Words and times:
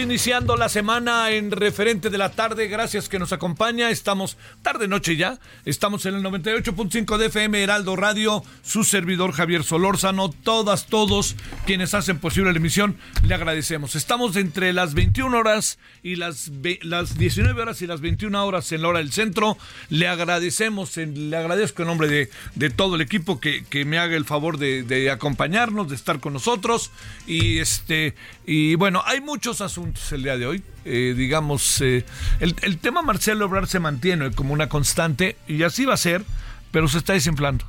Iniciando 0.00 0.56
la 0.56 0.68
semana 0.68 1.30
en 1.30 1.50
referente 1.50 2.08
de 2.08 2.16
la 2.16 2.32
tarde. 2.32 2.68
Gracias 2.68 3.08
que 3.08 3.18
nos 3.18 3.32
acompaña. 3.32 3.90
Estamos 3.90 4.38
tarde 4.62 4.88
noche 4.88 5.16
ya. 5.16 5.38
Estamos 5.66 6.06
en 6.06 6.14
el 6.14 6.22
98.5 6.22 7.18
de 7.18 7.26
FM 7.26 7.62
Heraldo 7.62 7.96
Radio. 7.96 8.42
Su 8.62 8.84
servidor 8.84 9.32
Javier 9.32 9.62
Solórzano. 9.62 10.30
Todas, 10.30 10.86
todos 10.86 11.36
quienes 11.66 11.92
hacen 11.92 12.18
posible 12.18 12.52
la 12.52 12.56
emisión, 12.56 12.96
le 13.22 13.34
agradecemos. 13.34 13.94
Estamos 13.94 14.36
entre 14.36 14.72
las 14.72 14.94
21 14.94 15.36
horas 15.36 15.78
y 16.02 16.16
las, 16.16 16.50
las 16.82 17.18
19 17.18 17.60
horas 17.60 17.82
y 17.82 17.86
las 17.86 18.00
21 18.00 18.46
horas 18.46 18.72
en 18.72 18.82
la 18.82 18.88
hora 18.88 18.98
del 19.00 19.12
centro. 19.12 19.58
Le 19.90 20.08
agradecemos, 20.08 20.96
le 20.96 21.36
agradezco 21.36 21.82
en 21.82 21.88
nombre 21.88 22.08
de, 22.08 22.30
de 22.54 22.70
todo 22.70 22.94
el 22.94 23.02
equipo 23.02 23.38
que, 23.38 23.64
que 23.64 23.84
me 23.84 23.98
haga 23.98 24.16
el 24.16 24.24
favor 24.24 24.56
de, 24.56 24.82
de 24.82 25.10
acompañarnos, 25.10 25.88
de 25.90 25.96
estar 25.96 26.20
con 26.20 26.32
nosotros. 26.32 26.90
Y 27.26 27.58
este, 27.58 28.14
y 28.46 28.76
bueno, 28.76 29.02
hay 29.04 29.20
muchos 29.20 29.60
asuntos 29.60 29.89
el 30.12 30.22
día 30.22 30.36
de 30.36 30.46
hoy. 30.46 30.62
Eh, 30.84 31.14
digamos, 31.16 31.80
eh, 31.80 32.04
el, 32.40 32.54
el 32.62 32.78
tema 32.78 33.02
Marcelo 33.02 33.44
Ebrard 33.44 33.66
se 33.66 33.80
mantiene 33.80 34.30
como 34.32 34.54
una 34.54 34.68
constante 34.68 35.36
y 35.46 35.62
así 35.62 35.84
va 35.84 35.94
a 35.94 35.98
ser, 35.98 36.24
pero 36.70 36.88
se 36.88 36.98
está 36.98 37.12
desinflando. 37.12 37.64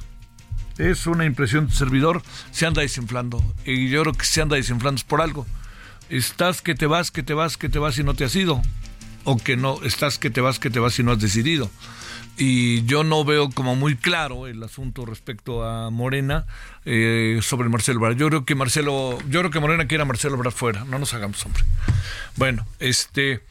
Es 0.77 1.05
una 1.07 1.25
impresión 1.25 1.67
de 1.67 1.73
servidor, 1.73 2.21
se 2.51 2.65
anda 2.65 2.81
desinflando. 2.81 3.43
Y 3.65 3.89
yo 3.89 4.01
creo 4.01 4.13
que 4.13 4.25
se 4.25 4.41
anda 4.41 4.55
desinflando 4.55 4.97
es 4.97 5.03
por 5.03 5.21
algo. 5.21 5.45
Estás 6.09 6.61
que 6.61 6.75
te 6.75 6.85
vas, 6.85 7.11
que 7.11 7.23
te 7.23 7.33
vas, 7.33 7.57
que 7.57 7.69
te 7.69 7.79
vas 7.79 7.97
y 7.97 8.03
no 8.03 8.13
te 8.13 8.25
has 8.25 8.35
ido. 8.35 8.61
O 9.23 9.37
que 9.37 9.55
no, 9.55 9.83
estás 9.83 10.17
que 10.17 10.29
te 10.29 10.41
vas, 10.41 10.59
que 10.59 10.69
te 10.69 10.79
vas 10.79 10.97
y 10.97 11.03
no 11.03 11.11
has 11.11 11.19
decidido. 11.19 11.69
Y 12.37 12.83
yo 12.85 13.03
no 13.03 13.23
veo 13.23 13.49
como 13.49 13.75
muy 13.75 13.95
claro 13.95 14.47
el 14.47 14.63
asunto 14.63 15.05
respecto 15.05 15.63
a 15.63 15.89
Morena 15.89 16.45
eh, 16.85 17.39
sobre 17.41 17.69
Marcelo 17.69 17.99
Ebrard. 17.99 18.17
Yo 18.17 18.27
creo 18.29 18.45
que 18.45 18.55
Marcelo, 18.55 19.17
yo 19.29 19.39
creo 19.41 19.51
que 19.51 19.59
Morena 19.59 19.87
quiere 19.87 20.01
a 20.01 20.05
Marcelo 20.05 20.35
Ebrard 20.35 20.53
fuera. 20.53 20.83
No 20.85 20.97
nos 20.97 21.13
hagamos, 21.13 21.45
hombre. 21.45 21.63
Bueno, 22.37 22.65
este. 22.79 23.43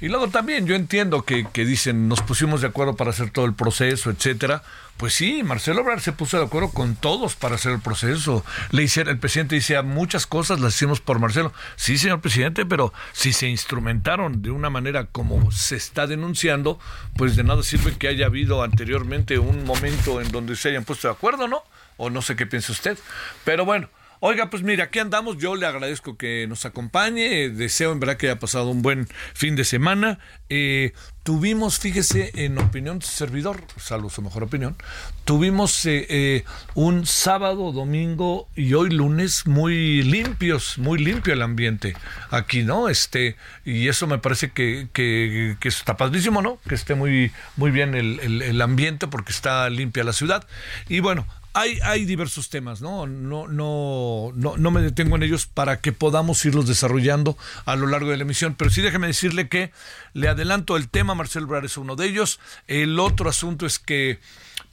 Y 0.00 0.08
luego 0.08 0.28
también 0.28 0.66
yo 0.66 0.74
entiendo 0.74 1.22
que, 1.22 1.46
que 1.52 1.64
dicen 1.64 2.08
nos 2.08 2.22
pusimos 2.22 2.60
de 2.60 2.66
acuerdo 2.66 2.96
para 2.96 3.10
hacer 3.10 3.30
todo 3.30 3.44
el 3.44 3.54
proceso, 3.54 4.10
etcétera. 4.10 4.62
Pues 4.96 5.14
sí, 5.14 5.42
Marcelo 5.42 5.80
Ebrard 5.80 6.00
se 6.00 6.12
puso 6.12 6.38
de 6.38 6.44
acuerdo 6.44 6.70
con 6.70 6.94
todos 6.94 7.34
para 7.34 7.56
hacer 7.56 7.72
el 7.72 7.80
proceso. 7.80 8.44
Le 8.70 8.84
hicieron, 8.84 9.12
el 9.12 9.18
presidente 9.18 9.56
dice 9.56 9.80
muchas 9.82 10.26
cosas 10.26 10.60
las 10.60 10.76
hicimos 10.76 11.00
por 11.00 11.18
Marcelo. 11.18 11.52
Sí, 11.76 11.98
señor 11.98 12.20
presidente, 12.20 12.64
pero 12.64 12.92
si 13.12 13.32
se 13.32 13.48
instrumentaron 13.48 14.42
de 14.42 14.50
una 14.50 14.70
manera 14.70 15.06
como 15.06 15.50
se 15.50 15.76
está 15.76 16.06
denunciando, 16.06 16.78
pues 17.16 17.34
de 17.34 17.42
nada 17.42 17.62
sirve 17.64 17.96
que 17.96 18.08
haya 18.08 18.26
habido 18.26 18.62
anteriormente 18.62 19.38
un 19.38 19.64
momento 19.64 20.20
en 20.20 20.30
donde 20.30 20.54
se 20.54 20.68
hayan 20.68 20.84
puesto 20.84 21.08
de 21.08 21.14
acuerdo, 21.14 21.48
¿no? 21.48 21.64
O 21.96 22.08
no 22.08 22.22
sé 22.22 22.36
qué 22.36 22.46
piensa 22.46 22.70
usted. 22.72 22.96
Pero 23.44 23.64
bueno, 23.64 23.88
Oiga, 24.24 24.50
pues 24.50 24.62
mira, 24.62 24.84
aquí 24.84 25.00
andamos. 25.00 25.38
Yo 25.38 25.56
le 25.56 25.66
agradezco 25.66 26.16
que 26.16 26.46
nos 26.48 26.64
acompañe. 26.64 27.48
Deseo 27.48 27.90
en 27.90 27.98
verdad 27.98 28.16
que 28.16 28.28
haya 28.28 28.38
pasado 28.38 28.68
un 28.68 28.80
buen 28.80 29.08
fin 29.34 29.56
de 29.56 29.64
semana. 29.64 30.20
Eh, 30.48 30.92
tuvimos, 31.24 31.80
fíjese, 31.80 32.30
en 32.36 32.56
opinión 32.56 33.02
su 33.02 33.10
servidor, 33.10 33.64
salvo 33.78 34.10
su 34.10 34.22
mejor 34.22 34.44
opinión, 34.44 34.76
tuvimos 35.24 35.86
eh, 35.86 36.06
eh, 36.08 36.44
un 36.74 37.04
sábado, 37.04 37.72
domingo 37.72 38.46
y 38.54 38.74
hoy 38.74 38.90
lunes 38.90 39.44
muy 39.48 40.02
limpios, 40.02 40.78
muy 40.78 41.00
limpio 41.00 41.34
el 41.34 41.42
ambiente 41.42 41.96
aquí, 42.30 42.62
¿no? 42.62 42.88
Este, 42.88 43.34
y 43.64 43.88
eso 43.88 44.06
me 44.06 44.18
parece 44.18 44.52
que, 44.52 44.86
que, 44.92 45.56
está 45.64 45.96
padrísimo, 45.96 46.42
¿no? 46.42 46.60
Que 46.68 46.76
esté 46.76 46.94
muy, 46.94 47.32
muy 47.56 47.72
bien 47.72 47.96
el 47.96 48.62
ambiente 48.62 49.08
porque 49.08 49.32
está 49.32 49.68
limpia 49.68 50.04
la 50.04 50.12
ciudad. 50.12 50.46
Y 50.88 51.00
bueno, 51.00 51.26
hay, 51.54 52.04
diversos 52.04 52.48
temas, 52.48 52.80
¿no? 52.80 53.06
No, 53.06 53.46
no, 53.46 54.32
no, 54.34 54.56
no 54.56 54.70
me 54.70 54.80
detengo 54.80 55.16
en 55.16 55.22
ellos 55.22 55.46
para 55.46 55.80
que 55.80 55.92
podamos 55.92 56.44
irlos 56.44 56.66
desarrollando 56.66 57.36
a 57.66 57.76
lo 57.76 57.86
largo 57.86 58.10
de 58.10 58.16
la 58.16 58.22
emisión. 58.22 58.54
Pero 58.56 58.70
sí 58.70 58.80
déjeme 58.80 59.06
decirle 59.06 59.48
que 59.48 59.70
le 60.14 60.28
adelanto 60.28 60.76
el 60.76 60.88
tema, 60.88 61.14
Marcelo 61.14 61.46
Ebrard 61.46 61.66
es 61.66 61.76
uno 61.76 61.96
de 61.96 62.06
ellos. 62.06 62.40
El 62.68 62.98
otro 62.98 63.28
asunto 63.28 63.66
es 63.66 63.78
que 63.78 64.18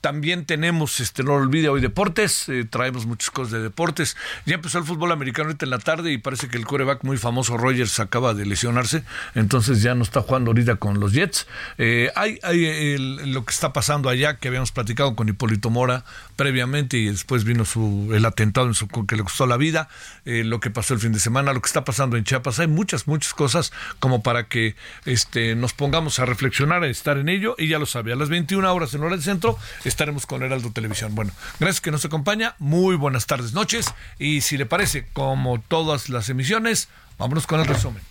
también 0.01 0.45
tenemos, 0.45 1.01
este, 1.01 1.23
no 1.23 1.31
lo 1.31 1.43
olvide, 1.43 1.67
hoy 1.67 1.81
deportes, 1.81 2.47
eh, 2.47 2.65
traemos 2.69 3.05
muchas 3.05 3.31
cosas 3.31 3.51
de 3.51 3.59
deportes. 3.59 4.15
Ya 4.45 4.55
empezó 4.55 4.77
el 4.77 4.85
fútbol 4.85 5.11
americano 5.11 5.47
ahorita 5.47 5.65
en 5.65 5.71
la 5.71 5.79
tarde 5.79 6.13
y 6.13 6.17
parece 6.17 6.47
que 6.47 6.57
el 6.57 6.65
coreback 6.65 7.03
muy 7.03 7.17
famoso 7.17 7.57
Rogers 7.57 7.99
acaba 7.99 8.33
de 8.33 8.45
lesionarse, 8.45 9.03
entonces 9.35 9.81
ya 9.81 9.95
no 9.95 10.03
está 10.03 10.21
jugando 10.21 10.51
ahorita 10.51 10.77
con 10.77 11.01
los 11.01 11.11
Jets. 11.11 11.47
Eh, 11.77 12.11
hay 12.15 12.39
hay 12.43 12.97
lo 12.97 13.43
que 13.43 13.51
está 13.51 13.73
pasando 13.73 14.07
allá, 14.07 14.37
que 14.37 14.47
habíamos 14.47 14.71
platicado 14.71 15.15
con 15.15 15.27
Hipólito 15.27 15.69
Mora 15.69 16.05
previamente 16.37 16.68
y 16.77 17.05
después 17.05 17.43
vino 17.43 17.65
su, 17.65 18.11
el 18.13 18.25
atentado 18.25 18.67
en 18.67 18.73
su, 18.73 18.87
que 18.87 19.15
le 19.15 19.23
costó 19.23 19.45
la 19.47 19.57
vida, 19.57 19.89
eh, 20.25 20.43
lo 20.43 20.59
que 20.59 20.69
pasó 20.69 20.93
el 20.93 20.99
fin 20.99 21.11
de 21.11 21.19
semana, 21.19 21.51
lo 21.53 21.61
que 21.61 21.67
está 21.67 21.83
pasando 21.83 22.15
en 22.15 22.23
Chiapas. 22.23 22.59
Hay 22.59 22.67
muchas, 22.67 23.07
muchas 23.07 23.33
cosas 23.33 23.71
como 23.99 24.21
para 24.21 24.47
que 24.47 24.75
este, 25.05 25.55
nos 25.55 25.73
pongamos 25.73 26.19
a 26.19 26.25
reflexionar, 26.25 26.83
a 26.83 26.87
estar 26.87 27.17
en 27.17 27.27
ello 27.29 27.55
y 27.57 27.67
ya 27.67 27.79
lo 27.79 27.85
sabe, 27.85 28.13
a 28.13 28.15
las 28.15 28.29
21 28.29 28.71
horas 28.71 28.93
en 28.93 29.01
hora 29.01 29.15
del 29.15 29.23
centro 29.23 29.57
estaremos 29.83 30.25
con 30.25 30.43
Heraldo 30.43 30.71
Televisión. 30.71 31.15
Bueno, 31.15 31.31
gracias 31.59 31.81
que 31.81 31.91
nos 31.91 32.05
acompaña, 32.05 32.55
muy 32.59 32.95
buenas 32.95 33.25
tardes, 33.25 33.53
noches 33.53 33.93
y 34.19 34.41
si 34.41 34.57
le 34.57 34.65
parece, 34.65 35.07
como 35.13 35.59
todas 35.59 36.09
las 36.09 36.29
emisiones, 36.29 36.89
vámonos 37.17 37.47
con 37.47 37.59
el 37.59 37.65
resumen. 37.65 38.03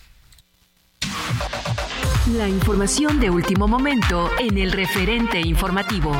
La 2.37 2.47
información 2.47 3.19
de 3.19 3.29
último 3.29 3.67
momento 3.67 4.29
en 4.37 4.57
el 4.57 4.71
referente 4.71 5.39
informativo. 5.39 6.11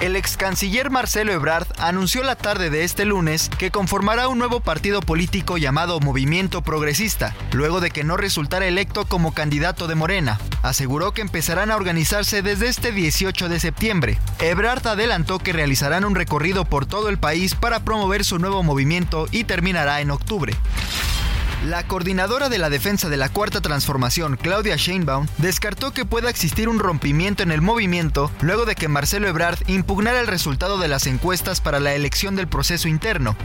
El 0.00 0.14
ex 0.14 0.36
canciller 0.36 0.90
Marcelo 0.90 1.32
Ebrard 1.32 1.66
anunció 1.76 2.22
la 2.22 2.36
tarde 2.36 2.70
de 2.70 2.84
este 2.84 3.04
lunes 3.04 3.50
que 3.58 3.72
conformará 3.72 4.28
un 4.28 4.38
nuevo 4.38 4.60
partido 4.60 5.00
político 5.00 5.58
llamado 5.58 5.98
Movimiento 5.98 6.62
Progresista, 6.62 7.34
luego 7.50 7.80
de 7.80 7.90
que 7.90 8.04
no 8.04 8.16
resultara 8.16 8.68
electo 8.68 9.06
como 9.06 9.34
candidato 9.34 9.88
de 9.88 9.96
Morena. 9.96 10.38
Aseguró 10.62 11.10
que 11.10 11.22
empezarán 11.22 11.72
a 11.72 11.76
organizarse 11.76 12.42
desde 12.42 12.68
este 12.68 12.92
18 12.92 13.48
de 13.48 13.58
septiembre. 13.58 14.18
Ebrard 14.38 14.86
adelantó 14.86 15.40
que 15.40 15.52
realizarán 15.52 16.04
un 16.04 16.14
recorrido 16.14 16.64
por 16.64 16.86
todo 16.86 17.08
el 17.08 17.18
país 17.18 17.56
para 17.56 17.80
promover 17.80 18.24
su 18.24 18.38
nuevo 18.38 18.62
movimiento 18.62 19.26
y 19.32 19.44
terminará 19.44 20.00
en 20.00 20.12
octubre. 20.12 20.54
La 21.66 21.82
coordinadora 21.82 22.48
de 22.48 22.58
la 22.58 22.70
defensa 22.70 23.08
de 23.08 23.16
la 23.16 23.30
Cuarta 23.30 23.60
Transformación, 23.60 24.36
Claudia 24.36 24.76
Sheinbaum, 24.76 25.26
descartó 25.38 25.92
que 25.92 26.04
pueda 26.04 26.30
existir 26.30 26.68
un 26.68 26.78
rompimiento 26.78 27.42
en 27.42 27.50
el 27.50 27.62
movimiento 27.62 28.30
luego 28.40 28.64
de 28.64 28.76
que 28.76 28.86
Marcelo 28.86 29.26
Ebrard 29.26 29.58
impugnara 29.66 30.20
el 30.20 30.28
resultado 30.28 30.78
de 30.78 30.86
las 30.86 31.08
encuestas 31.08 31.60
para 31.60 31.80
la 31.80 31.94
elección 31.94 32.36
del 32.36 32.46
proceso 32.46 32.86
interno. 32.86 33.36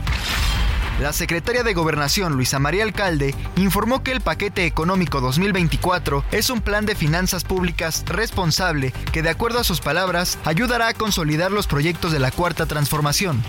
La 1.02 1.12
secretaria 1.12 1.64
de 1.64 1.74
Gobernación, 1.74 2.34
Luisa 2.34 2.60
María 2.60 2.84
Alcalde, 2.84 3.34
informó 3.56 4.04
que 4.04 4.12
el 4.12 4.22
paquete 4.22 4.68
económico 4.68 5.20
2024 5.20 6.24
es 6.32 6.52
un 6.52 6.62
plan 6.62 6.86
de 6.86 6.94
finanzas 6.94 7.44
públicas 7.44 8.04
responsable 8.06 8.94
que, 9.12 9.24
de 9.24 9.32
acuerdo 9.32 9.58
a 9.58 9.64
sus 9.64 9.82
palabras, 9.82 10.38
ayudará 10.46 10.90
a 10.90 10.94
consolidar 10.94 11.52
los 11.52 11.66
proyectos 11.66 12.12
de 12.12 12.20
la 12.20 12.30
Cuarta 12.30 12.68
Transformación. 12.68 13.44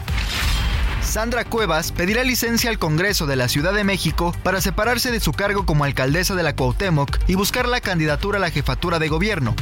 Sandra 1.05 1.45
Cuevas 1.45 1.93
pedirá 1.93 2.25
licencia 2.25 2.71
al 2.71 2.79
Congreso 2.79 3.27
de 3.27 3.37
la 3.37 3.49
Ciudad 3.49 3.73
de 3.73 3.85
México 3.85 4.35
para 4.43 4.61
separarse 4.61 5.13
de 5.13 5.21
su 5.21 5.33
cargo 5.33 5.65
como 5.67 5.85
alcaldesa 5.85 6.35
de 6.35 6.43
la 6.43 6.57
Cuauhtémoc 6.57 7.19
y 7.29 7.35
buscar 7.35 7.69
la 7.69 7.81
candidatura 7.81 8.39
a 8.39 8.41
la 8.41 8.51
jefatura 8.51 8.99
de 8.99 9.09
gobierno 9.09 9.55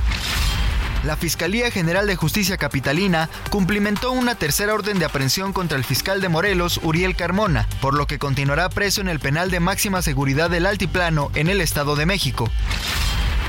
la 1.05 1.17
Fiscalía 1.17 1.71
General 1.71 2.07
de 2.07 2.17
Justicia 2.17 2.57
Capitalina 2.57 3.29
cumplimentó 3.51 4.13
una 4.13 4.35
tercera 4.35 4.73
orden 4.73 4.99
de 4.99 5.05
aprehensión 5.05 5.53
contra 5.53 5.77
el 5.77 5.85
fiscal 5.85 6.21
de 6.21 6.29
Morelos, 6.29 6.81
Uriel 6.83 7.17
Carmona, 7.17 7.69
por 7.81 7.95
lo 7.95 8.07
que 8.07 8.19
continuará 8.19 8.69
preso 8.69 9.01
en 9.01 9.09
el 9.09 9.19
penal 9.19 9.51
de 9.51 9.61
máxima 9.61 10.03
seguridad 10.03 10.49
del 10.49 10.67
Altiplano 10.67 11.31
en 11.35 11.49
el 11.49 11.61
Estado 11.61 11.97
de 11.97 12.07
México. 12.07 12.49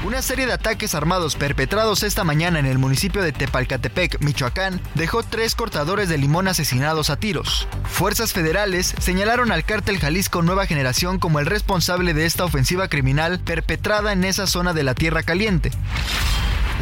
Una 0.06 0.22
serie 0.22 0.46
de 0.46 0.52
ataques 0.52 0.96
armados 0.96 1.38
perpetrados 1.38 2.04
esta 2.04 2.26
mañana 2.26 2.60
en 2.60 2.66
el 2.66 2.78
municipio 2.78 3.22
de 3.22 3.32
Tepalcatepec, 3.32 4.20
Michoacán, 4.20 4.82
dejó 4.96 5.24
tres 5.24 5.56
cortadores 5.56 6.10
de 6.10 6.18
limón 6.18 6.50
asesinados 6.50 7.10
a 7.10 7.16
tiros. 7.16 7.70
Fuerzas 7.86 8.34
federales 8.34 8.94
señalaron 9.00 9.54
al 9.54 9.64
cártel 9.64 10.00
Jalisco 10.00 10.42
Nueva 10.42 10.66
Generación 10.66 11.20
como 11.20 11.40
el 11.40 11.46
responsable 11.46 12.14
de 12.14 12.26
esta 12.26 12.44
ofensiva 12.44 12.90
criminal 12.90 13.40
perpetrada 13.40 14.12
en 14.12 14.26
esa 14.26 14.46
zona 14.46 14.74
de 14.74 14.84
la 14.84 14.94
Tierra 14.94 15.24
Caliente. 15.24 15.72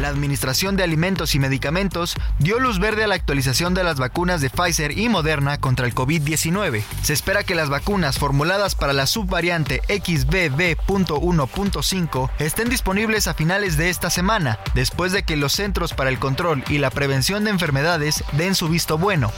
La 0.00 0.08
Administración 0.08 0.74
de 0.76 0.82
Alimentos 0.82 1.34
y 1.34 1.38
Medicamentos 1.38 2.14
dio 2.38 2.58
luz 2.58 2.78
verde 2.78 3.04
a 3.04 3.06
la 3.06 3.14
actualización 3.14 3.74
de 3.74 3.84
las 3.84 3.98
vacunas 3.98 4.40
de 4.40 4.48
Pfizer 4.48 4.96
y 4.98 5.10
Moderna 5.10 5.60
contra 5.60 5.84
el 5.86 5.94
COVID-19. 5.94 6.82
Se 7.02 7.12
espera 7.12 7.44
que 7.44 7.54
las 7.54 7.68
vacunas 7.68 8.18
formuladas 8.18 8.74
para 8.74 8.94
la 8.94 9.06
subvariante 9.06 9.82
XBB.1.5 9.88 12.30
estén 12.38 12.70
disponibles 12.70 13.11
a 13.12 13.34
finales 13.34 13.76
de 13.76 13.90
esta 13.90 14.08
semana, 14.08 14.58
después 14.74 15.12
de 15.12 15.22
que 15.22 15.36
los 15.36 15.52
Centros 15.52 15.92
para 15.92 16.08
el 16.08 16.18
Control 16.18 16.64
y 16.68 16.78
la 16.78 16.88
Prevención 16.88 17.44
de 17.44 17.50
Enfermedades 17.50 18.24
den 18.32 18.54
su 18.54 18.68
visto 18.68 18.96
bueno. 18.96 19.30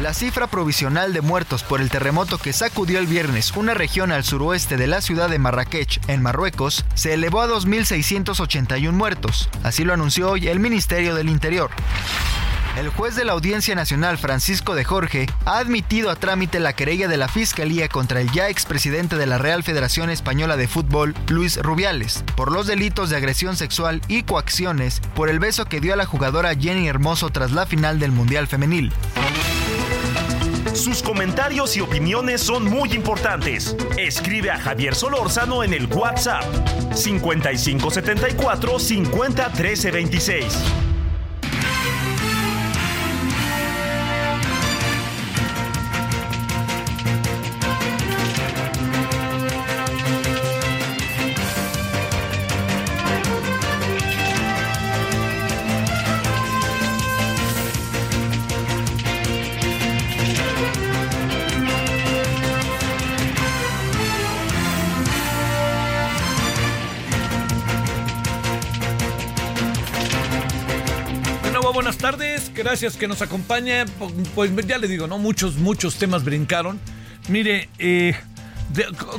La 0.00 0.12
cifra 0.12 0.48
provisional 0.48 1.12
de 1.12 1.20
muertos 1.20 1.62
por 1.62 1.80
el 1.80 1.88
terremoto 1.88 2.36
que 2.38 2.52
sacudió 2.52 2.98
el 2.98 3.06
viernes 3.06 3.52
una 3.52 3.74
región 3.74 4.10
al 4.10 4.24
suroeste 4.24 4.76
de 4.76 4.88
la 4.88 5.00
ciudad 5.00 5.30
de 5.30 5.38
Marrakech, 5.38 6.00
en 6.08 6.20
Marruecos, 6.20 6.84
se 6.94 7.14
elevó 7.14 7.42
a 7.42 7.46
2.681 7.46 8.90
muertos. 8.90 9.48
Así 9.62 9.84
lo 9.84 9.94
anunció 9.94 10.32
hoy 10.32 10.48
el 10.48 10.58
Ministerio 10.58 11.14
del 11.14 11.28
Interior. 11.28 11.70
El 12.76 12.88
juez 12.88 13.14
de 13.14 13.24
la 13.24 13.32
Audiencia 13.32 13.76
Nacional, 13.76 14.18
Francisco 14.18 14.74
de 14.74 14.82
Jorge, 14.82 15.26
ha 15.44 15.58
admitido 15.58 16.10
a 16.10 16.16
trámite 16.16 16.58
la 16.58 16.72
querella 16.72 17.06
de 17.06 17.16
la 17.16 17.28
Fiscalía 17.28 17.88
contra 17.88 18.20
el 18.20 18.32
ya 18.32 18.48
expresidente 18.48 19.16
de 19.16 19.26
la 19.26 19.38
Real 19.38 19.62
Federación 19.62 20.10
Española 20.10 20.56
de 20.56 20.66
Fútbol, 20.66 21.14
Luis 21.28 21.62
Rubiales, 21.62 22.24
por 22.36 22.50
los 22.50 22.66
delitos 22.66 23.10
de 23.10 23.16
agresión 23.16 23.56
sexual 23.56 24.00
y 24.08 24.24
coacciones 24.24 25.00
por 25.14 25.28
el 25.28 25.38
beso 25.38 25.66
que 25.66 25.80
dio 25.80 25.94
a 25.94 25.96
la 25.96 26.06
jugadora 26.06 26.56
Jenny 26.56 26.88
Hermoso 26.88 27.30
tras 27.30 27.52
la 27.52 27.64
final 27.64 28.00
del 28.00 28.10
Mundial 28.10 28.48
Femenil. 28.48 28.92
Sus 30.74 31.00
comentarios 31.00 31.76
y 31.76 31.80
opiniones 31.80 32.40
son 32.40 32.64
muy 32.64 32.92
importantes. 32.92 33.76
Escribe 33.96 34.50
a 34.50 34.58
Javier 34.58 34.96
Solórzano 34.96 35.62
en 35.62 35.74
el 35.74 35.86
WhatsApp 35.86 36.42
5574 36.92 38.80
501326. 38.80 40.44
tardes, 40.54 40.93
gracias 72.74 72.96
que 72.96 73.06
nos 73.06 73.22
acompañe. 73.22 73.84
Pues 74.34 74.50
ya 74.66 74.78
le 74.78 74.88
digo, 74.88 75.06
¿no? 75.06 75.16
Muchos, 75.16 75.54
muchos 75.58 75.94
temas 75.94 76.24
brincaron. 76.24 76.80
Mire, 77.28 77.68
eh, 77.78 78.16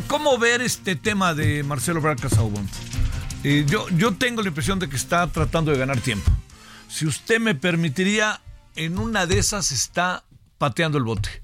¿cómo 0.08 0.38
ver 0.38 0.60
este 0.60 0.98
tema 0.98 1.34
de 1.34 1.64
Marcelo 1.64 2.02
Braca 2.02 2.28
eh, 3.46 3.64
yo, 3.66 3.88
yo 3.96 4.14
tengo 4.16 4.42
la 4.42 4.50
impresión 4.50 4.78
de 4.80 4.90
que 4.90 4.98
está 4.98 5.26
tratando 5.28 5.72
de 5.72 5.78
ganar 5.78 6.02
tiempo. 6.02 6.30
Si 6.90 7.06
usted 7.06 7.40
me 7.40 7.56
permitiría, 7.56 8.42
en 8.76 9.00
una 9.00 9.26
de 9.26 9.40
esas 9.40 9.72
está 9.72 10.26
pateando 10.58 10.98
el 10.98 11.06
bote, 11.06 11.42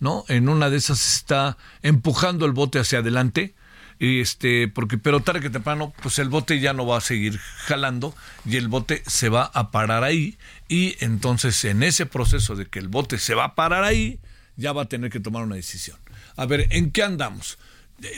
¿no? 0.00 0.24
En 0.26 0.48
una 0.48 0.68
de 0.68 0.78
esas 0.78 1.14
está 1.14 1.58
empujando 1.82 2.44
el 2.44 2.50
bote 2.50 2.80
hacia 2.80 2.98
adelante 2.98 3.54
este, 4.02 4.66
porque, 4.66 4.98
pero 4.98 5.20
tarde 5.20 5.40
que 5.40 5.50
temprano, 5.50 5.92
pues 6.02 6.18
el 6.18 6.28
bote 6.28 6.58
ya 6.58 6.72
no 6.72 6.86
va 6.86 6.98
a 6.98 7.00
seguir 7.00 7.38
jalando 7.38 8.14
y 8.44 8.56
el 8.56 8.66
bote 8.66 9.02
se 9.06 9.28
va 9.28 9.44
a 9.54 9.70
parar 9.70 10.02
ahí 10.02 10.38
y 10.68 10.96
entonces 11.04 11.64
en 11.64 11.84
ese 11.84 12.06
proceso 12.06 12.56
de 12.56 12.66
que 12.66 12.80
el 12.80 12.88
bote 12.88 13.18
se 13.18 13.34
va 13.34 13.44
a 13.44 13.54
parar 13.54 13.84
ahí, 13.84 14.18
ya 14.56 14.72
va 14.72 14.82
a 14.82 14.86
tener 14.86 15.10
que 15.10 15.20
tomar 15.20 15.44
una 15.44 15.54
decisión. 15.54 15.98
A 16.36 16.46
ver, 16.46 16.66
¿en 16.70 16.90
qué 16.90 17.04
andamos? 17.04 17.58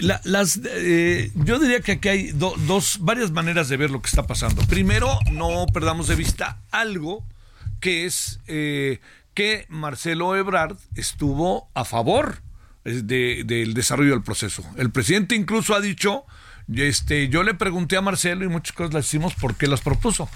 las, 0.00 0.60
eh, 0.64 1.30
yo 1.34 1.58
diría 1.58 1.80
que 1.80 1.92
aquí 1.92 2.08
hay 2.08 2.32
dos, 2.32 2.98
varias 3.00 3.30
maneras 3.30 3.68
de 3.68 3.76
ver 3.76 3.90
lo 3.90 4.00
que 4.00 4.08
está 4.08 4.26
pasando. 4.26 4.62
Primero, 4.62 5.18
no 5.30 5.66
perdamos 5.72 6.08
de 6.08 6.14
vista 6.14 6.62
algo 6.70 7.24
que 7.80 8.06
es 8.06 8.40
eh, 8.46 9.00
que 9.34 9.66
Marcelo 9.68 10.36
Ebrard 10.36 10.78
estuvo 10.96 11.68
a 11.74 11.84
favor 11.84 12.42
del 12.84 13.74
desarrollo 13.74 14.12
del 14.12 14.22
proceso. 14.22 14.64
El 14.76 14.90
presidente 14.90 15.34
incluso 15.34 15.74
ha 15.74 15.80
dicho 15.80 16.24
este, 16.72 17.28
yo 17.28 17.42
le 17.42 17.54
pregunté 17.54 17.96
a 17.96 18.00
Marcelo 18.00 18.44
y 18.44 18.48
muchas 18.48 18.74
cosas 18.74 18.94
las 18.94 19.06
hicimos 19.06 19.34
porque 19.34 19.66
las 19.66 19.80
propuso. 19.80 20.28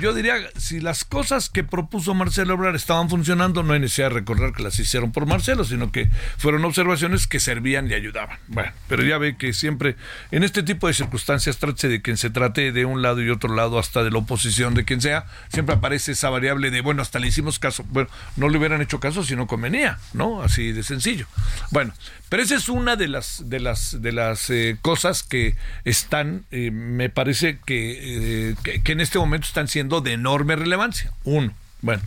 Yo 0.00 0.14
diría, 0.14 0.34
si 0.56 0.80
las 0.80 1.04
cosas 1.04 1.50
que 1.50 1.62
propuso 1.62 2.14
Marcelo 2.14 2.54
Obrar 2.54 2.74
estaban 2.74 3.10
funcionando, 3.10 3.62
no 3.62 3.74
hay 3.74 3.80
necesidad 3.80 4.08
de 4.08 4.14
recordar 4.14 4.52
que 4.52 4.62
las 4.62 4.78
hicieron 4.78 5.12
por 5.12 5.26
Marcelo, 5.26 5.64
sino 5.64 5.92
que 5.92 6.08
fueron 6.38 6.64
observaciones 6.64 7.26
que 7.26 7.38
servían 7.38 7.90
y 7.90 7.94
ayudaban. 7.94 8.38
Bueno, 8.48 8.72
pero 8.88 9.02
ya 9.02 9.18
ve 9.18 9.36
que 9.36 9.52
siempre, 9.52 9.96
en 10.30 10.42
este 10.42 10.62
tipo 10.62 10.86
de 10.86 10.94
circunstancias, 10.94 11.58
trate 11.58 11.88
de 11.88 12.00
quien 12.00 12.16
se 12.16 12.30
trate 12.30 12.72
de 12.72 12.84
un 12.84 13.02
lado 13.02 13.22
y 13.22 13.28
otro 13.28 13.54
lado, 13.54 13.78
hasta 13.78 14.02
de 14.02 14.10
la 14.10 14.18
oposición, 14.18 14.74
de 14.74 14.84
quien 14.84 15.00
sea, 15.00 15.26
siempre 15.48 15.74
aparece 15.74 16.12
esa 16.12 16.30
variable 16.30 16.70
de, 16.70 16.80
bueno, 16.80 17.02
hasta 17.02 17.18
le 17.18 17.28
hicimos 17.28 17.58
caso. 17.58 17.84
Bueno, 17.90 18.08
no 18.36 18.48
le 18.48 18.58
hubieran 18.58 18.80
hecho 18.80 19.00
caso 19.00 19.22
si 19.22 19.36
no 19.36 19.46
convenía, 19.46 19.98
¿no? 20.14 20.42
Así 20.42 20.72
de 20.72 20.82
sencillo. 20.82 21.26
Bueno, 21.70 21.92
pero 22.28 22.42
esa 22.42 22.56
es 22.56 22.68
una 22.68 22.96
de 22.96 23.08
las, 23.08 23.48
de 23.48 23.60
las, 23.60 24.00
de 24.02 24.12
las 24.12 24.50
eh, 24.50 24.76
cosas 24.82 25.22
que 25.22 25.56
están, 25.84 26.44
eh, 26.50 26.70
me 26.70 27.10
parece 27.10 27.58
eh, 27.66 28.54
que, 28.62 28.80
que, 28.82 28.92
en 28.92 29.00
este 29.00 29.18
momento 29.18 29.46
están 29.46 29.68
siendo 29.68 30.00
de 30.00 30.12
enorme 30.12 30.56
relevancia. 30.56 31.12
Uno. 31.24 31.52
Bueno. 31.82 32.02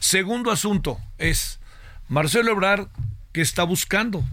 Segundo 0.00 0.50
asunto 0.50 0.98
es 1.18 1.60
Marcelo 2.08 2.52
Ebrard, 2.52 2.88
¿qué 3.32 3.40
está 3.40 3.62
buscando? 3.64 4.24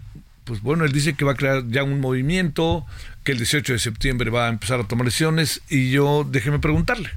Pues 0.44 0.62
bueno, 0.62 0.86
él 0.86 0.91
dice 0.91 1.13
que 1.13 1.25
va 1.25 1.34
a 1.34 1.36
crear 1.36 1.63
ya 1.67 1.84
un 1.84 2.00
movimiento, 2.00 2.86
que 3.24 3.34
el 3.34 3.38
18 3.38 3.74
de 3.74 3.79
septiembre 3.79 4.29
va 4.29 4.48
a 4.48 4.50
empezar 4.50 4.79
a 4.79 4.88
tomar 4.88 5.06
decisiones 5.06 5.62
y 5.70 5.91
yo 5.91 6.25
déjeme 6.27 6.60
preguntarle, 6.60 7.12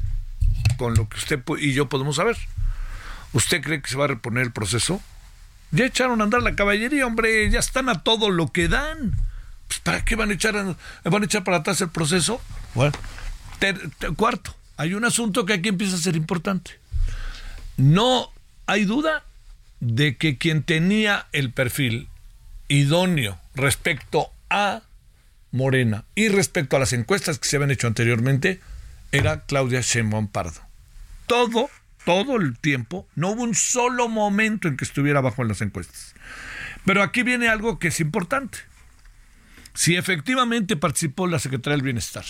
con 0.76 0.94
lo 0.94 1.08
que 1.08 1.16
usted 1.16 1.40
y 1.60 1.72
yo 1.72 1.88
podemos 1.88 2.16
saber. 2.16 2.36
¿Usted 3.32 3.62
cree 3.62 3.80
que 3.80 3.88
se 3.88 3.96
va 3.96 4.04
a 4.04 4.08
reponer 4.08 4.42
el 4.42 4.52
proceso? 4.52 5.00
Ya 5.70 5.86
echaron 5.86 6.20
a 6.20 6.24
andar 6.24 6.42
la 6.42 6.56
caballería, 6.56 7.06
hombre, 7.06 7.48
ya 7.50 7.60
están 7.60 7.88
a 7.88 8.02
todo 8.02 8.30
lo 8.30 8.50
que 8.50 8.66
dan. 8.66 9.14
Pues, 9.70 9.78
¿Para 9.78 10.04
qué 10.04 10.16
van 10.16 10.30
a 10.30 10.34
echar 10.34 10.54
van 11.04 11.22
a 11.22 11.24
echar 11.24 11.44
para 11.44 11.58
atrás 11.58 11.80
el 11.80 11.90
proceso? 11.90 12.40
Bueno, 12.74 12.92
cuarto, 14.16 14.56
hay 14.76 14.94
un 14.94 15.04
asunto 15.04 15.46
que 15.46 15.52
aquí 15.52 15.68
empieza 15.68 15.94
a 15.94 16.00
ser 16.00 16.16
importante. 16.16 16.72
No 17.76 18.32
hay 18.66 18.84
duda 18.84 19.22
de 19.78 20.16
que 20.16 20.38
quien 20.38 20.64
tenía 20.64 21.28
el 21.30 21.52
perfil 21.52 22.08
idóneo 22.66 23.38
respecto 23.54 24.32
a 24.50 24.82
Morena 25.52 26.04
y 26.16 26.26
respecto 26.30 26.74
a 26.74 26.80
las 26.80 26.92
encuestas 26.92 27.38
que 27.38 27.46
se 27.46 27.54
habían 27.54 27.70
hecho 27.70 27.86
anteriormente 27.86 28.58
era 29.12 29.42
Claudia 29.42 29.82
Sheinbaum 29.82 30.26
Pardo. 30.26 30.62
Todo, 31.26 31.70
todo 32.04 32.38
el 32.38 32.58
tiempo, 32.58 33.06
no 33.14 33.30
hubo 33.30 33.44
un 33.44 33.54
solo 33.54 34.08
momento 34.08 34.66
en 34.66 34.76
que 34.76 34.84
estuviera 34.84 35.20
bajo 35.20 35.42
en 35.42 35.48
las 35.48 35.60
encuestas. 35.60 36.16
Pero 36.84 37.04
aquí 37.04 37.22
viene 37.22 37.48
algo 37.48 37.78
que 37.78 37.88
es 37.88 38.00
importante 38.00 38.69
si 39.80 39.96
efectivamente 39.96 40.76
participó 40.76 41.26
la 41.26 41.38
Secretaría 41.38 41.76
del 41.76 41.82
Bienestar 41.82 42.26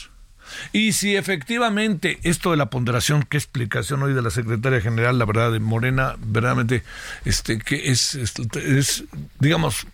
y 0.73 0.93
si 0.93 1.17
efectivamente 1.17 2.21
esto 2.23 2.53
de 2.53 2.57
la 2.57 2.71
ponderación, 2.71 3.25
qué 3.25 3.39
explicación 3.39 4.05
hoy 4.05 4.15
de 4.15 4.23
la 4.23 4.31
Secretaria 4.31 4.81
General, 4.81 5.19
la 5.19 5.25
verdad, 5.25 5.51
de 5.51 5.59
Morena, 5.59 6.15
verdaderamente, 6.21 6.85
este, 7.25 7.59
que 7.59 7.91
es, 7.91 9.05
digamos, 9.41 9.89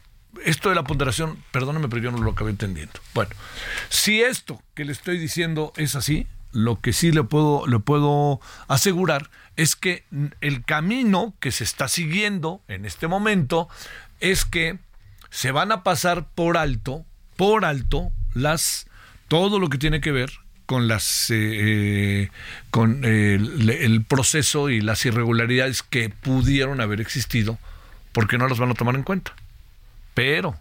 esto 0.44 0.68
de 0.68 0.74
la 0.74 0.84
ponderación, 0.84 1.42
perdóname, 1.50 1.88
pero 1.88 2.02
yo 2.02 2.10
no 2.10 2.18
lo 2.18 2.32
acabé 2.32 2.50
entendiendo. 2.50 3.00
Bueno, 3.14 3.30
si 3.88 4.20
esto 4.20 4.60
que 4.74 4.84
le 4.84 4.92
estoy 4.92 5.16
diciendo 5.16 5.72
es 5.78 5.96
así, 5.96 6.26
lo 6.52 6.82
que 6.82 6.92
sí 6.92 7.10
le 7.10 7.24
puedo, 7.24 7.66
le 7.66 7.78
puedo 7.78 8.38
asegurar 8.68 9.30
es 9.56 9.76
que 9.76 10.04
el 10.42 10.62
camino 10.62 11.32
que 11.40 11.52
se 11.52 11.64
está 11.64 11.88
siguiendo 11.88 12.60
en 12.68 12.84
este 12.84 13.08
momento 13.08 13.70
es 14.20 14.44
que 14.44 14.78
se 15.30 15.52
van 15.52 15.72
a 15.72 15.82
pasar 15.82 16.28
por 16.34 16.58
alto, 16.58 17.06
por 17.36 17.64
alto, 17.64 18.10
las 18.34 18.86
todo 19.28 19.58
lo 19.58 19.68
que 19.68 19.78
tiene 19.78 20.00
que 20.00 20.12
ver 20.12 20.30
con 20.66 20.88
las 20.88 21.30
eh, 21.30 21.34
eh, 21.36 22.30
con 22.70 23.04
el 23.04 24.04
proceso 24.04 24.68
y 24.68 24.80
las 24.80 25.04
irregularidades 25.06 25.82
que 25.82 26.10
pudieron 26.10 26.80
haber 26.80 27.00
existido 27.00 27.58
porque 28.12 28.38
no 28.38 28.48
las 28.48 28.58
van 28.58 28.70
a 28.70 28.74
tomar 28.74 28.94
en 28.94 29.02
cuenta. 29.02 29.34
Pero 30.14 30.56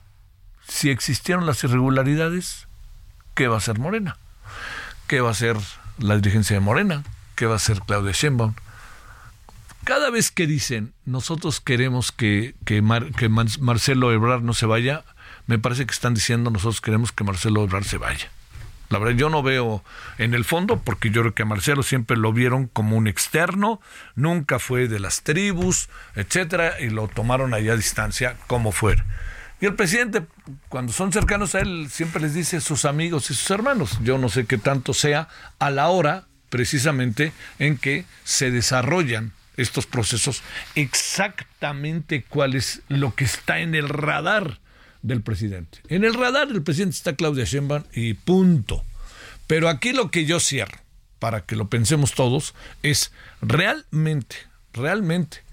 si 0.67 0.89
existieron 0.89 1.45
las 1.45 1.63
irregularidades, 1.63 2.67
¿qué 3.33 3.47
va 3.47 3.55
a 3.55 3.59
hacer 3.59 3.79
Morena? 3.79 4.17
¿Qué 5.07 5.21
va 5.21 5.29
a 5.29 5.31
hacer 5.31 5.57
la 5.97 6.17
dirigencia 6.17 6.55
de 6.55 6.59
Morena? 6.59 7.03
¿Qué 7.35 7.45
va 7.45 7.53
a 7.53 7.57
hacer 7.57 7.79
Claudia 7.87 8.11
Sheinbaum? 8.11 8.55
Cada 9.85 10.09
vez 10.09 10.31
que 10.31 10.47
dicen 10.47 10.93
nosotros 11.05 11.61
queremos 11.61 12.11
que, 12.11 12.55
que, 12.65 12.83
que 13.17 13.29
Marcelo 13.29 14.11
Ebrard 14.11 14.41
no 14.41 14.53
se 14.53 14.65
vaya, 14.65 15.05
me 15.47 15.59
parece 15.59 15.85
que 15.85 15.93
están 15.93 16.13
diciendo 16.13 16.49
nosotros 16.49 16.81
queremos 16.81 17.11
que 17.11 17.23
Marcelo 17.23 17.63
Ebrard 17.63 17.85
se 17.85 17.97
vaya. 17.97 18.29
La 18.89 18.99
verdad, 18.99 19.17
yo 19.17 19.29
no 19.29 19.41
veo 19.41 19.83
en 20.19 20.35
el 20.35 20.45
fondo, 20.45 20.79
porque 20.79 21.09
yo 21.09 21.21
creo 21.21 21.33
que 21.33 21.41
a 21.41 21.45
Marcelo 21.45 21.81
siempre 21.81 22.17
lo 22.17 22.33
vieron 22.33 22.67
como 22.67 22.95
un 22.97 23.07
externo, 23.07 23.81
nunca 24.15 24.59
fue 24.59 24.87
de 24.87 24.99
las 24.99 25.23
tribus, 25.23 25.89
etcétera, 26.15 26.79
y 26.79 26.89
lo 26.89 27.07
tomaron 27.07 27.53
allá 27.53 27.73
a 27.73 27.77
distancia 27.77 28.37
como 28.45 28.71
fuera. 28.71 29.03
Y 29.59 29.65
el 29.65 29.73
presidente, 29.73 30.23
cuando 30.69 30.93
son 30.93 31.11
cercanos 31.11 31.55
a 31.55 31.61
él, 31.61 31.87
siempre 31.89 32.21
les 32.21 32.33
dice 32.35 32.61
sus 32.61 32.85
amigos 32.85 33.31
y 33.31 33.33
sus 33.33 33.49
hermanos. 33.49 33.97
Yo 34.03 34.17
no 34.17 34.29
sé 34.29 34.45
qué 34.45 34.57
tanto 34.57 34.93
sea 34.93 35.29
a 35.57 35.71
la 35.71 35.87
hora, 35.87 36.25
precisamente, 36.49 37.31
en 37.57 37.77
que 37.77 38.05
se 38.23 38.51
desarrollan 38.51 39.31
estos 39.57 39.85
procesos, 39.85 40.43
exactamente 40.75 42.23
cuál 42.27 42.55
es 42.55 42.81
lo 42.89 43.15
que 43.15 43.23
está 43.23 43.59
en 43.59 43.73
el 43.73 43.87
radar 43.87 44.59
del 45.05 45.21
presidente. 45.21 45.79
En 45.87 46.03
el 46.03 46.13
radar 46.13 46.47
del 46.47 46.63
presidente 46.63 46.97
está 46.97 47.15
Claudia 47.15 47.45
Sheinbaum 47.45 47.83
y 47.93 48.15
punto. 48.15 48.83
Pero 49.47 49.69
aquí 49.69 49.93
lo 49.93 50.09
que 50.09 50.25
yo 50.25 50.39
cierro, 50.39 50.79
para 51.19 51.41
que 51.41 51.55
lo 51.55 51.69
pensemos 51.69 52.13
todos, 52.13 52.55
es 52.81 53.11
realmente, 53.41 54.35
realmente 54.73 55.43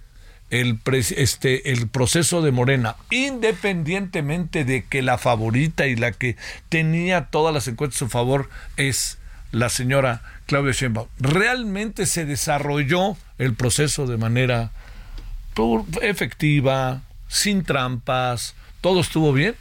el, 0.50 0.80
este, 1.16 1.71
el 1.71 1.88
proceso 1.88 2.40
de 2.40 2.50
Morena, 2.50 2.97
independientemente 3.11 4.64
de 4.64 4.85
que 4.85 5.02
la 5.02 5.18
favorita 5.18 5.87
y 5.87 5.97
la 5.97 6.12
que 6.12 6.37
tenía 6.71 7.26
todas 7.26 7.52
las 7.54 7.68
encuestas 7.68 7.97
a 7.97 8.04
su 8.06 8.09
favor 8.09 8.49
es 8.76 9.18
la 9.50 9.68
señora 9.68 10.23
Claudia 10.47 10.73
Sheinbaum, 10.73 11.09
realmente 11.18 12.06
se 12.06 12.25
desarrolló 12.25 13.18
el 13.37 13.54
proceso 13.54 14.06
de 14.06 14.16
manera 14.16 14.71
efectiva, 16.00 17.02
sin 17.28 17.64
trampas, 17.64 18.54
todo 18.82 19.00
estuvo 19.00 19.32
bien. 19.32 19.56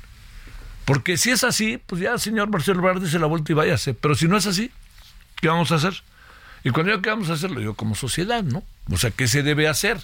Porque 0.84 1.16
si 1.16 1.30
es 1.30 1.46
así, 1.46 1.78
pues 1.78 2.02
ya, 2.02 2.18
señor 2.18 2.50
Marcelo 2.50 2.82
Verde 2.82 3.10
se 3.10 3.20
la 3.20 3.28
vuelta 3.28 3.54
y 3.54 3.56
váyase. 3.56 3.94
Pero 3.94 4.16
si 4.16 4.28
no 4.28 4.36
es 4.36 4.46
así, 4.48 4.72
¿qué 5.40 5.48
vamos 5.48 5.72
a 5.72 5.76
hacer? 5.76 5.94
Y 6.64 6.72
cuando 6.72 6.92
yo, 6.92 7.02
¿qué 7.02 7.10
vamos 7.10 7.30
a 7.30 7.34
hacer? 7.34 7.52
Lo 7.52 7.60
digo 7.60 7.76
como 7.76 7.96
sociedad, 7.96 8.44
¿no? 8.44 8.64
O 8.92 8.98
sea, 8.98 9.12
¿qué 9.12 9.30
se 9.30 9.44
debe 9.44 9.70
hacer? 9.70 10.02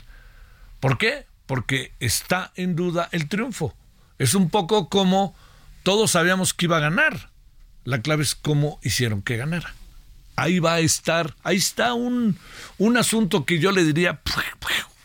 ¿Por 0.80 0.98
qué? 0.98 1.26
Porque 1.46 1.92
está 2.00 2.52
en 2.56 2.76
duda 2.76 3.10
el 3.12 3.28
triunfo. 3.28 3.76
Es 4.18 4.34
un 4.34 4.50
poco 4.50 4.88
como 4.88 5.36
todos 5.84 6.12
sabíamos 6.12 6.54
que 6.54 6.66
iba 6.66 6.78
a 6.78 6.82
ganar. 6.82 7.30
La 7.84 8.02
clave 8.02 8.24
es 8.24 8.36
cómo 8.36 8.80
hicieron 8.84 9.22
que 9.22 9.38
ganara. 9.38 9.74
Ahí 10.36 10.60
va 10.60 10.76
a 10.76 10.80
estar, 10.80 11.36
ahí 11.44 11.58
está 11.58 11.94
un, 11.94 12.38
un 12.78 12.98
asunto 12.98 13.46
que 13.46 13.60
yo 13.60 13.72
le 13.72 13.84
diría, 13.84 14.22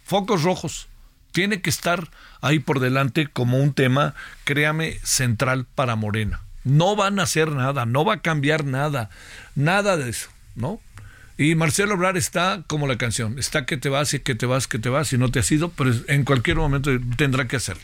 focos 0.05 0.43
rojos. 0.43 0.89
Tiene 1.33 1.61
que 1.61 1.71
estar 1.71 2.11
ahí 2.41 2.59
por 2.59 2.81
delante 2.81 3.27
como 3.27 3.59
un 3.59 3.75
tema, 3.75 4.15
créame, 4.45 4.99
central 5.03 5.67
para 5.75 5.97
Morena. 5.97 6.41
No 6.65 6.95
van 6.95 7.19
a 7.19 7.25
hacer 7.25 7.51
nada, 7.51 7.87
no 7.87 8.05
va 8.05 8.15
a 8.15 8.21
cambiar 8.21 8.65
nada, 8.65 9.11
nada 9.55 9.97
de 9.97 10.11
eso, 10.11 10.29
¿no? 10.55 10.81
Y 11.39 11.55
Marcelo 11.55 11.95
Obrar 11.95 12.17
está 12.17 12.63
como 12.67 12.87
la 12.87 12.99
canción, 12.99 13.39
está 13.39 13.67
que 13.67 13.77
te 13.77 13.89
vas 13.89 14.15
y 14.15 14.21
que 14.21 14.35
te 14.35 14.47
vas, 14.47 14.69
que 14.69 14.79
te 14.79 14.89
vas, 14.89 15.13
y 15.13 15.19
no 15.19 15.31
te 15.31 15.41
has 15.41 15.51
ido, 15.51 15.71
pero 15.71 15.93
en 16.07 16.25
cualquier 16.25 16.57
momento 16.57 16.91
tendrá 17.17 17.49
que 17.49 17.57
hacerlo. 17.57 17.83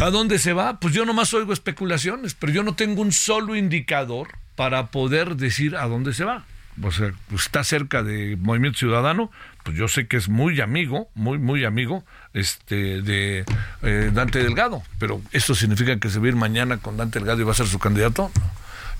¿A 0.00 0.10
dónde 0.10 0.38
se 0.38 0.52
va? 0.52 0.80
Pues 0.80 0.92
yo 0.92 1.04
nomás 1.04 1.32
oigo 1.34 1.52
especulaciones, 1.52 2.34
pero 2.34 2.52
yo 2.52 2.64
no 2.64 2.74
tengo 2.74 3.00
un 3.00 3.12
solo 3.12 3.54
indicador 3.54 4.28
para 4.56 4.88
poder 4.88 5.36
decir 5.36 5.76
a 5.76 5.86
dónde 5.86 6.14
se 6.14 6.24
va. 6.24 6.44
O 6.82 6.90
sea, 6.90 7.12
está 7.32 7.62
cerca 7.62 8.02
de 8.02 8.36
Movimiento 8.36 8.78
Ciudadano, 8.80 9.30
pues 9.64 9.76
yo 9.76 9.88
sé 9.88 10.06
que 10.06 10.18
es 10.18 10.28
muy 10.28 10.60
amigo, 10.60 11.08
muy, 11.14 11.38
muy 11.38 11.64
amigo 11.64 12.04
este, 12.34 13.00
de 13.02 13.44
eh, 13.82 14.10
Dante 14.12 14.42
Delgado, 14.42 14.82
pero 14.98 15.20
¿eso 15.32 15.54
significa 15.54 15.98
que 15.98 16.10
se 16.10 16.18
va 16.20 16.26
a 16.26 16.28
ir 16.28 16.36
mañana 16.36 16.76
con 16.76 16.96
Dante 16.96 17.18
Delgado 17.18 17.40
y 17.40 17.44
va 17.44 17.52
a 17.52 17.56
ser 17.56 17.66
su 17.66 17.78
candidato? 17.78 18.30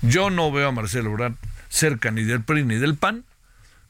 Yo 0.01 0.31
no 0.31 0.51
veo 0.51 0.67
a 0.67 0.71
Marcelo 0.71 1.11
Ebrard 1.11 1.35
cerca 1.69 2.09
ni 2.11 2.23
del 2.23 2.41
PRI 2.41 2.63
ni 2.63 2.75
del 2.75 2.95
PAN, 2.95 3.25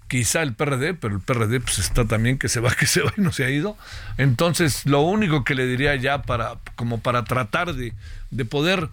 quizá 0.10 0.42
el 0.44 0.54
PRD, 0.54 0.94
pero 0.94 1.16
el 1.16 1.22
PRD 1.22 1.62
pues 1.62 1.80
está 1.80 2.06
también 2.06 2.38
que 2.38 2.50
se 2.50 2.60
va, 2.60 2.76
que 2.80 2.88
se 2.88 3.02
va 3.02 3.14
y 3.18 3.22
no 3.22 3.32
se 3.32 3.46
ha 3.46 3.50
ido. 3.50 3.78
Entonces, 4.18 4.86
lo 4.86 5.02
único 5.02 5.46
que 5.46 5.56
le 5.56 5.66
diría 5.66 5.96
ya 5.96 6.24
para, 6.24 6.56
como 6.76 7.00
para 7.00 7.24
tratar 7.24 7.74
de, 7.74 7.94
de 8.32 8.46
poder 8.46 8.90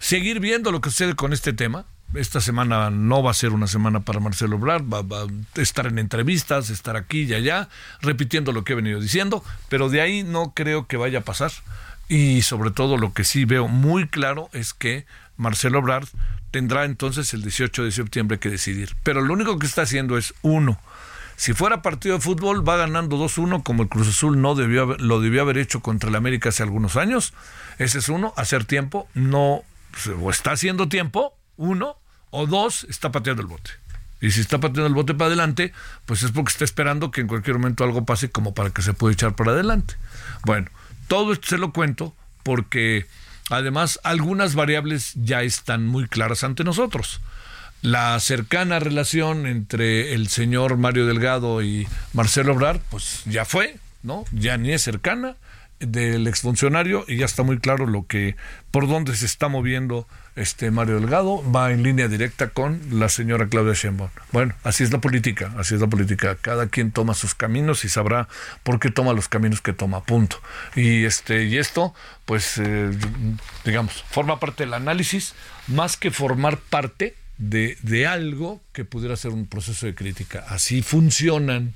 seguir 0.00 0.38
viendo 0.38 0.70
lo 0.70 0.82
que 0.82 0.90
sucede 0.90 1.14
con 1.14 1.32
este 1.32 1.54
tema, 1.54 1.86
esta 2.14 2.40
semana 2.40 2.90
no 2.90 3.22
va 3.22 3.30
a 3.30 3.34
ser 3.34 3.52
una 3.52 3.66
semana 3.66 4.00
para 4.00 4.20
Marcelo 4.20 4.56
Obrar, 4.56 4.82
va, 4.82 5.00
a 5.00 5.60
estar 5.60 5.86
en 5.86 5.98
entrevistas, 5.98 6.70
estar 6.70 6.96
aquí 6.96 7.22
y 7.22 7.34
allá, 7.34 7.68
repitiendo 8.00 8.52
lo 8.52 8.64
que 8.64 8.72
he 8.72 8.76
venido 8.76 9.00
diciendo, 9.00 9.44
pero 9.68 9.88
de 9.88 10.00
ahí 10.00 10.22
no 10.22 10.52
creo 10.54 10.86
que 10.86 10.96
vaya 10.96 11.20
a 11.20 11.22
pasar. 11.22 11.52
Y 12.08 12.42
sobre 12.42 12.70
todo 12.70 12.98
lo 12.98 13.12
que 13.14 13.24
sí 13.24 13.44
veo 13.44 13.68
muy 13.68 14.08
claro 14.08 14.50
es 14.52 14.74
que 14.74 15.06
Marcelo 15.36 15.78
Obrar 15.78 16.04
tendrá 16.50 16.84
entonces 16.84 17.32
el 17.32 17.42
18 17.42 17.84
de 17.84 17.92
septiembre 17.92 18.38
que 18.38 18.50
decidir. 18.50 18.94
Pero 19.02 19.22
lo 19.22 19.32
único 19.32 19.58
que 19.58 19.66
está 19.66 19.82
haciendo 19.82 20.18
es 20.18 20.34
uno. 20.42 20.78
Si 21.36 21.54
fuera 21.54 21.82
partido 21.82 22.16
de 22.16 22.20
fútbol, 22.20 22.66
va 22.68 22.76
ganando 22.76 23.16
2-1 23.16 23.62
como 23.62 23.82
el 23.82 23.88
Cruz 23.88 24.08
Azul 24.08 24.40
no 24.40 24.54
debió 24.54 24.96
lo 24.98 25.20
debió 25.20 25.42
haber 25.42 25.58
hecho 25.58 25.80
contra 25.80 26.10
el 26.10 26.16
América 26.16 26.50
hace 26.50 26.62
algunos 26.62 26.96
años. 26.96 27.32
Ese 27.78 27.98
es 27.98 28.08
uno, 28.08 28.34
hacer 28.36 28.64
tiempo, 28.64 29.08
no, 29.14 29.62
o 30.20 30.30
está 30.30 30.52
haciendo 30.52 30.88
tiempo, 30.88 31.34
uno, 31.56 31.96
o 32.32 32.46
dos, 32.46 32.84
está 32.90 33.12
pateando 33.12 33.42
el 33.42 33.48
bote. 33.48 33.70
Y 34.20 34.30
si 34.30 34.40
está 34.40 34.58
pateando 34.58 34.86
el 34.86 34.94
bote 34.94 35.14
para 35.14 35.28
adelante, 35.28 35.72
pues 36.06 36.22
es 36.22 36.30
porque 36.30 36.50
está 36.50 36.64
esperando 36.64 37.10
que 37.10 37.20
en 37.20 37.28
cualquier 37.28 37.58
momento 37.58 37.84
algo 37.84 38.04
pase 38.04 38.30
como 38.30 38.54
para 38.54 38.70
que 38.70 38.82
se 38.82 38.94
pueda 38.94 39.12
echar 39.12 39.34
para 39.36 39.52
adelante. 39.52 39.94
Bueno, 40.44 40.68
todo 41.08 41.32
esto 41.32 41.48
se 41.48 41.58
lo 41.58 41.72
cuento 41.72 42.14
porque 42.42 43.06
además 43.50 44.00
algunas 44.02 44.54
variables 44.54 45.12
ya 45.14 45.42
están 45.42 45.86
muy 45.86 46.08
claras 46.08 46.44
ante 46.44 46.64
nosotros. 46.64 47.20
La 47.82 48.18
cercana 48.20 48.78
relación 48.78 49.46
entre 49.46 50.14
el 50.14 50.28
señor 50.28 50.76
Mario 50.76 51.06
Delgado 51.06 51.62
y 51.62 51.88
Marcelo 52.12 52.52
Obrar, 52.52 52.80
pues 52.90 53.22
ya 53.26 53.44
fue, 53.44 53.76
¿no? 54.04 54.24
Ya 54.30 54.56
ni 54.56 54.70
es 54.70 54.82
cercana 54.82 55.36
del 55.80 56.28
exfuncionario 56.28 57.04
y 57.08 57.16
ya 57.16 57.24
está 57.24 57.42
muy 57.42 57.58
claro 57.58 57.86
lo 57.86 58.06
que 58.06 58.36
por 58.70 58.86
dónde 58.86 59.16
se 59.16 59.26
está 59.26 59.48
moviendo 59.48 60.06
este 60.34 60.70
Mario 60.70 60.98
Delgado 61.00 61.42
va 61.52 61.72
en 61.72 61.82
línea 61.82 62.08
directa 62.08 62.48
con 62.48 62.80
la 62.90 63.08
señora 63.08 63.48
Claudia 63.48 63.74
Sheinbaum. 63.74 64.10
Bueno, 64.32 64.54
así 64.64 64.82
es 64.82 64.92
la 64.92 65.00
política, 65.00 65.52
así 65.58 65.74
es 65.74 65.80
la 65.80 65.86
política. 65.86 66.36
Cada 66.40 66.68
quien 66.68 66.90
toma 66.90 67.14
sus 67.14 67.34
caminos 67.34 67.84
y 67.84 67.88
sabrá 67.88 68.28
por 68.62 68.80
qué 68.80 68.90
toma 68.90 69.12
los 69.12 69.28
caminos 69.28 69.60
que 69.60 69.72
toma, 69.72 70.04
punto. 70.04 70.40
Y 70.74 71.04
este 71.04 71.44
y 71.44 71.58
esto, 71.58 71.94
pues, 72.24 72.58
eh, 72.58 72.90
digamos, 73.64 74.04
forma 74.10 74.40
parte 74.40 74.64
del 74.64 74.74
análisis 74.74 75.34
más 75.68 75.96
que 75.96 76.10
formar 76.10 76.56
parte 76.56 77.14
de, 77.38 77.76
de 77.82 78.06
algo 78.06 78.60
que 78.72 78.84
pudiera 78.84 79.16
ser 79.16 79.32
un 79.32 79.46
proceso 79.46 79.86
de 79.86 79.94
crítica. 79.94 80.44
Así 80.48 80.82
funcionan 80.82 81.74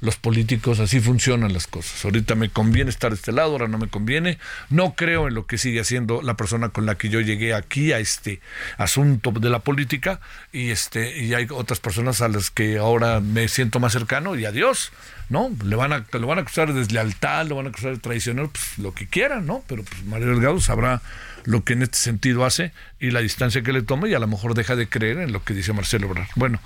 los 0.00 0.16
políticos, 0.16 0.78
así 0.78 1.00
funcionan 1.00 1.52
las 1.52 1.66
cosas. 1.66 2.04
Ahorita 2.04 2.34
me 2.36 2.50
conviene 2.50 2.90
estar 2.90 3.10
de 3.10 3.16
este 3.16 3.32
lado, 3.32 3.52
ahora 3.52 3.68
no 3.68 3.78
me 3.78 3.88
conviene. 3.88 4.38
No 4.70 4.94
creo 4.94 5.28
en 5.28 5.34
lo 5.34 5.46
que 5.46 5.58
sigue 5.58 5.80
haciendo 5.80 6.22
la 6.22 6.34
persona 6.34 6.68
con 6.68 6.86
la 6.86 6.96
que 6.96 7.08
yo 7.08 7.20
llegué 7.20 7.54
aquí 7.54 7.92
a 7.92 7.98
este 7.98 8.40
asunto 8.76 9.32
de 9.32 9.50
la 9.50 9.60
política 9.60 10.20
y 10.52 10.70
este 10.70 11.18
y 11.18 11.34
hay 11.34 11.48
otras 11.50 11.80
personas 11.80 12.20
a 12.20 12.28
las 12.28 12.50
que 12.50 12.78
ahora 12.78 13.20
me 13.20 13.48
siento 13.48 13.80
más 13.80 13.92
cercano 13.92 14.36
y 14.36 14.44
adiós, 14.44 14.92
¿no? 15.28 15.50
Le 15.64 15.74
van 15.74 15.92
a 15.92 16.06
lo 16.12 16.26
van 16.26 16.38
a 16.38 16.42
acusar 16.42 16.72
de 16.72 16.78
deslealtad, 16.78 17.46
lo 17.46 17.56
van 17.56 17.66
a 17.66 17.68
acusar 17.70 17.92
de 17.92 17.98
traicionero, 17.98 18.50
pues 18.50 18.78
lo 18.78 18.94
que 18.94 19.08
quieran, 19.08 19.46
¿no? 19.46 19.64
Pero 19.66 19.82
pues 19.82 20.04
Mario 20.04 20.28
Delgado 20.28 20.60
sabrá 20.60 21.02
lo 21.44 21.64
que 21.64 21.72
en 21.72 21.82
este 21.82 21.98
sentido 21.98 22.44
hace 22.44 22.72
y 23.00 23.10
la 23.10 23.20
distancia 23.20 23.62
que 23.62 23.72
le 23.72 23.82
toma 23.82 24.08
y 24.08 24.14
a 24.14 24.18
lo 24.18 24.26
mejor 24.28 24.54
deja 24.54 24.76
de 24.76 24.88
creer 24.88 25.18
en 25.18 25.32
lo 25.32 25.42
que 25.42 25.54
dice 25.54 25.72
Marcelo 25.72 26.06
Obrador. 26.06 26.28
Bueno, 26.36 26.60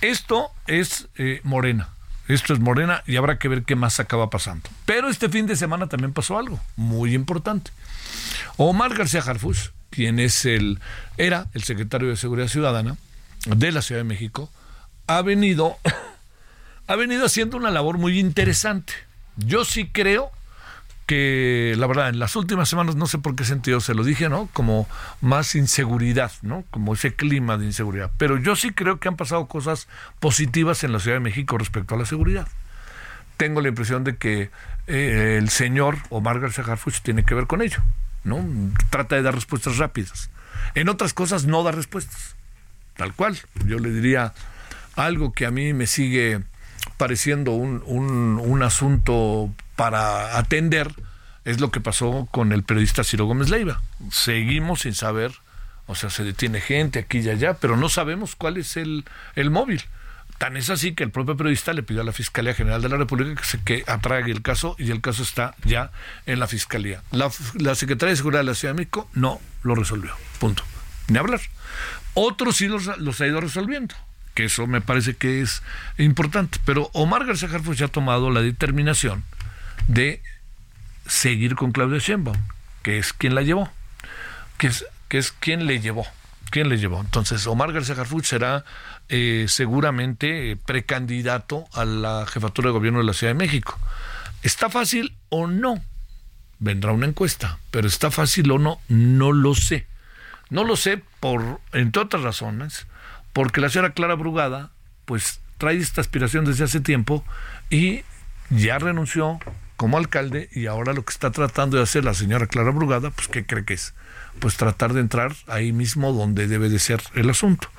esto 0.00 0.50
es 0.66 1.08
eh, 1.16 1.40
Morena 1.42 1.90
Esto 2.30 2.52
es 2.52 2.60
Morena 2.60 3.02
y 3.06 3.16
habrá 3.16 3.38
que 3.38 3.48
ver 3.48 3.64
qué 3.64 3.74
más 3.74 3.98
acaba 3.98 4.30
pasando. 4.30 4.70
Pero 4.84 5.08
este 5.08 5.28
fin 5.28 5.46
de 5.46 5.56
semana 5.56 5.88
también 5.88 6.12
pasó 6.12 6.38
algo 6.38 6.60
muy 6.76 7.14
importante. 7.14 7.72
Omar 8.56 8.94
García 8.94 9.20
Harfus, 9.20 9.72
quien 9.90 10.20
es 10.20 10.44
el, 10.44 10.78
era 11.16 11.48
el 11.54 11.64
secretario 11.64 12.08
de 12.08 12.16
Seguridad 12.16 12.46
Ciudadana 12.46 12.96
de 13.46 13.72
la 13.72 13.82
Ciudad 13.82 14.00
de 14.00 14.04
México, 14.04 14.48
ha 15.08 15.22
venido, 15.22 15.76
ha 16.86 16.94
venido 16.94 17.26
haciendo 17.26 17.56
una 17.56 17.72
labor 17.72 17.98
muy 17.98 18.20
interesante. 18.20 18.92
Yo 19.36 19.64
sí 19.64 19.88
creo 19.88 20.30
que 21.10 21.74
la 21.76 21.88
verdad 21.88 22.08
en 22.08 22.20
las 22.20 22.36
últimas 22.36 22.68
semanas 22.68 22.94
no 22.94 23.04
sé 23.08 23.18
por 23.18 23.34
qué 23.34 23.44
sentido 23.44 23.80
se 23.80 23.94
lo 23.94 24.04
dije, 24.04 24.28
¿no? 24.28 24.48
Como 24.52 24.86
más 25.20 25.56
inseguridad, 25.56 26.30
¿no? 26.42 26.62
Como 26.70 26.94
ese 26.94 27.16
clima 27.16 27.58
de 27.58 27.66
inseguridad. 27.66 28.12
Pero 28.16 28.38
yo 28.38 28.54
sí 28.54 28.70
creo 28.70 29.00
que 29.00 29.08
han 29.08 29.16
pasado 29.16 29.48
cosas 29.48 29.88
positivas 30.20 30.84
en 30.84 30.92
la 30.92 31.00
Ciudad 31.00 31.16
de 31.16 31.20
México 31.20 31.58
respecto 31.58 31.96
a 31.96 31.98
la 31.98 32.06
seguridad. 32.06 32.46
Tengo 33.38 33.60
la 33.60 33.66
impresión 33.66 34.04
de 34.04 34.18
que 34.18 34.50
eh, 34.86 35.36
el 35.36 35.48
señor 35.48 35.96
Omar 36.10 36.38
García 36.38 36.62
Harfuch 36.62 37.00
tiene 37.00 37.24
que 37.24 37.34
ver 37.34 37.48
con 37.48 37.60
ello, 37.60 37.82
¿no? 38.22 38.46
Trata 38.90 39.16
de 39.16 39.22
dar 39.22 39.34
respuestas 39.34 39.78
rápidas. 39.78 40.30
En 40.76 40.88
otras 40.88 41.12
cosas 41.12 41.44
no 41.44 41.64
da 41.64 41.72
respuestas. 41.72 42.36
Tal 42.96 43.14
cual. 43.14 43.36
Yo 43.66 43.80
le 43.80 43.90
diría 43.90 44.32
algo 44.94 45.32
que 45.32 45.44
a 45.44 45.50
mí 45.50 45.72
me 45.72 45.88
sigue 45.88 46.40
pareciendo 46.98 47.50
un, 47.50 47.82
un, 47.84 48.40
un 48.40 48.62
asunto 48.62 49.52
para 49.80 50.36
atender 50.36 50.92
es 51.46 51.58
lo 51.58 51.70
que 51.70 51.80
pasó 51.80 52.28
con 52.30 52.52
el 52.52 52.64
periodista 52.64 53.02
Ciro 53.02 53.24
Gómez 53.24 53.48
Leiva. 53.48 53.80
Seguimos 54.10 54.80
sin 54.80 54.92
saber, 54.94 55.32
o 55.86 55.94
sea, 55.94 56.10
se 56.10 56.22
detiene 56.22 56.60
gente 56.60 56.98
aquí 56.98 57.20
y 57.20 57.30
allá, 57.30 57.54
pero 57.54 57.78
no 57.78 57.88
sabemos 57.88 58.36
cuál 58.36 58.58
es 58.58 58.76
el, 58.76 59.06
el 59.36 59.48
móvil. 59.48 59.82
Tan 60.36 60.58
es 60.58 60.68
así 60.68 60.92
que 60.92 61.02
el 61.02 61.10
propio 61.10 61.34
periodista 61.34 61.72
le 61.72 61.82
pidió 61.82 62.02
a 62.02 62.04
la 62.04 62.12
Fiscalía 62.12 62.52
General 62.52 62.82
de 62.82 62.90
la 62.90 62.98
República 62.98 63.40
que, 63.40 63.46
se, 63.46 63.62
que 63.62 63.82
atrague 63.86 64.30
el 64.30 64.42
caso 64.42 64.76
y 64.78 64.90
el 64.90 65.00
caso 65.00 65.22
está 65.22 65.54
ya 65.64 65.90
en 66.26 66.40
la 66.40 66.46
Fiscalía. 66.46 67.02
La, 67.10 67.30
Secretaría 67.74 68.10
de 68.10 68.16
Seguridad 68.16 68.40
de 68.40 68.50
la 68.50 68.54
Ciudad 68.54 68.74
de 68.74 68.80
México 68.80 69.08
no 69.14 69.40
lo 69.62 69.74
resolvió. 69.74 70.12
Punto. 70.40 70.62
Ni 71.08 71.16
hablar. 71.16 71.40
Otros 72.12 72.58
sí 72.58 72.68
los, 72.68 72.98
los 72.98 73.18
ha 73.22 73.26
ido 73.26 73.40
resolviendo 73.40 73.94
que 74.34 74.44
eso 74.44 74.66
me 74.66 74.82
parece 74.82 75.16
que 75.16 75.40
es 75.40 75.62
importante. 75.96 76.58
Pero 76.66 76.90
Omar 76.92 77.24
García 77.24 77.48
Harfuch 77.48 77.78
ya 77.78 77.86
ha 77.86 77.88
tomado 77.88 78.30
la 78.30 78.42
determinación 78.42 79.24
de 79.90 80.22
seguir 81.06 81.56
con 81.56 81.72
Claudia 81.72 81.98
Sheinbaum, 81.98 82.36
que 82.82 82.98
es 82.98 83.12
quien 83.12 83.34
la 83.34 83.42
llevó, 83.42 83.68
que 84.56 84.68
es, 84.68 84.86
que 85.08 85.18
es 85.18 85.32
quien 85.32 85.66
le 85.66 85.80
llevó. 85.80 86.06
¿Quién 86.50 86.68
le 86.68 86.78
llevó? 86.78 87.00
Entonces, 87.00 87.46
Omar 87.46 87.72
García 87.72 87.94
Harfuch 87.94 88.24
será 88.24 88.64
eh, 89.08 89.46
seguramente 89.48 90.56
precandidato 90.56 91.64
a 91.72 91.84
la 91.84 92.26
jefatura 92.26 92.68
de 92.68 92.72
gobierno 92.72 92.98
de 93.00 93.04
la 93.04 93.12
Ciudad 93.12 93.32
de 93.32 93.38
México. 93.38 93.78
¿Está 94.42 94.68
fácil 94.68 95.16
o 95.28 95.46
no? 95.46 95.82
Vendrá 96.58 96.92
una 96.92 97.06
encuesta, 97.06 97.58
pero 97.70 97.86
¿está 97.86 98.10
fácil 98.10 98.50
o 98.50 98.58
no? 98.58 98.80
No 98.88 99.32
lo 99.32 99.54
sé. 99.54 99.86
No 100.50 100.64
lo 100.64 100.76
sé 100.76 101.02
por, 101.20 101.60
entre 101.72 102.02
otras 102.02 102.22
razones, 102.22 102.86
porque 103.32 103.60
la 103.60 103.68
señora 103.68 103.92
Clara 103.92 104.14
Brugada, 104.14 104.70
pues 105.04 105.40
trae 105.58 105.76
esta 105.76 106.00
aspiración 106.00 106.44
desde 106.44 106.64
hace 106.64 106.80
tiempo 106.80 107.24
y 107.70 108.02
ya 108.50 108.78
renunció 108.78 109.38
como 109.80 109.96
alcalde 109.96 110.50
y 110.52 110.66
ahora 110.66 110.92
lo 110.92 111.06
que 111.06 111.10
está 111.14 111.30
tratando 111.30 111.78
de 111.78 111.84
hacer 111.84 112.04
la 112.04 112.12
señora 112.12 112.46
Clara 112.48 112.70
Brugada, 112.70 113.08
pues 113.08 113.28
¿qué 113.28 113.46
cree 113.46 113.64
que 113.64 113.72
es? 113.72 113.94
Pues 114.38 114.58
tratar 114.58 114.92
de 114.92 115.00
entrar 115.00 115.34
ahí 115.46 115.72
mismo 115.72 116.12
donde 116.12 116.48
debe 116.48 116.68
de 116.68 116.78
ser 116.78 117.00
el 117.14 117.30
asunto. 117.30 117.70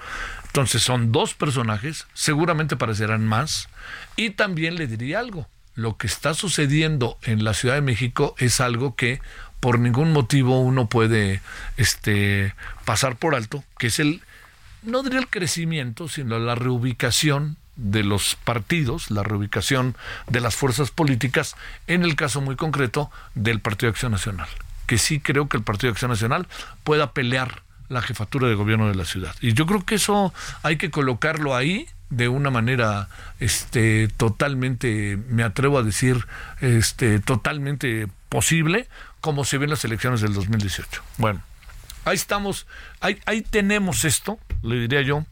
Entonces 0.47 0.81
son 0.81 1.11
dos 1.11 1.35
personajes, 1.35 2.07
seguramente 2.15 2.75
parecerán 2.75 3.23
más, 3.27 3.69
y 4.15 4.31
también 4.31 4.77
le 4.77 4.87
diría 4.87 5.19
algo, 5.19 5.47
lo 5.75 5.97
que 5.97 6.07
está 6.07 6.33
sucediendo 6.33 7.19
en 7.21 7.43
la 7.43 7.53
Ciudad 7.53 7.75
de 7.75 7.81
México 7.81 8.33
es 8.39 8.61
algo 8.61 8.95
que 8.95 9.21
por 9.59 9.77
ningún 9.77 10.11
motivo 10.11 10.59
uno 10.59 10.89
puede 10.89 11.39
este 11.77 12.55
pasar 12.83 13.15
por 13.15 13.35
alto, 13.35 13.63
que 13.77 13.87
es 13.87 13.99
el 13.99 14.23
no 14.81 15.03
diría 15.03 15.19
el 15.19 15.27
crecimiento, 15.27 16.09
sino 16.09 16.39
la 16.39 16.55
reubicación 16.55 17.57
de 17.75 18.03
los 18.03 18.35
partidos, 18.35 19.11
la 19.11 19.23
reubicación 19.23 19.95
de 20.27 20.41
las 20.41 20.55
fuerzas 20.55 20.91
políticas, 20.91 21.55
en 21.87 22.03
el 22.03 22.15
caso 22.15 22.41
muy 22.41 22.55
concreto 22.55 23.09
del 23.35 23.59
Partido 23.59 23.87
de 23.87 23.95
Acción 23.95 24.11
Nacional, 24.11 24.47
que 24.87 24.97
sí 24.97 25.19
creo 25.19 25.47
que 25.49 25.57
el 25.57 25.63
Partido 25.63 25.89
de 25.89 25.93
Acción 25.93 26.11
Nacional 26.11 26.47
pueda 26.83 27.13
pelear 27.13 27.63
la 27.89 28.01
jefatura 28.01 28.47
de 28.47 28.55
gobierno 28.55 28.87
de 28.87 28.95
la 28.95 29.05
ciudad. 29.05 29.35
Y 29.41 29.53
yo 29.53 29.65
creo 29.65 29.85
que 29.85 29.95
eso 29.95 30.33
hay 30.63 30.77
que 30.77 30.91
colocarlo 30.91 31.55
ahí 31.55 31.87
de 32.09 32.27
una 32.27 32.49
manera 32.49 33.07
este 33.39 34.09
totalmente 34.09 35.17
me 35.29 35.43
atrevo 35.43 35.79
a 35.79 35.83
decir 35.83 36.27
este 36.59 37.19
totalmente 37.19 38.07
posible 38.29 38.87
como 39.21 39.45
se 39.45 39.57
ve 39.57 39.65
en 39.65 39.71
las 39.71 39.85
elecciones 39.85 40.21
del 40.21 40.33
2018. 40.33 41.01
Bueno, 41.17 41.41
ahí 42.05 42.15
estamos, 42.15 42.67
ahí, 42.99 43.19
ahí 43.25 43.41
tenemos 43.41 44.03
esto, 44.03 44.39
le 44.63 44.75
diría 44.75 45.01
yo, 45.01 45.25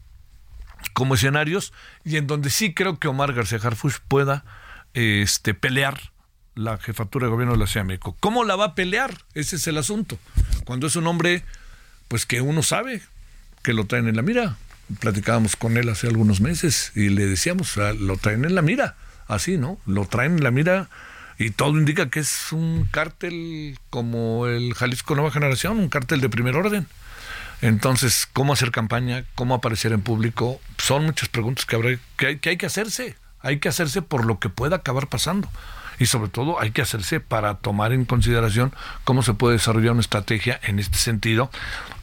como 0.92 1.14
escenarios, 1.14 1.72
y 2.04 2.16
en 2.16 2.26
donde 2.26 2.50
sí 2.50 2.74
creo 2.74 2.98
que 2.98 3.08
Omar 3.08 3.32
García 3.32 3.58
Harfuch 3.62 3.98
pueda 4.08 4.44
este, 4.94 5.54
pelear 5.54 6.12
la 6.54 6.78
jefatura 6.78 7.26
de 7.26 7.32
gobierno 7.32 7.54
de 7.54 7.60
la 7.60 7.66
Ciudad 7.66 7.84
de 7.84 7.88
México. 7.88 8.16
¿Cómo 8.20 8.44
la 8.44 8.56
va 8.56 8.66
a 8.66 8.74
pelear? 8.74 9.16
Ese 9.34 9.56
es 9.56 9.66
el 9.66 9.78
asunto. 9.78 10.18
Cuando 10.64 10.86
es 10.86 10.96
un 10.96 11.06
hombre, 11.06 11.44
pues 12.08 12.26
que 12.26 12.40
uno 12.40 12.62
sabe 12.62 13.02
que 13.62 13.72
lo 13.72 13.86
traen 13.86 14.08
en 14.08 14.16
la 14.16 14.22
mira. 14.22 14.56
Platicábamos 14.98 15.56
con 15.56 15.76
él 15.76 15.88
hace 15.88 16.08
algunos 16.08 16.40
meses 16.40 16.92
y 16.96 17.10
le 17.10 17.26
decíamos, 17.26 17.76
lo 17.76 18.16
traen 18.16 18.44
en 18.44 18.56
la 18.56 18.62
mira, 18.62 18.96
así, 19.28 19.56
¿no? 19.56 19.78
Lo 19.86 20.06
traen 20.06 20.38
en 20.38 20.44
la 20.44 20.50
mira 20.50 20.88
y 21.38 21.50
todo 21.50 21.78
indica 21.78 22.10
que 22.10 22.20
es 22.20 22.52
un 22.52 22.86
cártel 22.90 23.78
como 23.88 24.46
el 24.46 24.74
Jalisco 24.74 25.14
Nueva 25.14 25.30
Generación, 25.30 25.78
un 25.78 25.88
cártel 25.88 26.20
de 26.20 26.28
primer 26.28 26.56
orden. 26.56 26.86
Entonces, 27.62 28.28
¿cómo 28.32 28.52
hacer 28.52 28.70
campaña? 28.70 29.24
¿Cómo 29.34 29.54
aparecer 29.54 29.92
en 29.92 30.02
público? 30.02 30.60
Son 30.78 31.04
muchas 31.04 31.28
preguntas 31.28 31.66
que, 31.66 31.76
habrá, 31.76 31.98
que, 32.16 32.26
hay, 32.26 32.38
que 32.38 32.50
hay 32.50 32.56
que 32.56 32.66
hacerse. 32.66 33.16
Hay 33.40 33.58
que 33.58 33.68
hacerse 33.68 34.02
por 34.02 34.24
lo 34.24 34.38
que 34.38 34.48
pueda 34.48 34.76
acabar 34.76 35.08
pasando. 35.08 35.48
Y 35.98 36.06
sobre 36.06 36.30
todo 36.30 36.58
hay 36.58 36.70
que 36.70 36.80
hacerse 36.80 37.20
para 37.20 37.58
tomar 37.58 37.92
en 37.92 38.06
consideración 38.06 38.72
cómo 39.04 39.22
se 39.22 39.34
puede 39.34 39.56
desarrollar 39.56 39.92
una 39.92 40.00
estrategia 40.00 40.58
en 40.62 40.78
este 40.78 40.96
sentido 40.96 41.50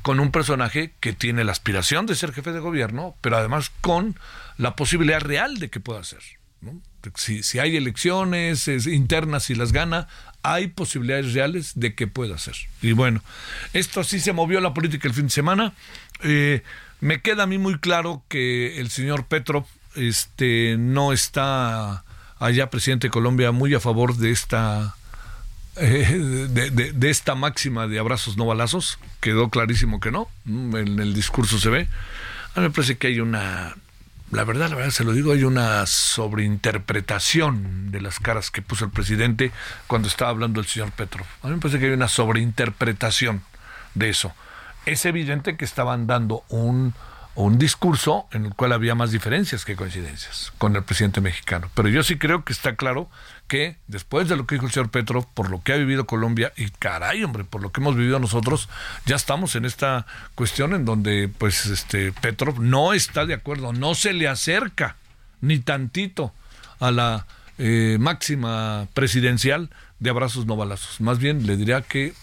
con 0.03 0.19
un 0.19 0.31
personaje 0.31 0.93
que 0.99 1.13
tiene 1.13 1.43
la 1.43 1.51
aspiración 1.51 2.05
de 2.05 2.13
ser 2.13 2.31
jefe 2.31 2.51
de 2.51 2.59
gobierno, 2.59 3.15
pero 3.21 3.37
además 3.37 3.71
con 3.81 4.15
la 4.57 4.75
posibilidad 4.75 5.19
real 5.19 5.57
de 5.57 5.71
que 5.71 5.79
pueda 5.79 6.03
ser. 6.03 6.21
Si, 7.15 7.41
si, 7.41 7.59
hay 7.59 7.75
elecciones 7.75 8.67
internas 8.67 9.49
y 9.49 9.55
las 9.55 9.71
gana, 9.71 10.07
hay 10.43 10.67
posibilidades 10.67 11.33
reales 11.33 11.71
de 11.75 11.93
que 11.95 12.07
pueda 12.07 12.37
ser. 12.37 12.55
Y 12.81 12.93
bueno, 12.93 13.21
esto 13.73 14.03
sí 14.03 14.19
se 14.19 14.33
movió 14.33 14.61
la 14.61 14.73
política 14.73 15.07
el 15.07 15.13
fin 15.13 15.25
de 15.25 15.31
semana. 15.31 15.73
Eh, 16.23 16.63
me 16.99 17.21
queda 17.21 17.43
a 17.43 17.47
mí 17.47 17.57
muy 17.57 17.79
claro 17.79 18.23
que 18.27 18.79
el 18.79 18.89
señor 18.89 19.25
Petrov 19.25 19.65
este, 19.95 20.75
no 20.77 21.13
está 21.13 22.03
allá, 22.39 22.69
presidente 22.69 23.07
de 23.07 23.11
Colombia, 23.11 23.51
muy 23.51 23.73
a 23.73 23.79
favor 23.79 24.15
de 24.15 24.31
esta 24.31 24.95
eh, 25.75 26.47
de, 26.49 26.71
de, 26.71 26.91
de, 26.91 27.09
esta 27.09 27.35
máxima 27.35 27.87
de 27.87 27.99
abrazos 27.99 28.37
no 28.37 28.45
balazos. 28.45 28.99
Quedó 29.19 29.49
clarísimo 29.49 29.99
que 29.99 30.11
no. 30.11 30.29
En 30.45 30.99
el 30.99 31.13
discurso 31.13 31.59
se 31.59 31.69
ve. 31.69 31.87
A 32.55 32.61
mí 32.61 32.67
me 32.67 32.71
parece 32.71 32.97
que 32.97 33.07
hay 33.07 33.19
una 33.19 33.75
la 34.31 34.43
verdad, 34.43 34.69
la 34.69 34.75
verdad, 34.75 34.91
se 34.91 35.05
lo 35.05 35.13
digo, 35.13 35.31
hay 35.31 35.43
una 35.43 35.85
sobreinterpretación 35.85 37.91
de 37.91 38.01
las 38.01 38.19
caras 38.19 38.51
que 38.51 38.61
puso 38.61 38.85
el 38.85 38.91
presidente 38.91 39.51
cuando 39.87 40.09
estaba 40.09 40.31
hablando 40.31 40.59
el 40.59 40.65
señor 40.65 40.91
Petro. 40.91 41.25
A 41.43 41.47
mí 41.47 41.53
me 41.53 41.61
parece 41.61 41.79
que 41.79 41.85
hay 41.85 41.91
una 41.91 42.09
sobreinterpretación 42.09 43.41
de 43.95 44.09
eso. 44.09 44.33
Es 44.85 45.05
evidente 45.05 45.55
que 45.55 45.63
estaban 45.63 46.07
dando 46.07 46.43
un, 46.49 46.93
un 47.35 47.57
discurso 47.57 48.27
en 48.31 48.45
el 48.45 48.53
cual 48.53 48.73
había 48.73 48.95
más 48.95 49.11
diferencias 49.11 49.63
que 49.63 49.77
coincidencias 49.77 50.51
con 50.57 50.75
el 50.75 50.83
presidente 50.83 51.21
mexicano. 51.21 51.69
Pero 51.73 51.87
yo 51.87 52.03
sí 52.03 52.17
creo 52.17 52.43
que 52.43 52.51
está 52.51 52.75
claro 52.75 53.09
que 53.47 53.77
después 53.87 54.27
de 54.27 54.35
lo 54.35 54.45
que 54.45 54.55
dijo 54.55 54.67
el 54.67 54.71
señor 54.71 54.89
Petro, 54.89 55.27
por 55.33 55.49
lo 55.49 55.61
que 55.61 55.73
ha 55.73 55.77
vivido 55.77 56.05
Colombia, 56.05 56.53
y 56.55 56.69
caray, 56.69 57.23
hombre, 57.23 57.43
por 57.43 57.61
lo 57.61 57.71
que 57.71 57.81
hemos 57.81 57.95
vivido 57.95 58.19
nosotros, 58.19 58.69
ya 59.05 59.15
estamos 59.15 59.55
en 59.55 59.65
esta 59.65 60.05
cuestión 60.35 60.73
en 60.73 60.85
donde, 60.85 61.29
pues, 61.29 61.65
este 61.65 62.11
Petro 62.11 62.53
no 62.59 62.93
está 62.93 63.25
de 63.25 63.33
acuerdo, 63.33 63.73
no 63.73 63.95
se 63.95 64.13
le 64.13 64.27
acerca 64.27 64.97
ni 65.41 65.59
tantito 65.59 66.33
a 66.79 66.91
la 66.91 67.25
eh, 67.57 67.97
máxima 67.99 68.87
presidencial 68.93 69.69
de 69.99 70.09
abrazos 70.09 70.45
no 70.45 70.55
balazos. 70.55 71.01
Más 71.01 71.19
bien 71.19 71.47
le 71.47 71.57
diría 71.57 71.81
que 71.81 72.13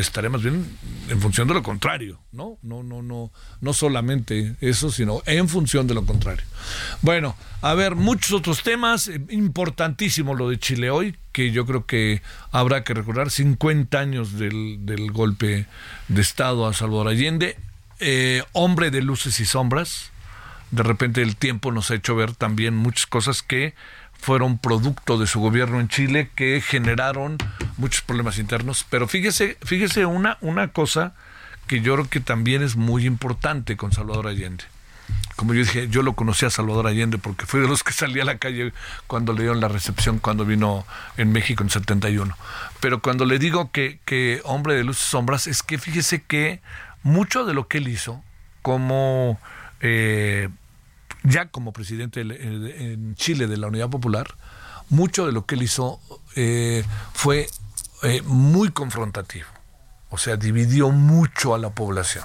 estaré 0.00 0.28
más 0.28 0.42
bien 0.42 0.64
en 1.08 1.20
función 1.20 1.48
de 1.48 1.54
lo 1.54 1.62
contrario, 1.62 2.20
¿no? 2.32 2.58
No, 2.62 2.82
no, 2.82 3.02
no, 3.02 3.32
no 3.60 3.72
solamente 3.72 4.56
eso, 4.60 4.90
sino 4.90 5.22
en 5.26 5.48
función 5.48 5.86
de 5.86 5.94
lo 5.94 6.06
contrario. 6.06 6.44
Bueno, 7.02 7.36
a 7.62 7.74
ver, 7.74 7.96
muchos 7.96 8.32
otros 8.32 8.62
temas, 8.62 9.10
importantísimo 9.28 10.34
lo 10.34 10.50
de 10.50 10.58
Chile 10.58 10.90
hoy, 10.90 11.16
que 11.32 11.50
yo 11.50 11.66
creo 11.66 11.84
que 11.84 12.22
habrá 12.52 12.84
que 12.84 12.94
recordar, 12.94 13.30
50 13.30 13.98
años 13.98 14.38
del, 14.38 14.78
del 14.86 15.10
golpe 15.10 15.66
de 16.06 16.20
Estado 16.20 16.66
a 16.66 16.74
Salvador 16.74 17.08
Allende, 17.08 17.56
eh, 17.98 18.44
hombre 18.52 18.90
de 18.90 19.02
luces 19.02 19.40
y 19.40 19.44
sombras, 19.44 20.12
de 20.70 20.82
repente 20.82 21.22
el 21.22 21.36
tiempo 21.36 21.72
nos 21.72 21.90
ha 21.90 21.94
hecho 21.94 22.14
ver 22.14 22.34
también 22.34 22.76
muchas 22.76 23.06
cosas 23.06 23.42
que 23.42 23.74
fueron 24.18 24.58
producto 24.58 25.18
de 25.18 25.26
su 25.26 25.40
gobierno 25.40 25.80
en 25.80 25.88
Chile 25.88 26.30
que 26.34 26.60
generaron 26.60 27.38
muchos 27.76 28.02
problemas 28.02 28.38
internos. 28.38 28.84
Pero 28.88 29.08
fíjese, 29.08 29.56
fíjese 29.62 30.06
una, 30.06 30.38
una 30.40 30.68
cosa 30.68 31.14
que 31.66 31.80
yo 31.80 31.94
creo 31.94 32.08
que 32.08 32.20
también 32.20 32.62
es 32.62 32.76
muy 32.76 33.06
importante 33.06 33.76
con 33.76 33.92
Salvador 33.92 34.26
Allende. 34.26 34.64
Como 35.36 35.54
yo 35.54 35.60
dije, 35.60 35.88
yo 35.88 36.02
lo 36.02 36.14
conocí 36.14 36.44
a 36.46 36.50
Salvador 36.50 36.88
Allende 36.88 37.16
porque 37.16 37.46
fui 37.46 37.60
de 37.60 37.68
los 37.68 37.84
que 37.84 37.92
salí 37.92 38.18
a 38.20 38.24
la 38.24 38.38
calle 38.38 38.72
cuando 39.06 39.32
le 39.32 39.42
dieron 39.42 39.60
la 39.60 39.68
recepción, 39.68 40.18
cuando 40.18 40.44
vino 40.44 40.84
en 41.16 41.30
México 41.30 41.62
en 41.62 41.70
71. 41.70 42.36
Pero 42.80 43.00
cuando 43.00 43.24
le 43.24 43.38
digo 43.38 43.70
que, 43.70 44.00
que 44.04 44.40
hombre 44.44 44.74
de 44.74 44.82
luces 44.82 45.06
y 45.06 45.10
sombras, 45.10 45.46
es 45.46 45.62
que 45.62 45.78
fíjese 45.78 46.22
que 46.22 46.60
mucho 47.04 47.44
de 47.44 47.54
lo 47.54 47.68
que 47.68 47.78
él 47.78 47.88
hizo 47.88 48.22
como 48.62 49.38
eh, 49.80 50.48
ya 51.22 51.46
como 51.46 51.72
presidente 51.72 52.20
en 52.20 53.14
Chile 53.16 53.46
de 53.46 53.56
la 53.56 53.68
Unidad 53.68 53.90
Popular, 53.90 54.34
mucho 54.90 55.26
de 55.26 55.32
lo 55.32 55.44
que 55.46 55.54
él 55.54 55.62
hizo 55.62 56.00
eh, 56.36 56.84
fue 57.12 57.48
eh, 58.02 58.22
muy 58.22 58.70
confrontativo. 58.70 59.46
O 60.10 60.18
sea, 60.18 60.36
dividió 60.36 60.90
mucho 60.90 61.54
a 61.54 61.58
la 61.58 61.70
población. 61.70 62.24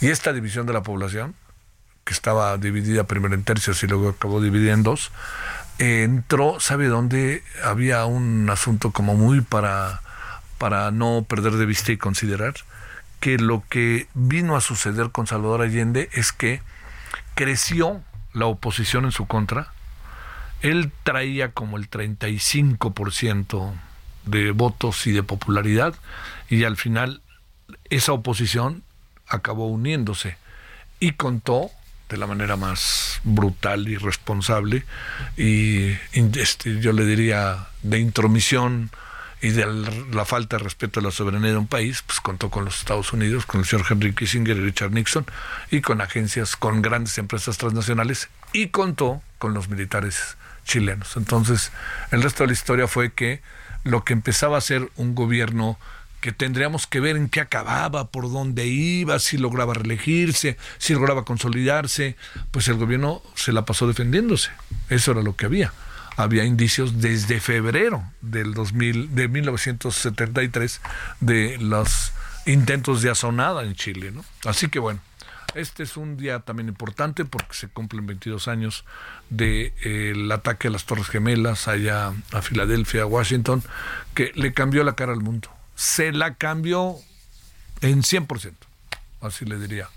Y 0.00 0.08
esta 0.08 0.32
división 0.32 0.66
de 0.66 0.72
la 0.72 0.82
población, 0.82 1.34
que 2.04 2.12
estaba 2.12 2.56
dividida 2.56 3.04
primero 3.04 3.34
en 3.34 3.44
tercios 3.44 3.82
y 3.82 3.86
luego 3.86 4.10
acabó 4.10 4.40
dividida 4.40 4.72
en 4.72 4.82
dos, 4.82 5.10
entró, 5.78 6.58
¿sabe 6.60 6.86
dónde? 6.86 7.42
Había 7.64 8.04
un 8.06 8.48
asunto 8.50 8.90
como 8.90 9.14
muy 9.14 9.40
para, 9.40 10.00
para 10.58 10.90
no 10.90 11.24
perder 11.28 11.54
de 11.54 11.66
vista 11.66 11.92
y 11.92 11.96
considerar 11.96 12.54
que 13.20 13.38
lo 13.38 13.62
que 13.68 14.08
vino 14.14 14.56
a 14.56 14.60
suceder 14.60 15.10
con 15.10 15.26
Salvador 15.26 15.62
Allende 15.62 16.08
es 16.12 16.32
que 16.32 16.62
creció 17.38 18.02
la 18.32 18.46
oposición 18.46 19.04
en 19.04 19.12
su 19.12 19.28
contra. 19.28 19.68
Él 20.60 20.90
traía 21.04 21.52
como 21.52 21.76
el 21.76 21.88
35% 21.88 23.74
de 24.24 24.50
votos 24.50 25.06
y 25.06 25.12
de 25.12 25.22
popularidad 25.22 25.94
y 26.50 26.64
al 26.64 26.76
final 26.76 27.22
esa 27.90 28.12
oposición 28.12 28.82
acabó 29.28 29.68
uniéndose 29.68 30.36
y 30.98 31.12
contó 31.12 31.70
de 32.08 32.16
la 32.16 32.26
manera 32.26 32.56
más 32.56 33.20
brutal 33.22 33.86
y 33.86 33.96
responsable 33.98 34.84
y 35.36 35.92
este, 36.16 36.80
yo 36.80 36.90
le 36.90 37.04
diría 37.04 37.68
de 37.84 38.00
intromisión 38.00 38.90
y 39.40 39.50
de 39.50 39.66
la 40.12 40.24
falta 40.24 40.56
de 40.56 40.64
respeto 40.64 41.00
a 41.00 41.02
la 41.02 41.10
soberanía 41.10 41.52
de 41.52 41.56
un 41.56 41.66
país, 41.66 42.02
pues 42.04 42.20
contó 42.20 42.50
con 42.50 42.64
los 42.64 42.78
Estados 42.78 43.12
Unidos, 43.12 43.46
con 43.46 43.60
el 43.60 43.66
señor 43.66 43.86
Henry 43.88 44.12
Kissinger 44.12 44.56
y 44.56 44.60
Richard 44.60 44.92
Nixon, 44.92 45.26
y 45.70 45.80
con 45.80 46.00
agencias, 46.00 46.56
con 46.56 46.82
grandes 46.82 47.18
empresas 47.18 47.56
transnacionales, 47.58 48.28
y 48.52 48.68
contó 48.68 49.22
con 49.38 49.54
los 49.54 49.68
militares 49.68 50.36
chilenos. 50.64 51.16
Entonces, 51.16 51.70
el 52.10 52.22
resto 52.22 52.42
de 52.42 52.48
la 52.48 52.52
historia 52.52 52.88
fue 52.88 53.12
que 53.12 53.40
lo 53.84 54.04
que 54.04 54.12
empezaba 54.12 54.58
a 54.58 54.60
ser 54.60 54.90
un 54.96 55.14
gobierno 55.14 55.78
que 56.20 56.32
tendríamos 56.32 56.88
que 56.88 56.98
ver 56.98 57.16
en 57.16 57.28
qué 57.28 57.40
acababa, 57.40 58.08
por 58.08 58.30
dónde 58.32 58.66
iba, 58.66 59.20
si 59.20 59.38
lograba 59.38 59.74
reelegirse, 59.74 60.56
si 60.78 60.94
lograba 60.94 61.24
consolidarse, 61.24 62.16
pues 62.50 62.66
el 62.66 62.74
gobierno 62.74 63.22
se 63.36 63.52
la 63.52 63.64
pasó 63.64 63.86
defendiéndose. 63.86 64.50
Eso 64.88 65.12
era 65.12 65.22
lo 65.22 65.36
que 65.36 65.46
había 65.46 65.72
había 66.18 66.44
indicios 66.44 67.00
desde 67.00 67.38
febrero 67.40 68.02
del 68.20 68.52
2000, 68.52 69.14
de 69.14 69.28
1973 69.28 70.80
de 71.20 71.56
los 71.58 72.12
intentos 72.44 73.02
de 73.02 73.10
azonada 73.10 73.62
en 73.62 73.74
Chile. 73.74 74.10
¿no? 74.10 74.24
Así 74.44 74.68
que 74.68 74.80
bueno, 74.80 75.00
este 75.54 75.84
es 75.84 75.96
un 75.96 76.16
día 76.16 76.40
también 76.40 76.68
importante 76.68 77.24
porque 77.24 77.54
se 77.54 77.68
cumplen 77.68 78.04
22 78.06 78.48
años 78.48 78.84
del 79.30 79.72
de, 79.84 80.10
el 80.10 80.32
ataque 80.32 80.66
a 80.66 80.70
las 80.72 80.86
Torres 80.86 81.06
Gemelas 81.06 81.68
allá 81.68 82.12
a 82.32 82.42
Filadelfia, 82.42 83.02
a 83.02 83.06
Washington, 83.06 83.62
que 84.14 84.32
le 84.34 84.52
cambió 84.52 84.82
la 84.82 84.96
cara 84.96 85.12
al 85.12 85.20
mundo. 85.20 85.48
Se 85.76 86.10
la 86.10 86.34
cambió 86.34 86.96
en 87.80 88.02
100%, 88.02 88.54
así 89.20 89.44
le 89.44 89.56
diría. 89.56 89.88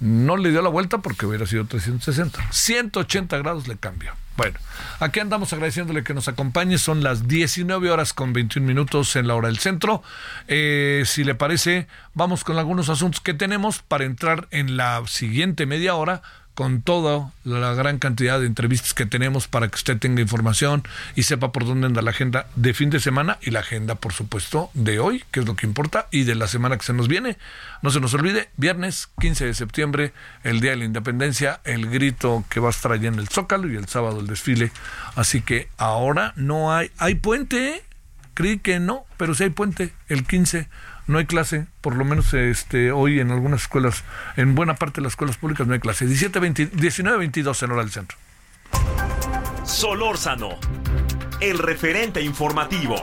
No 0.00 0.36
le 0.36 0.50
dio 0.50 0.60
la 0.60 0.70
vuelta 0.70 0.98
porque 0.98 1.24
hubiera 1.26 1.46
sido 1.46 1.64
360. 1.66 2.50
180 2.50 3.38
grados 3.38 3.68
le 3.68 3.76
cambió. 3.76 4.12
Bueno, 4.36 4.58
aquí 4.98 5.20
andamos 5.20 5.52
agradeciéndole 5.52 6.04
que 6.04 6.14
nos 6.14 6.26
acompañe. 6.26 6.78
Son 6.78 7.02
las 7.02 7.28
19 7.28 7.90
horas 7.90 8.14
con 8.14 8.32
21 8.32 8.66
minutos 8.66 9.14
en 9.16 9.26
la 9.26 9.34
hora 9.34 9.48
del 9.48 9.58
centro. 9.58 10.02
Eh, 10.48 11.02
si 11.04 11.22
le 11.22 11.34
parece, 11.34 11.86
vamos 12.14 12.42
con 12.42 12.58
algunos 12.58 12.88
asuntos 12.88 13.20
que 13.20 13.34
tenemos 13.34 13.80
para 13.82 14.04
entrar 14.04 14.48
en 14.50 14.76
la 14.76 15.02
siguiente 15.06 15.66
media 15.66 15.94
hora 15.94 16.22
con 16.54 16.82
toda 16.82 17.32
la 17.44 17.72
gran 17.74 17.98
cantidad 17.98 18.38
de 18.38 18.46
entrevistas 18.46 18.94
que 18.94 19.06
tenemos 19.06 19.48
para 19.48 19.68
que 19.68 19.76
usted 19.76 19.98
tenga 19.98 20.20
información 20.20 20.82
y 21.14 21.22
sepa 21.22 21.52
por 21.52 21.64
dónde 21.64 21.86
anda 21.86 22.02
la 22.02 22.10
agenda 22.10 22.46
de 22.56 22.74
fin 22.74 22.90
de 22.90 23.00
semana 23.00 23.38
y 23.40 23.50
la 23.50 23.60
agenda, 23.60 23.94
por 23.94 24.12
supuesto, 24.12 24.70
de 24.74 24.98
hoy, 24.98 25.24
que 25.30 25.40
es 25.40 25.46
lo 25.46 25.56
que 25.56 25.66
importa, 25.66 26.08
y 26.10 26.24
de 26.24 26.34
la 26.34 26.46
semana 26.46 26.76
que 26.76 26.84
se 26.84 26.92
nos 26.92 27.08
viene. 27.08 27.38
No 27.80 27.90
se 27.90 28.00
nos 28.00 28.12
olvide, 28.14 28.50
viernes 28.56 29.08
15 29.20 29.46
de 29.46 29.54
septiembre, 29.54 30.12
el 30.44 30.60
Día 30.60 30.72
de 30.72 30.76
la 30.76 30.84
Independencia, 30.84 31.60
el 31.64 31.88
grito 31.88 32.44
que 32.48 32.60
va 32.60 32.68
a 32.68 32.70
estar 32.70 32.92
allá 32.92 33.08
en 33.08 33.18
el 33.18 33.28
Zócalo 33.28 33.70
y 33.70 33.76
el 33.76 33.88
sábado 33.88 34.20
el 34.20 34.26
desfile. 34.26 34.72
Así 35.16 35.40
que 35.40 35.68
ahora 35.78 36.32
no 36.36 36.74
hay, 36.74 36.90
hay 36.98 37.14
puente, 37.14 37.76
¿eh? 37.76 37.82
creí 38.34 38.58
que 38.58 38.80
no, 38.80 39.04
pero 39.16 39.34
sí 39.34 39.44
hay 39.44 39.50
puente 39.50 39.92
el 40.08 40.26
15 40.26 40.68
no 41.06 41.18
hay 41.18 41.26
clase, 41.26 41.66
por 41.80 41.96
lo 41.96 42.04
menos 42.04 42.32
este 42.34 42.92
hoy 42.92 43.20
en 43.20 43.30
algunas 43.30 43.62
escuelas, 43.62 44.04
en 44.36 44.54
buena 44.54 44.74
parte 44.76 45.00
de 45.00 45.02
las 45.02 45.12
escuelas 45.12 45.36
públicas 45.36 45.66
no 45.66 45.74
hay 45.74 45.80
clase. 45.80 46.06
17, 46.06 46.70
19, 46.72 47.18
22 47.18 47.62
en 47.62 47.70
hora 47.70 47.82
del 47.82 47.90
centro. 47.90 48.18
Solórzano, 49.64 50.58
el 51.40 51.58
referente 51.58 52.20
informativo. 52.20 52.96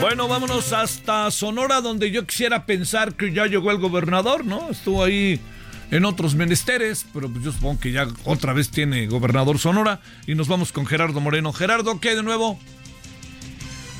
Bueno, 0.00 0.28
vámonos 0.28 0.72
hasta 0.72 1.30
Sonora, 1.30 1.82
donde 1.82 2.10
yo 2.10 2.26
quisiera 2.26 2.64
pensar 2.64 3.14
que 3.14 3.32
ya 3.32 3.46
llegó 3.46 3.70
el 3.70 3.76
gobernador, 3.76 4.46
¿no? 4.46 4.70
Estuvo 4.70 5.04
ahí 5.04 5.38
en 5.90 6.04
otros 6.04 6.34
menesteres, 6.34 7.06
pero 7.12 7.28
pues 7.28 7.44
yo 7.44 7.52
supongo 7.52 7.80
que 7.80 7.92
ya 7.92 8.06
otra 8.24 8.52
vez 8.52 8.70
tiene 8.70 9.06
gobernador 9.06 9.58
Sonora 9.58 10.00
y 10.26 10.34
nos 10.34 10.48
vamos 10.48 10.72
con 10.72 10.86
Gerardo 10.86 11.20
Moreno. 11.20 11.52
Gerardo, 11.52 12.00
¿qué 12.00 12.14
de 12.14 12.22
nuevo? 12.22 12.58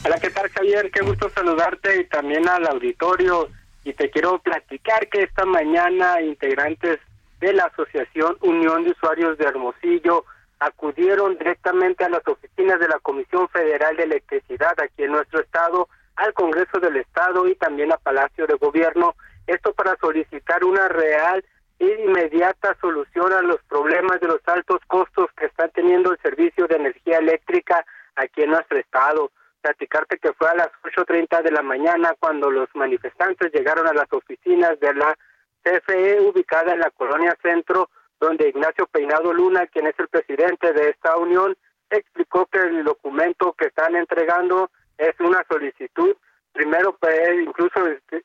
Hola, 0.05 0.18
¿qué 0.18 0.31
tal 0.31 0.48
Javier? 0.50 0.90
Qué 0.90 1.03
gusto 1.03 1.31
saludarte 1.31 2.00
y 2.00 2.05
también 2.05 2.48
al 2.48 2.66
auditorio. 2.66 3.48
Y 3.85 3.92
te 3.92 4.11
quiero 4.11 4.38
platicar 4.38 5.09
que 5.09 5.22
esta 5.22 5.44
mañana 5.44 6.20
integrantes 6.22 7.00
de 7.40 7.53
la 7.53 7.64
Asociación 7.64 8.37
Unión 8.40 8.85
de 8.85 8.90
Usuarios 8.90 9.37
de 9.38 9.46
Hermosillo 9.46 10.24
acudieron 10.61 11.38
directamente 11.38 12.05
a 12.05 12.11
las 12.11 12.26
oficinas 12.29 12.79
de 12.79 12.88
la 12.88 12.98
Comisión 13.00 13.48
Federal 13.48 13.96
de 13.96 14.05
Electricidad 14.05 14.79
aquí 14.79 15.03
en 15.03 15.12
nuestro 15.12 15.40
estado, 15.40 15.88
al 16.16 16.35
Congreso 16.35 16.79
del 16.79 16.96
Estado 16.96 17.48
y 17.48 17.55
también 17.55 17.92
a 17.92 17.96
Palacio 17.96 18.46
de 18.46 18.55
Gobierno, 18.55 19.16
esto 19.46 19.72
para 19.72 19.96
solicitar 19.96 20.62
una 20.64 20.87
real 20.88 21.42
inmediata 21.80 22.76
solución 22.80 23.32
a 23.32 23.42
los 23.42 23.62
problemas 23.64 24.20
de 24.20 24.28
los 24.28 24.40
altos 24.46 24.80
costos 24.86 25.28
que 25.36 25.46
está 25.46 25.68
teniendo 25.68 26.12
el 26.12 26.18
servicio 26.18 26.66
de 26.66 26.76
energía 26.76 27.18
eléctrica 27.18 27.84
aquí 28.16 28.42
en 28.42 28.50
nuestro 28.50 28.78
estado. 28.78 29.32
Platicarte 29.62 30.18
que 30.18 30.32
fue 30.34 30.48
a 30.48 30.54
las 30.54 30.68
8.30 30.82 31.42
de 31.42 31.50
la 31.52 31.62
mañana 31.62 32.14
cuando 32.18 32.50
los 32.50 32.68
manifestantes 32.74 33.52
llegaron 33.52 33.86
a 33.86 33.94
las 33.94 34.12
oficinas 34.12 34.78
de 34.80 34.94
la 34.94 35.16
CFE 35.62 36.20
ubicada 36.20 36.72
en 36.72 36.80
la 36.80 36.90
colonia 36.90 37.36
Centro, 37.42 37.90
donde 38.18 38.48
Ignacio 38.48 38.86
Peinado 38.86 39.32
Luna, 39.32 39.66
quien 39.66 39.86
es 39.86 39.98
el 39.98 40.08
presidente 40.08 40.72
de 40.72 40.90
esta 40.90 41.16
unión, 41.16 41.56
explicó 41.90 42.46
que 42.46 42.58
el 42.58 42.84
documento 42.84 43.54
que 43.54 43.66
están 43.66 43.96
entregando 43.96 44.70
es 44.96 45.18
una 45.20 45.44
solicitud. 45.50 46.14
Primero, 46.52 46.96
pues, 46.98 47.18
incluso, 47.42 47.86
este, 47.86 48.24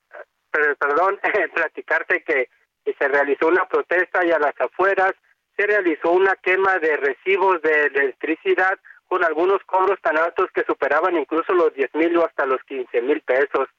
perdón, 0.51 1.19
platicarte 1.53 2.23
que 2.23 2.49
y 2.85 2.93
se 2.93 3.07
realizó 3.07 3.47
una 3.47 3.67
protesta 3.67 4.25
y 4.25 4.31
a 4.31 4.39
las 4.39 4.53
afueras 4.59 5.13
se 5.57 5.65
realizó 5.65 6.11
una 6.11 6.35
quema 6.35 6.77
de 6.79 6.97
recibos 6.97 7.61
de 7.61 7.85
electricidad 7.85 8.77
con 9.07 9.23
algunos 9.23 9.63
cobros 9.65 9.99
tan 10.01 10.17
altos 10.17 10.49
que 10.53 10.63
superaban 10.63 11.17
incluso 11.17 11.53
los 11.53 11.73
10 11.73 11.93
mil 11.95 12.17
o 12.17 12.25
hasta 12.25 12.45
los 12.45 12.61
15 12.63 13.01
mil 13.01 13.21
pesos. 13.21 13.69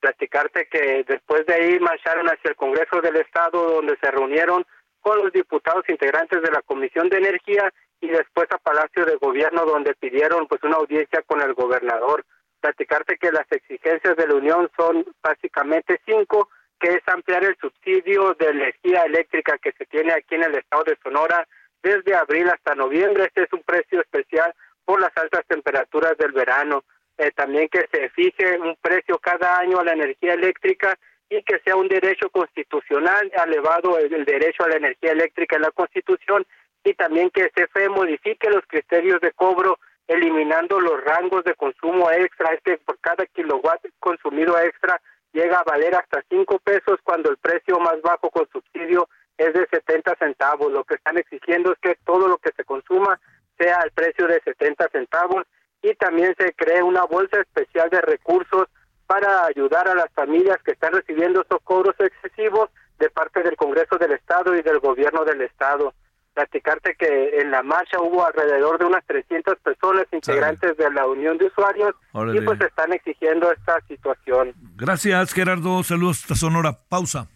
Platicarte 0.00 0.66
que 0.66 1.04
después 1.06 1.46
de 1.46 1.54
ahí 1.54 1.80
marcharon 1.80 2.26
hacia 2.26 2.50
el 2.50 2.56
Congreso 2.56 3.00
del 3.00 3.16
Estado 3.16 3.74
donde 3.74 3.96
se 4.02 4.10
reunieron 4.10 4.66
con 5.00 5.18
los 5.18 5.32
diputados 5.32 5.88
integrantes 5.88 6.42
de 6.42 6.50
la 6.50 6.62
Comisión 6.62 7.08
de 7.08 7.18
Energía 7.18 7.72
y 8.00 8.08
después 8.08 8.48
a 8.50 8.58
Palacio 8.58 9.04
de 9.04 9.16
Gobierno 9.16 9.64
donde 9.64 9.94
pidieron 9.94 10.46
pues 10.48 10.62
una 10.64 10.76
audiencia 10.76 11.22
con 11.22 11.40
el 11.40 11.54
gobernador. 11.54 12.24
Platicarte 12.60 13.16
que 13.16 13.32
las 13.32 13.50
exigencias 13.50 14.16
de 14.16 14.26
la 14.26 14.34
Unión 14.34 14.70
son 14.76 15.06
básicamente 15.22 16.00
cinco 16.04 16.48
que 16.82 16.94
es 16.94 17.02
ampliar 17.06 17.44
el 17.44 17.56
subsidio 17.58 18.34
de 18.34 18.48
energía 18.48 19.04
eléctrica 19.04 19.56
que 19.58 19.70
se 19.72 19.86
tiene 19.86 20.12
aquí 20.12 20.34
en 20.34 20.42
el 20.42 20.56
estado 20.56 20.82
de 20.82 20.98
Sonora 21.00 21.46
desde 21.80 22.16
abril 22.16 22.48
hasta 22.48 22.74
noviembre. 22.74 23.26
Este 23.26 23.44
es 23.44 23.52
un 23.52 23.62
precio 23.62 24.00
especial 24.00 24.52
por 24.84 25.00
las 25.00 25.16
altas 25.16 25.46
temperaturas 25.46 26.18
del 26.18 26.32
verano. 26.32 26.82
eh, 27.18 27.30
también 27.36 27.68
que 27.68 27.86
se 27.92 28.08
fije 28.08 28.58
un 28.58 28.74
precio 28.80 29.18
cada 29.18 29.58
año 29.58 29.78
a 29.78 29.84
la 29.84 29.92
energía 29.92 30.32
eléctrica 30.34 30.98
y 31.28 31.42
que 31.44 31.60
sea 31.60 31.76
un 31.76 31.86
derecho 31.86 32.30
constitucional 32.30 33.30
elevado 33.46 33.98
el, 33.98 34.24
derecho 34.24 34.64
a 34.64 34.68
la 34.68 34.76
energía 34.76 35.12
eléctrica 35.12 35.56
en 35.56 35.62
la 35.62 35.70
Constitución 35.70 36.44
y 36.82 36.94
también 36.94 37.30
que 37.30 37.50
CFE 37.50 37.90
modifique 37.90 38.50
los 38.50 38.64
criterios 38.66 39.20
de 39.20 39.30
cobro 39.32 39.78
eliminando 40.08 40.80
los 40.80 41.04
rangos 41.04 41.44
de 41.44 41.54
consumo 41.54 42.10
extra, 42.10 42.54
este 42.54 42.78
por 42.78 42.98
cada 42.98 43.24
kilowatt 43.26 43.86
consumido 44.00 44.58
extra 44.58 45.00
llega 45.32 45.58
a 45.58 45.64
valer 45.64 45.94
hasta 45.94 46.24
5 46.28 46.58
pesos 46.60 46.98
cuando 47.02 47.30
el 47.30 47.36
precio 47.38 47.78
más 47.80 48.00
bajo 48.02 48.30
con 48.30 48.48
subsidio 48.50 49.08
es 49.38 49.52
de 49.54 49.66
70 49.70 50.14
centavos. 50.16 50.72
Lo 50.72 50.84
que 50.84 50.94
están 50.94 51.18
exigiendo 51.18 51.72
es 51.72 51.78
que 51.78 51.96
todo 52.04 52.28
lo 52.28 52.38
que 52.38 52.52
se 52.56 52.64
consuma 52.64 53.20
sea 53.58 53.76
al 53.76 53.90
precio 53.90 54.26
de 54.26 54.40
70 54.44 54.88
centavos 54.90 55.44
y 55.82 55.94
también 55.94 56.34
se 56.38 56.52
cree 56.54 56.82
una 56.82 57.04
bolsa 57.04 57.40
especial 57.40 57.90
de 57.90 58.00
recursos 58.00 58.68
para 59.06 59.44
ayudar 59.46 59.88
a 59.88 59.94
las 59.94 60.10
familias 60.14 60.58
que 60.64 60.72
están 60.72 60.92
recibiendo 60.92 61.42
estos 61.42 61.60
cobros 61.62 61.94
excesivos 61.98 62.70
de 62.98 63.10
parte 63.10 63.42
del 63.42 63.56
Congreso 63.56 63.98
del 63.98 64.12
Estado 64.12 64.54
y 64.54 64.62
del 64.62 64.78
Gobierno 64.78 65.24
del 65.24 65.42
Estado. 65.42 65.92
Platicarte 66.34 66.94
que 66.98 67.40
en 67.40 67.50
la 67.50 67.62
marcha 67.62 68.00
hubo 68.00 68.26
alrededor 68.26 68.78
de 68.78 68.86
unas 68.86 69.04
300 69.06 69.58
personas 69.58 70.06
integrantes 70.12 70.76
de 70.76 70.90
la 70.90 71.06
Unión 71.06 71.36
de 71.38 71.46
Usuarios 71.46 71.94
y 72.34 72.40
pues 72.40 72.60
están 72.60 72.92
exigiendo 72.92 73.52
esta 73.52 73.80
situación. 73.86 74.54
Gracias 74.76 75.32
Gerardo, 75.32 75.82
saludos 75.82 76.22
hasta 76.22 76.34
Sonora. 76.34 76.78
Pausa. 76.88 77.28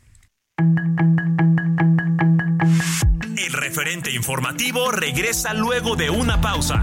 El 3.37 3.53
referente 3.53 4.11
informativo 4.11 4.91
regresa 4.91 5.53
luego 5.53 5.95
de 5.97 6.11
una 6.11 6.41
pausa. 6.41 6.83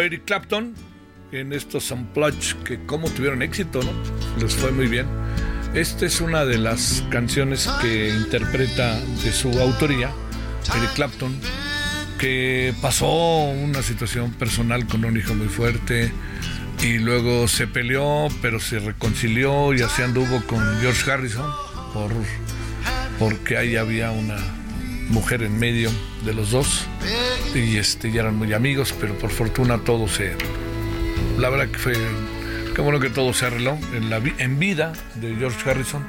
Eric 0.00 0.24
Clapton 0.24 0.74
en 1.30 1.52
estos 1.52 1.90
Unplugged 1.90 2.56
que 2.64 2.86
como 2.86 3.10
tuvieron 3.10 3.42
éxito, 3.42 3.82
¿no? 3.82 3.92
Les 4.40 4.54
fue 4.54 4.72
muy 4.72 4.86
bien. 4.86 5.06
Esta 5.74 6.06
es 6.06 6.22
una 6.22 6.46
de 6.46 6.56
las 6.56 7.04
canciones 7.10 7.68
que 7.82 8.08
interpreta 8.08 8.98
de 9.22 9.32
su 9.32 9.50
autoría 9.60 10.10
Eric 10.74 10.94
Clapton, 10.94 11.38
que 12.18 12.72
pasó 12.80 13.44
una 13.44 13.82
situación 13.82 14.32
personal 14.32 14.86
con 14.86 15.04
un 15.04 15.18
hijo 15.18 15.34
muy 15.34 15.48
fuerte 15.48 16.10
y 16.82 16.98
luego 16.98 17.46
se 17.46 17.66
peleó, 17.66 18.28
pero 18.40 18.58
se 18.58 18.78
reconcilió 18.78 19.74
y 19.74 19.82
así 19.82 20.00
anduvo 20.00 20.42
con 20.46 20.60
George 20.80 21.10
Harrison 21.10 21.50
por, 21.92 22.10
porque 23.18 23.58
ahí 23.58 23.76
había 23.76 24.12
una 24.12 24.38
mujer 25.08 25.42
en 25.42 25.58
medio 25.58 25.90
de 26.24 26.32
los 26.32 26.52
dos 26.52 26.83
y 27.58 27.76
este 27.76 28.10
ya 28.10 28.22
eran 28.22 28.36
muy 28.36 28.52
amigos, 28.52 28.94
pero 29.00 29.16
por 29.18 29.30
fortuna 29.30 29.78
todo 29.78 30.08
se 30.08 30.36
la 31.38 31.48
verdad 31.50 31.68
que 31.68 31.78
fue 31.78 31.94
qué 32.74 32.80
bueno 32.80 33.00
que 33.00 33.10
todo 33.10 33.32
se 33.32 33.46
arregló 33.46 33.78
en 33.92 34.10
la 34.10 34.20
en 34.38 34.58
vida 34.58 34.92
de 35.16 35.34
George 35.36 35.68
Harrison. 35.68 36.04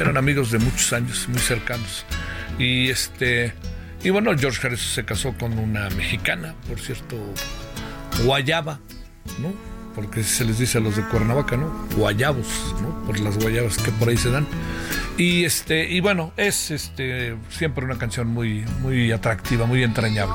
Eran 0.00 0.16
amigos 0.16 0.50
de 0.50 0.58
muchos 0.58 0.92
años, 0.92 1.28
muy 1.28 1.38
cercanos. 1.38 2.04
Y 2.58 2.88
este 2.90 3.54
y 4.02 4.10
bueno, 4.10 4.32
George 4.38 4.66
Harrison 4.66 4.94
se 4.94 5.04
casó 5.04 5.34
con 5.38 5.58
una 5.58 5.88
mexicana, 5.90 6.54
por 6.68 6.78
cierto, 6.78 7.16
Guayaba, 8.24 8.78
¿no? 9.38 9.52
Porque 9.94 10.22
se 10.22 10.44
les 10.44 10.58
dice 10.58 10.78
a 10.78 10.80
los 10.80 10.96
de 10.96 11.02
Cuernavaca, 11.04 11.56
¿no? 11.56 11.86
Guayabos, 11.96 12.74
¿no? 12.82 13.04
Por 13.06 13.18
las 13.20 13.38
guayabas 13.38 13.78
que 13.78 13.90
por 13.92 14.08
ahí 14.08 14.16
se 14.16 14.30
dan. 14.30 14.46
Y 15.16 15.44
este, 15.44 15.88
y 15.88 16.00
bueno, 16.00 16.32
es 16.36 16.70
este 16.70 17.36
siempre 17.48 17.84
una 17.84 17.96
canción 17.96 18.28
muy, 18.28 18.64
muy 18.82 19.12
atractiva, 19.12 19.66
muy 19.66 19.82
entrañable. 19.82 20.34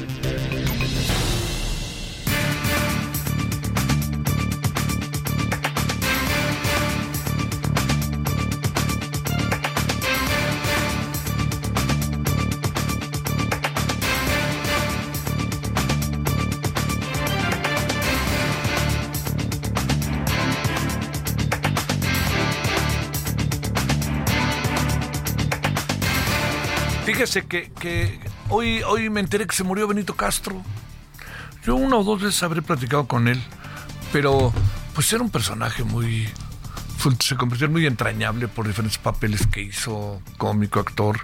Que 27.31 28.19
hoy, 28.49 28.83
hoy 28.83 29.09
me 29.09 29.21
enteré 29.21 29.47
que 29.47 29.55
se 29.55 29.63
murió 29.63 29.87
Benito 29.87 30.17
Castro. 30.17 30.61
Yo 31.63 31.77
una 31.77 31.95
o 31.95 32.03
dos 32.03 32.21
veces 32.21 32.43
habré 32.43 32.61
platicado 32.61 33.07
con 33.07 33.29
él, 33.29 33.41
pero 34.11 34.51
pues 34.93 35.13
era 35.13 35.23
un 35.23 35.29
personaje 35.29 35.85
muy... 35.85 36.27
Se 37.21 37.37
convirtió 37.37 37.67
en 37.67 37.71
muy 37.71 37.85
entrañable 37.85 38.49
por 38.49 38.67
diferentes 38.67 38.97
papeles 38.97 39.47
que 39.47 39.61
hizo, 39.61 40.21
cómico, 40.37 40.81
actor. 40.81 41.21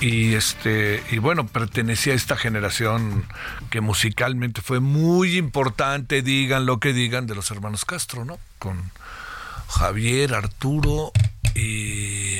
Y 0.00 0.32
este, 0.32 1.02
y 1.10 1.18
bueno, 1.18 1.46
pertenecía 1.46 2.14
a 2.14 2.16
esta 2.16 2.36
generación 2.36 3.26
que 3.68 3.82
musicalmente 3.82 4.62
fue 4.62 4.80
muy 4.80 5.36
importante, 5.36 6.22
digan 6.22 6.64
lo 6.64 6.80
que 6.80 6.94
digan, 6.94 7.26
de 7.26 7.34
los 7.34 7.50
hermanos 7.50 7.84
Castro, 7.84 8.24
¿no? 8.24 8.38
Con 8.58 8.90
Javier, 9.68 10.34
Arturo 10.34 11.12
y 11.54 12.38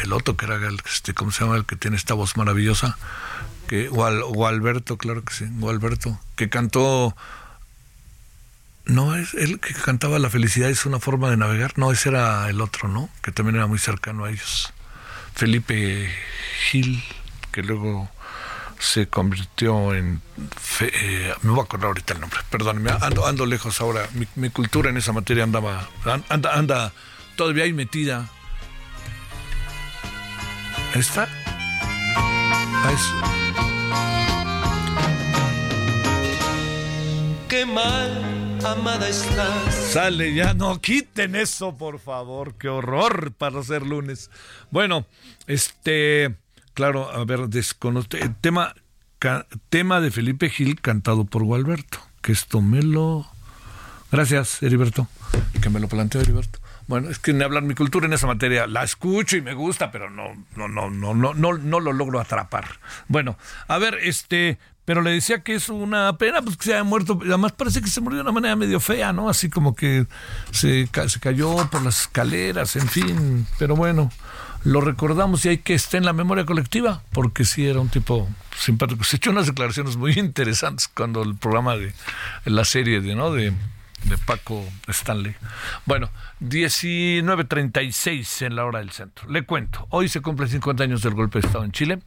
el 0.00 0.12
otro 0.12 0.36
que 0.36 0.46
era 0.46 0.56
el, 0.56 0.80
este, 0.86 1.14
¿cómo 1.14 1.30
se 1.30 1.44
llama? 1.44 1.56
El 1.56 1.64
que 1.64 1.76
tiene 1.76 1.96
esta 1.96 2.14
voz 2.14 2.36
maravillosa, 2.36 2.96
que, 3.68 3.88
o, 3.88 4.02
o 4.04 4.46
Alberto, 4.46 4.96
claro 4.96 5.24
que 5.24 5.34
sí, 5.34 5.46
o 5.60 5.70
Alberto, 5.70 6.18
que 6.36 6.48
cantó 6.48 7.14
no 8.86 9.16
es 9.16 9.32
él 9.34 9.60
que 9.60 9.72
cantaba 9.72 10.18
La 10.18 10.30
felicidad 10.30 10.68
es 10.68 10.84
una 10.86 11.00
forma 11.00 11.30
de 11.30 11.36
navegar. 11.36 11.78
No, 11.78 11.90
ese 11.90 12.10
era 12.10 12.48
el 12.48 12.60
otro, 12.60 12.88
¿no? 12.88 13.08
Que 13.22 13.32
también 13.32 13.56
era 13.56 13.66
muy 13.66 13.78
cercano 13.78 14.24
a 14.24 14.30
ellos. 14.30 14.72
Felipe 15.34 16.08
Gil, 16.70 17.02
que 17.50 17.62
luego 17.62 18.10
se 18.78 19.08
convirtió 19.08 19.94
en... 19.94 20.20
Eh, 20.80 21.34
me 21.42 21.50
voy 21.50 21.60
a 21.60 21.62
acordar 21.64 21.88
ahorita 21.88 22.14
el 22.14 22.20
nombre, 22.20 22.38
perdóneme, 22.50 22.90
ando, 23.00 23.26
ando 23.26 23.46
lejos 23.46 23.80
ahora. 23.80 24.08
Mi, 24.36 24.50
cultura 24.50 24.90
en 24.90 24.96
esa 24.96 25.12
materia 25.12 25.44
andaba, 25.44 25.88
anda, 26.28 26.54
anda 26.54 26.92
todavía 27.36 27.64
ahí 27.64 27.72
metida. 27.72 28.28
¿Está? 30.94 31.28
Ahí 32.84 32.94
Qué 37.48 37.66
mal 37.66 38.60
amada 38.64 39.08
estás. 39.08 39.74
Sale 39.74 40.34
ya, 40.34 40.54
no 40.54 40.80
quiten 40.80 41.34
eso, 41.34 41.76
por 41.76 41.98
favor, 41.98 42.54
qué 42.54 42.68
horror 42.68 43.32
para 43.32 43.60
ser 43.64 43.82
lunes. 43.84 44.30
Bueno, 44.70 45.04
este, 45.48 46.36
claro, 46.74 47.10
a 47.10 47.24
ver, 47.24 47.48
desconoce, 47.48 48.28
tema, 48.40 48.74
tema 49.70 50.00
de 50.00 50.12
Felipe 50.12 50.48
Gil 50.48 50.80
cantado 50.80 51.24
por 51.24 51.42
Gualberto, 51.42 51.98
que 52.22 52.30
esto 52.30 52.60
me 52.60 52.82
lo... 52.82 53.26
Gracias, 54.12 54.62
Heriberto, 54.62 55.08
que 55.60 55.70
me 55.70 55.80
lo 55.80 55.88
planteó 55.88 56.20
Heriberto. 56.20 56.60
Bueno, 56.86 57.10
es 57.10 57.18
que 57.18 57.32
ni 57.32 57.42
hablar 57.42 57.62
mi 57.62 57.74
cultura 57.74 58.06
en 58.06 58.12
esa 58.12 58.26
materia 58.26 58.66
la 58.66 58.84
escucho 58.84 59.36
y 59.36 59.42
me 59.42 59.54
gusta, 59.54 59.90
pero 59.90 60.10
no, 60.10 60.34
no, 60.56 60.68
no, 60.68 60.90
no, 60.90 61.14
no, 61.14 61.34
no, 61.34 61.52
no 61.54 61.80
lo 61.80 61.92
logro 61.92 62.20
atrapar. 62.20 62.78
Bueno, 63.08 63.36
a 63.68 63.78
ver, 63.78 63.98
este, 64.02 64.58
pero 64.84 65.00
le 65.00 65.10
decía 65.10 65.42
que 65.42 65.54
es 65.54 65.68
una 65.70 66.16
pena 66.18 66.42
pues, 66.42 66.56
que 66.56 66.64
se 66.64 66.74
haya 66.74 66.84
muerto. 66.84 67.18
Además 67.22 67.52
parece 67.52 67.80
que 67.80 67.88
se 67.88 68.00
murió 68.00 68.16
de 68.16 68.22
una 68.22 68.32
manera 68.32 68.54
medio 68.54 68.80
fea, 68.80 69.12
¿no? 69.12 69.30
Así 69.30 69.48
como 69.48 69.74
que 69.74 70.06
se, 70.50 70.88
se 71.06 71.20
cayó 71.20 71.56
por 71.70 71.82
las 71.82 72.02
escaleras, 72.02 72.76
en 72.76 72.88
fin. 72.88 73.46
Pero 73.58 73.76
bueno, 73.76 74.10
lo 74.64 74.82
recordamos 74.82 75.44
y 75.44 75.50
hay 75.50 75.58
que 75.58 75.74
estar 75.74 75.98
en 75.98 76.04
la 76.04 76.12
memoria 76.12 76.44
colectiva, 76.44 77.02
porque 77.12 77.44
sí 77.46 77.66
era 77.66 77.80
un 77.80 77.88
tipo 77.88 78.28
simpático. 78.58 79.04
Se 79.04 79.16
echó 79.16 79.30
unas 79.30 79.46
declaraciones 79.46 79.96
muy 79.96 80.12
interesantes 80.16 80.88
cuando 80.88 81.22
el 81.22 81.34
programa 81.34 81.76
de 81.76 81.94
la 82.44 82.64
serie 82.66 83.00
de, 83.00 83.14
¿no? 83.14 83.32
de, 83.32 83.54
de 84.04 84.18
Paco 84.18 84.64
Stanley. 84.88 85.34
Bueno, 85.86 86.10
19.36 86.40 88.46
en 88.46 88.56
la 88.56 88.64
hora 88.64 88.80
del 88.80 88.90
centro. 88.90 89.28
Le 89.28 89.42
cuento, 89.42 89.86
hoy 89.90 90.08
se 90.08 90.20
cumplen 90.20 90.48
50 90.48 90.84
años 90.84 91.02
del 91.02 91.14
golpe 91.14 91.40
de 91.40 91.46
Estado 91.46 91.64
en 91.64 91.72
Chile. 91.72 92.00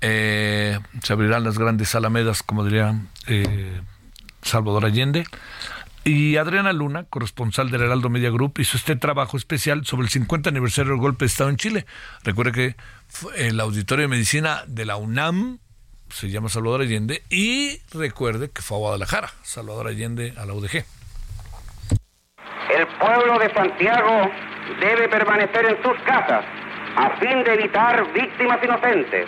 Eh, 0.00 0.78
se 1.02 1.12
abrirán 1.12 1.44
las 1.44 1.58
grandes 1.58 1.94
alamedas, 1.94 2.42
como 2.42 2.64
diría 2.64 3.00
eh, 3.26 3.80
Salvador 4.42 4.84
Allende. 4.84 5.24
Y 6.04 6.36
Adriana 6.36 6.74
Luna, 6.74 7.04
corresponsal 7.04 7.70
del 7.70 7.80
Heraldo 7.80 8.10
Media 8.10 8.30
Group, 8.30 8.58
hizo 8.58 8.76
este 8.76 8.94
trabajo 8.94 9.38
especial 9.38 9.86
sobre 9.86 10.04
el 10.04 10.10
50 10.10 10.50
aniversario 10.50 10.92
del 10.92 11.00
golpe 11.00 11.24
de 11.24 11.28
Estado 11.28 11.48
en 11.48 11.56
Chile. 11.56 11.86
Recuerde 12.22 12.52
que 12.52 12.76
el 13.36 13.58
auditorio 13.58 14.02
de 14.02 14.08
medicina 14.08 14.64
de 14.66 14.84
la 14.84 14.96
UNAM 14.96 15.60
se 16.14 16.30
llama 16.30 16.48
Salvador 16.48 16.82
Allende 16.82 17.22
y 17.28 17.80
recuerde 17.92 18.48
que 18.48 18.62
fue 18.62 18.76
a 18.76 18.80
Guadalajara, 18.80 19.32
Salvador 19.42 19.88
Allende 19.88 20.32
a 20.36 20.46
la 20.46 20.54
UDG. 20.54 20.84
El 22.70 22.86
pueblo 23.00 23.38
de 23.40 23.52
Santiago 23.52 24.30
debe 24.80 25.08
permanecer 25.08 25.66
en 25.66 25.82
sus 25.82 26.00
casas 26.04 26.44
a 26.96 27.16
fin 27.18 27.42
de 27.42 27.54
evitar 27.54 28.12
víctimas 28.12 28.62
inocentes 28.62 29.26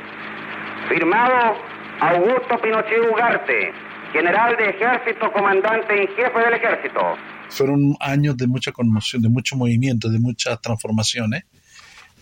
Firmado 0.88 1.56
Augusto 2.00 2.60
Pinochet 2.62 3.10
Ugarte, 3.10 3.72
general 4.12 4.56
de 4.56 4.68
ejército, 4.70 5.32
comandante 5.32 6.00
en 6.00 6.06
jefe 6.14 6.38
del 6.38 6.54
ejército. 6.54 7.00
Fueron 7.48 7.96
años 7.98 8.36
de 8.36 8.46
mucha 8.46 8.70
conmoción, 8.70 9.22
de 9.22 9.28
mucho 9.28 9.56
movimiento, 9.56 10.08
de 10.08 10.20
muchas 10.20 10.60
transformaciones. 10.60 11.44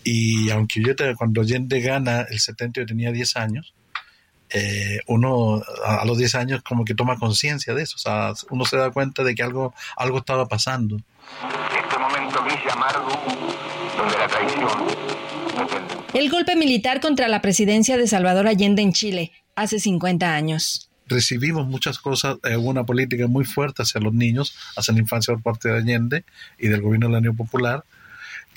Y 0.03 0.49
aunque 0.49 0.81
yo 0.81 0.93
cuando 1.15 1.41
Allende 1.41 1.79
gana 1.81 2.25
el 2.29 2.39
70 2.39 2.81
yo 2.81 2.85
tenía 2.87 3.11
10 3.11 3.35
años, 3.37 3.75
eh, 4.57 5.01
uno 5.07 5.61
a, 5.85 6.05
los 6.05 6.17
10 6.17 6.35
años 6.35 6.61
como 6.63 6.85
que 6.85 6.95
toma 6.95 7.19
conciencia 7.19 7.73
de 7.73 7.83
eso, 7.83 7.95
o 7.97 7.99
sea, 7.99 8.33
uno 8.49 8.65
se 8.65 8.77
da 8.77 8.89
cuenta 8.89 9.23
de 9.23 9.35
que 9.35 9.43
algo, 9.43 9.73
algo 9.97 10.19
estaba 10.19 10.47
pasando. 10.47 10.97
Este 10.97 11.99
momento 11.99 12.41
gris 12.45 12.59
y 12.65 12.69
amargo, 12.71 13.09
donde 13.97 14.17
la 14.17 14.27
traición 14.27 15.15
el 16.13 16.29
golpe 16.29 16.55
militar 16.55 17.01
contra 17.01 17.27
la 17.27 17.41
presidencia 17.41 17.97
de 17.97 18.07
Salvador 18.07 18.47
Allende 18.47 18.81
en 18.81 18.93
Chile 18.93 19.33
hace 19.53 19.81
50 19.81 20.33
años. 20.33 20.89
Recibimos 21.07 21.67
muchas 21.67 21.99
cosas, 21.99 22.37
eh, 22.43 22.55
una 22.55 22.85
política 22.85 23.27
muy 23.27 23.43
fuerte 23.43 23.83
hacia 23.83 23.99
los 23.99 24.13
niños, 24.13 24.55
hacia 24.77 24.93
la 24.93 25.01
infancia 25.01 25.33
por 25.33 25.43
parte 25.43 25.67
de 25.67 25.77
Allende 25.77 26.23
y 26.57 26.69
del 26.69 26.81
gobierno 26.81 27.07
de 27.07 27.11
la 27.11 27.19
Unión 27.19 27.35
Popular, 27.35 27.83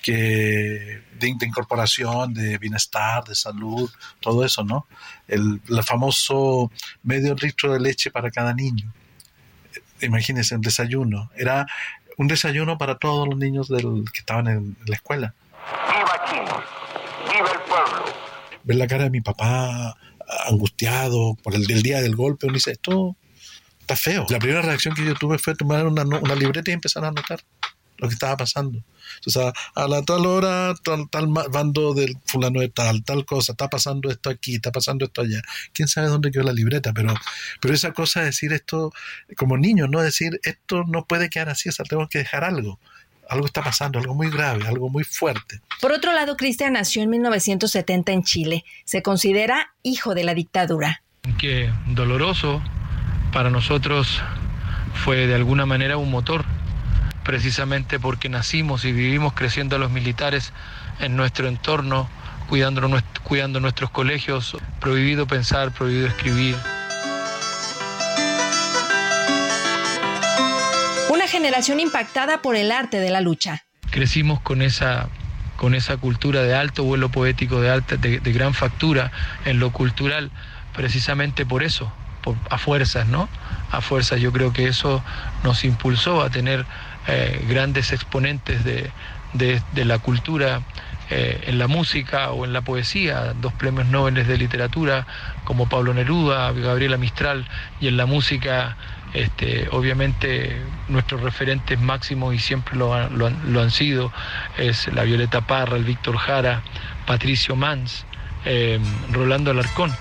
que 0.02 1.02
de, 1.18 1.28
incorporación, 1.46 2.32
de 2.32 2.58
bienestar, 2.58 3.24
de 3.24 3.34
salud, 3.34 3.90
todo 4.20 4.44
eso, 4.44 4.64
¿no? 4.64 4.86
El, 5.26 5.60
famoso 5.84 6.70
medio 7.02 7.34
litro 7.34 7.72
de 7.72 7.80
leche 7.80 8.10
para 8.10 8.30
cada 8.30 8.54
niño. 8.54 8.92
Imagínense, 10.00 10.54
un 10.54 10.60
desayuno. 10.60 11.30
Era 11.36 11.66
un 12.16 12.28
desayuno 12.28 12.78
para 12.78 12.96
todos 12.96 13.28
los 13.28 13.36
niños 13.38 13.68
del, 13.68 14.04
que 14.12 14.20
estaban 14.20 14.46
en 14.48 14.76
la 14.86 14.96
escuela. 14.96 15.34
¡Viva 15.88 16.54
¡Viva 17.32 17.52
el 17.52 17.60
pueblo! 17.60 18.04
Ver 18.64 18.76
la 18.76 18.86
cara 18.86 19.04
de 19.04 19.10
mi 19.10 19.20
papá 19.20 19.96
angustiado 20.46 21.36
por 21.42 21.54
el, 21.54 21.64
día 21.64 22.00
del 22.00 22.14
golpe, 22.14 22.46
uno 22.46 22.54
dice, 22.54 22.72
esto 22.72 23.16
está 23.80 23.96
feo. 23.96 24.26
La 24.28 24.38
primera 24.38 24.62
reacción 24.62 24.94
que 24.94 25.04
yo 25.04 25.14
tuve 25.14 25.38
fue 25.38 25.54
tomar 25.54 25.86
una, 25.86 26.02
una 26.02 26.34
libreta 26.34 26.70
y 26.70 26.74
empezar 26.74 27.04
a 27.04 27.08
anotar 27.08 27.40
lo 27.98 28.08
que 28.08 28.14
estaba 28.14 28.36
pasando. 28.36 28.82
O 29.26 29.30
sea, 29.30 29.52
a 29.74 29.88
la 29.88 30.02
tal 30.02 30.26
hora, 30.26 30.74
tal, 30.82 31.08
tal 31.10 31.28
bando 31.28 31.94
del 31.94 32.16
fulano 32.24 32.60
de 32.60 32.68
tal, 32.68 33.04
tal 33.04 33.24
cosa, 33.24 33.52
está 33.52 33.68
pasando 33.68 34.10
esto 34.10 34.30
aquí, 34.30 34.56
está 34.56 34.72
pasando 34.72 35.04
esto 35.04 35.22
allá. 35.22 35.42
Quién 35.72 35.88
sabe 35.88 36.08
dónde 36.08 36.30
quedó 36.30 36.44
la 36.44 36.52
libreta, 36.52 36.92
pero, 36.92 37.14
pero 37.60 37.74
esa 37.74 37.92
cosa 37.92 38.20
de 38.20 38.26
decir 38.26 38.52
esto 38.52 38.92
como 39.36 39.56
niño, 39.56 39.86
no 39.88 40.00
decir 40.00 40.40
esto 40.42 40.84
no 40.86 41.06
puede 41.06 41.30
quedar 41.30 41.48
así, 41.48 41.68
o 41.68 41.72
sea, 41.72 41.84
tengo 41.84 42.08
que 42.08 42.18
dejar 42.18 42.44
algo 42.44 42.78
algo 43.28 43.46
está 43.46 43.62
pasando, 43.62 43.98
algo 43.98 44.14
muy 44.14 44.30
grave, 44.30 44.66
algo 44.66 44.88
muy 44.88 45.04
fuerte. 45.04 45.60
Por 45.80 45.92
otro 45.92 46.12
lado, 46.12 46.36
Cristian 46.36 46.72
nació 46.72 47.02
en 47.02 47.10
1970 47.10 48.12
en 48.12 48.22
Chile. 48.22 48.64
Se 48.84 49.02
considera 49.02 49.74
hijo 49.82 50.14
de 50.14 50.24
la 50.24 50.34
dictadura. 50.34 51.02
Que 51.38 51.70
doloroso 51.88 52.62
para 53.32 53.50
nosotros 53.50 54.22
fue 54.94 55.26
de 55.26 55.34
alguna 55.34 55.66
manera 55.66 55.96
un 55.96 56.10
motor, 56.10 56.44
precisamente 57.28 58.00
porque 58.00 58.30
nacimos 58.30 58.86
y 58.86 58.92
vivimos 58.92 59.34
creciendo 59.34 59.76
a 59.76 59.78
los 59.78 59.90
militares 59.90 60.54
en 60.98 61.14
nuestro 61.14 61.46
entorno, 61.46 62.08
cuidando, 62.48 62.88
cuidando 63.22 63.60
nuestros 63.60 63.90
colegios, 63.90 64.56
prohibido 64.80 65.26
pensar, 65.26 65.70
prohibido 65.70 66.06
escribir. 66.06 66.56
generación 71.28 71.78
impactada 71.78 72.40
por 72.40 72.56
el 72.56 72.72
arte 72.72 72.98
de 72.98 73.10
la 73.10 73.20
lucha. 73.20 73.62
Crecimos 73.90 74.40
con 74.40 74.62
esa 74.62 75.10
con 75.56 75.74
esa 75.74 75.98
cultura 75.98 76.42
de 76.42 76.54
alto 76.54 76.84
vuelo 76.84 77.10
poético, 77.10 77.60
de, 77.60 77.68
alta, 77.68 77.96
de, 77.96 78.20
gran 78.20 78.54
factura 78.54 79.12
en 79.44 79.58
lo 79.58 79.70
cultural, 79.72 80.30
precisamente 80.74 81.44
por 81.44 81.62
eso, 81.62 81.92
a 82.48 82.58
fuerzas, 82.58 83.06
¿no? 83.08 83.28
A 83.70 83.80
fuerzas, 83.80 84.20
yo 84.20 84.32
creo 84.32 84.52
que 84.54 84.68
eso 84.68 85.02
nos 85.42 85.64
impulsó 85.64 86.22
a 86.22 86.30
tener 86.30 86.64
eh, 87.10 87.42
grandes 87.48 87.92
exponentes 87.92 88.62
de, 88.64 88.92
la 89.74 89.98
cultura 89.98 90.60
eh, 91.08 91.44
en 91.46 91.58
la 91.58 91.66
música 91.66 92.32
o 92.32 92.44
en 92.44 92.52
la 92.52 92.60
poesía, 92.60 93.32
dos 93.40 93.54
premios 93.54 93.86
Nobel 93.86 94.14
de 94.14 94.36
literatura 94.36 95.06
como 95.44 95.70
Pablo 95.70 95.94
Neruda, 95.94 96.52
Gabriela 96.52 96.98
Mistral, 96.98 97.48
y 97.80 97.88
en 97.88 97.96
la 97.96 98.04
música 98.04 98.76
este, 99.14 99.68
obviamente 99.72 100.60
nuestros 100.88 101.22
referentes 101.22 101.80
máximos 101.80 102.34
y 102.34 102.38
siempre 102.38 102.76
lo, 102.76 102.92
han 102.92 103.70
sido 103.70 104.12
es 104.58 104.86
la 104.92 105.04
Violeta 105.04 105.40
Parra, 105.40 105.78
el 105.78 105.84
Víctor 105.84 106.18
Jara, 106.18 106.62
Patricio 107.06 107.56
Mans, 107.56 108.04
eh, 108.44 108.78
Rolando 109.12 109.50
Alarcón. 109.50 109.96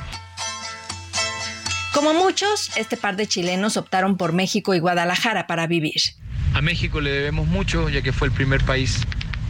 Como 1.94 2.14
muchos, 2.14 2.76
este 2.76 2.98
par 2.98 3.16
de 3.16 3.28
chilenos 3.28 3.78
optaron 3.78 4.18
por 4.18 4.34
México 4.34 4.76
y 4.76 4.80
Guadalajara 4.80 5.48
para 5.48 5.68
vivir. 5.68 6.02
A 6.58 6.62
México 6.64 7.02
le 7.02 7.12
debemos 7.12 7.46
mucho, 7.46 7.88
ya 7.88 8.02
que 8.02 8.12
fue 8.12 8.30
el 8.30 8.34
primer 8.34 8.66
país 8.66 9.02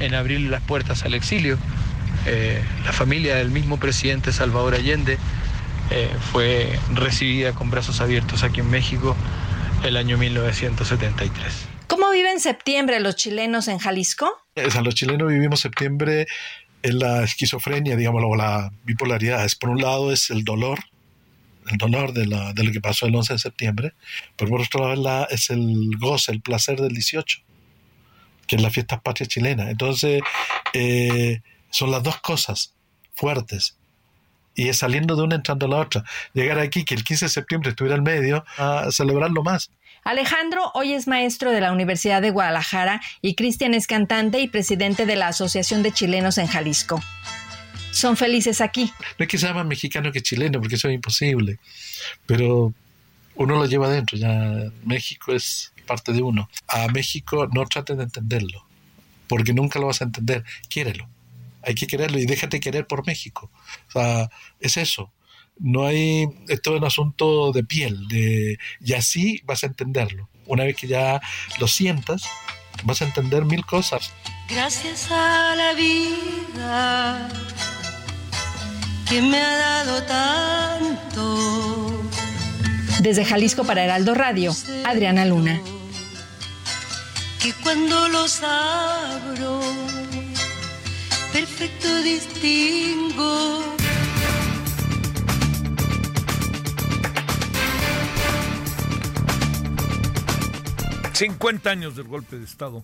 en 0.01 0.13
abrir 0.13 0.41
las 0.41 0.61
puertas 0.61 1.03
al 1.03 1.13
exilio. 1.13 1.57
Eh, 2.25 2.61
la 2.83 2.91
familia 2.91 3.37
del 3.37 3.49
mismo 3.49 3.79
presidente 3.79 4.33
Salvador 4.33 4.75
Allende 4.75 5.17
eh, 5.89 6.09
fue 6.33 6.77
recibida 6.93 7.53
con 7.53 7.69
brazos 7.69 8.01
abiertos 8.01 8.43
aquí 8.43 8.59
en 8.59 8.69
México 8.69 9.15
el 9.85 9.95
año 9.95 10.17
1973. 10.17 11.69
¿Cómo 11.87 12.11
viven 12.11 12.41
septiembre 12.41 12.99
los 12.99 13.15
chilenos 13.15 13.69
en 13.69 13.77
Jalisco? 13.77 14.29
O 14.57 14.69
sea, 14.69 14.81
los 14.81 14.93
chilenos 14.93 15.29
vivimos 15.29 15.61
septiembre 15.61 16.27
en 16.83 16.99
la 16.99 17.23
esquizofrenia, 17.23 17.95
digamos, 17.95 18.21
o 18.25 18.35
la 18.35 18.69
bipolaridad. 18.83 19.45
Es, 19.45 19.55
por 19.55 19.69
un 19.69 19.81
lado 19.81 20.11
es 20.11 20.29
el 20.29 20.43
dolor, 20.43 20.79
el 21.69 21.77
dolor 21.77 22.13
de, 22.13 22.25
la, 22.27 22.53
de 22.53 22.63
lo 22.63 22.71
que 22.71 22.81
pasó 22.81 23.05
el 23.05 23.15
11 23.15 23.33
de 23.33 23.39
septiembre, 23.39 23.93
pero 24.35 24.51
por 24.51 24.61
otro 24.61 24.95
lado 24.95 25.27
es, 25.29 25.49
el 25.49 25.91
goce, 25.99 26.31
el 26.31 26.41
placer 26.41 26.79
del 26.79 26.93
18, 26.93 27.39
que 28.47 28.55
es 28.55 28.61
la 28.61 28.69
fiesta 28.69 28.99
patria 29.01 29.27
chilena. 29.27 29.69
Entonces, 29.69 30.21
eh, 30.73 31.41
son 31.69 31.91
las 31.91 32.03
dos 32.03 32.17
cosas 32.21 32.73
fuertes. 33.13 33.77
Y 34.55 34.69
es 34.69 34.79
saliendo 34.79 35.15
de 35.15 35.23
una 35.23 35.35
entrando 35.35 35.67
a 35.67 35.69
la 35.69 35.77
otra. 35.77 36.03
Llegar 36.33 36.57
aquí, 36.57 36.83
que 36.83 36.95
el 36.95 37.03
15 37.03 37.25
de 37.25 37.29
septiembre 37.29 37.69
estuviera 37.69 37.95
al 37.95 38.01
medio, 38.01 38.43
a 38.57 38.87
celebrarlo 38.91 39.43
más. 39.43 39.69
Alejandro 40.03 40.71
hoy 40.73 40.93
es 40.93 41.07
maestro 41.07 41.51
de 41.51 41.61
la 41.61 41.71
Universidad 41.71 42.21
de 42.21 42.31
Guadalajara 42.31 43.01
y 43.21 43.35
Cristian 43.35 43.73
es 43.73 43.87
cantante 43.87 44.39
y 44.39 44.47
presidente 44.47 45.05
de 45.05 45.15
la 45.15 45.27
Asociación 45.27 45.83
de 45.83 45.91
Chilenos 45.91 46.37
en 46.37 46.47
Jalisco. 46.47 47.01
Son 47.97 48.15
felices 48.15 48.61
aquí. 48.61 48.93
No 49.17 49.23
es 49.23 49.27
que 49.27 49.37
sea 49.37 49.53
más 49.53 49.65
mexicano 49.65 50.11
que 50.11 50.21
chileno, 50.21 50.59
porque 50.59 50.75
eso 50.75 50.87
es 50.87 50.95
imposible. 50.95 51.57
Pero 52.25 52.73
uno 53.35 53.55
lo 53.55 53.65
lleva 53.65 53.87
adentro, 53.87 54.17
ya 54.17 54.71
México 54.83 55.33
es 55.33 55.73
parte 55.85 56.13
de 56.13 56.21
uno. 56.21 56.49
A 56.67 56.87
México 56.89 57.47
no 57.51 57.65
trates 57.65 57.97
de 57.97 58.03
entenderlo, 58.03 58.65
porque 59.27 59.53
nunca 59.53 59.79
lo 59.79 59.87
vas 59.87 60.01
a 60.01 60.05
entender. 60.05 60.43
Quiérelo. 60.69 61.09
Hay 61.63 61.75
que 61.75 61.87
quererlo 61.87 62.19
y 62.19 62.25
déjate 62.25 62.59
querer 62.59 62.85
por 62.85 63.05
México. 63.05 63.49
O 63.89 63.91
sea, 63.91 64.29
es 64.59 64.77
eso 64.77 65.11
no 65.59 65.85
hay, 65.85 66.27
esto 66.47 66.75
es 66.75 66.77
un 66.77 66.85
asunto 66.85 67.51
de 67.51 67.63
piel, 67.63 68.07
de, 68.07 68.59
y 68.79 68.93
así 68.93 69.41
vas 69.45 69.63
a 69.63 69.67
entenderlo. 69.67 70.29
Una 70.45 70.63
vez 70.63 70.75
que 70.75 70.87
ya 70.87 71.19
lo 71.59 71.67
sientas, 71.67 72.23
vas 72.83 73.01
a 73.01 73.05
entender 73.05 73.45
mil 73.45 73.65
cosas. 73.65 74.13
Gracias 74.49 75.09
a 75.11 75.55
la 75.55 75.73
vida 75.73 77.29
que 79.09 79.21
me 79.21 79.41
ha 79.41 79.57
dado 79.57 80.03
tanto. 80.03 82.03
Desde 83.01 83.25
Jalisco 83.25 83.63
para 83.63 83.83
Heraldo 83.83 84.13
Radio, 84.13 84.53
Adriana 84.85 85.25
Luna. 85.25 85.59
Que 87.41 87.53
cuando 87.63 88.09
los 88.09 88.41
abro, 88.43 89.61
perfecto 91.31 92.01
distingo 92.01 93.77
50 101.17 101.71
años 101.71 101.95
del 101.95 102.07
golpe 102.07 102.37
de 102.37 102.45
Estado. 102.45 102.83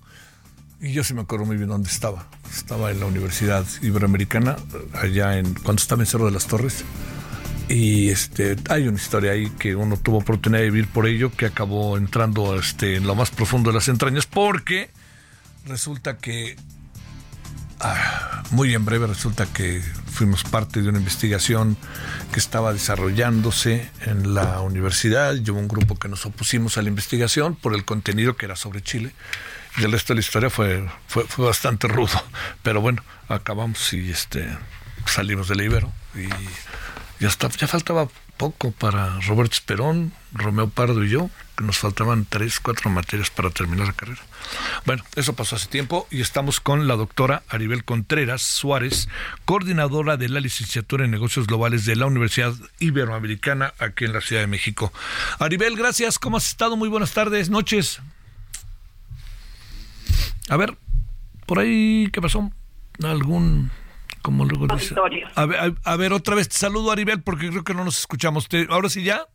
Y 0.83 0.91
yo 0.91 1.03
sí 1.05 1.13
me 1.13 1.21
acuerdo 1.21 1.45
muy 1.45 1.55
bien 1.55 1.69
dónde 1.69 1.89
estaba. 1.89 2.27
Estaba 2.53 2.91
en 2.91 2.99
la 2.99 3.05
Universidad 3.05 3.65
Iberoamericana, 3.81 4.57
allá 4.93 5.37
en 5.37 5.53
cuando 5.53 5.81
estaba 5.81 6.01
en 6.01 6.07
Cerro 6.07 6.25
de 6.25 6.31
las 6.31 6.45
Torres. 6.45 6.83
Y 7.69 8.09
este, 8.09 8.57
hay 8.69 8.89
una 8.89 8.97
historia 8.97 9.31
ahí 9.31 9.49
que 9.51 9.77
uno 9.77 9.95
tuvo 9.95 10.17
oportunidad 10.17 10.61
de 10.61 10.69
vivir 10.69 10.89
por 10.89 11.07
ello, 11.07 11.31
que 11.31 11.45
acabó 11.45 11.97
entrando 11.97 12.59
este, 12.59 12.97
en 12.97 13.07
lo 13.07 13.15
más 13.15 13.31
profundo 13.31 13.71
de 13.71 13.75
las 13.75 13.87
entrañas, 13.87 14.25
porque 14.25 14.91
resulta 15.65 16.17
que 16.17 16.57
Ah, 17.85 18.43
muy 18.51 18.73
en 18.73 18.85
breve 18.85 19.07
resulta 19.07 19.45
que 19.45 19.81
fuimos 20.05 20.45
parte 20.45 20.81
de 20.81 20.87
una 20.87 20.99
investigación 20.99 21.75
que 22.31 22.39
estaba 22.39 22.71
desarrollándose 22.71 23.89
en 24.05 24.33
la 24.33 24.61
universidad. 24.61 25.35
Yo 25.35 25.53
un 25.53 25.67
grupo 25.67 25.97
que 25.97 26.07
nos 26.07 26.25
opusimos 26.25 26.77
a 26.77 26.81
la 26.81 26.87
investigación 26.87 27.55
por 27.55 27.73
el 27.73 27.83
contenido 27.83 28.37
que 28.37 28.45
era 28.45 28.55
sobre 28.55 28.81
Chile. 28.81 29.11
Y 29.77 29.83
el 29.83 29.91
resto 29.91 30.13
de 30.13 30.15
la 30.15 30.21
historia 30.21 30.49
fue, 30.49 30.87
fue, 31.07 31.45
bastante 31.45 31.87
rudo. 31.87 32.21
Pero 32.61 32.81
bueno, 32.81 33.03
acabamos 33.27 33.93
y 33.93 34.11
este 34.11 34.47
salimos 35.05 35.47
del 35.47 35.61
Ibero. 35.61 35.91
Y 36.15 36.27
ya, 37.19 37.27
está, 37.27 37.49
ya 37.49 37.67
faltaba 37.67 38.07
poco 38.37 38.71
para 38.71 39.19
Roberto 39.21 39.53
Esperón, 39.53 40.11
Romeo 40.31 40.69
Pardo 40.69 41.03
y 41.03 41.09
yo, 41.09 41.29
que 41.55 41.63
nos 41.63 41.77
faltaban 41.77 42.25
tres, 42.25 42.59
cuatro 42.59 42.89
materias 42.89 43.29
para 43.29 43.49
terminar 43.49 43.87
la 43.87 43.93
carrera. 43.93 44.21
Bueno, 44.85 45.03
eso 45.15 45.33
pasó 45.33 45.55
hace 45.55 45.67
tiempo 45.67 46.07
y 46.11 46.21
estamos 46.21 46.59
con 46.59 46.87
la 46.87 46.95
doctora 46.95 47.43
Aribel 47.47 47.83
Contreras 47.83 48.41
Suárez, 48.41 49.07
coordinadora 49.45 50.17
de 50.17 50.29
la 50.29 50.39
licenciatura 50.39 51.05
en 51.05 51.11
negocios 51.11 51.47
globales 51.47 51.85
de 51.85 51.95
la 51.95 52.05
Universidad 52.05 52.53
Iberoamericana 52.79 53.73
aquí 53.79 54.05
en 54.05 54.13
la 54.13 54.21
Ciudad 54.21 54.41
de 54.41 54.47
México. 54.47 54.91
Aribel, 55.39 55.75
gracias, 55.75 56.19
¿cómo 56.19 56.37
has 56.37 56.47
estado? 56.47 56.75
Muy 56.75 56.89
buenas 56.89 57.13
tardes, 57.13 57.49
noches. 57.49 58.01
A 60.49 60.57
ver, 60.57 60.77
por 61.45 61.59
ahí, 61.59 62.09
¿qué 62.11 62.21
pasó? 62.21 62.51
¿Algún 63.03 63.71
como 64.23 64.45
luego 64.45 64.67
dice. 64.73 64.95
A 65.35 65.45
ver, 65.45 65.75
a, 65.83 65.95
ver, 65.97 66.13
otra 66.13 66.33
vez 66.33 66.47
te 66.47 66.55
saludo, 66.55 66.91
Aribel, 66.91 67.21
porque 67.21 67.49
creo 67.49 67.63
que 67.63 67.73
no 67.73 67.83
nos 67.83 67.99
escuchamos. 67.99 68.47
¿Ahora 68.69 68.89
sí 68.89 69.03
ya? 69.03 69.27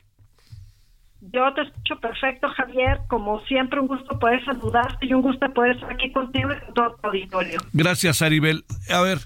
Yo 1.21 1.53
te 1.53 1.61
escucho 1.61 2.01
perfecto, 2.01 2.49
Javier. 2.57 3.01
Como 3.07 3.45
siempre, 3.45 3.81
un 3.81 3.87
gusto 3.87 4.19
poder 4.19 4.43
saludarte 4.47 5.07
y 5.07 5.13
un 5.13 5.21
gusto 5.21 5.53
poder 5.53 5.73
estar 5.73 5.93
aquí 5.93 6.11
contigo 6.11 6.51
y 6.53 6.65
con 6.65 6.75
todo 6.75 6.97
tu 6.97 7.07
auditorio. 7.07 7.61
Gracias, 7.75 8.23
Aribel. 8.23 8.65
A 8.91 9.03
ver, 9.03 9.19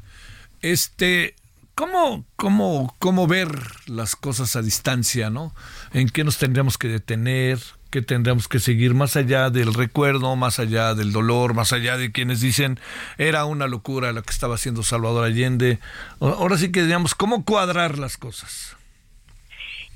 este, 0.62 1.36
¿cómo, 1.76 2.24
cómo, 2.34 2.96
cómo 2.98 3.28
ver 3.28 3.50
las 3.86 4.16
cosas 4.16 4.57
a 4.57 4.62
distancia, 4.62 5.30
no? 5.30 5.55
¿En 5.92 6.09
qué 6.09 6.24
nos 6.24 6.38
tendríamos 6.38 6.76
que 6.76 6.88
detener? 6.88 7.59
Que 7.93 8.01
tendríamos 8.03 8.49
que 8.49 8.59
seguir 8.59 8.95
más 8.95 9.16
allá 9.16 9.51
del 9.51 9.74
recuerdo, 9.74 10.34
más 10.34 10.59
allá 10.59 10.95
del 10.95 11.12
dolor, 11.12 11.53
más 11.53 11.74
allá 11.74 11.99
de 11.99 12.11
quienes 12.11 12.40
dicen 12.40 12.80
era 13.18 13.45
una 13.45 13.66
locura 13.68 14.12
lo 14.12 14.22
que 14.22 14.32
estaba 14.32 14.55
haciendo 14.55 14.82
Salvador 14.82 15.24
Allende. 15.24 15.78
Ahora 16.18 16.57
sí 16.57 16.72
que 16.72 16.82
digamos, 16.82 17.14
¿cómo 17.14 17.45
cuadrar 17.45 17.99
las 17.99 18.16
cosas? 18.16 18.76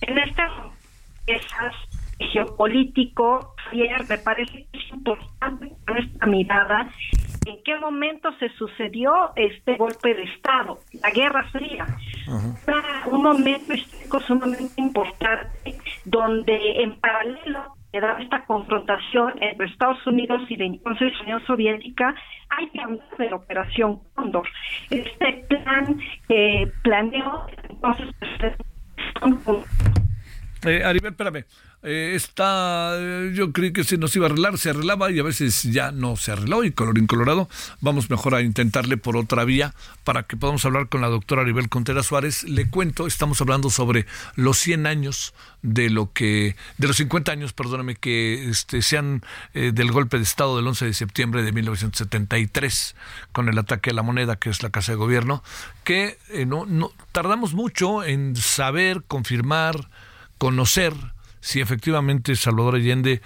En 0.02 0.18
este 0.18 0.42
geopolítico, 2.18 3.54
me 4.08 4.18
parece 4.18 4.66
que 4.70 4.78
es 4.78 4.90
importante 4.92 5.72
esta 5.98 6.26
mirada 6.26 6.90
en 7.46 7.62
qué 7.64 7.78
momento 7.78 8.30
se 8.38 8.50
sucedió 8.58 9.32
este 9.36 9.76
golpe 9.76 10.14
de 10.14 10.24
Estado, 10.24 10.80
la 11.02 11.10
Guerra 11.10 11.48
Fría. 11.50 11.86
Un 13.06 13.22
momento 13.22 13.72
histórico 13.72 14.20
sumamente 14.20 14.80
importante 14.80 15.78
donde 16.04 16.82
en 16.82 17.00
paralelo 17.00 17.75
da 18.00 18.18
esta 18.20 18.44
confrontación 18.44 19.34
entre 19.40 19.66
Estados 19.66 20.04
Unidos 20.06 20.42
y 20.48 20.56
la 20.56 20.66
entonces 20.66 21.12
Unión 21.22 21.44
Soviética, 21.46 22.14
hay 22.50 22.68
que 22.70 22.80
hablar 22.80 23.16
de 23.18 23.30
la 23.30 23.36
Operación 23.36 24.00
Cóndor. 24.14 24.48
Este 24.90 25.44
plan 25.48 25.98
que 26.28 26.70
planeó 26.82 27.46
entonces 27.68 28.08
eh, 30.66 30.82
espérame. 31.08 31.44
Eh, 31.88 32.16
está, 32.16 32.96
eh, 32.98 33.30
yo 33.32 33.52
creí 33.52 33.72
que 33.72 33.84
se 33.84 33.96
nos 33.96 34.16
iba 34.16 34.26
a 34.26 34.28
arreglar, 34.28 34.58
se 34.58 34.70
arreglaba 34.70 35.12
y 35.12 35.20
a 35.20 35.22
veces 35.22 35.62
ya 35.62 35.92
no 35.92 36.16
se 36.16 36.32
arregló 36.32 36.64
y 36.64 36.72
color 36.72 36.98
incolorado. 36.98 37.48
Vamos 37.80 38.10
mejor 38.10 38.34
a 38.34 38.42
intentarle 38.42 38.96
por 38.96 39.16
otra 39.16 39.44
vía 39.44 39.72
para 40.02 40.24
que 40.24 40.36
podamos 40.36 40.64
hablar 40.64 40.88
con 40.88 41.00
la 41.00 41.06
doctora 41.06 41.42
Aribel 41.42 41.68
Contreras 41.68 42.06
Suárez. 42.06 42.42
Le 42.42 42.68
cuento, 42.68 43.06
estamos 43.06 43.40
hablando 43.40 43.70
sobre 43.70 44.04
los 44.34 44.58
100 44.58 44.84
años 44.88 45.32
de 45.62 45.88
lo 45.88 46.12
que, 46.12 46.56
de 46.76 46.88
los 46.88 46.96
50 46.96 47.30
años, 47.30 47.52
perdóname, 47.52 47.94
que 47.94 48.48
este, 48.48 48.82
sean 48.82 49.22
eh, 49.54 49.70
del 49.72 49.92
golpe 49.92 50.16
de 50.16 50.24
Estado 50.24 50.56
del 50.56 50.66
11 50.66 50.86
de 50.86 50.92
septiembre 50.92 51.44
de 51.44 51.52
1973 51.52 52.96
con 53.30 53.48
el 53.48 53.56
ataque 53.60 53.90
a 53.90 53.94
la 53.94 54.02
moneda, 54.02 54.34
que 54.34 54.50
es 54.50 54.64
la 54.64 54.70
Casa 54.70 54.90
de 54.90 54.96
Gobierno, 54.96 55.44
que 55.84 56.18
no, 56.48 56.66
no 56.66 56.90
tardamos 57.12 57.54
mucho 57.54 58.02
en 58.02 58.34
saber, 58.34 59.04
confirmar, 59.06 59.88
conocer 60.36 60.92
si 61.46 61.60
efectivamente 61.60 62.34
Salvador 62.34 62.74
Allende 62.74 63.22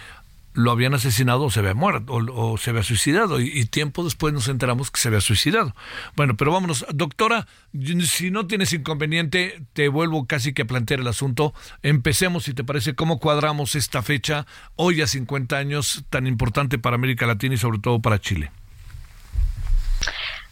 lo 0.52 0.72
habían 0.72 0.92
asesinado 0.92 1.44
o 1.44 1.50
se 1.50 1.60
había 1.60 1.72
muerto 1.72 2.12
o, 2.12 2.58
se 2.58 2.68
había 2.68 2.82
suicidado 2.82 3.40
y, 3.40 3.64
tiempo 3.64 4.04
después 4.04 4.34
nos 4.34 4.48
enteramos 4.48 4.90
que 4.90 5.00
se 5.00 5.08
había 5.08 5.22
suicidado. 5.22 5.74
Bueno, 6.16 6.36
pero 6.36 6.52
vámonos, 6.52 6.84
doctora, 6.92 7.46
si 8.04 8.30
no 8.30 8.46
tienes 8.46 8.74
inconveniente, 8.74 9.62
te 9.72 9.88
vuelvo 9.88 10.26
casi 10.26 10.52
que 10.52 10.62
a 10.62 10.64
plantear 10.66 11.00
el 11.00 11.08
asunto. 11.08 11.54
Empecemos, 11.82 12.44
si 12.44 12.52
te 12.52 12.62
parece, 12.62 12.94
cómo 12.94 13.20
cuadramos 13.20 13.74
esta 13.74 14.02
fecha 14.02 14.46
hoy 14.76 15.00
a 15.00 15.06
50 15.06 15.56
años 15.56 16.04
tan 16.10 16.26
importante 16.26 16.78
para 16.78 16.96
América 16.96 17.26
Latina 17.26 17.54
y 17.54 17.58
sobre 17.58 17.78
todo 17.78 18.02
para 18.02 18.20
Chile. 18.20 18.50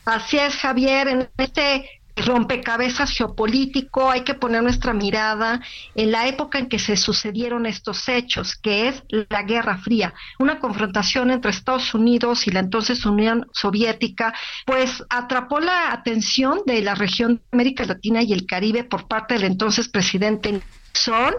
Así 0.07 0.39
es, 0.39 0.57
Javier, 0.57 1.07
en 1.09 1.29
este 1.37 1.98
rompecabezas 2.25 3.11
geopolítico, 3.11 4.11
hay 4.11 4.23
que 4.23 4.35
poner 4.35 4.63
nuestra 4.63 4.93
mirada 4.93 5.61
en 5.95 6.13
la 6.13 6.27
época 6.27 6.59
en 6.59 6.69
que 6.69 6.79
se 6.79 6.97
sucedieron 6.97 7.67
estos 7.67 8.09
hechos, 8.09 8.57
que 8.57 8.89
es 8.89 9.03
la 9.31 9.43
Guerra 9.43 9.79
Fría, 9.79 10.15
una 10.39 10.59
confrontación 10.59 11.31
entre 11.31 11.51
Estados 11.51 11.95
Unidos 11.95 12.47
y 12.47 12.51
la 12.51 12.61
entonces 12.61 13.05
Unión 13.05 13.47
Soviética, 13.53 14.35
pues 14.67 15.03
atrapó 15.11 15.61
la 15.61 15.93
atención 15.93 16.61
de 16.67 16.83
la 16.83 16.95
región 16.95 17.37
de 17.37 17.43
América 17.53 17.85
Latina 17.85 18.23
y 18.23 18.33
el 18.33 18.47
Caribe 18.47 18.85
por 18.85 19.09
parte 19.09 19.35
del 19.35 19.45
entonces 19.45 19.89
presidente 19.89 20.53
Nixon 20.53 21.35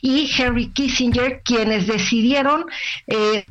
y 0.00 0.30
Henry 0.36 0.72
Kissinger, 0.72 1.42
quienes 1.44 1.86
decidieron 1.86 2.66
eh, 3.06 3.44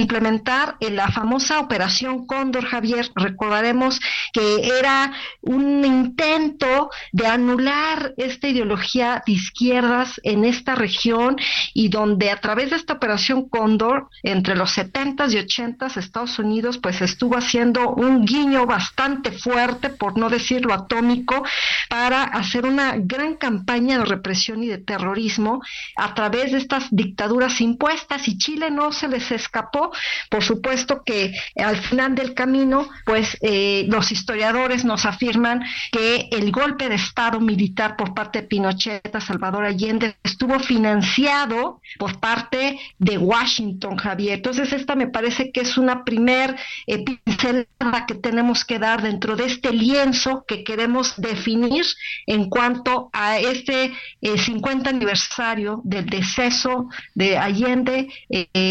implementar 0.00 0.76
en 0.80 0.96
la 0.96 1.08
famosa 1.08 1.60
operación 1.60 2.26
Cóndor 2.26 2.64
Javier. 2.64 3.10
Recordaremos 3.14 4.00
que 4.32 4.68
era 4.78 5.12
un 5.42 5.84
intento 5.84 6.90
de 7.12 7.26
anular 7.26 8.14
esta 8.16 8.48
ideología 8.48 9.22
de 9.26 9.32
izquierdas 9.32 10.20
en 10.24 10.44
esta 10.44 10.74
región 10.74 11.36
y 11.74 11.88
donde 11.88 12.30
a 12.30 12.40
través 12.40 12.70
de 12.70 12.76
esta 12.76 12.94
operación 12.94 13.48
Cóndor 13.48 14.08
entre 14.22 14.56
los 14.56 14.76
70s 14.76 15.32
y 15.32 15.36
80s 15.36 15.96
Estados 15.96 16.38
Unidos 16.38 16.78
pues 16.78 17.00
estuvo 17.00 17.36
haciendo 17.36 17.90
un 17.90 18.24
guiño 18.24 18.66
bastante 18.66 19.32
fuerte, 19.32 19.90
por 19.90 20.18
no 20.18 20.28
decirlo 20.28 20.74
atómico, 20.74 21.44
para 21.88 22.22
hacer 22.24 22.66
una 22.66 22.94
gran 22.96 23.34
campaña 23.34 23.98
de 23.98 24.04
represión 24.04 24.62
y 24.62 24.68
de 24.68 24.78
terrorismo 24.78 25.60
a 25.96 26.14
través 26.14 26.52
de 26.52 26.58
estas 26.58 26.88
dictaduras 26.90 27.60
impuestas 27.60 28.28
y 28.28 28.38
Chile 28.38 28.70
no 28.70 28.92
se 28.92 29.08
les 29.08 29.30
escapó 29.30 29.89
por 30.28 30.42
supuesto 30.42 31.02
que 31.04 31.32
al 31.56 31.76
final 31.76 32.14
del 32.14 32.34
camino, 32.34 32.88
pues 33.04 33.36
eh, 33.42 33.84
los 33.88 34.12
historiadores 34.12 34.84
nos 34.84 35.04
afirman 35.04 35.62
que 35.92 36.28
el 36.30 36.50
golpe 36.52 36.88
de 36.88 36.94
Estado 36.94 37.40
militar 37.40 37.96
por 37.96 38.14
parte 38.14 38.42
de 38.42 38.48
Pinochet 38.48 39.14
a 39.14 39.20
Salvador 39.20 39.64
Allende 39.64 40.16
estuvo 40.22 40.58
financiado 40.58 41.80
por 41.98 42.18
parte 42.18 42.78
de 42.98 43.18
Washington, 43.18 43.96
Javier. 43.96 44.34
Entonces, 44.34 44.72
esta 44.72 44.94
me 44.94 45.08
parece 45.08 45.52
que 45.52 45.60
es 45.60 45.76
una 45.76 46.04
primer 46.04 46.56
eh, 46.86 47.04
pincelada 47.04 48.06
que 48.06 48.14
tenemos 48.14 48.64
que 48.64 48.78
dar 48.78 49.02
dentro 49.02 49.36
de 49.36 49.46
este 49.46 49.72
lienzo 49.72 50.44
que 50.46 50.64
queremos 50.64 51.14
definir 51.16 51.84
en 52.26 52.48
cuanto 52.48 53.10
a 53.12 53.38
este 53.38 53.92
50 54.22 54.90
eh, 54.90 54.92
aniversario 54.94 55.80
del 55.84 56.06
deceso 56.06 56.88
de 57.14 57.38
Allende 57.38 58.08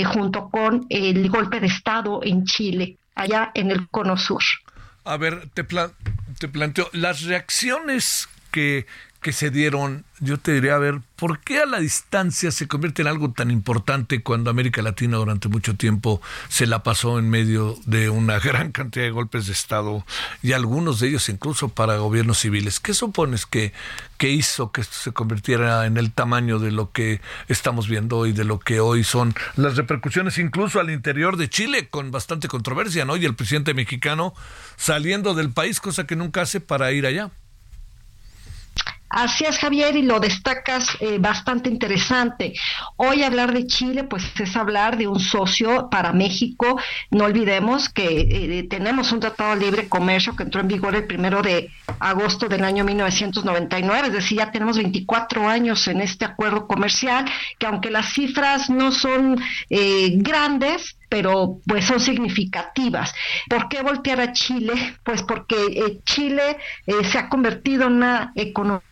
junto 0.06 0.50
con 0.50 0.86
el 1.18 1.30
golpe 1.30 1.60
de 1.60 1.68
Estado 1.68 2.22
en 2.24 2.46
Chile, 2.46 2.98
allá 3.16 3.52
en 3.54 3.72
el 3.72 3.88
Cono 3.90 4.18
Sur. 4.18 4.44
A 5.04 5.18
ver, 5.18 5.50
te, 5.54 5.66
te 6.40 6.48
planteo, 6.48 6.90
las 6.94 7.24
reacciones 7.24 8.30
que 8.52 8.86
que 9.22 9.34
se 9.34 9.50
dieron, 9.50 10.06
yo 10.22 10.38
te 10.38 10.54
diría, 10.54 10.76
a 10.76 10.80
ver, 10.80 11.02
¿por 11.18 11.40
qué 11.40 11.60
a 11.60 11.66
la 11.66 11.80
distancia 11.80 12.52
se 12.52 12.68
convierte 12.70 13.02
en 13.02 13.10
algo 13.10 13.32
tan 13.32 13.52
importante 13.52 14.24
cuando 14.24 14.50
América 14.50 14.82
Latina 14.82 15.18
durante 15.18 15.50
mucho 15.50 15.76
tiempo 15.76 16.22
se 16.48 16.68
la 16.68 16.84
pasó 16.84 17.20
en 17.20 17.30
medio 17.30 17.78
de 17.86 18.10
una 18.10 18.40
gran 18.40 18.72
cantidad 18.72 19.04
de 19.04 19.12
golpes 19.12 19.48
de 19.48 19.54
Estado 19.54 20.06
y 20.42 20.54
algunos 20.54 21.02
de 21.02 21.10
ellos 21.10 21.28
incluso 21.28 21.68
para 21.70 21.98
gobiernos 21.98 22.40
civiles? 22.40 22.80
¿Qué 22.80 22.94
supones 22.94 23.46
que, 23.46 23.74
que 24.18 24.30
hizo 24.30 24.72
que 24.72 24.82
esto 24.82 24.96
se 24.96 25.12
convirtiera 25.12 25.86
en 25.86 25.98
el 25.98 26.14
tamaño 26.14 26.58
de 26.60 26.72
lo 26.72 26.92
que 26.92 27.20
estamos 27.50 27.90
viendo 27.90 28.20
hoy, 28.20 28.32
de 28.32 28.46
lo 28.46 28.60
que 28.60 28.80
hoy 28.80 29.04
son 29.04 29.36
las 29.58 29.76
repercusiones 29.76 30.38
incluso 30.38 30.80
al 30.80 30.90
interior 30.90 31.36
de 31.36 31.50
Chile 31.50 31.90
con 31.90 32.12
bastante 32.12 32.48
controversia, 32.48 33.04
¿no? 33.04 33.18
Y 33.18 33.26
el 33.26 33.36
presidente 33.36 33.74
mexicano 33.74 34.34
saliendo 34.78 35.34
del 35.34 35.52
país, 35.52 35.82
cosa 35.82 36.08
que 36.08 36.16
nunca 36.16 36.42
hace 36.42 36.62
para 36.62 36.94
ir 36.94 37.06
allá. 37.06 37.32
Así 39.10 39.44
es, 39.44 39.58
Javier, 39.58 39.96
y 39.96 40.04
lo 40.04 40.20
destacas 40.20 40.88
eh, 41.00 41.18
bastante 41.20 41.68
interesante. 41.68 42.54
Hoy 42.96 43.24
hablar 43.24 43.52
de 43.54 43.66
Chile, 43.66 44.04
pues 44.04 44.24
es 44.40 44.56
hablar 44.56 44.98
de 44.98 45.08
un 45.08 45.20
socio 45.20 45.90
para 45.90 46.14
México. 46.14 46.80
No 47.10 47.26
olvidemos 47.26 47.90
que 47.90 48.06
eh, 48.06 48.68
tenemos 48.70 49.12
un 49.12 49.20
tratado 49.20 49.56
de 49.56 49.66
libre 49.66 49.90
comercio 49.90 50.36
que 50.36 50.44
entró 50.44 50.62
en 50.62 50.68
vigor 50.68 50.96
el 50.96 51.08
primero 51.08 51.42
de 51.42 51.72
agosto 52.00 52.48
del 52.48 52.64
año 52.64 52.84
1999, 52.84 54.10
es 54.10 54.14
decir, 54.14 54.38
ya 54.38 54.52
tenemos 54.52 54.78
24 54.78 55.50
años 55.50 55.88
en 55.88 56.02
este 56.02 56.26
acuerdo 56.26 56.68
comercial, 56.68 57.26
que 57.58 57.66
aunque 57.66 57.90
las 57.90 58.14
cifras 58.14 58.70
no 58.70 58.92
son 58.92 59.42
eh, 59.72 60.12
grandes, 60.18 60.98
pero 61.10 61.60
pues 61.66 61.86
son 61.86 62.00
significativas. 62.00 63.12
¿Por 63.50 63.70
qué 63.70 63.82
voltear 63.82 64.22
a 64.22 64.34
Chile? 64.34 64.98
Pues 65.04 65.24
porque 65.24 66.00
Chile 66.06 66.58
se 67.04 67.18
ha 67.18 67.28
convertido 67.28 67.88
en 67.88 67.94
una 67.94 68.32
economía 68.36 68.84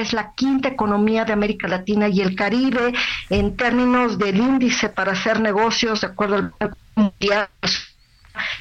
es 0.00 0.12
la 0.12 0.32
quinta 0.34 0.68
economía 0.68 1.24
de 1.24 1.32
América 1.32 1.66
Latina 1.66 2.08
y 2.08 2.20
el 2.20 2.34
Caribe 2.34 2.92
en 3.30 3.56
términos 3.56 4.18
del 4.18 4.36
índice 4.36 4.88
para 4.90 5.12
hacer 5.12 5.40
negocios, 5.40 6.02
de 6.02 6.08
acuerdo 6.08 6.36
al 6.36 6.52
Banco 6.58 6.76
Mundial 6.94 7.48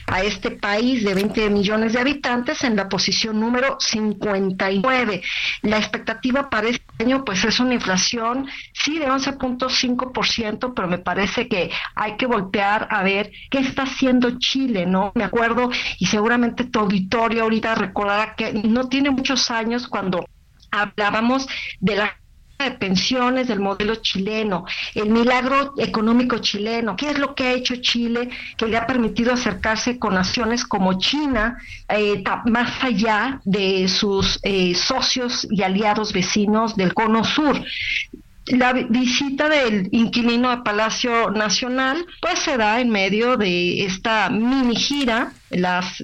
a 0.07 0.23
este 0.23 0.51
país 0.51 1.03
de 1.03 1.13
20 1.13 1.49
millones 1.49 1.93
de 1.93 1.99
habitantes 1.99 2.63
en 2.63 2.75
la 2.75 2.88
posición 2.88 3.39
número 3.39 3.77
59. 3.79 5.21
La 5.63 5.77
expectativa 5.77 6.49
para 6.49 6.69
este 6.69 6.86
año 7.03 7.25
pues 7.25 7.43
es 7.43 7.59
una 7.59 7.73
inflación 7.73 8.47
sí 8.71 8.99
de 8.99 9.07
11.5%, 9.07 10.73
pero 10.73 10.88
me 10.88 10.99
parece 10.99 11.47
que 11.47 11.71
hay 11.95 12.15
que 12.15 12.25
voltear 12.25 12.88
a 12.89 13.03
ver 13.03 13.31
qué 13.49 13.59
está 13.59 13.83
haciendo 13.83 14.39
Chile, 14.39 14.86
¿no? 14.86 15.11
Me 15.15 15.23
acuerdo 15.23 15.69
y 15.99 16.05
seguramente 16.05 16.65
tu 16.65 16.79
auditorio 16.79 17.43
ahorita 17.43 17.75
recordará 17.75 18.36
que 18.36 18.53
no 18.53 18.88
tiene 18.88 19.09
muchos 19.09 19.51
años 19.51 19.88
cuando 19.88 20.25
hablábamos 20.82 21.47
de 21.80 21.95
la 21.95 22.17
de 22.59 22.71
pensiones 22.71 23.47
del 23.47 23.59
modelo 23.59 23.95
chileno, 23.95 24.65
el 24.93 25.09
milagro 25.09 25.73
económico 25.78 26.38
chileno, 26.38 26.95
qué 26.95 27.09
es 27.09 27.19
lo 27.19 27.36
que 27.36 27.43
ha 27.43 27.53
hecho 27.53 27.76
Chile 27.78 28.30
que 28.57 28.67
le 28.67 28.78
ha 28.78 28.88
permitido 28.88 29.34
acercarse 29.34 29.99
con 29.99 30.13
naciones 30.13 30.63
como 30.63 30.97
China, 30.97 31.57
eh, 31.89 32.23
más 32.45 32.84
allá 32.84 33.41
de 33.43 33.88
sus 33.88 34.39
eh, 34.43 34.73
socios 34.73 35.45
y 35.49 35.63
aliados 35.63 36.13
vecinos 36.13 36.76
del 36.76 36.93
cono 36.93 37.23
sur. 37.23 37.61
La 38.47 38.73
visita 38.73 39.49
del 39.49 39.89
inquilino 39.91 40.51
a 40.51 40.63
Palacio 40.63 41.32
Nacional 41.32 42.05
pues 42.21 42.39
se 42.39 42.57
da 42.57 42.80
en 42.80 42.89
medio 42.89 43.38
de 43.38 43.84
esta 43.84 44.30
mini 44.30 44.76
gira, 44.76 45.34
las 45.49 46.03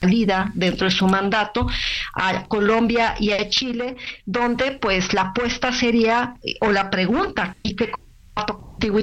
salida 0.00 0.50
dentro 0.54 0.86
de 0.86 0.90
su 0.90 1.06
mandato 1.06 1.66
a 2.14 2.44
Colombia 2.44 3.14
y 3.18 3.32
a 3.32 3.48
Chile, 3.48 3.96
donde 4.24 4.72
pues 4.72 5.12
la 5.12 5.22
apuesta 5.22 5.72
sería, 5.72 6.34
o 6.60 6.70
la 6.70 6.90
pregunta, 6.90 7.56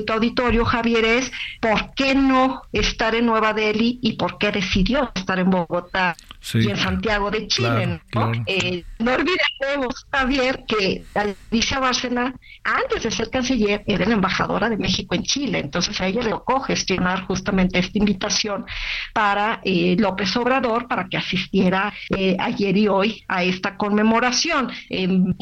auditorio, 0.09 0.65
Javier, 0.65 1.05
es 1.05 1.31
¿por 1.61 1.93
qué 1.93 2.15
no 2.15 2.61
estar 2.71 3.15
en 3.15 3.25
Nueva 3.25 3.53
Delhi 3.53 3.99
y 4.01 4.13
por 4.13 4.37
qué 4.37 4.51
decidió 4.51 5.11
estar 5.13 5.39
en 5.39 5.49
Bogotá 5.49 6.15
y 6.53 6.69
en 6.69 6.77
Santiago 6.77 7.29
de 7.31 7.47
Chile? 7.47 8.01
¿no? 8.13 8.31
Eh, 8.45 8.83
no 8.99 9.13
olvidemos, 9.13 10.05
Javier, 10.11 10.63
que 10.67 11.03
Alicia 11.13 11.79
Bárcena, 11.79 12.33
antes 12.63 13.03
de 13.03 13.11
ser 13.11 13.29
canciller, 13.29 13.83
era 13.85 14.05
la 14.05 14.15
embajadora 14.15 14.69
de 14.69 14.77
México 14.77 15.15
en 15.15 15.23
Chile, 15.23 15.59
entonces 15.59 15.99
a 16.01 16.07
ella 16.07 16.21
le 16.21 16.31
tocó 16.31 16.59
gestionar 16.59 17.25
justamente 17.25 17.79
esta 17.79 17.97
invitación 17.97 18.65
para 19.13 19.61
eh, 19.63 19.95
López 19.99 20.35
Obrador 20.37 20.87
para 20.87 21.07
que 21.07 21.17
asistiera 21.17 21.93
eh, 22.15 22.35
ayer 22.39 22.77
y 22.77 22.87
hoy 22.87 23.23
a 23.27 23.43
esta 23.43 23.77
conmemoración. 23.77 24.71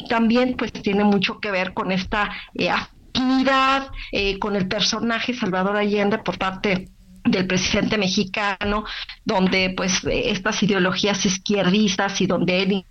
también 0.08 0.54
pues 0.56 0.72
tiene 0.72 1.04
mucho 1.04 1.38
que 1.40 1.50
ver 1.50 1.72
con 1.72 1.92
esta 1.92 2.30
eh, 4.12 4.38
con 4.38 4.56
el 4.56 4.68
personaje 4.68 5.34
Salvador 5.34 5.76
Allende 5.76 6.18
por 6.18 6.38
parte 6.38 6.88
del 7.24 7.46
presidente 7.46 7.98
mexicano, 7.98 8.84
donde 9.24 9.74
pues 9.76 10.04
estas 10.04 10.62
ideologías 10.62 11.24
izquierdistas 11.26 12.20
y 12.20 12.26
donde 12.26 12.62
él 12.62 12.84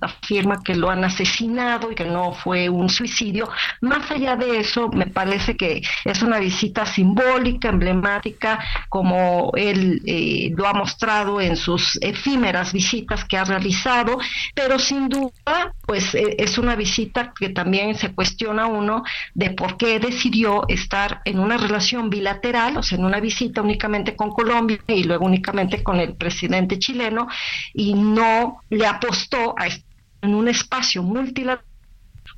afirma 0.00 0.62
que 0.62 0.74
lo 0.74 0.90
han 0.90 1.04
asesinado 1.04 1.92
y 1.92 1.94
que 1.94 2.04
no 2.04 2.32
fue 2.32 2.68
un 2.68 2.88
suicidio. 2.88 3.48
Más 3.80 4.10
allá 4.10 4.36
de 4.36 4.58
eso, 4.58 4.88
me 4.88 5.06
parece 5.06 5.56
que 5.56 5.82
es 6.04 6.22
una 6.22 6.38
visita 6.38 6.86
simbólica, 6.86 7.68
emblemática, 7.68 8.58
como 8.88 9.52
él 9.54 10.02
eh, 10.06 10.50
lo 10.56 10.66
ha 10.66 10.72
mostrado 10.72 11.40
en 11.40 11.56
sus 11.56 11.98
efímeras 12.00 12.72
visitas 12.72 13.24
que 13.24 13.36
ha 13.36 13.44
realizado, 13.44 14.18
pero 14.54 14.78
sin 14.78 15.08
duda, 15.08 15.74
pues 15.86 16.14
eh, 16.14 16.36
es 16.38 16.58
una 16.58 16.74
visita 16.74 17.32
que 17.38 17.50
también 17.50 17.94
se 17.94 18.12
cuestiona 18.12 18.66
uno 18.66 19.04
de 19.34 19.50
por 19.50 19.76
qué 19.76 19.98
decidió 20.00 20.64
estar 20.68 21.20
en 21.24 21.38
una 21.38 21.56
relación 21.56 22.10
bilateral, 22.10 22.78
o 22.78 22.82
sea, 22.82 22.98
en 22.98 23.04
una 23.04 23.20
visita 23.20 23.62
únicamente 23.62 24.16
con 24.16 24.30
Colombia 24.30 24.78
y 24.88 25.04
luego 25.04 25.26
únicamente 25.26 25.82
con 25.82 26.00
el 26.00 26.14
presidente 26.14 26.78
chileno, 26.78 27.28
y 27.74 27.94
no 27.94 28.62
le 28.70 28.86
apostó 28.86 29.54
a 29.56 29.67
en 30.22 30.34
un 30.34 30.48
espacio 30.48 31.02
multilateral 31.02 31.68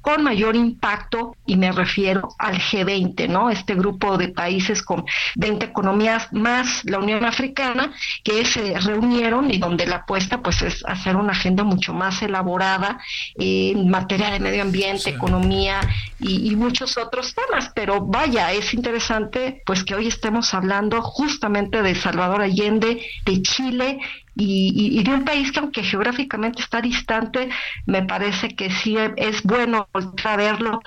con 0.00 0.22
mayor 0.22 0.56
impacto 0.56 1.36
y 1.46 1.56
me 1.56 1.72
refiero 1.72 2.28
al 2.38 2.58
G20, 2.58 3.28
¿no? 3.28 3.50
Este 3.50 3.74
grupo 3.74 4.16
de 4.16 4.28
países 4.28 4.82
con 4.82 5.04
20 5.36 5.66
economías 5.66 6.32
más 6.32 6.84
la 6.84 6.98
Unión 6.98 7.24
Africana 7.24 7.92
que 8.24 8.44
se 8.44 8.78
reunieron 8.80 9.50
y 9.50 9.58
donde 9.58 9.86
la 9.86 9.96
apuesta 9.96 10.42
pues 10.42 10.62
es 10.62 10.82
hacer 10.86 11.16
una 11.16 11.32
agenda 11.32 11.64
mucho 11.64 11.92
más 11.92 12.22
elaborada 12.22 12.98
en 13.34 13.88
materia 13.90 14.30
de 14.30 14.40
medio 14.40 14.62
ambiente, 14.62 15.10
economía 15.10 15.80
y, 16.18 16.50
y 16.50 16.56
muchos 16.56 16.96
otros 16.96 17.34
temas, 17.34 17.70
pero 17.74 18.00
vaya, 18.00 18.52
es 18.52 18.72
interesante 18.72 19.62
pues 19.66 19.84
que 19.84 19.94
hoy 19.94 20.06
estemos 20.06 20.54
hablando 20.54 21.02
justamente 21.02 21.82
de 21.82 21.94
Salvador 21.94 22.42
Allende, 22.42 23.02
de 23.24 23.42
Chile 23.42 23.98
y, 24.34 25.02
de 25.02 25.10
un 25.10 25.24
país 25.24 25.52
que 25.52 25.60
aunque 25.60 25.82
geográficamente 25.82 26.62
está 26.62 26.80
distante, 26.80 27.50
me 27.86 28.02
parece 28.02 28.54
que 28.54 28.70
sí 28.70 28.96
es 29.16 29.42
bueno 29.42 29.88
volver 29.92 30.26
a 30.26 30.36
verlo, 30.36 30.82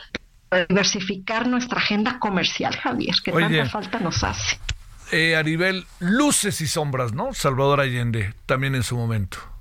diversificar 0.70 1.48
nuestra 1.48 1.80
agenda 1.80 2.20
comercial, 2.20 2.76
Javier, 2.76 3.16
que 3.24 3.32
tanta 3.32 3.66
falta 3.66 4.00
nos 4.00 4.24
hace. 4.24 4.58
Eh, 5.12 5.36
a 5.36 5.44
nivel 5.44 5.86
luces 6.00 6.62
y 6.62 6.68
sombras, 6.68 7.14
¿no? 7.14 7.34
Salvador 7.34 7.82
Allende, 7.82 8.34
también 8.46 8.76
en 8.76 8.84
su 8.84 8.98
momento. 8.98 9.53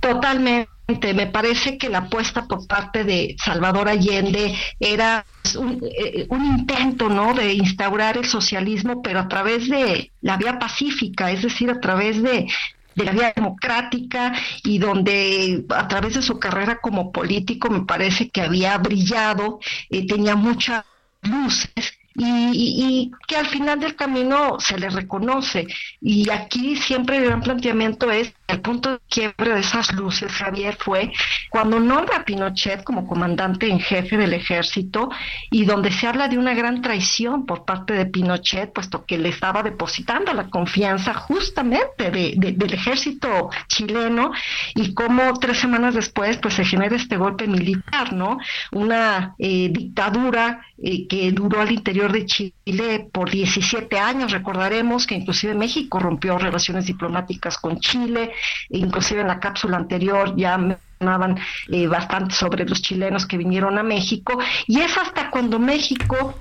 Totalmente. 0.00 0.68
Me 1.14 1.26
parece 1.26 1.78
que 1.78 1.88
la 1.88 1.98
apuesta 1.98 2.46
por 2.46 2.66
parte 2.66 3.04
de 3.04 3.36
Salvador 3.42 3.88
Allende 3.88 4.54
era 4.78 5.24
un, 5.56 5.80
eh, 5.96 6.26
un, 6.28 6.44
intento, 6.44 7.08
¿no? 7.08 7.32
De 7.34 7.54
instaurar 7.54 8.18
el 8.18 8.26
socialismo, 8.26 9.00
pero 9.00 9.20
a 9.20 9.28
través 9.28 9.68
de 9.68 10.12
la 10.20 10.36
vía 10.36 10.58
pacífica, 10.58 11.30
es 11.30 11.42
decir, 11.42 11.70
a 11.70 11.80
través 11.80 12.22
de, 12.22 12.46
de 12.94 13.04
la 13.04 13.12
vía 13.12 13.32
democrática 13.34 14.32
y 14.64 14.78
donde 14.78 15.64
a 15.70 15.88
través 15.88 16.14
de 16.14 16.22
su 16.22 16.38
carrera 16.38 16.80
como 16.80 17.12
político 17.12 17.70
me 17.70 17.84
parece 17.84 18.28
que 18.30 18.42
había 18.42 18.76
brillado, 18.78 19.60
eh, 19.90 20.06
tenía 20.06 20.36
muchas 20.36 20.84
luces 21.22 21.98
y, 22.14 23.10
que 23.26 23.36
al 23.36 23.46
final 23.46 23.80
del 23.80 23.96
camino 23.96 24.58
se 24.60 24.78
le 24.78 24.90
reconoce. 24.90 25.66
Y 26.00 26.28
aquí 26.30 26.76
siempre 26.76 27.18
el 27.18 27.24
gran 27.24 27.40
planteamiento 27.40 28.10
es 28.10 28.32
el 28.52 28.60
punto 28.60 28.92
de 28.92 28.98
quiebre 29.08 29.54
de 29.54 29.60
esas 29.60 29.92
luces, 29.92 30.30
Javier, 30.30 30.76
fue 30.78 31.12
cuando 31.50 31.80
nombra 31.80 32.18
a 32.18 32.24
Pinochet 32.24 32.84
como 32.84 33.06
comandante 33.06 33.68
en 33.68 33.80
jefe 33.80 34.16
del 34.16 34.34
ejército 34.34 35.10
y 35.50 35.64
donde 35.64 35.90
se 35.90 36.06
habla 36.06 36.28
de 36.28 36.38
una 36.38 36.54
gran 36.54 36.82
traición 36.82 37.46
por 37.46 37.64
parte 37.64 37.94
de 37.94 38.06
Pinochet, 38.06 38.72
puesto 38.72 39.04
que 39.04 39.18
le 39.18 39.30
estaba 39.30 39.62
depositando 39.62 40.32
la 40.32 40.48
confianza 40.50 41.14
justamente 41.14 42.10
del 42.10 42.72
ejército 42.74 43.50
chileno 43.68 44.32
y 44.74 44.94
como 44.94 45.32
tres 45.38 45.58
semanas 45.58 45.94
después 45.94 46.36
pues 46.36 46.54
se 46.54 46.64
genera 46.64 46.96
este 46.96 47.16
golpe 47.16 47.46
militar, 47.46 48.12
¿no? 48.12 48.38
Una 48.72 49.34
eh, 49.38 49.68
dictadura 49.70 50.60
eh, 50.82 51.06
que 51.06 51.30
duró 51.32 51.60
al 51.60 51.72
interior 51.72 52.12
de 52.12 52.26
Chile 52.26 53.08
por 53.12 53.30
17 53.30 53.98
años, 53.98 54.32
recordaremos 54.32 55.06
que 55.06 55.14
inclusive 55.14 55.54
México 55.54 55.98
rompió 55.98 56.38
relaciones 56.38 56.86
diplomáticas 56.86 57.58
con 57.58 57.78
Chile, 57.78 58.32
inclusive 58.70 59.20
en 59.20 59.28
la 59.28 59.40
cápsula 59.40 59.76
anterior 59.76 60.34
ya 60.36 60.58
mencionaban 60.58 61.38
eh, 61.68 61.86
bastante 61.86 62.34
sobre 62.34 62.64
los 62.64 62.82
chilenos 62.82 63.26
que 63.26 63.36
vinieron 63.36 63.78
a 63.78 63.82
México, 63.82 64.38
y 64.66 64.80
es 64.80 64.96
hasta 64.96 65.30
cuando 65.30 65.58
México 65.58 66.34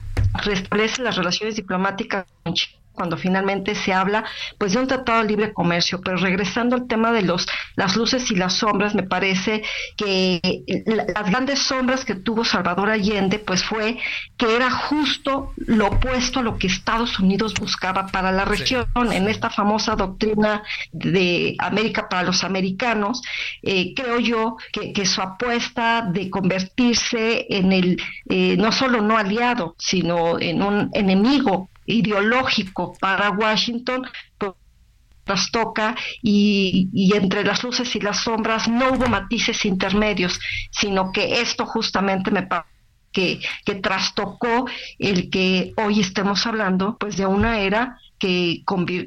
restablece 0.43 1.01
las 1.01 1.15
relaciones 1.15 1.55
diplomáticas 1.55 2.25
con 2.43 2.53
Chile 2.53 2.80
cuando 2.93 3.17
finalmente 3.17 3.75
se 3.75 3.93
habla 3.93 4.23
pues 4.57 4.73
de 4.73 4.79
un 4.79 4.87
tratado 4.87 5.21
de 5.21 5.29
libre 5.29 5.53
comercio, 5.53 6.01
pero 6.01 6.17
regresando 6.17 6.75
al 6.75 6.87
tema 6.87 7.11
de 7.11 7.21
los 7.23 7.47
las 7.75 7.95
luces 7.95 8.29
y 8.31 8.35
las 8.35 8.53
sombras, 8.53 8.95
me 8.95 9.03
parece 9.03 9.63
que 9.95 10.39
las 10.85 11.29
grandes 11.29 11.59
sombras 11.59 12.05
que 12.05 12.15
tuvo 12.15 12.43
Salvador 12.45 12.89
Allende 12.89 13.39
pues 13.39 13.63
fue 13.63 13.97
que 14.37 14.55
era 14.55 14.69
justo 14.71 15.53
lo 15.55 15.87
opuesto 15.87 16.39
a 16.39 16.43
lo 16.43 16.57
que 16.57 16.67
Estados 16.67 17.19
Unidos 17.19 17.53
buscaba 17.59 18.07
para 18.07 18.31
la 18.31 18.45
región. 18.45 18.85
En 19.11 19.27
esta 19.27 19.49
famosa 19.49 19.95
doctrina 19.95 20.63
de 20.91 21.55
América 21.59 22.09
para 22.09 22.23
los 22.23 22.43
americanos, 22.43 23.21
eh, 23.61 23.93
creo 23.95 24.19
yo 24.19 24.57
que, 24.71 24.93
que, 24.93 25.05
su 25.05 25.21
apuesta 25.21 26.01
de 26.01 26.29
convertirse 26.29 27.45
en 27.49 27.71
el 27.71 28.01
eh, 28.29 28.55
no 28.57 28.71
solo 28.71 29.01
no 29.01 29.17
aliado, 29.17 29.75
sino 29.77 30.39
en 30.39 30.61
un 30.61 30.89
enemigo 30.93 31.69
ideológico 31.91 32.93
para 32.99 33.29
Washington 33.31 34.07
pues, 34.37 34.53
trastoca 35.23 35.95
y, 36.21 36.89
y, 36.93 37.15
entre 37.15 37.43
las 37.43 37.63
luces 37.63 37.95
y 37.95 37.99
las 37.99 38.23
sombras 38.23 38.67
no 38.67 38.91
hubo 38.91 39.07
matices 39.07 39.65
intermedios, 39.65 40.39
sino 40.71 41.11
que 41.11 41.41
esto 41.41 41.65
justamente 41.65 42.31
me 42.31 42.43
parece 42.43 42.69
que, 43.11 43.39
que 43.65 43.75
trastocó 43.75 44.67
el 44.97 45.29
que 45.29 45.73
hoy 45.77 45.99
estemos 45.99 46.45
hablando 46.47 46.97
pues 46.97 47.17
de 47.17 47.25
una 47.25 47.59
era 47.59 47.97
que, 48.17 48.63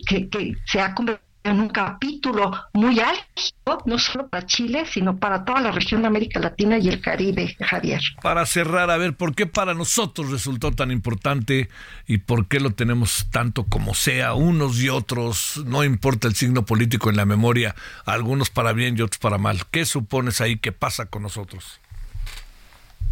que, 0.07 0.29
que 0.29 0.55
se 0.67 0.81
ha 0.81 0.95
convertido 0.95 1.34
en 1.45 1.61
un 1.61 1.69
capítulo 1.69 2.53
muy 2.73 2.99
álgido, 3.01 3.83
no 3.85 3.99
solo 3.99 4.29
para 4.29 4.47
Chile, 4.47 4.87
sino 4.91 5.19
para 5.19 5.45
toda 5.45 5.61
la 5.61 5.71
región 5.71 6.01
de 6.01 6.09
América 6.09 6.41
Latina 6.41 6.79
y 6.79 6.89
el 6.89 7.03
Caribe, 7.03 7.55
Javier. 7.61 8.01
Para 8.23 8.47
cerrar, 8.47 8.91
a 8.91 8.97
ver, 8.97 9.15
¿por 9.15 9.35
qué 9.35 9.47
para 9.47 9.75
nosotros 9.75 10.31
resultó 10.31 10.73
tan 10.73 10.91
importante 10.91 11.69
y 12.07 12.19
por 12.19 12.49
qué 12.49 12.61
lo 12.61 12.71
tenemos 12.71 13.27
tanto 13.31 13.65
como 13.65 13.95
sea, 13.95 14.33
unos 14.33 14.81
y 14.81 14.89
otros, 14.89 15.63
no 15.67 15.85
importa 15.85 16.29
el 16.29 16.35
signo 16.35 16.65
político 16.65 17.11
en 17.11 17.17
la 17.17 17.27
memoria, 17.27 17.75
algunos 18.07 18.49
para 18.49 18.73
bien 18.73 18.97
y 18.97 19.03
otros 19.03 19.19
para 19.19 19.37
mal? 19.37 19.67
¿Qué 19.71 19.85
supones 19.85 20.41
ahí 20.41 20.57
que 20.57 20.73
pasa 20.73 21.07
con 21.07 21.23
nosotros? 21.23 21.79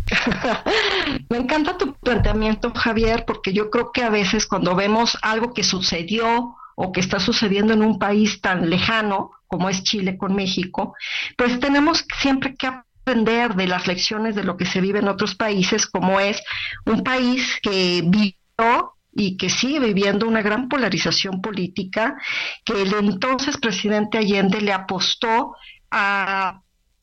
Me 1.29 1.37
encanta 1.37 1.77
tu 1.77 1.93
planteamiento, 1.95 2.73
Javier, 2.75 3.25
porque 3.27 3.53
yo 3.53 3.71
creo 3.71 3.93
que 3.93 4.03
a 4.03 4.09
veces 4.09 4.47
cuando 4.47 4.75
vemos 4.75 5.19
algo 5.21 5.53
que 5.53 5.63
sucedió 5.63 6.57
o 6.77 6.93
que 6.93 7.01
está 7.01 7.21
sucediendo 7.21 7.73
en 7.73 7.83
un 7.83 7.99
país 7.99 8.41
tan 8.41 8.69
lejano 8.69 9.31
como 9.47 9.69
es 9.69 9.83
Chile 9.83 10.17
con 10.17 10.35
México, 10.35 10.95
pues 11.37 11.61
tenemos 11.61 12.07
siempre 12.21 12.55
que 12.55 12.69
aprender 12.69 13.55
de 13.55 13.67
las 13.67 13.87
lecciones 13.87 14.35
de 14.35 14.45
lo 14.45 14.57
que 14.57 14.65
se 14.65 14.81
vive 14.81 15.01
en 15.01 15.09
otros 15.09 15.35
países, 15.35 15.87
como 15.87 16.21
es 16.21 16.43
un 16.87 17.03
país 17.03 17.59
que 17.63 18.03
vivió 18.05 18.95
y 19.15 19.37
que 19.37 19.51
sigue 19.51 19.81
viviendo 19.81 20.27
una 20.27 20.41
gran 20.41 20.69
polarización 20.69 21.43
política, 21.43 22.17
que 22.65 22.83
el 22.83 22.95
entonces 22.95 23.59
presidente 23.59 24.19
Allende 24.19 24.61
le 24.61 24.73
apostó 24.73 25.55
a 25.91 26.63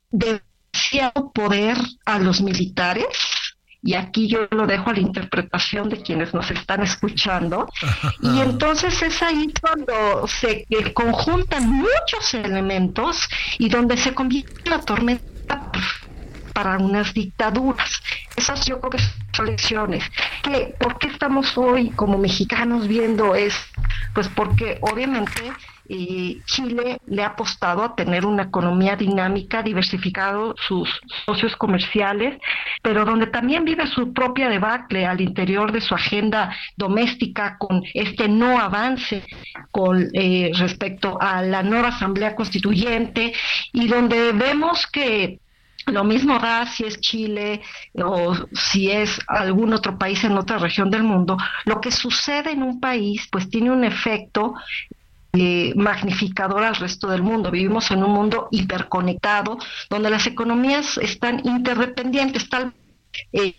demasiado 0.10 1.32
poder 1.32 1.78
a 2.06 2.18
los 2.20 2.42
militares, 2.42 3.08
y 3.82 3.94
aquí 3.94 4.28
yo 4.28 4.48
lo 4.52 4.68
dejo 4.68 4.90
a 4.90 4.94
la 4.94 5.00
interpretación 5.00 5.90
de 5.90 6.02
quienes 6.02 6.34
nos 6.34 6.52
están 6.52 6.82
escuchando. 6.84 7.68
Y 8.22 8.42
entonces 8.42 9.02
es 9.02 9.22
ahí 9.24 9.52
cuando 9.62 10.28
se 10.28 10.66
conjuntan 10.94 11.70
muchos 11.70 12.34
elementos 12.34 13.28
y 13.58 13.70
donde 13.70 13.98
se 13.98 14.14
convierte 14.14 14.70
la 14.70 14.82
tormenta 14.82 15.72
para 16.54 16.78
unas 16.78 17.14
dictaduras. 17.14 18.02
Esas 18.36 18.66
yo 18.66 18.80
creo 18.80 18.92
que 18.92 19.00
son 19.34 19.46
lecciones. 19.46 20.04
Que, 20.44 20.76
¿Por 20.80 21.00
qué 21.00 21.08
estamos 21.08 21.58
hoy 21.58 21.92
como 21.92 22.18
mexicanos 22.18 22.88
viendo 22.88 23.36
es 23.36 23.56
Pues 24.14 24.28
porque 24.28 24.78
obviamente 24.82 25.52
y 25.90 26.42
Chile 26.46 27.00
le 27.08 27.24
ha 27.24 27.30
apostado 27.30 27.84
a 27.84 27.96
tener 27.96 28.26
una 28.26 28.44
economía 28.44 28.96
dinámica, 28.96 29.64
diversificado 29.64 30.54
sus 30.68 30.88
socios 31.26 31.56
comerciales, 31.56 32.40
pero 32.84 33.06
donde 33.06 33.28
también 33.28 33.66
vive 33.66 33.88
su 33.88 34.14
propia 34.14 34.50
debacle 34.50 35.08
al 35.08 35.20
interior 35.20 35.72
de 35.72 35.82
su 35.82 35.96
agenda 35.96 36.56
doméstica 36.78 37.58
con 37.58 37.82
este 37.96 38.30
no 38.30 38.60
avance 38.60 39.24
con 39.72 40.08
eh, 40.14 40.52
respecto 40.54 41.18
a 41.20 41.42
la 41.42 41.64
nueva 41.64 41.88
asamblea 41.88 42.36
constituyente 42.36 43.34
y 43.74 43.88
donde 43.88 44.32
vemos 44.34 44.86
que 44.86 45.40
lo 45.88 46.04
mismo 46.04 46.38
da 46.38 46.68
si 46.68 46.84
es 46.84 47.00
Chile 47.00 47.62
o 47.96 48.36
si 48.54 48.92
es 48.92 49.20
algún 49.28 49.74
otro 49.74 49.98
país 49.98 50.24
en 50.24 50.38
otra 50.38 50.60
región 50.60 50.92
del 50.92 51.04
mundo. 51.04 51.36
Lo 51.66 51.82
que 51.82 51.92
sucede 51.92 52.52
en 52.52 52.62
un 52.62 52.80
país 52.80 53.28
pues 53.32 53.50
tiene 53.50 53.72
un 53.72 53.84
efecto 53.84 54.54
eh, 55.34 55.74
magnificador 55.76 56.64
al 56.64 56.76
resto 56.76 57.08
del 57.08 57.22
mundo. 57.22 57.52
Vivimos 57.52 57.92
en 57.92 58.04
un 58.04 58.12
mundo 58.12 58.48
hiperconectado, 58.52 59.58
donde 59.90 60.10
las 60.10 60.26
economías 60.28 60.98
están 60.98 61.42
interdependientes, 61.46 62.50
tal 62.50 62.74
eh, 63.34 63.56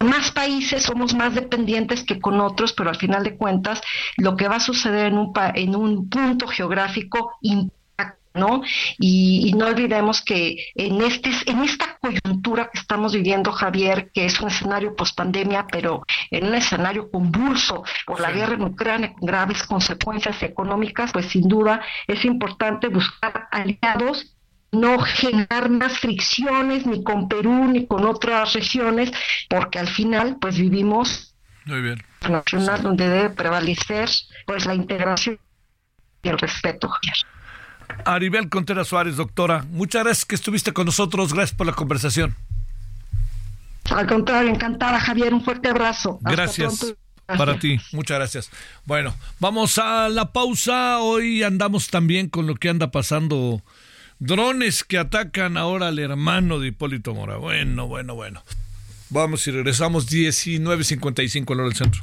más 0.00 0.32
países 0.32 0.82
somos 0.82 1.14
más 1.14 1.34
dependientes 1.34 2.04
que 2.04 2.20
con 2.20 2.40
otros, 2.40 2.72
pero 2.72 2.90
al 2.90 2.96
final 2.96 3.22
de 3.22 3.36
cuentas 3.36 3.80
lo 4.16 4.36
que 4.36 4.48
va 4.48 4.56
a 4.56 4.60
suceder 4.60 5.06
en 5.06 5.18
un, 5.18 5.32
en 5.54 5.76
un 5.76 6.08
punto 6.08 6.46
geográfico 6.46 7.32
¿no? 8.34 8.62
Y, 8.98 9.52
no 9.56 9.66
olvidemos 9.66 10.22
que 10.22 10.56
en, 10.74 11.02
este, 11.02 11.30
en 11.46 11.62
esta 11.62 11.98
coyuntura 11.98 12.70
que 12.72 12.78
estamos 12.78 13.12
viviendo, 13.12 13.52
Javier, 13.52 14.10
que 14.12 14.26
es 14.26 14.40
un 14.40 14.48
escenario 14.48 14.96
post-pandemia, 14.96 15.66
pero 15.70 16.02
en 16.30 16.46
un 16.46 16.54
escenario 16.54 17.10
convulso 17.10 17.84
por 18.06 18.20
la 18.20 18.32
guerra 18.32 18.54
en 18.54 18.62
Ucrania 18.62 19.12
con 19.12 19.26
graves 19.26 19.62
consecuencias 19.64 20.42
económicas, 20.42 21.12
pues 21.12 21.26
sin 21.26 21.48
duda 21.48 21.82
es 22.06 22.24
importante 22.24 22.88
buscar 22.88 23.48
aliados 23.50 24.36
no 24.72 24.98
generar 25.00 25.68
más 25.70 25.98
fricciones 25.98 26.86
ni 26.86 27.04
con 27.04 27.28
Perú 27.28 27.66
ni 27.66 27.86
con 27.86 28.06
otras 28.06 28.54
regiones, 28.54 29.12
porque 29.48 29.78
al 29.78 29.88
final 29.88 30.38
pues 30.40 30.56
vivimos 30.56 31.34
Muy 31.66 31.82
bien. 31.82 32.02
nacional 32.28 32.82
donde 32.82 33.08
debe 33.08 33.30
prevalecer 33.30 34.08
pues 34.46 34.64
la 34.64 34.74
integración 34.74 35.38
y 36.22 36.28
el 36.28 36.38
respeto. 36.38 36.90
Aribel 38.04 38.48
Contreras 38.48 38.88
Suárez, 38.88 39.16
doctora, 39.16 39.64
muchas 39.70 40.04
gracias 40.04 40.24
que 40.24 40.34
estuviste 40.34 40.72
con 40.72 40.86
nosotros, 40.86 41.32
gracias 41.32 41.56
por 41.56 41.66
la 41.66 41.72
conversación. 41.72 42.34
Al 43.90 44.06
contrario, 44.06 44.50
encantada 44.50 44.98
Javier, 45.00 45.34
un 45.34 45.44
fuerte 45.44 45.68
abrazo. 45.68 46.18
Hasta 46.24 46.30
Gracias. 46.30 46.78
pronto. 46.78 46.98
Para 47.26 47.58
ti, 47.58 47.78
muchas 47.92 48.18
gracias. 48.18 48.50
Bueno, 48.84 49.14
vamos 49.38 49.78
a 49.78 50.08
la 50.08 50.32
pausa. 50.32 50.98
Hoy 50.98 51.42
andamos 51.42 51.88
también 51.88 52.28
con 52.28 52.46
lo 52.46 52.56
que 52.56 52.68
anda 52.68 52.90
pasando. 52.90 53.62
Drones 54.18 54.84
que 54.84 54.98
atacan 54.98 55.56
ahora 55.56 55.88
al 55.88 55.98
hermano 55.98 56.58
de 56.58 56.68
Hipólito 56.68 57.14
Mora. 57.14 57.36
Bueno, 57.36 57.86
bueno, 57.86 58.14
bueno. 58.14 58.42
Vamos 59.08 59.46
y 59.46 59.50
regresamos 59.50 60.10
19.55 60.10 61.52
en 61.52 61.58
hora 61.58 61.68
del 61.68 61.76
centro. 61.76 62.02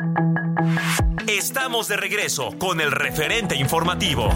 Estamos 1.81 1.99
de 1.99 2.09
regreso 2.09 2.51
con 2.59 2.79
el 2.79 2.91
referente 2.91 3.55
informativo. 3.55 4.29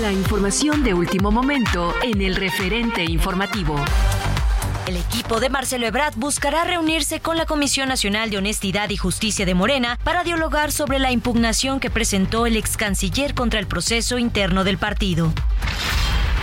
La 0.00 0.10
información 0.10 0.82
de 0.82 0.94
último 0.94 1.30
momento 1.30 1.92
en 2.02 2.22
el 2.22 2.36
referente 2.36 3.04
informativo. 3.04 3.76
El 4.86 4.96
equipo 4.96 5.40
de 5.40 5.50
Marcelo 5.50 5.86
Ebrard 5.86 6.14
buscará 6.16 6.64
reunirse 6.64 7.20
con 7.20 7.36
la 7.36 7.44
Comisión 7.44 7.90
Nacional 7.90 8.30
de 8.30 8.38
Honestidad 8.38 8.88
y 8.88 8.96
Justicia 8.96 9.44
de 9.44 9.52
Morena 9.52 9.98
para 10.04 10.24
dialogar 10.24 10.72
sobre 10.72 10.98
la 10.98 11.12
impugnación 11.12 11.80
que 11.80 11.90
presentó 11.90 12.46
el 12.46 12.56
ex 12.56 12.78
canciller 12.78 13.34
contra 13.34 13.60
el 13.60 13.66
proceso 13.66 14.16
interno 14.16 14.64
del 14.64 14.78
partido. 14.78 15.34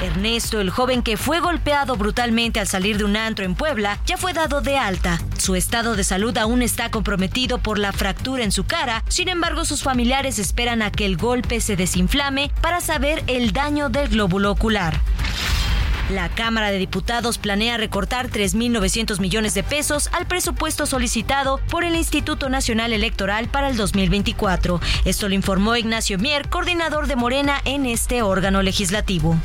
Ernesto, 0.01 0.61
el 0.61 0.69
joven 0.69 1.01
que 1.01 1.17
fue 1.17 1.39
golpeado 1.39 1.95
brutalmente 1.95 2.59
al 2.59 2.67
salir 2.67 2.97
de 2.97 3.03
un 3.03 3.17
antro 3.17 3.45
en 3.45 3.55
Puebla, 3.55 3.99
ya 4.05 4.17
fue 4.17 4.33
dado 4.33 4.61
de 4.61 4.77
alta. 4.77 5.19
Su 5.37 5.55
estado 5.55 5.95
de 5.95 6.03
salud 6.03 6.37
aún 6.37 6.61
está 6.61 6.91
comprometido 6.91 7.57
por 7.57 7.79
la 7.79 7.91
fractura 7.91 8.43
en 8.43 8.51
su 8.51 8.65
cara, 8.65 9.03
sin 9.07 9.29
embargo 9.29 9.65
sus 9.65 9.83
familiares 9.83 10.39
esperan 10.39 10.81
a 10.81 10.91
que 10.91 11.05
el 11.05 11.17
golpe 11.17 11.61
se 11.61 11.75
desinflame 11.75 12.51
para 12.61 12.81
saber 12.81 13.23
el 13.27 13.53
daño 13.53 13.89
del 13.89 14.09
glóbulo 14.09 14.51
ocular. 14.51 15.01
La 16.09 16.29
Cámara 16.29 16.71
de 16.71 16.77
Diputados 16.77 17.37
planea 17.37 17.75
recortar 17.75 18.29
3.900 18.29 19.19
millones 19.19 19.53
de 19.53 19.63
pesos 19.63 20.09
al 20.13 20.25
presupuesto 20.25 20.85
solicitado 20.85 21.59
por 21.69 21.83
el 21.83 21.95
Instituto 21.95 22.47
Nacional 22.47 22.93
Electoral 22.93 23.49
para 23.49 23.69
el 23.69 23.75
2024. 23.75 24.79
Esto 25.03 25.27
lo 25.27 25.35
informó 25.35 25.75
Ignacio 25.75 26.17
Mier, 26.17 26.47
coordinador 26.47 27.07
de 27.07 27.17
Morena 27.17 27.59
en 27.65 27.85
este 27.85 28.21
órgano 28.21 28.61
legislativo. 28.61 29.37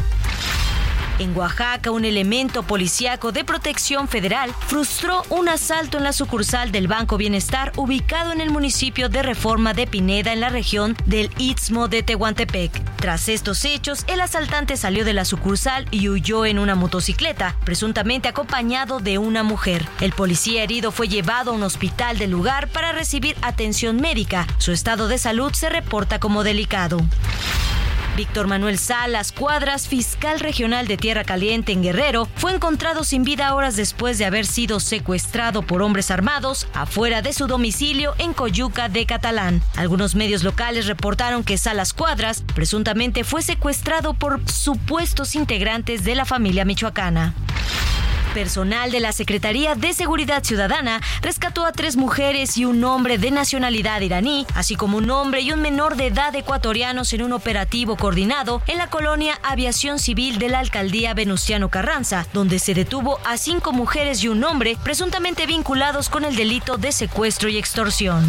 En 1.18 1.36
Oaxaca, 1.36 1.90
un 1.90 2.04
elemento 2.04 2.62
policíaco 2.62 3.32
de 3.32 3.44
protección 3.44 4.08
federal 4.08 4.52
frustró 4.66 5.22
un 5.28 5.48
asalto 5.48 5.98
en 5.98 6.04
la 6.04 6.12
sucursal 6.12 6.72
del 6.72 6.88
Banco 6.88 7.16
Bienestar 7.16 7.72
ubicado 7.76 8.32
en 8.32 8.40
el 8.40 8.50
municipio 8.50 9.08
de 9.08 9.22
Reforma 9.22 9.74
de 9.74 9.86
Pineda 9.86 10.32
en 10.32 10.40
la 10.40 10.48
región 10.48 10.96
del 11.06 11.30
Istmo 11.38 11.88
de 11.88 12.02
Tehuantepec. 12.02 12.96
Tras 12.96 13.28
estos 13.28 13.64
hechos, 13.64 14.04
el 14.06 14.20
asaltante 14.20 14.76
salió 14.76 15.04
de 15.04 15.12
la 15.12 15.24
sucursal 15.24 15.86
y 15.90 16.08
huyó 16.08 16.46
en 16.46 16.58
una 16.58 16.74
motocicleta, 16.74 17.56
presuntamente 17.64 18.28
acompañado 18.28 19.00
de 19.00 19.18
una 19.18 19.42
mujer. 19.42 19.86
El 20.00 20.12
policía 20.12 20.62
herido 20.62 20.92
fue 20.92 21.08
llevado 21.08 21.50
a 21.50 21.54
un 21.54 21.62
hospital 21.62 22.18
del 22.18 22.30
lugar 22.30 22.68
para 22.68 22.92
recibir 22.92 23.36
atención 23.42 23.96
médica. 23.96 24.46
Su 24.58 24.72
estado 24.72 25.08
de 25.08 25.18
salud 25.18 25.52
se 25.52 25.68
reporta 25.68 26.18
como 26.18 26.42
delicado. 26.42 26.98
Víctor 28.16 28.46
Manuel 28.46 28.78
Salas 28.78 29.32
Cuadras, 29.32 29.88
fiscal 29.88 30.38
regional 30.38 30.86
de 30.86 30.98
Tierra 30.98 31.24
Caliente 31.24 31.72
en 31.72 31.82
Guerrero, 31.82 32.28
fue 32.36 32.52
encontrado 32.52 33.04
sin 33.04 33.24
vida 33.24 33.54
horas 33.54 33.74
después 33.74 34.18
de 34.18 34.26
haber 34.26 34.44
sido 34.44 34.80
secuestrado 34.80 35.62
por 35.62 35.80
hombres 35.80 36.10
armados 36.10 36.66
afuera 36.74 37.22
de 37.22 37.32
su 37.32 37.46
domicilio 37.46 38.14
en 38.18 38.34
Coyuca 38.34 38.90
de 38.90 39.06
Catalán. 39.06 39.62
Algunos 39.76 40.14
medios 40.14 40.44
locales 40.44 40.86
reportaron 40.86 41.42
que 41.42 41.56
Salas 41.56 41.94
Cuadras 41.94 42.42
presuntamente 42.54 43.24
fue 43.24 43.40
secuestrado 43.42 44.12
por 44.12 44.40
supuestos 44.50 45.34
integrantes 45.34 46.04
de 46.04 46.14
la 46.14 46.26
familia 46.26 46.66
michoacana. 46.66 47.34
Personal 48.32 48.90
de 48.90 49.00
la 49.00 49.12
Secretaría 49.12 49.74
de 49.74 49.92
Seguridad 49.92 50.42
Ciudadana 50.42 51.00
rescató 51.20 51.66
a 51.66 51.72
tres 51.72 51.96
mujeres 51.96 52.56
y 52.56 52.64
un 52.64 52.82
hombre 52.84 53.18
de 53.18 53.30
nacionalidad 53.30 54.00
iraní, 54.00 54.46
así 54.54 54.74
como 54.74 54.98
un 54.98 55.10
hombre 55.10 55.42
y 55.42 55.52
un 55.52 55.60
menor 55.60 55.96
de 55.96 56.06
edad 56.06 56.34
ecuatorianos 56.34 57.12
en 57.12 57.22
un 57.22 57.32
operativo 57.32 57.96
coordinado 57.96 58.62
en 58.66 58.78
la 58.78 58.88
colonia 58.88 59.38
Aviación 59.42 59.98
Civil 59.98 60.38
de 60.38 60.48
la 60.48 60.60
alcaldía 60.60 61.14
Venustiano 61.14 61.68
Carranza, 61.68 62.26
donde 62.32 62.58
se 62.58 62.74
detuvo 62.74 63.18
a 63.24 63.36
cinco 63.36 63.72
mujeres 63.72 64.22
y 64.24 64.28
un 64.28 64.42
hombre 64.44 64.76
presuntamente 64.82 65.46
vinculados 65.46 66.08
con 66.08 66.24
el 66.24 66.34
delito 66.34 66.78
de 66.78 66.92
secuestro 66.92 67.48
y 67.48 67.58
extorsión. 67.58 68.24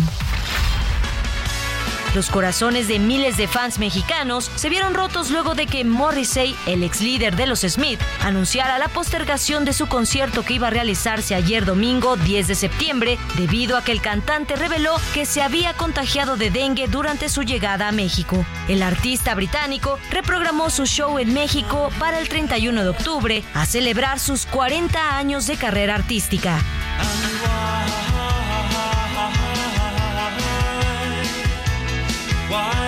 Los 2.16 2.30
corazones 2.30 2.88
de 2.88 3.00
miles 3.00 3.38
de 3.38 3.48
fans 3.48 3.80
mexicanos 3.80 4.52
se 4.56 4.70
vieron 4.70 4.94
rotos 4.94 5.32
luego 5.32 5.56
de 5.56 5.66
que 5.66 5.84
Morrissey, 5.84 6.56
el 6.68 6.84
ex 6.84 7.02
líder 7.02 7.36
de 7.36 7.48
los 7.48 7.62
Smith, 7.62 8.00
anunciara 8.22 8.78
la 8.78 8.88
postergación 8.88 9.66
de 9.66 9.74
su 9.74 9.88
concierto 9.88 10.44
que 10.44 10.54
iba 10.54 10.68
a 10.68 10.70
realizarse 10.70 11.34
ayer 11.34 11.66
domingo 11.66 12.16
10 12.16 12.48
de 12.48 12.56
septiembre 12.56 13.18
debido 13.36 13.78
a 13.78 13.84
que 13.84 13.92
el 13.92 14.02
cantante 14.02 14.56
reveló 14.56 14.96
que 15.16 15.26
se 15.26 15.42
había 15.42 15.74
contagiado 15.74 16.38
de 16.38 16.52
dengue 16.52 16.88
durante 16.88 17.30
su 17.30 17.42
llegada 17.42 17.88
a 17.88 17.92
México. 17.92 18.46
El 18.68 18.84
artista 18.84 19.34
británico 19.34 19.98
reprogramó 20.12 20.70
su 20.70 20.86
show 20.86 21.18
en 21.18 21.34
México 21.34 21.90
para 21.98 22.20
el 22.20 22.30
31 22.30 22.84
de 22.84 22.90
octubre 22.90 23.44
a 23.56 23.66
celebrar 23.66 24.20
sus 24.20 24.46
40 24.46 25.18
años 25.18 25.48
de 25.48 25.58
carrera 25.58 25.96
artística. 25.96 26.60
Why 32.54 32.83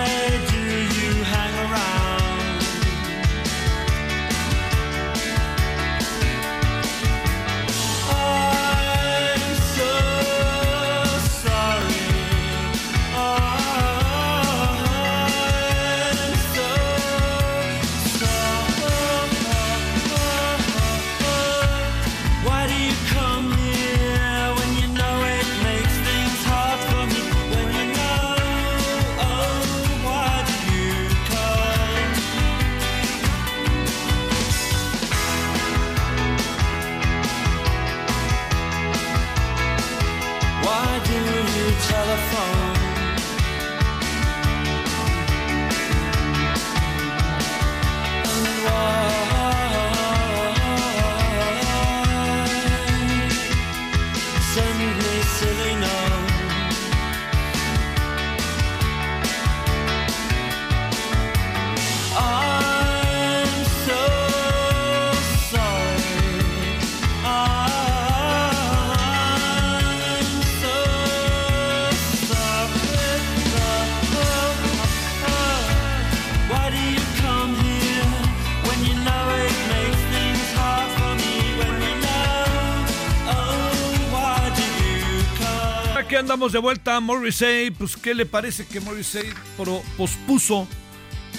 andamos 86.46 86.52
de 86.52 86.58
vuelta, 86.60 87.00
Morrissey. 87.00 87.70
Pues, 87.72 87.96
¿qué 87.96 88.14
le 88.14 88.24
parece 88.26 88.66
que 88.66 88.80
Morrissey 88.80 89.24
pro- 89.56 89.82
pospuso 89.96 90.68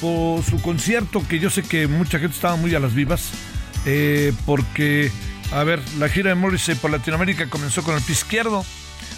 por 0.02 0.44
su 0.44 0.62
concierto? 0.62 1.26
Que 1.28 1.40
yo 1.40 1.50
sé 1.50 1.64
que 1.64 1.88
mucha 1.88 2.20
gente 2.20 2.36
estaba 2.36 2.56
muy 2.58 2.74
a 2.76 2.80
las 2.80 2.94
vivas. 2.94 3.30
eh, 3.86 4.34
porque, 4.46 5.10
a 5.54 5.64
ver, 5.64 5.82
la 5.98 6.10
gira 6.10 6.30
de 6.30 6.36
Morrissey 6.36 6.76
por 6.76 6.92
Latinoamérica 6.92 7.50
comenzó 7.50 7.84
con 7.84 7.96
el 7.96 8.02
pie 8.02 8.14
izquierdo. 8.16 8.66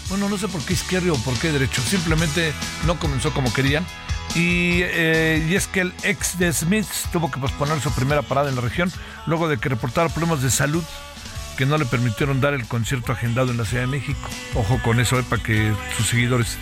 Bueno, 0.08 0.28
no 0.28 0.38
sé 0.38 0.46
por 0.46 0.60
qué 0.64 0.74
izquierdo 0.74 1.14
o 1.14 1.18
por 1.18 1.34
qué 1.40 1.50
derecho. 1.50 1.82
Simplemente 1.82 2.52
no 2.86 2.96
comenzó 3.00 3.32
como 3.32 3.52
querían. 3.52 3.84
Y, 4.36 4.82
eh, 4.84 5.44
y 5.50 5.54
es 5.56 5.66
que 5.66 5.80
el 5.80 5.92
ex 6.04 6.38
de 6.38 6.52
Smiths 6.52 7.06
tuvo 7.10 7.32
que 7.32 7.40
posponer 7.40 7.80
su 7.80 7.90
primera 7.92 8.22
parada 8.22 8.48
en 8.48 8.54
la 8.54 8.60
región 8.60 8.92
luego 9.26 9.48
de 9.48 9.58
que 9.58 9.68
reportara 9.68 10.08
problemas 10.08 10.40
de 10.40 10.50
salud 10.52 10.84
que 11.60 11.66
no 11.66 11.76
le 11.76 11.84
permitieron 11.84 12.40
dar 12.40 12.54
el 12.54 12.66
concierto 12.66 13.12
agendado 13.12 13.50
en 13.50 13.58
la 13.58 13.66
Ciudad 13.66 13.82
de 13.82 13.88
México. 13.88 14.30
Ojo 14.54 14.80
con 14.82 14.98
eso, 14.98 15.18
eh, 15.18 15.24
para 15.28 15.42
que 15.42 15.70
sus 15.94 16.06
seguidores. 16.06 16.56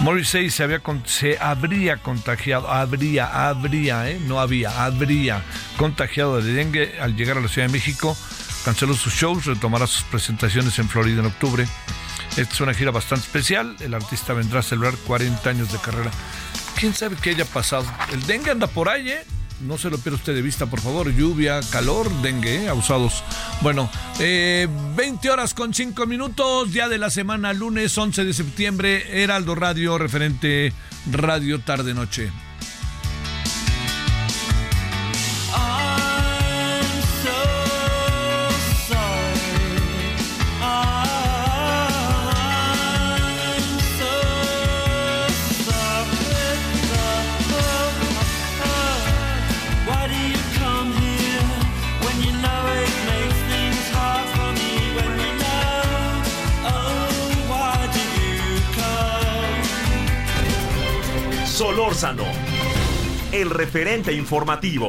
Morrissey 0.00 0.48
se, 0.48 0.66
se 1.04 1.38
habría 1.38 1.98
contagiado, 1.98 2.70
habría, 2.70 3.48
habría, 3.50 4.08
eh, 4.08 4.18
no 4.26 4.40
había, 4.40 4.82
habría 4.82 5.42
contagiado 5.76 6.40
de 6.40 6.54
dengue 6.54 6.98
al 7.02 7.16
llegar 7.16 7.36
a 7.36 7.42
la 7.42 7.48
Ciudad 7.48 7.66
de 7.68 7.72
México. 7.74 8.16
Canceló 8.64 8.94
sus 8.94 9.12
shows, 9.12 9.44
retomará 9.44 9.86
sus 9.86 10.04
presentaciones 10.04 10.78
en 10.78 10.88
Florida 10.88 11.20
en 11.20 11.26
octubre. 11.26 11.68
Esta 12.38 12.54
es 12.54 12.60
una 12.62 12.72
gira 12.72 12.92
bastante 12.92 13.26
especial. 13.26 13.76
El 13.80 13.92
artista 13.92 14.32
vendrá 14.32 14.60
a 14.60 14.62
celebrar 14.62 14.94
40 15.06 15.50
años 15.50 15.70
de 15.70 15.78
carrera. 15.80 16.10
¿Quién 16.78 16.94
sabe 16.94 17.16
qué 17.20 17.30
haya 17.30 17.44
pasado? 17.44 17.84
El 18.10 18.26
dengue 18.26 18.52
anda 18.52 18.68
por 18.68 18.88
ahí, 18.88 19.10
¿eh? 19.10 19.22
No 19.60 19.78
se 19.78 19.90
lo 19.90 19.98
pierda 19.98 20.16
usted 20.16 20.34
de 20.34 20.42
vista, 20.42 20.66
por 20.66 20.80
favor. 20.80 21.12
Lluvia, 21.12 21.60
calor, 21.70 22.10
dengue, 22.22 22.64
¿eh? 22.64 22.68
abusados. 22.68 23.22
Bueno, 23.60 23.90
eh, 24.18 24.68
20 24.96 25.30
horas 25.30 25.54
con 25.54 25.74
5 25.74 26.06
minutos, 26.06 26.72
día 26.72 26.88
de 26.88 26.98
la 26.98 27.10
semana, 27.10 27.52
lunes 27.52 27.96
11 27.96 28.24
de 28.24 28.32
septiembre, 28.32 29.22
Heraldo 29.22 29.54
Radio, 29.54 29.98
referente 29.98 30.72
Radio 31.10 31.60
Tarde 31.60 31.94
Noche. 31.94 32.30
Solórzano, 61.60 62.24
el 63.32 63.50
referente 63.50 64.14
informativo. 64.14 64.88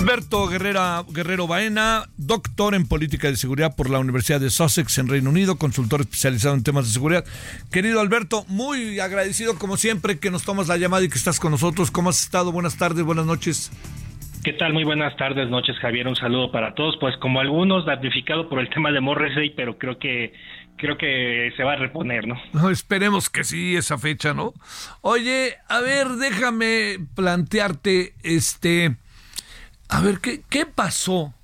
Alberto 0.00 0.46
Guerrera, 0.48 1.02
Guerrero 1.08 1.46
Baena, 1.46 2.10
doctor 2.18 2.74
en 2.74 2.86
política 2.86 3.28
de 3.28 3.38
seguridad 3.38 3.74
por 3.74 3.88
la 3.88 4.00
Universidad 4.00 4.38
de 4.38 4.50
Sussex 4.50 4.98
en 4.98 5.08
Reino 5.08 5.30
Unido, 5.30 5.56
consultor 5.56 6.02
especializado 6.02 6.54
en 6.54 6.62
temas 6.62 6.86
de 6.86 6.92
seguridad. 6.92 7.24
Querido 7.70 8.00
Alberto, 8.00 8.44
muy 8.48 9.00
agradecido 9.00 9.58
como 9.58 9.78
siempre 9.78 10.18
que 10.18 10.30
nos 10.30 10.42
tomas 10.42 10.68
la 10.68 10.76
llamada 10.76 11.04
y 11.04 11.08
que 11.08 11.16
estás 11.16 11.40
con 11.40 11.52
nosotros. 11.52 11.90
¿Cómo 11.90 12.10
has 12.10 12.20
estado? 12.20 12.52
Buenas 12.52 12.76
tardes, 12.76 13.02
buenas 13.02 13.24
noches. 13.24 13.70
¿Qué 14.46 14.52
tal? 14.52 14.72
Muy 14.72 14.84
buenas 14.84 15.16
tardes, 15.16 15.50
noches, 15.50 15.76
Javier. 15.80 16.06
Un 16.06 16.14
saludo 16.14 16.52
para 16.52 16.72
todos. 16.76 16.96
Pues 17.00 17.16
como 17.16 17.40
algunos 17.40 17.84
damnificado 17.84 18.48
por 18.48 18.60
el 18.60 18.70
tema 18.70 18.92
de 18.92 19.00
Morrissey, 19.00 19.50
pero 19.50 19.76
creo 19.76 19.98
que 19.98 20.34
creo 20.76 20.96
que 20.96 21.52
se 21.56 21.64
va 21.64 21.72
a 21.72 21.76
reponer, 21.76 22.28
¿no? 22.28 22.40
No, 22.52 22.70
esperemos 22.70 23.28
que 23.28 23.42
sí, 23.42 23.74
esa 23.74 23.98
fecha, 23.98 24.34
¿no? 24.34 24.54
Oye, 25.00 25.56
a 25.68 25.80
ver, 25.80 26.06
déjame 26.10 26.98
plantearte, 27.16 28.14
este, 28.22 28.94
a 29.88 30.00
ver, 30.00 30.20
¿qué, 30.20 30.42
qué 30.48 30.64
pasó 30.64 31.34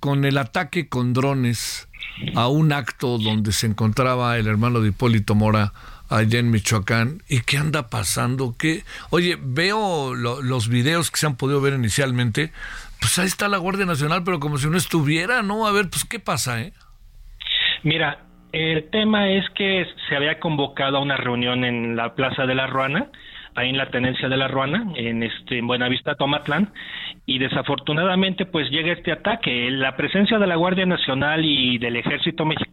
con 0.00 0.24
el 0.24 0.38
ataque 0.38 0.88
con 0.88 1.12
drones 1.12 1.88
a 2.34 2.48
un 2.48 2.72
acto 2.72 3.18
donde 3.18 3.52
se 3.52 3.68
encontraba 3.68 4.36
el 4.38 4.48
hermano 4.48 4.80
de 4.80 4.88
Hipólito 4.88 5.36
Mora 5.36 5.72
allá 6.08 6.38
en 6.38 6.50
Michoacán? 6.50 7.22
¿Y 7.28 7.40
qué 7.40 7.58
anda 7.58 7.88
pasando? 7.88 8.54
¿Qué? 8.58 8.82
Oye, 9.10 9.36
veo 9.40 10.14
lo- 10.14 10.42
los 10.42 10.68
videos 10.68 11.10
que 11.10 11.18
se 11.18 11.26
han 11.26 11.36
podido 11.36 11.60
ver 11.60 11.74
inicialmente, 11.74 12.52
pues 13.00 13.18
ahí 13.18 13.26
está 13.26 13.48
la 13.48 13.58
Guardia 13.58 13.86
Nacional, 13.86 14.22
pero 14.24 14.40
como 14.40 14.58
si 14.58 14.68
no 14.68 14.76
estuviera, 14.76 15.42
¿no? 15.42 15.66
A 15.66 15.72
ver, 15.72 15.88
pues, 15.90 16.04
¿qué 16.04 16.18
pasa, 16.18 16.60
eh? 16.62 16.72
Mira, 17.82 18.18
el 18.52 18.88
tema 18.90 19.30
es 19.30 19.44
que 19.54 19.86
se 20.08 20.16
había 20.16 20.40
convocado 20.40 20.96
a 20.96 21.00
una 21.00 21.16
reunión 21.16 21.64
en 21.64 21.96
la 21.96 22.14
Plaza 22.14 22.46
de 22.46 22.54
la 22.54 22.66
Ruana, 22.66 23.06
ahí 23.54 23.70
en 23.70 23.76
la 23.76 23.90
tenencia 23.90 24.28
de 24.28 24.36
la 24.36 24.48
Ruana, 24.48 24.84
en 24.96 25.22
este 25.22 25.58
en 25.58 25.66
Buenavista 25.66 26.14
Tomatlán, 26.14 26.72
y 27.26 27.38
desafortunadamente 27.38 28.46
pues 28.46 28.70
llega 28.70 28.92
este 28.92 29.12
ataque. 29.12 29.70
La 29.70 29.96
presencia 29.96 30.38
de 30.38 30.46
la 30.46 30.56
Guardia 30.56 30.86
Nacional 30.86 31.44
y 31.44 31.78
del 31.78 31.96
Ejército 31.96 32.44
Mex- 32.44 32.66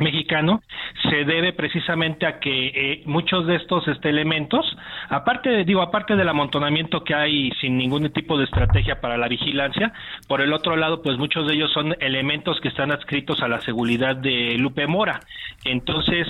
mexicano 0.00 0.62
se 1.08 1.24
debe 1.24 1.52
precisamente 1.52 2.26
a 2.26 2.40
que 2.40 2.68
eh, 2.68 3.02
muchos 3.06 3.46
de 3.46 3.56
estos 3.56 3.86
este, 3.88 4.08
elementos, 4.08 4.64
aparte 5.08 5.64
digo, 5.64 5.82
aparte 5.82 6.16
del 6.16 6.28
amontonamiento 6.28 7.04
que 7.04 7.14
hay 7.14 7.50
sin 7.60 7.76
ningún 7.76 8.10
tipo 8.12 8.38
de 8.38 8.44
estrategia 8.44 9.00
para 9.00 9.16
la 9.16 9.28
vigilancia, 9.28 9.92
por 10.28 10.40
el 10.40 10.52
otro 10.52 10.76
lado, 10.76 11.02
pues 11.02 11.18
muchos 11.18 11.46
de 11.46 11.54
ellos 11.54 11.72
son 11.72 11.94
elementos 12.00 12.60
que 12.60 12.68
están 12.68 12.92
adscritos 12.92 13.42
a 13.42 13.48
la 13.48 13.60
seguridad 13.60 14.16
de 14.16 14.56
Lupe 14.58 14.86
Mora. 14.86 15.20
Entonces, 15.64 16.26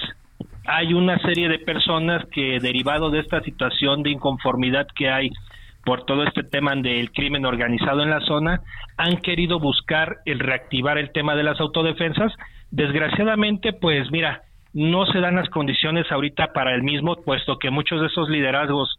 hay 0.67 0.93
una 0.95 1.19
serie 1.19 1.49
de 1.49 1.59
personas 1.59 2.25
que 2.33 2.59
derivado 2.61 3.11
de 3.11 3.21
esta 3.21 3.41
situación 3.43 4.03
de 4.03 4.11
inconformidad 4.11 4.87
que 4.95 5.11
hay 5.11 5.31
por 5.85 6.05
todo 6.05 6.25
este 6.25 6.43
tema 6.43 6.75
del 6.75 7.11
crimen 7.13 7.47
organizado 7.47 8.03
en 8.03 8.11
la 8.11 8.21
zona, 8.21 8.61
han 8.97 9.17
querido 9.19 9.59
buscar 9.59 10.19
el 10.27 10.39
reactivar 10.39 10.99
el 10.99 11.11
tema 11.13 11.35
de 11.35 11.43
las 11.43 11.61
autodefensas. 11.61 12.33
Desgraciadamente, 12.71 13.73
pues 13.73 14.11
mira, 14.11 14.43
no 14.73 15.07
se 15.07 15.21
dan 15.21 15.37
las 15.37 15.49
condiciones 15.49 16.11
ahorita 16.11 16.53
para 16.53 16.75
el 16.75 16.83
mismo, 16.83 17.17
puesto 17.17 17.59
que 17.59 17.71
muchos 17.71 18.01
de 18.01 18.07
esos 18.09 18.29
liderazgos 18.29 18.99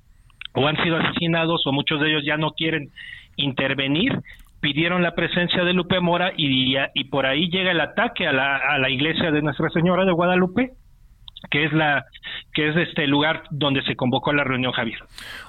o 0.53 0.67
han 0.67 0.75
sido 0.83 0.97
asesinados 0.97 1.65
o 1.65 1.71
muchos 1.71 2.01
de 2.01 2.09
ellos 2.09 2.23
ya 2.25 2.37
no 2.37 2.51
quieren 2.51 2.89
intervenir, 3.37 4.19
pidieron 4.59 5.01
la 5.01 5.15
presencia 5.15 5.63
de 5.63 5.73
Lupe 5.73 5.99
Mora 5.99 6.33
y, 6.35 6.75
y 6.93 7.03
por 7.05 7.25
ahí 7.25 7.49
llega 7.49 7.71
el 7.71 7.79
ataque 7.79 8.27
a 8.27 8.33
la, 8.33 8.57
a 8.57 8.77
la 8.77 8.89
iglesia 8.89 9.31
de 9.31 9.41
Nuestra 9.41 9.69
Señora 9.69 10.05
de 10.05 10.11
Guadalupe, 10.11 10.71
que 11.49 11.65
es 11.65 11.73
la 11.73 12.05
que 12.53 12.69
es 12.69 12.75
este 12.75 13.07
lugar 13.07 13.43
donde 13.49 13.81
se 13.83 13.95
convocó 13.95 14.33
la 14.33 14.43
reunión 14.43 14.71
Javier. 14.73 14.99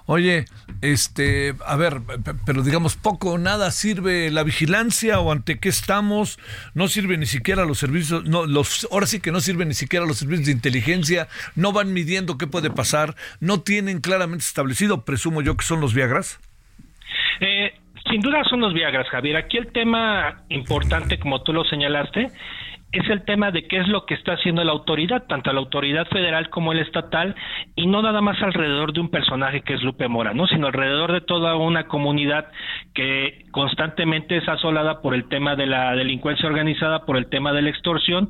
Oye, 0.07 0.45
este, 0.81 1.55
a 1.67 1.77
ver, 1.77 1.95
pero 2.47 2.63
digamos, 2.63 2.97
poco 2.97 3.33
o 3.33 3.39
nada 3.39 3.71
sirve 3.71 4.31
la 4.31 4.45
vigilancia 4.45 5.21
o 5.21 5.33
ante 5.33 5.59
qué 5.59 5.69
estamos, 5.69 6.39
no 6.75 6.89
sirve 6.89 7.17
ni 7.19 7.27
siquiera 7.27 7.65
los 7.65 7.79
servicios, 7.79 8.25
no, 8.25 8.47
los, 8.47 8.87
ahora 8.91 9.07
sí 9.07 9.21
que 9.21 9.33
no 9.33 9.41
sirven 9.41 9.69
ni 9.69 9.75
siquiera 9.75 10.07
los 10.07 10.19
servicios 10.19 10.47
de 10.47 10.53
inteligencia, 10.53 11.29
no 11.57 11.73
van 11.73 11.93
midiendo 11.93 12.39
qué 12.39 12.47
puede 12.47 12.71
pasar, 12.71 13.15
no 13.41 13.61
tienen 13.61 14.01
claramente 14.01 14.45
establecido, 14.45 15.05
presumo 15.05 15.43
yo 15.43 15.57
que 15.57 15.65
son 15.65 15.81
los 15.81 15.95
Viagras. 15.95 16.41
Eh, 17.41 17.75
sin 18.11 18.21
duda 18.21 18.45
son 18.45 18.61
los 18.61 18.75
Viagras, 18.75 19.09
Javier. 19.09 19.37
Aquí 19.37 19.59
el 19.59 19.73
tema 19.73 20.43
importante, 20.49 21.19
como 21.19 21.43
tú 21.43 21.53
lo 21.53 21.65
señalaste, 21.65 22.31
es 22.93 23.09
el 23.09 23.25
tema 23.25 23.51
de 23.51 23.67
qué 23.67 23.79
es 23.79 23.89
lo 23.89 24.05
que 24.05 24.15
está 24.15 24.35
haciendo 24.35 24.63
la 24.63 24.73
autoridad, 24.73 25.25
tanto 25.27 25.51
la 25.53 25.61
autoridad 25.61 26.07
federal 26.09 26.51
como 26.51 26.73
el 26.73 26.79
estatal, 26.79 27.35
y 27.75 27.87
no 27.87 28.03
nada 28.03 28.21
más 28.21 28.41
alrededor 28.43 28.93
de 28.93 29.01
un 29.01 29.09
personaje 29.09 29.63
que 29.63 29.75
es 29.75 29.83
Lupe 29.83 30.09
Mora, 30.09 30.35
¿no? 30.35 30.47
sino 30.47 30.67
alrededor 30.67 31.13
de 31.13 31.23
toda 31.23 31.57
una 31.57 31.85
comunidad 31.85 32.49
que 32.95 33.47
constantemente 33.51 34.37
es 34.37 34.47
asolada 34.47 35.01
por 35.01 35.15
el 35.15 35.27
tema 35.29 35.57
de 35.57 35.67
la 35.67 35.95
delincuencia 35.97 36.47
organizada, 36.49 37.07
por 37.07 37.17
el 37.17 37.31
tema 37.31 37.53
de 37.53 37.63
la 37.63 37.71
extorsión, 37.71 38.29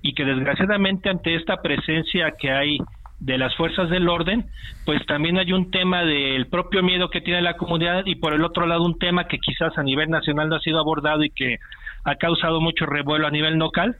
y 0.00 0.14
que 0.14 0.24
desgraciadamente 0.24 1.10
ante 1.10 1.34
esta 1.34 1.60
presencia 1.60 2.34
que 2.38 2.52
hay 2.52 2.78
de 3.18 3.38
las 3.38 3.54
fuerzas 3.56 3.90
del 3.90 4.08
orden, 4.08 4.44
pues 4.84 5.04
también 5.06 5.38
hay 5.38 5.52
un 5.52 5.70
tema 5.70 6.04
del 6.04 6.46
propio 6.46 6.82
miedo 6.82 7.08
que 7.10 7.20
tiene 7.20 7.40
la 7.42 7.56
comunidad 7.56 8.04
y 8.06 8.16
por 8.16 8.34
el 8.34 8.44
otro 8.44 8.66
lado 8.66 8.82
un 8.82 8.98
tema 8.98 9.26
que 9.26 9.38
quizás 9.38 9.76
a 9.78 9.82
nivel 9.82 10.10
nacional 10.10 10.48
no 10.48 10.56
ha 10.56 10.60
sido 10.60 10.78
abordado 10.78 11.24
y 11.24 11.30
que 11.30 11.58
ha 12.04 12.14
causado 12.16 12.60
mucho 12.60 12.86
revuelo 12.86 13.26
a 13.26 13.30
nivel 13.30 13.54
local, 13.54 13.96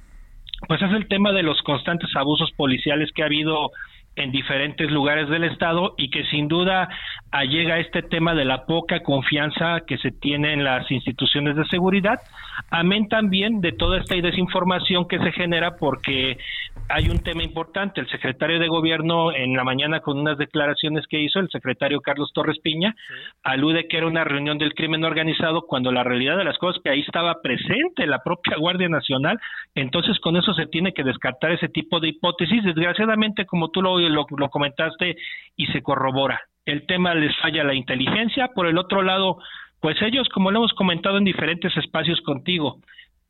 pues 0.68 0.82
es 0.82 0.92
el 0.92 1.08
tema 1.08 1.32
de 1.32 1.42
los 1.42 1.60
constantes 1.62 2.14
abusos 2.14 2.50
policiales 2.52 3.10
que 3.14 3.22
ha 3.22 3.26
habido 3.26 3.70
en 4.16 4.30
diferentes 4.30 4.90
lugares 4.90 5.28
del 5.28 5.44
estado 5.44 5.94
y 5.98 6.10
que 6.10 6.24
sin 6.26 6.48
duda 6.48 6.88
allega 7.34 7.80
este 7.80 8.02
tema 8.02 8.32
de 8.32 8.44
la 8.44 8.64
poca 8.64 9.00
confianza 9.00 9.80
que 9.88 9.98
se 9.98 10.12
tiene 10.12 10.52
en 10.52 10.62
las 10.62 10.88
instituciones 10.92 11.56
de 11.56 11.64
seguridad, 11.64 12.20
amén 12.70 13.08
también 13.08 13.60
de 13.60 13.72
toda 13.72 13.98
esta 13.98 14.14
desinformación 14.14 15.08
que 15.08 15.18
se 15.18 15.32
genera 15.32 15.74
porque 15.76 16.38
hay 16.88 17.08
un 17.08 17.18
tema 17.24 17.42
importante, 17.42 18.00
el 18.00 18.08
secretario 18.08 18.60
de 18.60 18.68
gobierno 18.68 19.32
en 19.32 19.56
la 19.56 19.64
mañana 19.64 19.98
con 19.98 20.16
unas 20.16 20.38
declaraciones 20.38 21.08
que 21.08 21.18
hizo 21.18 21.40
el 21.40 21.48
secretario 21.50 22.00
Carlos 22.00 22.30
Torres 22.32 22.60
Piña 22.62 22.94
alude 23.42 23.88
que 23.88 23.96
era 23.96 24.06
una 24.06 24.22
reunión 24.22 24.56
del 24.58 24.72
crimen 24.72 25.02
organizado 25.02 25.62
cuando 25.62 25.90
la 25.90 26.04
realidad 26.04 26.36
de 26.36 26.44
las 26.44 26.58
cosas 26.58 26.80
que 26.84 26.90
ahí 26.90 27.00
estaba 27.00 27.42
presente 27.42 28.06
la 28.06 28.22
propia 28.22 28.56
Guardia 28.58 28.88
Nacional, 28.88 29.40
entonces 29.74 30.20
con 30.20 30.36
eso 30.36 30.54
se 30.54 30.66
tiene 30.66 30.92
que 30.92 31.02
descartar 31.02 31.50
ese 31.50 31.68
tipo 31.68 31.98
de 31.98 32.10
hipótesis, 32.10 32.62
desgraciadamente 32.62 33.44
como 33.44 33.70
tú 33.70 33.82
lo, 33.82 33.98
lo, 33.98 34.24
lo 34.36 34.48
comentaste 34.50 35.16
y 35.56 35.66
se 35.66 35.82
corrobora. 35.82 36.40
El 36.66 36.86
tema 36.86 37.14
les 37.14 37.36
falla 37.38 37.64
la 37.64 37.74
inteligencia, 37.74 38.48
por 38.48 38.66
el 38.66 38.78
otro 38.78 39.02
lado, 39.02 39.38
pues 39.80 40.00
ellos, 40.02 40.28
como 40.30 40.50
lo 40.50 40.60
hemos 40.60 40.72
comentado 40.72 41.18
en 41.18 41.24
diferentes 41.24 41.76
espacios 41.76 42.20
contigo, 42.22 42.78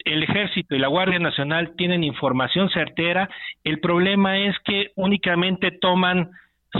el 0.04 0.22
ejército 0.22 0.74
y 0.74 0.78
la 0.78 0.88
Guardia 0.88 1.18
Nacional 1.18 1.74
tienen 1.76 2.04
información 2.04 2.68
certera, 2.70 3.28
el 3.64 3.80
problema 3.80 4.38
es 4.38 4.54
que 4.64 4.92
únicamente 4.96 5.70
toman 5.72 6.30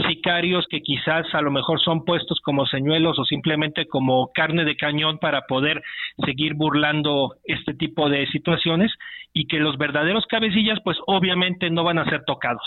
sicarios 0.07 0.65
que 0.69 0.81
quizás 0.81 1.25
a 1.33 1.41
lo 1.41 1.51
mejor 1.51 1.81
son 1.81 2.03
puestos 2.03 2.39
como 2.41 2.65
señuelos 2.65 3.17
o 3.17 3.25
simplemente 3.25 3.87
como 3.87 4.31
carne 4.33 4.65
de 4.65 4.75
cañón 4.75 5.19
para 5.19 5.41
poder 5.43 5.81
seguir 6.25 6.53
burlando 6.53 7.35
este 7.45 7.73
tipo 7.73 8.09
de 8.09 8.27
situaciones 8.27 8.91
y 9.33 9.47
que 9.47 9.59
los 9.59 9.77
verdaderos 9.77 10.25
cabecillas 10.27 10.79
pues 10.83 10.97
obviamente 11.07 11.69
no 11.69 11.83
van 11.83 11.99
a 11.99 12.09
ser 12.09 12.23
tocados. 12.25 12.63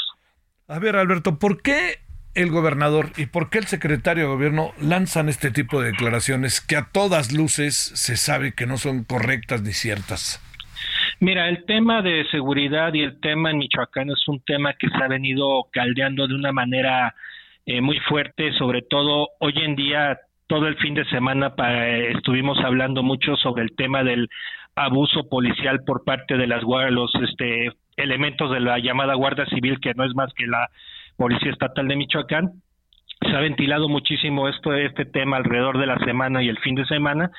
A 0.68 0.78
ver, 0.78 0.96
Alberto, 0.96 1.38
¿por 1.38 1.62
qué 1.62 1.96
el 2.38 2.50
gobernador 2.50 3.10
y 3.16 3.26
por 3.26 3.50
qué 3.50 3.58
el 3.58 3.66
secretario 3.66 4.24
de 4.24 4.30
gobierno 4.30 4.70
lanzan 4.80 5.28
este 5.28 5.50
tipo 5.50 5.80
de 5.80 5.88
declaraciones 5.88 6.60
que 6.60 6.76
a 6.76 6.86
todas 6.92 7.32
luces 7.32 7.74
se 7.74 8.16
sabe 8.16 8.54
que 8.54 8.66
no 8.66 8.76
son 8.76 9.02
correctas 9.02 9.62
ni 9.62 9.72
ciertas? 9.72 10.40
Mira, 11.18 11.48
el 11.48 11.64
tema 11.64 12.00
de 12.00 12.24
seguridad 12.30 12.94
y 12.94 13.02
el 13.02 13.18
tema 13.20 13.50
en 13.50 13.58
Michoacán 13.58 14.10
es 14.10 14.28
un 14.28 14.40
tema 14.44 14.74
que 14.74 14.88
se 14.88 15.02
ha 15.02 15.08
venido 15.08 15.66
caldeando 15.72 16.28
de 16.28 16.34
una 16.36 16.52
manera 16.52 17.12
eh, 17.66 17.80
muy 17.80 17.98
fuerte, 18.08 18.52
sobre 18.52 18.82
todo 18.82 19.30
hoy 19.40 19.54
en 19.56 19.74
día, 19.74 20.18
todo 20.46 20.68
el 20.68 20.76
fin 20.76 20.94
de 20.94 21.04
semana 21.06 21.56
pa, 21.56 21.88
eh, 21.88 22.12
estuvimos 22.12 22.56
hablando 22.64 23.02
mucho 23.02 23.34
sobre 23.36 23.64
el 23.64 23.74
tema 23.74 24.04
del 24.04 24.28
abuso 24.76 25.28
policial 25.28 25.80
por 25.84 26.04
parte 26.04 26.36
de 26.36 26.46
las 26.46 26.62
los 26.62 27.12
este, 27.16 27.72
elementos 27.96 28.52
de 28.52 28.60
la 28.60 28.78
llamada 28.78 29.14
Guardia 29.14 29.46
Civil, 29.46 29.80
que 29.80 29.92
no 29.94 30.04
es 30.04 30.14
más 30.14 30.32
que 30.34 30.46
la 30.46 30.70
Policía 31.18 31.50
Estatal 31.50 31.88
de 31.88 31.96
Michoacán. 31.96 32.52
Se 33.20 33.36
ha 33.36 33.40
ventilado 33.40 33.88
muchísimo 33.88 34.48
esto, 34.48 34.72
este 34.72 35.04
tema 35.04 35.36
alrededor 35.36 35.76
de 35.78 35.86
la 35.86 35.98
semana 35.98 36.42
y 36.42 36.48
el 36.48 36.58
fin 36.58 36.76
de 36.76 36.86
semana 36.86 37.30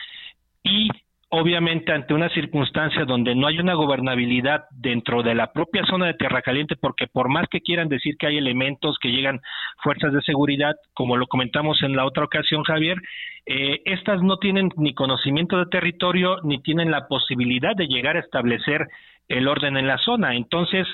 y 0.62 0.90
obviamente 1.30 1.94
ante 1.94 2.14
una 2.14 2.28
circunstancia 2.30 3.06
donde 3.06 3.36
no 3.36 3.48
hay 3.48 3.60
una 3.60 3.76
gobernabilidad 3.76 4.66
dentro 4.72 5.24
de 5.24 5.36
la 5.36 5.54
propia 5.54 5.86
zona 5.86 6.08
de 6.08 6.16
Tierra 6.16 6.42
Caliente, 6.42 6.76
porque 6.76 7.08
por 7.08 7.30
más 7.30 7.48
que 7.50 7.62
quieran 7.62 7.88
decir 7.88 8.18
que 8.18 8.28
hay 8.28 8.38
elementos 8.38 8.98
que 9.00 9.12
llegan 9.12 9.40
fuerzas 9.82 10.12
de 10.12 10.22
seguridad, 10.24 10.76
como 10.94 11.16
lo 11.16 11.28
comentamos 11.28 11.82
en 11.84 11.96
la 11.96 12.06
otra 12.06 12.26
ocasión, 12.26 12.64
Javier, 12.64 12.98
eh, 13.46 13.80
estas 13.86 14.22
no 14.22 14.38
tienen 14.38 14.70
ni 14.76 14.94
conocimiento 14.94 15.58
de 15.58 15.68
territorio 15.68 16.38
ni 16.44 16.62
tienen 16.62 16.92
la 16.92 17.08
posibilidad 17.08 17.76
de 17.76 17.88
llegar 17.88 18.18
a 18.18 18.22
establecer 18.22 18.88
el 19.30 19.48
orden 19.48 19.78
en 19.78 19.88
la 19.88 20.00
zona. 20.00 20.36
Entonces, 20.36 20.86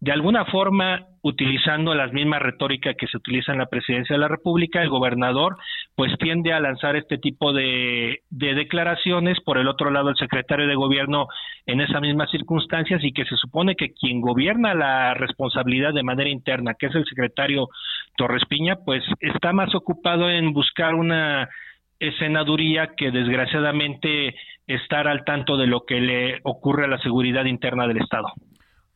de 0.00 0.12
alguna 0.12 0.46
forma, 0.46 1.06
utilizando 1.22 1.94
las 1.94 2.10
mismas 2.14 2.40
retórica 2.40 2.94
que 2.94 3.06
se 3.06 3.18
utiliza 3.18 3.52
en 3.52 3.58
la 3.58 3.66
presidencia 3.66 4.14
de 4.14 4.20
la 4.20 4.28
República, 4.28 4.80
el 4.80 4.88
gobernador 4.88 5.58
pues 5.94 6.16
tiende 6.18 6.54
a 6.54 6.60
lanzar 6.60 6.96
este 6.96 7.18
tipo 7.18 7.52
de, 7.52 8.20
de, 8.30 8.54
declaraciones, 8.54 9.38
por 9.44 9.58
el 9.58 9.68
otro 9.68 9.90
lado 9.90 10.08
el 10.08 10.16
secretario 10.16 10.66
de 10.66 10.74
gobierno 10.74 11.26
en 11.66 11.82
esas 11.82 12.00
mismas 12.00 12.30
circunstancias 12.30 13.04
y 13.04 13.12
que 13.12 13.26
se 13.26 13.36
supone 13.36 13.76
que 13.76 13.92
quien 13.92 14.22
gobierna 14.22 14.72
la 14.72 15.12
responsabilidad 15.12 15.92
de 15.92 16.02
manera 16.02 16.30
interna, 16.30 16.72
que 16.78 16.86
es 16.86 16.94
el 16.94 17.04
secretario 17.04 17.68
Torres 18.16 18.46
Piña, 18.48 18.76
pues 18.76 19.04
está 19.20 19.52
más 19.52 19.74
ocupado 19.74 20.30
en 20.30 20.54
buscar 20.54 20.94
una 20.94 21.50
escenaduría 21.98 22.94
que 22.96 23.10
desgraciadamente 23.10 24.34
estar 24.66 25.06
al 25.06 25.24
tanto 25.24 25.58
de 25.58 25.66
lo 25.66 25.84
que 25.84 26.00
le 26.00 26.40
ocurre 26.44 26.86
a 26.86 26.88
la 26.88 27.02
seguridad 27.02 27.44
interna 27.44 27.86
del 27.86 27.98
Estado. 27.98 28.32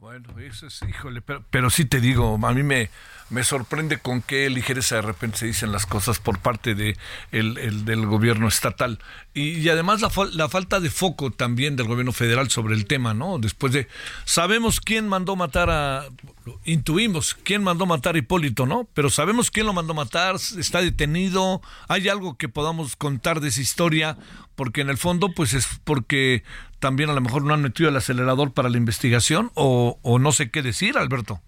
Bueno, 0.04 0.38
eso 0.38 0.66
es, 0.66 0.82
híjole, 0.86 1.22
pero, 1.22 1.42
pero 1.48 1.70
sí 1.70 1.86
te 1.86 1.98
digo, 1.98 2.38
a 2.42 2.52
mí 2.52 2.62
me, 2.62 2.90
me 3.30 3.42
sorprende 3.42 3.98
con 3.98 4.22
qué 4.22 4.48
ligereza 4.50 4.96
de 4.96 5.02
repente 5.02 5.38
se 5.38 5.46
dicen 5.46 5.72
las 5.72 5.86
cosas 5.86 6.18
por 6.18 6.38
parte 6.38 6.74
de 6.74 6.96
el, 7.32 7.58
el 7.58 7.84
del 7.84 8.06
gobierno 8.06 8.48
estatal 8.48 8.98
y, 9.32 9.58
y 9.58 9.68
además 9.68 10.00
la, 10.00 10.10
la, 10.32 10.48
falta 10.48 10.78
de 10.80 10.90
foco 10.90 11.30
también 11.30 11.76
del 11.76 11.86
gobierno 11.86 12.12
federal 12.12 12.50
sobre 12.50 12.74
el 12.74 12.86
tema, 12.86 13.14
¿no? 13.14 13.38
Después 13.38 13.72
de 13.72 13.88
sabemos 14.24 14.80
quién 14.80 15.08
mandó 15.08 15.36
matar 15.36 15.70
a 15.70 16.06
intuimos 16.64 17.34
quién 17.42 17.62
mandó 17.62 17.86
matar 17.86 18.14
a 18.14 18.18
Hipólito, 18.18 18.66
¿no? 18.66 18.88
Pero 18.94 19.10
sabemos 19.10 19.50
quién 19.50 19.66
lo 19.66 19.72
mandó 19.72 19.94
matar, 19.94 20.36
está 20.36 20.80
detenido, 20.80 21.62
hay 21.88 22.08
algo 22.08 22.36
que 22.36 22.48
podamos 22.48 22.96
contar 22.96 23.40
de 23.40 23.48
esa 23.48 23.60
historia, 23.60 24.18
porque 24.54 24.82
en 24.82 24.90
el 24.90 24.98
fondo 24.98 25.32
pues 25.34 25.54
es 25.54 25.66
porque 25.84 26.44
también 26.78 27.10
a 27.10 27.14
lo 27.14 27.20
mejor 27.20 27.44
no 27.44 27.54
han 27.54 27.62
metido 27.62 27.88
el 27.88 27.96
acelerador 27.96 28.52
para 28.52 28.68
la 28.68 28.76
investigación 28.76 29.50
o, 29.54 29.98
o 30.02 30.18
no 30.18 30.32
sé 30.32 30.50
qué 30.50 30.62
decir, 30.62 30.98
Alberto. 30.98 31.40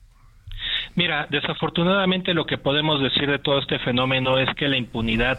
Mira, 0.96 1.26
desafortunadamente 1.28 2.32
lo 2.32 2.46
que 2.46 2.56
podemos 2.56 3.02
decir 3.02 3.30
de 3.30 3.38
todo 3.38 3.58
este 3.58 3.78
fenómeno 3.80 4.38
es 4.38 4.48
que 4.54 4.66
la 4.66 4.78
impunidad 4.78 5.38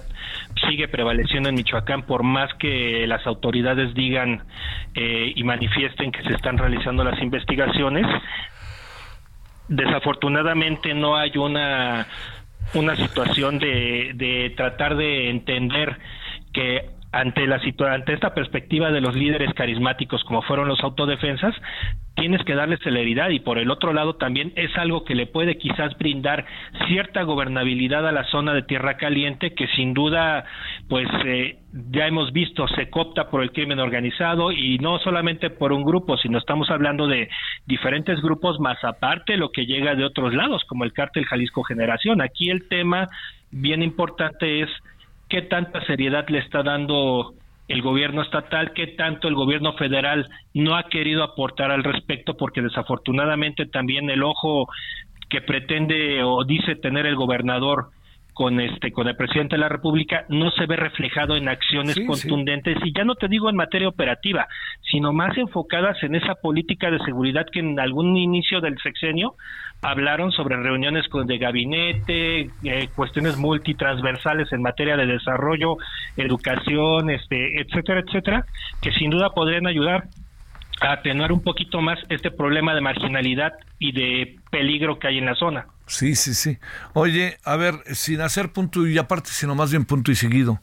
sigue 0.70 0.88
prevaleciendo 0.88 1.50
en 1.50 1.56
Michoacán 1.56 2.04
por 2.04 2.22
más 2.22 2.54
que 2.60 3.08
las 3.08 3.26
autoridades 3.26 3.96
digan 3.96 4.44
eh, 4.94 5.34
y 5.36 5.44
manifiesten 5.44 6.12
que 6.12 6.22
se 6.22 6.34
están 6.34 6.60
realizando 6.60 7.04
las 7.04 7.20
investigaciones. 7.20 8.06
Desafortunadamente 9.68 10.94
no 10.94 11.18
hay 11.18 11.36
una 11.38 12.08
una 12.74 12.96
situación 12.96 13.60
de, 13.60 14.12
de 14.14 14.54
tratar 14.56 14.96
de 14.96 15.30
entender 15.30 15.98
que 16.54 16.97
ante 17.12 17.48
la 17.48 17.62
ante 17.90 18.14
esta 18.14 18.34
perspectiva 18.34 18.92
de 18.92 19.02
los 19.02 19.16
líderes 19.16 19.54
carismáticos 19.54 20.24
como 20.26 20.42
fueron 20.42 20.68
los 20.68 20.84
autodefensas 20.84 21.56
tienes 22.16 22.44
que 22.44 22.56
darle 22.56 22.78
celeridad 22.78 23.30
y 23.30 23.40
por 23.40 23.60
el 23.60 23.72
otro 23.72 23.94
lado 23.94 24.16
también 24.16 24.52
es 24.56 24.76
algo 24.78 25.06
que 25.06 25.16
le 25.16 25.28
puede 25.28 25.58
quizás 25.58 25.98
brindar 25.98 26.46
cierta 26.88 27.24
gobernabilidad 27.24 28.08
a 28.08 28.12
la 28.12 28.26
zona 28.26 28.54
de 28.54 28.64
Tierra 28.64 28.98
Caliente 28.98 29.54
que 29.54 29.68
sin 29.76 29.94
duda 29.94 30.46
pues 30.90 31.08
eh, 31.26 31.60
ya 31.92 32.08
hemos 32.08 32.34
visto 32.34 32.68
se 32.70 32.90
copta 32.90 33.30
por 33.30 33.42
el 33.42 33.52
crimen 33.52 33.80
organizado 33.80 34.52
y 34.52 34.78
no 34.80 35.00
solamente 35.00 35.50
por 35.50 35.72
un 35.72 35.84
grupo 35.84 36.18
sino 36.18 36.38
estamos 36.38 36.70
hablando 36.70 37.08
de 37.08 37.30
diferentes 37.66 38.20
grupos 38.22 38.60
más 38.60 38.84
aparte 38.84 39.38
lo 39.38 39.52
que 39.52 39.66
llega 39.66 39.96
de 39.96 40.04
otros 40.04 40.34
lados 40.34 40.64
como 40.66 40.84
el 40.84 40.94
cártel 40.94 41.26
Jalisco 41.26 41.64
Generación. 41.64 42.22
Aquí 42.22 42.50
el 42.50 42.68
tema 42.68 43.08
bien 43.52 43.82
importante 43.82 44.62
es 44.62 44.70
qué 45.30 45.42
tanta 45.44 45.84
seriedad 45.86 46.28
le 46.30 46.40
está 46.40 46.64
dando 46.64 47.34
el 47.68 47.82
gobierno 47.82 48.22
estatal, 48.22 48.72
qué 48.74 48.88
tanto 48.88 49.28
el 49.28 49.36
gobierno 49.36 49.74
federal 49.74 50.30
no 50.54 50.76
ha 50.76 50.84
querido 50.84 51.24
aportar 51.24 51.72
al 51.72 51.84
respecto, 51.84 52.38
porque 52.38 52.62
desafortunadamente 52.62 53.66
también 53.66 54.10
el 54.10 54.24
ojo 54.24 54.68
que 55.30 55.42
pretende 55.42 56.24
o 56.24 56.46
dice 56.46 56.76
tener 56.76 57.06
el 57.06 57.16
gobernador 57.16 57.90
con 58.38 58.60
este 58.60 58.92
con 58.92 59.08
el 59.08 59.16
presidente 59.16 59.56
de 59.56 59.62
la 59.62 59.68
República 59.68 60.26
no 60.30 60.52
se 60.52 60.68
ve 60.68 60.76
reflejado 60.76 61.36
en 61.36 61.50
acciones 61.50 61.96
sí, 61.96 62.06
contundentes 62.06 62.78
sí. 62.84 62.90
y 62.90 62.94
ya 62.96 63.04
no 63.04 63.16
te 63.16 63.28
digo 63.28 63.50
en 63.50 63.56
materia 63.56 63.88
operativa, 63.88 64.48
sino 64.92 65.12
más 65.12 65.36
enfocadas 65.40 65.98
en 66.04 66.14
esa 66.14 66.36
política 66.36 66.92
de 66.92 67.00
seguridad 67.00 67.48
que 67.52 67.62
en 67.62 67.80
algún 67.80 68.16
inicio 68.16 68.62
del 68.62 68.78
sexenio 68.78 69.34
hablaron 69.82 70.32
sobre 70.32 70.56
reuniones 70.56 71.08
con 71.08 71.26
de 71.26 71.40
gabinete, 71.40 72.52
eh, 72.64 72.90
cuestiones 72.96 73.38
multitransversales 73.38 74.54
en 74.54 74.62
materia 74.62 74.96
de 74.98 75.08
desarrollo, 75.08 75.78
educación, 76.16 77.10
este, 77.10 77.60
etcétera, 77.60 78.02
etcétera, 78.02 78.46
que 78.84 78.92
sin 78.92 79.10
duda 79.10 79.32
podrían 79.32 79.66
ayudar 79.66 80.04
atenuar 80.82 81.32
un 81.32 81.42
poquito 81.42 81.82
más 81.82 82.00
este 82.10 82.32
problema 82.32 82.74
de 82.74 82.82
marginalidad 82.82 83.54
y 83.80 83.92
de 83.92 84.40
peligro 84.52 85.00
que 85.00 85.08
hay 85.08 85.18
en 85.18 85.26
la 85.26 85.36
zona. 85.36 85.68
Sí, 85.88 86.16
sí, 86.16 86.34
sí. 86.34 86.58
Oye, 86.94 87.38
a 87.44 87.56
ver, 87.56 87.76
sin 87.94 88.22
hacer 88.22 88.52
punto 88.52 88.86
y 88.86 88.98
aparte, 88.98 89.30
sino 89.32 89.56
más 89.56 89.72
bien 89.72 89.86
punto 89.86 90.12
y 90.12 90.16
seguido, 90.16 90.60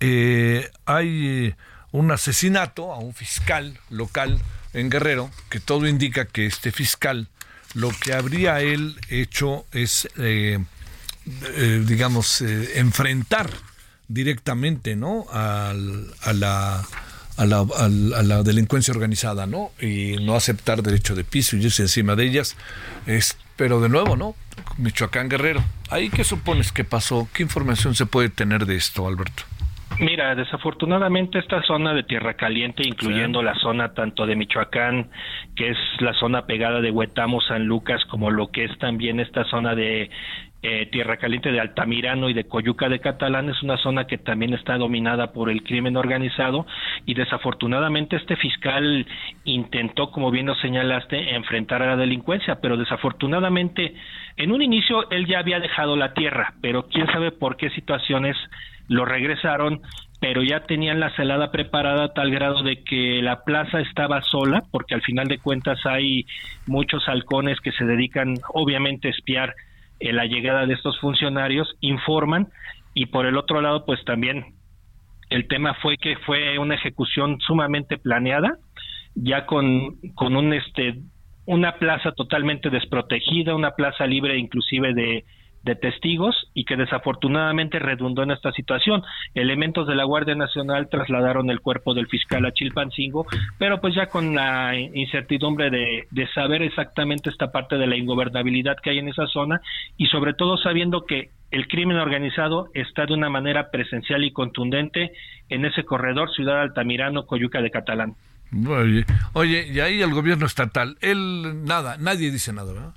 eh, 0.00 0.70
hay 0.86 1.26
eh, 1.26 1.56
un 1.90 2.10
asesinato 2.10 2.92
a 2.92 2.98
un 2.98 3.12
fiscal 3.14 3.78
local 3.90 4.38
en 4.72 4.90
Guerrero, 4.90 5.30
que 5.50 5.60
todo 5.60 5.88
indica 5.88 6.26
que 6.26 6.46
este 6.46 6.70
fiscal 6.70 7.28
lo 7.74 7.90
que 7.90 8.12
habría 8.12 8.60
él 8.60 8.96
hecho 9.08 9.66
es, 9.72 10.08
eh, 10.16 10.58
eh, 11.56 11.84
digamos, 11.86 12.40
enfrentar 12.40 13.50
directamente, 14.06 14.96
¿no? 14.96 15.26
Al, 15.30 16.14
a 16.22 16.32
la 16.32 16.86
a 17.38 17.46
la, 17.46 17.58
a 17.60 17.88
la- 17.88 18.18
a 18.18 18.22
la 18.22 18.42
delincuencia 18.42 18.92
organizada, 18.92 19.46
¿no? 19.46 19.70
Y 19.80 20.16
no 20.24 20.34
aceptar 20.34 20.82
derecho 20.82 21.14
de 21.14 21.24
piso 21.24 21.56
y 21.56 21.64
irse 21.64 21.82
encima 21.82 22.14
de 22.16 22.24
ellas. 22.26 22.56
Es, 23.06 23.38
pero 23.56 23.80
de 23.80 23.88
nuevo, 23.88 24.16
¿no? 24.16 24.34
Michoacán 24.76 25.28
Guerrero. 25.28 25.62
¿Ahí 25.90 26.10
qué 26.10 26.24
supones 26.24 26.72
que 26.72 26.84
pasó? 26.84 27.28
¿Qué 27.32 27.42
información 27.42 27.94
se 27.94 28.06
puede 28.06 28.28
tener 28.28 28.66
de 28.66 28.76
esto, 28.76 29.06
Alberto? 29.08 29.44
Mira, 30.00 30.34
desafortunadamente 30.36 31.38
esta 31.40 31.60
zona 31.62 31.92
de 31.92 32.04
Tierra 32.04 32.34
Caliente, 32.34 32.86
incluyendo 32.86 33.42
la 33.42 33.54
zona 33.58 33.94
tanto 33.94 34.26
de 34.26 34.36
Michoacán, 34.36 35.10
que 35.56 35.70
es 35.70 35.76
la 36.00 36.12
zona 36.14 36.46
pegada 36.46 36.80
de 36.80 36.90
Huetamo, 36.92 37.40
San 37.40 37.64
Lucas, 37.64 38.04
como 38.08 38.30
lo 38.30 38.48
que 38.52 38.64
es 38.66 38.78
también 38.78 39.18
esta 39.18 39.44
zona 39.44 39.74
de 39.74 40.08
eh, 40.60 40.86
Tierra 40.90 41.18
Caliente 41.18 41.52
de 41.52 41.60
Altamirano 41.60 42.28
y 42.28 42.34
de 42.34 42.48
Coyuca 42.48 42.88
de 42.88 42.98
Catalán, 42.98 43.48
es 43.48 43.62
una 43.62 43.76
zona 43.76 44.08
que 44.08 44.18
también 44.18 44.54
está 44.54 44.76
dominada 44.76 45.32
por 45.32 45.50
el 45.50 45.62
crimen 45.62 45.96
organizado 45.96 46.66
y 47.06 47.14
desafortunadamente 47.14 48.16
este 48.16 48.34
fiscal 48.34 49.06
intentó, 49.44 50.10
como 50.10 50.32
bien 50.32 50.46
lo 50.46 50.56
señalaste, 50.56 51.36
enfrentar 51.36 51.82
a 51.82 51.86
la 51.86 51.96
delincuencia, 51.96 52.60
pero 52.60 52.76
desafortunadamente 52.76 53.94
en 54.36 54.50
un 54.50 54.60
inicio 54.60 55.08
él 55.10 55.26
ya 55.26 55.38
había 55.38 55.60
dejado 55.60 55.94
la 55.94 56.12
tierra, 56.12 56.54
pero 56.60 56.88
quién 56.88 57.06
sabe 57.06 57.30
por 57.30 57.56
qué 57.56 57.70
situaciones 57.70 58.36
lo 58.88 59.04
regresaron, 59.04 59.82
pero 60.20 60.42
ya 60.42 60.60
tenían 60.60 60.98
la 60.98 61.14
celada 61.14 61.52
preparada 61.52 62.06
a 62.06 62.12
tal 62.14 62.32
grado 62.32 62.64
de 62.64 62.82
que 62.82 63.20
la 63.22 63.44
plaza 63.44 63.80
estaba 63.80 64.22
sola, 64.22 64.64
porque 64.72 64.94
al 64.94 65.02
final 65.02 65.28
de 65.28 65.38
cuentas 65.38 65.78
hay 65.86 66.26
muchos 66.66 67.08
halcones 67.08 67.60
que 67.60 67.70
se 67.72 67.84
dedican 67.84 68.34
obviamente 68.54 69.06
a 69.06 69.10
espiar 69.12 69.54
eh, 70.00 70.12
la 70.12 70.26
llegada 70.26 70.66
de 70.66 70.74
estos 70.74 70.98
funcionarios, 71.00 71.76
informan, 71.80 72.48
y 72.94 73.06
por 73.06 73.26
el 73.26 73.36
otro 73.36 73.60
lado, 73.60 73.84
pues 73.84 74.04
también 74.04 74.54
el 75.30 75.46
tema 75.46 75.74
fue 75.74 75.96
que 75.98 76.16
fue 76.26 76.58
una 76.58 76.74
ejecución 76.74 77.38
sumamente 77.40 77.98
planeada, 77.98 78.56
ya 79.14 79.46
con, 79.46 79.96
con 80.14 80.36
un 80.36 80.52
este 80.52 80.98
una 81.44 81.78
plaza 81.78 82.12
totalmente 82.12 82.68
desprotegida, 82.68 83.54
una 83.54 83.70
plaza 83.70 84.06
libre 84.06 84.36
inclusive 84.36 84.92
de, 84.92 85.24
de 85.62 85.74
testigos 85.74 86.34
y 86.54 86.64
que 86.64 86.76
desafortunadamente 86.76 87.78
redundó 87.78 88.22
en 88.22 88.30
esta 88.30 88.52
situación. 88.52 89.02
Elementos 89.34 89.86
de 89.86 89.94
la 89.94 90.04
Guardia 90.04 90.34
Nacional 90.34 90.88
trasladaron 90.88 91.50
el 91.50 91.60
cuerpo 91.60 91.94
del 91.94 92.06
fiscal 92.06 92.44
a 92.46 92.52
Chilpancingo, 92.52 93.26
pero 93.58 93.80
pues 93.80 93.94
ya 93.94 94.06
con 94.06 94.34
la 94.34 94.76
incertidumbre 94.76 95.70
de, 95.70 96.06
saber 96.34 96.62
exactamente 96.62 97.30
esta 97.30 97.50
parte 97.50 97.76
de 97.76 97.86
la 97.86 97.96
ingobernabilidad 97.96 98.76
que 98.82 98.90
hay 98.90 98.98
en 98.98 99.08
esa 99.08 99.26
zona 99.26 99.60
y 99.96 100.06
sobre 100.06 100.34
todo 100.34 100.56
sabiendo 100.58 101.04
que 101.04 101.30
el 101.50 101.66
crimen 101.66 101.96
organizado 101.96 102.68
está 102.74 103.06
de 103.06 103.14
una 103.14 103.30
manera 103.30 103.70
presencial 103.70 104.22
y 104.24 104.32
contundente 104.32 105.12
en 105.48 105.64
ese 105.64 105.84
corredor 105.84 106.30
Ciudad 106.34 106.60
Altamirano, 106.60 107.26
Coyuca 107.26 107.62
de 107.62 107.70
Catalán. 107.70 108.14
Oye, 108.66 109.04
oye, 109.32 109.66
y 109.72 109.80
ahí 109.80 110.00
el 110.02 110.12
gobierno 110.12 110.46
estatal, 110.46 110.96
él 111.00 111.64
nada, 111.64 111.96
nadie 111.98 112.30
dice 112.30 112.52
nada, 112.52 112.72
¿verdad? 112.72 112.94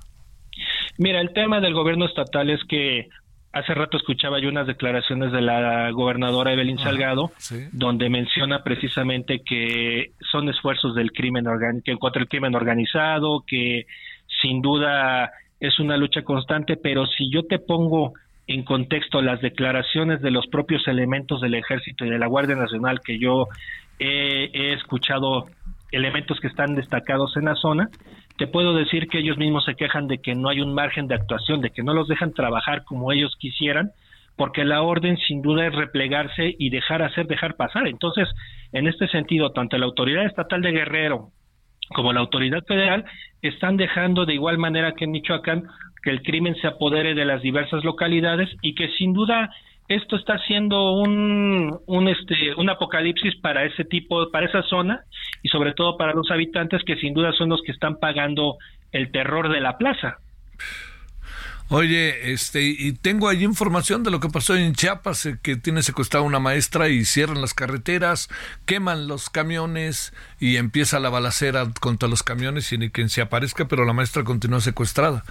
Mira, 1.02 1.20
el 1.20 1.32
tema 1.32 1.60
del 1.60 1.74
gobierno 1.74 2.04
estatal 2.04 2.48
es 2.48 2.62
que 2.68 3.08
hace 3.52 3.74
rato 3.74 3.96
escuchaba 3.96 4.38
yo 4.38 4.48
unas 4.48 4.68
declaraciones 4.68 5.32
de 5.32 5.40
la 5.40 5.90
gobernadora 5.90 6.52
Evelyn 6.52 6.78
Salgado, 6.78 7.32
donde 7.72 8.08
menciona 8.08 8.62
precisamente 8.62 9.42
que 9.44 10.12
son 10.30 10.48
esfuerzos 10.48 10.94
del 10.94 11.10
crimen 11.10 11.44
que 11.84 11.96
contra 11.96 12.22
el 12.22 12.28
crimen 12.28 12.54
organizado, 12.54 13.42
que 13.44 13.86
sin 14.40 14.62
duda 14.62 15.32
es 15.58 15.80
una 15.80 15.96
lucha 15.96 16.22
constante, 16.22 16.76
pero 16.76 17.04
si 17.06 17.32
yo 17.32 17.46
te 17.46 17.58
pongo 17.58 18.12
en 18.46 18.62
contexto 18.62 19.22
las 19.22 19.40
declaraciones 19.40 20.22
de 20.22 20.30
los 20.30 20.46
propios 20.46 20.86
elementos 20.86 21.40
del 21.40 21.54
ejército 21.54 22.04
y 22.04 22.10
de 22.10 22.18
la 22.18 22.28
Guardia 22.28 22.54
Nacional 22.54 23.00
que 23.00 23.18
yo 23.18 23.48
he, 23.98 24.50
he 24.52 24.72
escuchado 24.74 25.46
elementos 25.92 26.40
que 26.40 26.48
están 26.48 26.74
destacados 26.74 27.36
en 27.36 27.44
la 27.44 27.54
zona, 27.54 27.90
te 28.38 28.46
puedo 28.46 28.74
decir 28.74 29.08
que 29.08 29.18
ellos 29.18 29.36
mismos 29.36 29.64
se 29.64 29.74
quejan 29.74 30.08
de 30.08 30.18
que 30.18 30.34
no 30.34 30.48
hay 30.48 30.60
un 30.60 30.74
margen 30.74 31.06
de 31.06 31.14
actuación, 31.14 31.60
de 31.60 31.70
que 31.70 31.82
no 31.82 31.94
los 31.94 32.08
dejan 32.08 32.32
trabajar 32.32 32.84
como 32.84 33.12
ellos 33.12 33.34
quisieran, 33.38 33.90
porque 34.36 34.64
la 34.64 34.82
orden 34.82 35.16
sin 35.18 35.42
duda 35.42 35.66
es 35.66 35.74
replegarse 35.74 36.54
y 36.58 36.70
dejar 36.70 37.02
hacer, 37.02 37.26
dejar 37.26 37.56
pasar. 37.56 37.86
Entonces, 37.86 38.28
en 38.72 38.86
este 38.86 39.06
sentido, 39.08 39.52
tanto 39.52 39.76
la 39.76 39.86
autoridad 39.86 40.24
estatal 40.24 40.62
de 40.62 40.72
Guerrero 40.72 41.28
como 41.94 42.12
la 42.12 42.20
autoridad 42.20 42.64
federal 42.64 43.04
están 43.42 43.76
dejando 43.76 44.24
de 44.24 44.34
igual 44.34 44.58
manera 44.58 44.92
que 44.92 45.04
en 45.04 45.10
Michoacán 45.10 45.64
que 46.02 46.10
el 46.10 46.22
crimen 46.22 46.56
se 46.56 46.66
apodere 46.66 47.14
de 47.14 47.24
las 47.24 47.42
diversas 47.42 47.84
localidades 47.84 48.48
y 48.62 48.74
que 48.74 48.88
sin 48.98 49.12
duda 49.12 49.50
esto 49.94 50.16
está 50.16 50.38
siendo 50.46 50.92
un, 50.92 51.78
un 51.86 52.08
este 52.08 52.34
un 52.56 52.70
apocalipsis 52.70 53.36
para 53.36 53.64
ese 53.64 53.84
tipo 53.84 54.30
para 54.30 54.46
esa 54.46 54.62
zona 54.62 55.04
y 55.42 55.48
sobre 55.48 55.72
todo 55.74 55.96
para 55.96 56.14
los 56.14 56.30
habitantes 56.30 56.82
que 56.84 56.96
sin 56.96 57.14
duda 57.14 57.32
son 57.32 57.48
los 57.48 57.62
que 57.62 57.72
están 57.72 57.98
pagando 57.98 58.56
el 58.92 59.10
terror 59.10 59.52
de 59.52 59.60
la 59.60 59.78
plaza. 59.78 60.18
Oye, 61.74 62.32
este, 62.34 62.62
y 62.64 62.92
tengo 62.92 63.30
ahí 63.30 63.44
información 63.44 64.02
de 64.02 64.10
lo 64.10 64.20
que 64.20 64.28
pasó 64.28 64.54
en 64.54 64.74
Chiapas, 64.74 65.24
eh, 65.24 65.38
que 65.40 65.56
tiene 65.56 65.82
secuestrada 65.82 66.22
una 66.22 66.38
maestra 66.38 66.90
y 66.90 67.06
cierran 67.06 67.40
las 67.40 67.54
carreteras, 67.54 68.28
queman 68.66 69.08
los 69.08 69.30
camiones 69.30 70.12
y 70.38 70.56
empieza 70.56 71.00
la 71.00 71.08
balacera 71.08 71.66
contra 71.80 72.10
los 72.10 72.22
camiones 72.22 72.70
ni 72.78 72.90
quien 72.90 73.08
se 73.08 73.22
aparezca, 73.22 73.68
pero 73.68 73.86
la 73.86 73.94
maestra 73.94 74.22
continúa 74.22 74.60
secuestrada. 74.60 75.24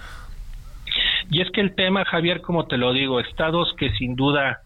Y 1.32 1.40
es 1.40 1.50
que 1.50 1.62
el 1.62 1.74
tema, 1.74 2.04
Javier, 2.04 2.42
como 2.42 2.66
te 2.66 2.76
lo 2.76 2.92
digo, 2.92 3.18
estados 3.18 3.74
que 3.78 3.90
sin 3.92 4.16
duda 4.16 4.60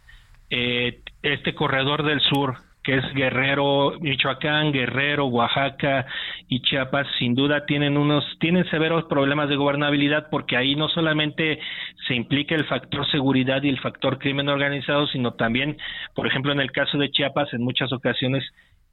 eh, 0.50 0.98
este 1.22 1.54
corredor 1.54 2.02
del 2.02 2.20
sur, 2.20 2.56
que 2.82 2.96
es 2.96 3.14
Guerrero, 3.14 3.92
Michoacán, 4.00 4.72
Guerrero, 4.72 5.26
Oaxaca 5.26 6.06
y 6.48 6.62
Chiapas, 6.62 7.06
sin 7.20 7.36
duda 7.36 7.66
tienen 7.66 7.96
unos, 7.96 8.24
tienen 8.40 8.68
severos 8.68 9.04
problemas 9.04 9.48
de 9.48 9.54
gobernabilidad 9.54 10.26
porque 10.28 10.56
ahí 10.56 10.74
no 10.74 10.88
solamente 10.88 11.60
se 12.08 12.16
implica 12.16 12.56
el 12.56 12.64
factor 12.64 13.08
seguridad 13.12 13.62
y 13.62 13.68
el 13.68 13.78
factor 13.78 14.18
crimen 14.18 14.48
organizado, 14.48 15.06
sino 15.06 15.34
también, 15.34 15.76
por 16.16 16.26
ejemplo, 16.26 16.50
en 16.50 16.58
el 16.58 16.72
caso 16.72 16.98
de 16.98 17.12
Chiapas, 17.12 17.54
en 17.54 17.62
muchas 17.62 17.92
ocasiones 17.92 18.42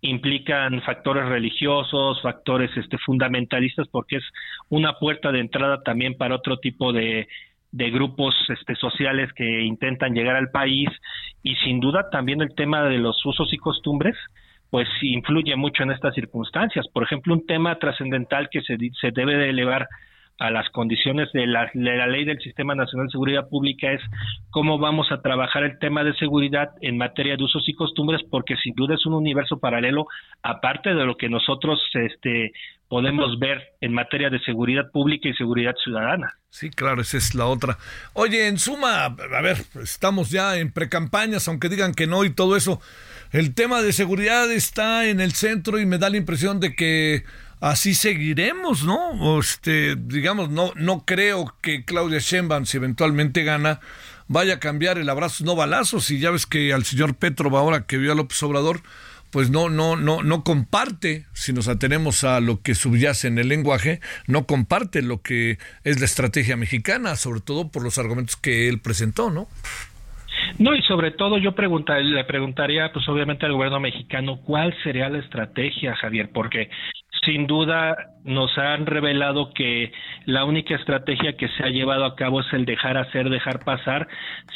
implican 0.01 0.79
factores 0.83 1.25
religiosos, 1.25 2.21
factores 2.21 2.69
este 2.77 2.99
fundamentalistas 2.99 3.87
porque 3.87 4.17
es 4.17 4.23
una 4.69 4.99
puerta 4.99 5.31
de 5.31 5.39
entrada 5.39 5.81
también 5.81 6.15
para 6.15 6.35
otro 6.35 6.57
tipo 6.57 6.93
de 6.93 7.27
de 7.73 7.89
grupos 7.89 8.35
este, 8.49 8.75
sociales 8.75 9.33
que 9.33 9.61
intentan 9.61 10.13
llegar 10.13 10.35
al 10.35 10.51
país 10.51 10.87
y 11.41 11.55
sin 11.55 11.79
duda 11.79 12.09
también 12.11 12.41
el 12.41 12.53
tema 12.55 12.83
de 12.83 12.99
los 12.99 13.25
usos 13.25 13.51
y 13.51 13.57
costumbres 13.57 14.15
pues 14.69 14.87
influye 15.01 15.55
mucho 15.55 15.83
en 15.83 15.91
estas 15.91 16.15
circunstancias. 16.15 16.87
Por 16.93 17.03
ejemplo, 17.03 17.33
un 17.33 17.45
tema 17.45 17.77
trascendental 17.77 18.49
que 18.49 18.61
se, 18.61 18.77
se 18.99 19.11
debe 19.11 19.37
de 19.37 19.49
elevar 19.49 19.87
a 20.43 20.51
las 20.51 20.69
condiciones 20.71 21.31
de 21.31 21.47
la, 21.47 21.71
ley 21.73 22.25
del 22.25 22.37
Sistema 22.41 22.75
Nacional 22.75 23.07
de 23.07 23.11
Seguridad 23.11 23.47
Pública 23.47 23.93
es 23.93 24.01
cómo 24.49 24.77
vamos 24.77 25.09
a 25.09 25.21
trabajar 25.21 25.63
el 25.63 25.79
tema 25.79 26.03
de 26.03 26.13
seguridad 26.15 26.71
en 26.81 26.97
materia 26.97 27.37
de 27.37 27.43
usos 27.45 27.63
y 27.69 27.73
costumbres, 27.73 28.19
porque 28.29 28.57
sin 28.57 28.75
duda 28.75 28.95
es 28.95 29.05
un 29.05 29.13
universo 29.13 29.57
paralelo, 29.57 30.05
aparte 30.41 30.93
de 30.93 31.05
lo 31.05 31.15
que 31.15 31.29
nosotros 31.29 31.79
este, 31.93 32.51
podemos 32.89 33.39
ver 33.39 33.69
en 33.79 33.93
materia 33.93 34.29
de 34.29 34.41
seguridad 34.41 34.91
pública 34.91 35.29
y 35.29 35.33
seguridad 35.33 35.75
ciudadana. 35.81 36.33
Sí, 36.49 36.69
claro, 36.69 37.01
esa 37.01 37.15
es 37.15 37.35
la 37.35 37.45
otra. 37.45 37.77
Oye, 38.11 38.49
en 38.49 38.59
suma, 38.59 39.05
a 39.05 39.41
ver, 39.41 39.55
estamos 39.81 40.29
ya 40.29 40.57
en 40.57 40.73
precampañas, 40.73 41.47
aunque 41.47 41.69
digan 41.69 41.93
que 41.93 42.05
no 42.05 42.25
y 42.25 42.31
todo 42.31 42.57
eso. 42.57 42.81
El 43.31 43.55
tema 43.55 43.81
de 43.81 43.93
seguridad 43.93 44.51
está 44.51 45.07
en 45.07 45.21
el 45.21 45.31
centro 45.31 45.79
y 45.79 45.85
me 45.85 45.99
da 45.99 46.09
la 46.09 46.17
impresión 46.17 46.59
de 46.59 46.75
que 46.75 47.23
así 47.63 47.93
seguiremos, 47.93 48.83
¿no? 48.83 49.39
Este, 49.39 49.95
digamos, 49.95 50.49
no, 50.49 50.73
no 50.75 51.05
creo 51.05 51.55
que 51.61 51.85
Claudia 51.85 52.19
Sheinbaum, 52.19 52.65
si 52.65 52.75
eventualmente 52.75 53.43
gana, 53.45 53.79
vaya 54.27 54.55
a 54.55 54.59
cambiar 54.59 54.97
el 54.97 55.09
abrazo 55.09 55.45
no 55.45 55.55
balazos. 55.55 56.11
Y 56.11 56.19
ya 56.19 56.31
ves 56.31 56.45
que 56.45 56.73
al 56.73 56.83
señor 56.83 57.15
Petro 57.15 57.57
ahora 57.57 57.85
que 57.85 57.97
vio 57.97 58.11
a 58.11 58.15
López 58.15 58.43
Obrador, 58.43 58.81
pues 59.31 59.49
no, 59.49 59.69
no, 59.69 59.95
no, 59.95 60.23
no 60.23 60.43
comparte, 60.43 61.25
si 61.31 61.53
nos 61.53 61.69
atenemos 61.69 62.25
a 62.25 62.41
lo 62.41 62.61
que 62.61 62.75
subyace 62.75 63.29
en 63.29 63.39
el 63.39 63.47
lenguaje, 63.47 64.01
no 64.27 64.45
comparte 64.45 65.01
lo 65.01 65.21
que 65.21 65.57
es 65.85 65.99
la 65.99 66.05
estrategia 66.05 66.57
mexicana, 66.57 67.15
sobre 67.15 67.39
todo 67.39 67.71
por 67.71 67.81
los 67.81 67.97
argumentos 67.97 68.35
que 68.35 68.67
él 68.67 68.81
presentó, 68.81 69.31
¿no? 69.31 69.47
No, 70.59 70.75
y 70.75 70.81
sobre 70.83 71.11
todo 71.11 71.37
yo 71.37 71.51
le 71.55 72.23
preguntaría, 72.25 72.91
pues 72.91 73.07
obviamente 73.07 73.45
al 73.45 73.53
gobierno 73.53 73.79
mexicano, 73.79 74.41
¿cuál 74.41 74.75
sería 74.83 75.07
la 75.07 75.19
estrategia, 75.19 75.95
Javier? 75.95 76.29
Porque 76.31 76.69
sin 77.25 77.47
duda 77.47 77.95
nos 78.23 78.57
han 78.57 78.85
revelado 78.85 79.51
que 79.53 79.91
la 80.25 80.45
única 80.45 80.75
estrategia 80.75 81.35
que 81.35 81.49
se 81.49 81.63
ha 81.63 81.69
llevado 81.69 82.05
a 82.05 82.15
cabo 82.15 82.41
es 82.41 82.53
el 82.53 82.65
dejar 82.65 82.97
hacer, 82.97 83.29
dejar 83.29 83.63
pasar, 83.63 84.07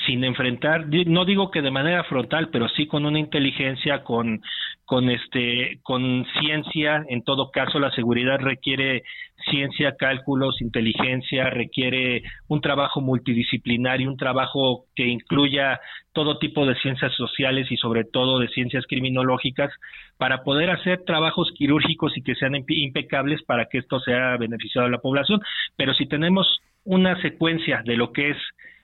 sin 0.05 0.23
enfrentar, 0.23 0.85
no 0.87 1.25
digo 1.25 1.51
que 1.51 1.61
de 1.61 1.71
manera 1.71 2.03
frontal, 2.05 2.49
pero 2.49 2.69
sí 2.69 2.87
con 2.87 3.05
una 3.05 3.19
inteligencia, 3.19 4.03
con, 4.03 4.41
con 4.87 5.09
este 5.09 5.79
con 5.83 6.25
ciencia 6.39 7.05
en 7.09 7.21
todo 7.21 7.51
caso 7.51 7.77
la 7.77 7.91
seguridad 7.91 8.39
requiere 8.39 9.03
ciencia 9.51 9.97
cálculos 9.97 10.61
inteligencia 10.61 11.49
requiere 11.49 12.23
un 12.47 12.61
trabajo 12.61 13.01
multidisciplinario 13.01 14.09
un 14.09 14.15
trabajo 14.15 14.85
que 14.95 15.05
incluya 15.05 15.79
todo 16.13 16.39
tipo 16.39 16.65
de 16.65 16.75
ciencias 16.75 17.13
sociales 17.15 17.69
y 17.69 17.75
sobre 17.75 18.05
todo 18.05 18.39
de 18.39 18.47
ciencias 18.47 18.85
criminológicas 18.87 19.71
para 20.17 20.43
poder 20.43 20.69
hacer 20.69 21.03
trabajos 21.05 21.51
quirúrgicos 21.53 22.17
y 22.17 22.23
que 22.23 22.35
sean 22.35 22.53
impe- 22.53 22.77
impecables 22.81 23.43
para 23.43 23.65
que 23.65 23.79
esto 23.79 23.99
sea 23.99 24.37
beneficiado 24.37 24.87
a 24.87 24.89
la 24.89 24.97
población. 24.99 25.41
Pero 25.75 25.93
si 25.93 26.07
tenemos 26.07 26.47
una 26.85 27.21
secuencia 27.21 27.83
de 27.85 27.97
lo 27.97 28.13
que 28.13 28.31
es 28.31 28.37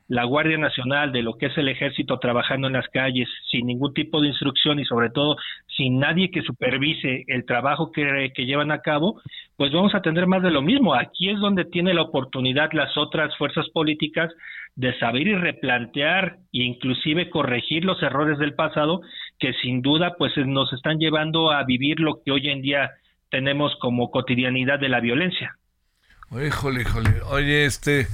la 0.07 0.25
Guardia 0.25 0.57
Nacional, 0.57 1.11
de 1.11 1.21
lo 1.21 1.37
que 1.37 1.47
es 1.47 1.57
el 1.57 1.69
ejército 1.69 2.19
trabajando 2.19 2.67
en 2.67 2.73
las 2.73 2.87
calles, 2.89 3.27
sin 3.49 3.67
ningún 3.67 3.93
tipo 3.93 4.21
de 4.21 4.27
instrucción 4.27 4.79
y 4.79 4.85
sobre 4.85 5.09
todo 5.09 5.37
sin 5.75 5.99
nadie 5.99 6.29
que 6.29 6.41
supervise 6.41 7.23
el 7.27 7.45
trabajo 7.45 7.91
que, 7.91 8.31
llevan 8.35 8.71
a 8.71 8.81
cabo, 8.81 9.21
pues 9.55 9.71
vamos 9.71 9.95
a 9.95 10.01
tener 10.01 10.27
más 10.27 10.43
de 10.43 10.51
lo 10.51 10.61
mismo. 10.61 10.93
Aquí 10.93 11.29
es 11.29 11.39
donde 11.39 11.65
tiene 11.65 11.93
la 11.93 12.01
oportunidad 12.01 12.71
las 12.73 12.97
otras 12.97 13.35
fuerzas 13.37 13.67
políticas 13.69 14.31
de 14.75 14.97
saber 14.99 15.27
y 15.27 15.35
replantear 15.35 16.37
e 16.51 16.63
inclusive 16.63 17.29
corregir 17.29 17.85
los 17.85 18.01
errores 18.01 18.39
del 18.39 18.55
pasado 18.55 19.01
que 19.39 19.53
sin 19.61 19.81
duda 19.81 20.15
pues 20.17 20.33
nos 20.37 20.71
están 20.73 20.97
llevando 20.97 21.51
a 21.51 21.63
vivir 21.63 21.99
lo 21.99 22.21
que 22.23 22.31
hoy 22.31 22.49
en 22.49 22.61
día 22.61 22.91
tenemos 23.29 23.75
como 23.79 24.11
cotidianidad 24.11 24.79
de 24.79 24.89
la 24.89 24.99
violencia. 24.99 25.57
Híjole, 26.31 26.81
híjole. 26.81 27.21
Oye, 27.29 27.65
este, 27.65 28.07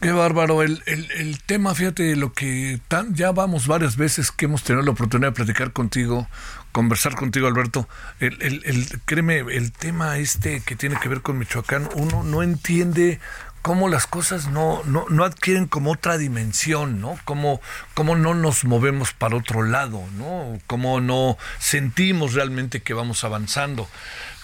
qué 0.00 0.12
bárbaro. 0.12 0.62
El, 0.62 0.82
el, 0.86 1.10
el 1.12 1.42
tema, 1.42 1.74
fíjate, 1.74 2.16
lo 2.16 2.32
que 2.32 2.80
tan, 2.88 3.14
ya 3.14 3.32
vamos 3.32 3.66
varias 3.66 3.96
veces 3.96 4.30
que 4.30 4.46
hemos 4.46 4.62
tenido 4.62 4.84
la 4.84 4.92
oportunidad 4.92 5.28
de 5.28 5.36
platicar 5.36 5.72
contigo, 5.72 6.28
conversar 6.72 7.14
contigo, 7.14 7.46
Alberto. 7.46 7.88
El, 8.20 8.40
el, 8.42 8.62
el, 8.64 9.00
créeme, 9.04 9.38
el 9.38 9.72
tema 9.72 10.18
este 10.18 10.60
que 10.60 10.76
tiene 10.76 10.96
que 11.00 11.08
ver 11.08 11.22
con 11.22 11.38
Michoacán, 11.38 11.88
uno 11.94 12.22
no 12.22 12.42
entiende 12.42 13.20
cómo 13.62 13.88
las 13.88 14.06
cosas 14.06 14.48
no, 14.48 14.82
no, 14.84 15.06
no 15.08 15.24
adquieren 15.24 15.66
como 15.66 15.92
otra 15.92 16.18
dimensión, 16.18 17.00
¿no? 17.00 17.18
Cómo, 17.24 17.60
cómo 17.94 18.16
no 18.16 18.34
nos 18.34 18.64
movemos 18.64 19.12
para 19.12 19.36
otro 19.36 19.62
lado, 19.62 20.02
¿no? 20.16 20.58
Cómo 20.66 21.00
no 21.00 21.36
sentimos 21.58 22.34
realmente 22.34 22.82
que 22.82 22.94
vamos 22.94 23.24
avanzando. 23.24 23.88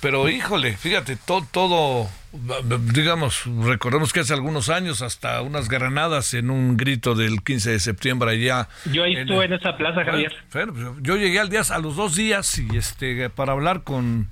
Pero 0.05 0.29
híjole, 0.29 0.77
fíjate, 0.77 1.17
todo, 1.17 1.47
todo, 1.51 2.11
digamos, 2.93 3.45
recordemos 3.63 4.13
que 4.13 4.21
hace 4.21 4.35
algunos 4.35 4.69
años 4.69 5.01
hasta 5.01 5.41
unas 5.41 5.71
granadas 5.71 6.35
en 6.35 6.51
un 6.51 6.77
grito 6.77 7.15
del 7.15 7.43
15 7.43 7.71
de 7.71 7.81
septiembre 7.81 8.33
allá. 8.33 8.69
Yo 8.93 9.05
ahí 9.05 9.17
estuve 9.17 9.47
en 9.47 9.55
esa 9.55 9.79
plaza, 9.79 10.05
Javier. 10.05 10.35
Pues, 10.51 10.67
yo 11.01 11.17
llegué 11.17 11.41
al 11.41 11.49
día, 11.49 11.63
a 11.71 11.79
los 11.79 11.97
dos 11.97 12.17
días 12.17 12.59
y 12.59 12.77
este 12.77 13.31
para 13.31 13.53
hablar 13.53 13.83
con 13.83 14.29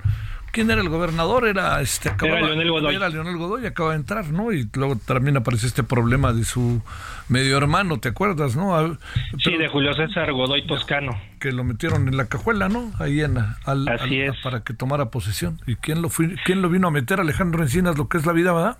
¿Quién 0.52 0.70
era 0.70 0.80
el 0.82 0.88
gobernador? 0.90 1.48
Era 1.48 1.80
este 1.80 2.10
acababa- 2.10 2.38
Era 2.38 2.46
Leonel 2.48 2.70
Godoy. 2.70 2.94
Era 2.94 3.08
Leonel 3.08 3.36
Godoy, 3.38 3.66
acaba 3.66 3.90
de 3.90 3.96
entrar, 3.96 4.26
¿no? 4.30 4.52
Y 4.52 4.68
luego 4.74 4.96
también 4.96 5.36
apareció 5.36 5.66
este 5.66 5.82
problema 5.82 6.32
de 6.32 6.44
su 6.44 6.82
medio 7.28 7.56
hermano, 7.56 7.98
¿te 7.98 8.10
acuerdas, 8.10 8.54
no? 8.54 8.98
Sí, 9.42 9.56
de 9.56 9.68
Julio 9.68 9.94
César 9.94 10.30
Godoy 10.32 10.66
Toscano. 10.66 11.18
que 11.40 11.50
lo 11.52 11.64
metieron 11.64 12.06
en 12.06 12.16
la 12.16 12.26
cajuela, 12.26 12.68
¿no? 12.68 12.92
Ahí 13.00 13.20
en 13.20 13.36
al, 13.38 13.88
Así 13.88 14.20
al- 14.20 14.34
es. 14.34 14.36
para 14.44 14.60
que 14.62 14.74
tomara 14.74 15.06
posesión. 15.06 15.58
¿Y 15.66 15.74
quién 15.76 16.00
lo 16.02 16.08
fui, 16.08 16.36
quién 16.44 16.62
lo 16.62 16.68
vino 16.68 16.86
a 16.88 16.90
meter? 16.92 17.18
Alejandro 17.18 17.62
Encinas, 17.62 17.98
lo 17.98 18.08
que 18.08 18.18
es 18.18 18.26
la 18.26 18.32
vida, 18.32 18.52
¿verdad? 18.52 18.76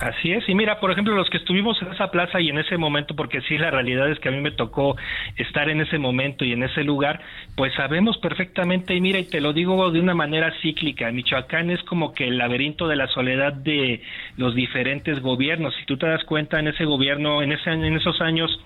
Así 0.00 0.30
es, 0.30 0.48
y 0.48 0.54
mira, 0.54 0.78
por 0.78 0.92
ejemplo, 0.92 1.12
los 1.16 1.28
que 1.28 1.38
estuvimos 1.38 1.82
en 1.82 1.88
esa 1.92 2.12
plaza 2.12 2.40
y 2.40 2.50
en 2.50 2.58
ese 2.58 2.76
momento, 2.76 3.16
porque 3.16 3.40
sí, 3.42 3.58
la 3.58 3.72
realidad 3.72 4.08
es 4.08 4.20
que 4.20 4.28
a 4.28 4.32
mí 4.32 4.40
me 4.40 4.52
tocó 4.52 4.96
estar 5.36 5.68
en 5.68 5.80
ese 5.80 5.98
momento 5.98 6.44
y 6.44 6.52
en 6.52 6.62
ese 6.62 6.84
lugar, 6.84 7.20
pues 7.56 7.74
sabemos 7.74 8.16
perfectamente, 8.18 8.94
y 8.94 9.00
mira, 9.00 9.18
y 9.18 9.24
te 9.24 9.40
lo 9.40 9.52
digo 9.52 9.90
de 9.90 9.98
una 9.98 10.14
manera 10.14 10.52
cíclica, 10.62 11.10
Michoacán 11.10 11.70
es 11.70 11.82
como 11.82 12.14
que 12.14 12.28
el 12.28 12.38
laberinto 12.38 12.86
de 12.86 12.94
la 12.94 13.08
soledad 13.08 13.52
de 13.52 14.00
los 14.36 14.54
diferentes 14.54 15.20
gobiernos, 15.20 15.74
si 15.74 15.84
tú 15.84 15.96
te 15.96 16.06
das 16.06 16.22
cuenta, 16.22 16.60
en 16.60 16.68
ese 16.68 16.84
gobierno, 16.84 17.42
en, 17.42 17.50
ese, 17.50 17.70
en 17.70 17.96
esos 17.96 18.20
años, 18.20 18.56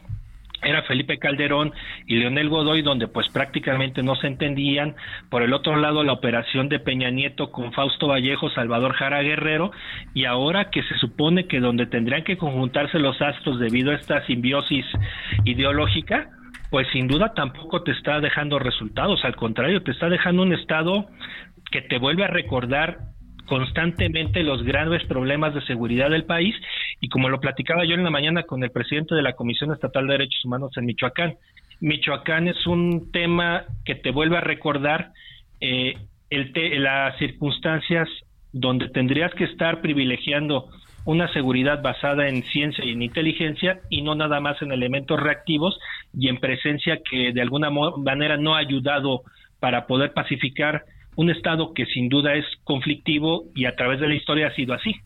era 0.63 0.83
Felipe 0.83 1.19
Calderón 1.19 1.73
y 2.07 2.17
Leonel 2.17 2.49
Godoy, 2.49 2.83
donde 2.83 3.09
pues 3.09 3.29
prácticamente 3.29 4.03
no 4.03 4.15
se 4.17 4.27
entendían. 4.27 4.95
Por 5.31 5.43
el 5.43 5.53
otro 5.53 5.77
lado, 5.77 6.05
la 6.05 6.13
operación 6.13 6.69
de 6.69 6.79
Peña 6.79 7.11
Nieto 7.11 7.51
con 7.51 7.73
Fausto 7.73 8.09
Vallejo, 8.09 8.51
Salvador 8.51 8.93
Jara 8.95 9.23
Guerrero, 9.23 9.73
y 10.15 10.25
ahora 10.25 10.71
que 10.71 10.83
se 10.83 10.97
supone 10.99 11.47
que 11.47 11.61
donde 11.61 11.87
tendrían 11.87 12.25
que 12.25 12.37
conjuntarse 12.37 12.99
los 12.99 13.21
astros 13.21 13.59
debido 13.59 13.91
a 13.91 13.97
esta 13.97 14.25
simbiosis 14.27 14.87
ideológica, 15.45 16.31
pues 16.71 16.89
sin 16.93 17.07
duda 17.07 17.35
tampoco 17.35 17.83
te 17.83 17.93
está 17.93 18.21
dejando 18.21 18.59
resultados, 18.59 19.25
al 19.25 19.37
contrario, 19.37 19.83
te 19.83 19.91
está 19.91 20.09
dejando 20.09 20.43
un 20.43 20.55
estado 20.55 21.07
que 21.71 21.83
te 21.83 21.99
vuelve 21.99 22.25
a 22.25 22.29
recordar 22.29 23.13
constantemente 23.53 24.43
los 24.43 24.63
graves 24.63 25.05
problemas 25.05 25.53
de 25.53 25.61
seguridad 25.67 26.09
del 26.09 26.25
país. 26.25 26.55
Y 27.03 27.11
como 27.11 27.29
lo 27.29 27.39
platicaba 27.39 27.85
yo 27.85 27.93
en 27.93 28.03
la 28.03 28.09
mañana 28.09 28.45
con 28.45 28.65
el 28.65 28.71
presidente 28.71 29.15
de 29.15 29.21
la 29.21 29.35
Comisión 29.35 29.71
Estatal 29.75 30.07
de 30.07 30.15
Derechos 30.15 30.43
Humanos 30.47 30.71
en 30.79 30.87
Michoacán, 30.87 31.35
Michoacán 31.81 32.49
es 32.49 32.67
un 32.67 33.13
tema 33.13 33.65
que 33.85 33.95
te 33.95 34.11
vuelve 34.11 34.39
a 34.39 34.41
recordar 34.41 35.11
eh, 35.61 35.99
el 36.31 36.55
te- 36.55 36.79
las 36.79 37.19
circunstancias 37.19 38.09
donde 38.55 38.89
tendrías 38.89 39.35
que 39.35 39.45
estar 39.45 39.83
privilegiando 39.83 40.71
una 41.05 41.31
seguridad 41.35 41.83
basada 41.83 42.31
en 42.31 42.45
ciencia 42.45 42.83
y 42.87 42.93
en 42.93 43.03
inteligencia 43.03 43.81
y 43.91 44.01
no 44.01 44.15
nada 44.15 44.41
más 44.41 44.63
en 44.63 44.73
elementos 44.73 45.21
reactivos 45.21 45.79
y 46.19 46.29
en 46.29 46.39
presencia 46.39 47.01
que 47.05 47.35
de 47.35 47.43
alguna 47.43 47.69
manera 47.69 48.39
no 48.39 48.55
ha 48.55 48.61
ayudado 48.61 49.21
para 49.61 49.87
poder 49.87 50.15
pacificar 50.15 50.85
un 51.17 51.31
estado 51.31 51.75
que 51.75 51.87
sin 51.87 52.09
duda 52.09 52.35
es 52.35 52.45
conflictivo 52.65 53.45
y 53.55 53.67
a 53.67 53.77
través 53.77 54.01
de 54.01 54.09
la 54.09 54.15
historia 54.15 54.49
ha 54.49 54.55
sido 54.55 54.75
así. 54.75 54.97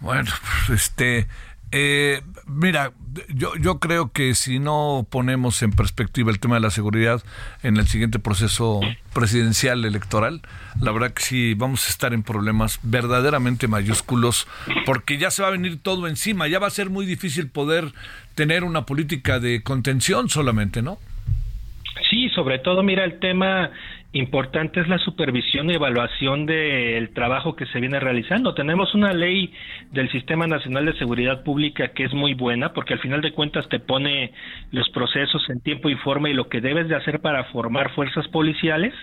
Bueno, 0.00 0.30
pues 0.66 0.80
este, 0.80 1.26
eh, 1.72 2.20
mira, 2.46 2.92
yo, 3.28 3.52
yo 3.60 3.78
creo 3.78 4.10
que 4.12 4.34
si 4.34 4.58
no 4.58 5.06
ponemos 5.08 5.62
en 5.62 5.70
perspectiva 5.70 6.32
el 6.32 6.40
tema 6.40 6.56
de 6.56 6.62
la 6.62 6.70
seguridad 6.70 7.22
en 7.62 7.76
el 7.76 7.86
siguiente 7.86 8.18
proceso 8.18 8.80
presidencial 9.14 9.84
electoral, 9.84 10.40
la 10.80 10.90
verdad 10.90 11.12
que 11.12 11.22
sí 11.22 11.54
vamos 11.54 11.86
a 11.86 11.90
estar 11.90 12.12
en 12.12 12.24
problemas 12.24 12.80
verdaderamente 12.82 13.68
mayúsculos, 13.68 14.48
porque 14.84 15.18
ya 15.18 15.30
se 15.30 15.42
va 15.42 15.48
a 15.48 15.52
venir 15.52 15.80
todo 15.80 16.08
encima, 16.08 16.48
ya 16.48 16.58
va 16.58 16.66
a 16.66 16.70
ser 16.70 16.90
muy 16.90 17.06
difícil 17.06 17.48
poder 17.48 17.92
tener 18.34 18.64
una 18.64 18.84
política 18.84 19.38
de 19.38 19.62
contención 19.62 20.28
solamente, 20.28 20.82
¿no? 20.82 20.98
Sí, 22.08 22.28
sobre 22.30 22.58
todo, 22.58 22.82
mira, 22.82 23.04
el 23.04 23.20
tema 23.20 23.70
importante 24.12 24.80
es 24.80 24.88
la 24.88 24.98
supervisión 24.98 25.70
y 25.70 25.74
evaluación 25.74 26.44
del 26.44 27.12
trabajo 27.14 27.54
que 27.54 27.66
se 27.66 27.78
viene 27.78 28.00
realizando. 28.00 28.54
Tenemos 28.54 28.94
una 28.94 29.12
ley 29.12 29.52
del 29.92 30.10
Sistema 30.10 30.46
Nacional 30.48 30.86
de 30.86 30.98
Seguridad 30.98 31.44
Pública 31.44 31.88
que 31.88 32.04
es 32.04 32.12
muy 32.12 32.34
buena 32.34 32.72
porque 32.72 32.94
al 32.94 33.00
final 33.00 33.20
de 33.20 33.32
cuentas 33.32 33.68
te 33.68 33.78
pone 33.78 34.32
los 34.72 34.88
procesos 34.90 35.48
en 35.48 35.60
tiempo 35.60 35.88
y 35.88 35.94
forma 35.96 36.28
y 36.28 36.34
lo 36.34 36.48
que 36.48 36.60
debes 36.60 36.88
de 36.88 36.96
hacer 36.96 37.20
para 37.20 37.44
formar 37.44 37.92
fuerzas 37.94 38.26
policiales. 38.28 38.94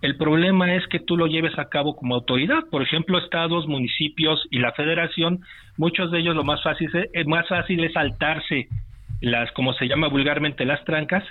El 0.00 0.16
problema 0.16 0.74
es 0.74 0.86
que 0.86 1.00
tú 1.00 1.16
lo 1.16 1.26
lleves 1.26 1.58
a 1.58 1.68
cabo 1.68 1.94
como 1.94 2.14
autoridad. 2.14 2.64
Por 2.70 2.82
ejemplo, 2.82 3.18
estados, 3.18 3.66
municipios 3.66 4.46
y 4.50 4.58
la 4.58 4.72
federación, 4.72 5.40
muchos 5.76 6.10
de 6.10 6.20
ellos 6.20 6.34
lo 6.34 6.44
más 6.44 6.62
fácil 6.62 6.90
es, 7.12 7.26
más 7.26 7.46
fácil 7.48 7.84
es 7.84 7.92
saltarse 7.92 8.68
las, 9.20 9.50
como 9.52 9.72
se 9.74 9.88
llama 9.88 10.08
vulgarmente, 10.08 10.64
las 10.64 10.84
trancas 10.84 11.24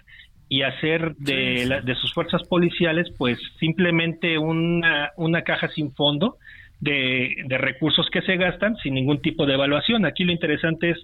y 0.47 0.61
hacer 0.61 1.15
de, 1.15 1.65
la- 1.65 1.81
de 1.81 1.95
sus 1.95 2.13
fuerzas 2.13 2.43
policiales 2.43 3.07
pues 3.17 3.39
simplemente 3.59 4.37
una, 4.37 5.11
una 5.17 5.41
caja 5.41 5.69
sin 5.69 5.93
fondo 5.93 6.37
de, 6.79 7.35
de 7.47 7.57
recursos 7.57 8.07
que 8.11 8.21
se 8.21 8.37
gastan 8.37 8.75
sin 8.77 8.93
ningún 8.93 9.21
tipo 9.21 9.45
de 9.45 9.53
evaluación. 9.55 10.05
Aquí 10.05 10.23
lo 10.23 10.31
interesante 10.31 10.91
es, 10.91 10.97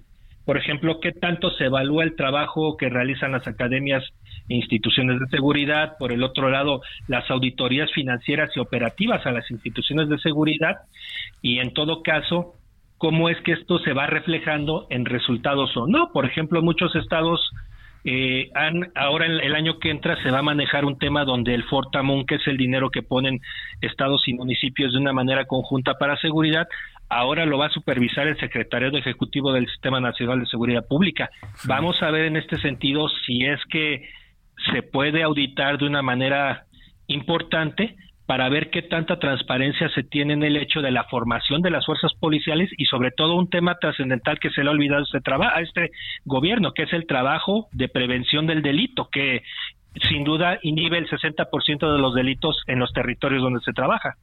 por 0.45 0.57
ejemplo, 0.57 0.99
qué 0.99 1.11
tanto 1.11 1.49
se 1.51 1.65
evalúa 1.65 2.03
el 2.03 2.15
trabajo 2.15 2.77
que 2.77 2.89
realizan 2.89 3.31
las 3.31 3.47
academias 3.47 4.03
e 4.49 4.55
instituciones 4.55 5.19
de 5.19 5.27
seguridad, 5.27 5.93
por 5.97 6.11
el 6.11 6.23
otro 6.23 6.49
lado, 6.49 6.81
las 7.07 7.29
auditorías 7.31 7.91
financieras 7.93 8.49
y 8.55 8.59
operativas 8.59 9.25
a 9.25 9.31
las 9.31 9.49
instituciones 9.49 10.09
de 10.09 10.17
seguridad 10.19 10.77
y 11.41 11.59
en 11.59 11.73
todo 11.73 12.03
caso, 12.03 12.55
cómo 12.97 13.29
es 13.29 13.39
que 13.41 13.53
esto 13.53 13.79
se 13.79 13.93
va 13.93 14.05
reflejando 14.07 14.85
en 14.91 15.05
resultados 15.05 15.75
o 15.77 15.87
no. 15.87 16.11
Por 16.11 16.25
ejemplo, 16.25 16.61
muchos 16.61 16.95
estados 16.95 17.39
eh, 18.03 18.49
han, 18.55 18.91
ahora 18.95 19.25
el, 19.25 19.41
el 19.41 19.55
año 19.55 19.79
que 19.79 19.91
entra 19.91 20.21
se 20.23 20.31
va 20.31 20.39
a 20.39 20.43
manejar 20.43 20.85
un 20.85 20.97
tema 20.97 21.23
donde 21.23 21.53
el 21.53 21.63
Fortamun, 21.63 22.25
que 22.25 22.35
es 22.35 22.47
el 22.47 22.57
dinero 22.57 22.89
que 22.89 23.03
ponen 23.03 23.39
estados 23.81 24.27
y 24.27 24.33
municipios 24.33 24.93
de 24.93 24.99
una 24.99 25.13
manera 25.13 25.45
conjunta 25.45 25.95
para 25.95 26.17
seguridad, 26.17 26.67
ahora 27.09 27.45
lo 27.45 27.57
va 27.57 27.67
a 27.67 27.71
supervisar 27.71 28.27
el 28.27 28.39
secretario 28.39 28.89
ejecutivo 28.97 29.51
del 29.51 29.67
Sistema 29.67 29.99
Nacional 29.99 30.39
de 30.39 30.45
Seguridad 30.45 30.87
Pública. 30.87 31.29
Vamos 31.65 32.01
a 32.01 32.09
ver 32.09 32.25
en 32.25 32.37
este 32.37 32.57
sentido 32.59 33.09
si 33.25 33.45
es 33.45 33.59
que 33.69 34.09
se 34.71 34.81
puede 34.81 35.21
auditar 35.21 35.77
de 35.77 35.85
una 35.85 36.01
manera 36.01 36.65
importante 37.07 37.97
para 38.25 38.49
ver 38.49 38.69
qué 38.69 38.81
tanta 38.81 39.19
transparencia 39.19 39.89
se 39.89 40.03
tiene 40.03 40.33
en 40.33 40.43
el 40.43 40.55
hecho 40.57 40.81
de 40.81 40.91
la 40.91 41.03
formación 41.05 41.61
de 41.61 41.71
las 41.71 41.85
fuerzas 41.85 42.13
policiales 42.19 42.69
y 42.77 42.85
sobre 42.85 43.11
todo 43.11 43.35
un 43.35 43.49
tema 43.49 43.75
trascendental 43.79 44.39
que 44.39 44.51
se 44.51 44.63
le 44.63 44.69
ha 44.69 44.71
olvidado 44.71 45.03
este, 45.03 45.19
a 45.31 45.61
este 45.61 45.91
gobierno, 46.25 46.73
que 46.73 46.83
es 46.83 46.93
el 46.93 47.07
trabajo 47.07 47.67
de 47.71 47.89
prevención 47.89 48.47
del 48.47 48.61
delito, 48.61 49.09
que 49.11 49.43
sin 50.09 50.23
duda 50.23 50.59
inhibe 50.61 50.97
el 50.97 51.09
60% 51.09 51.91
de 51.91 51.99
los 51.99 52.15
delitos 52.15 52.61
en 52.67 52.79
los 52.79 52.93
territorios 52.93 53.41
donde 53.41 53.59
se 53.61 53.73
trabaja. 53.73 54.15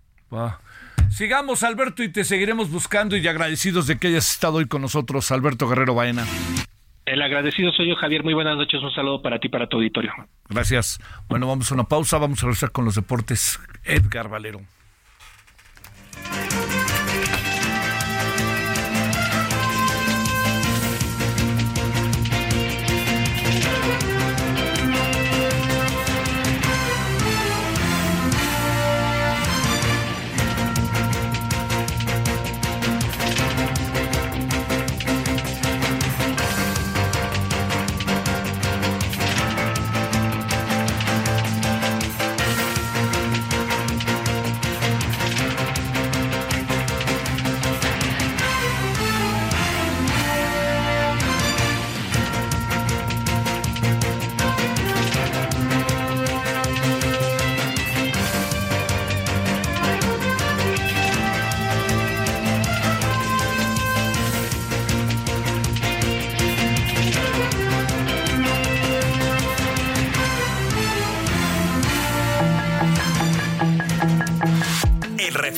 Sigamos, 1.11 1.62
Alberto, 1.62 2.03
y 2.03 2.11
te 2.11 2.25
seguiremos 2.25 2.70
buscando 2.70 3.16
y 3.16 3.27
agradecidos 3.27 3.87
de 3.87 3.99
que 3.99 4.09
hayas 4.09 4.31
estado 4.31 4.59
hoy 4.59 4.66
con 4.66 4.83
nosotros, 4.83 5.31
Alberto 5.33 5.69
Guerrero 5.69 5.95
Baena. 5.95 6.25
El 7.09 7.22
agradecido 7.22 7.72
soy 7.72 7.89
yo, 7.89 7.97
Javier. 7.97 8.22
Muy 8.22 8.35
buenas 8.35 8.56
noches. 8.56 8.82
Un 8.82 8.93
saludo 8.93 9.22
para 9.22 9.39
ti 9.39 9.48
para 9.48 9.66
tu 9.66 9.78
auditorio. 9.78 10.12
Gracias. 10.48 10.98
Bueno, 11.28 11.47
vamos 11.47 11.70
a 11.70 11.74
una 11.74 11.85
pausa, 11.85 12.18
vamos 12.18 12.43
a 12.43 12.47
regresar 12.47 12.70
con 12.70 12.85
los 12.85 12.94
deportes. 12.97 13.59
Edgar 13.85 14.28
Valero. 14.28 14.60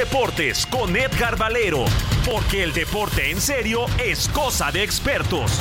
Deportes 0.00 0.66
con 0.66 0.96
Edgar 0.96 1.36
Valero, 1.36 1.84
porque 2.24 2.62
el 2.62 2.72
deporte 2.72 3.30
en 3.30 3.38
serio 3.38 3.84
es 4.02 4.28
cosa 4.28 4.72
de 4.72 4.82
expertos. 4.82 5.60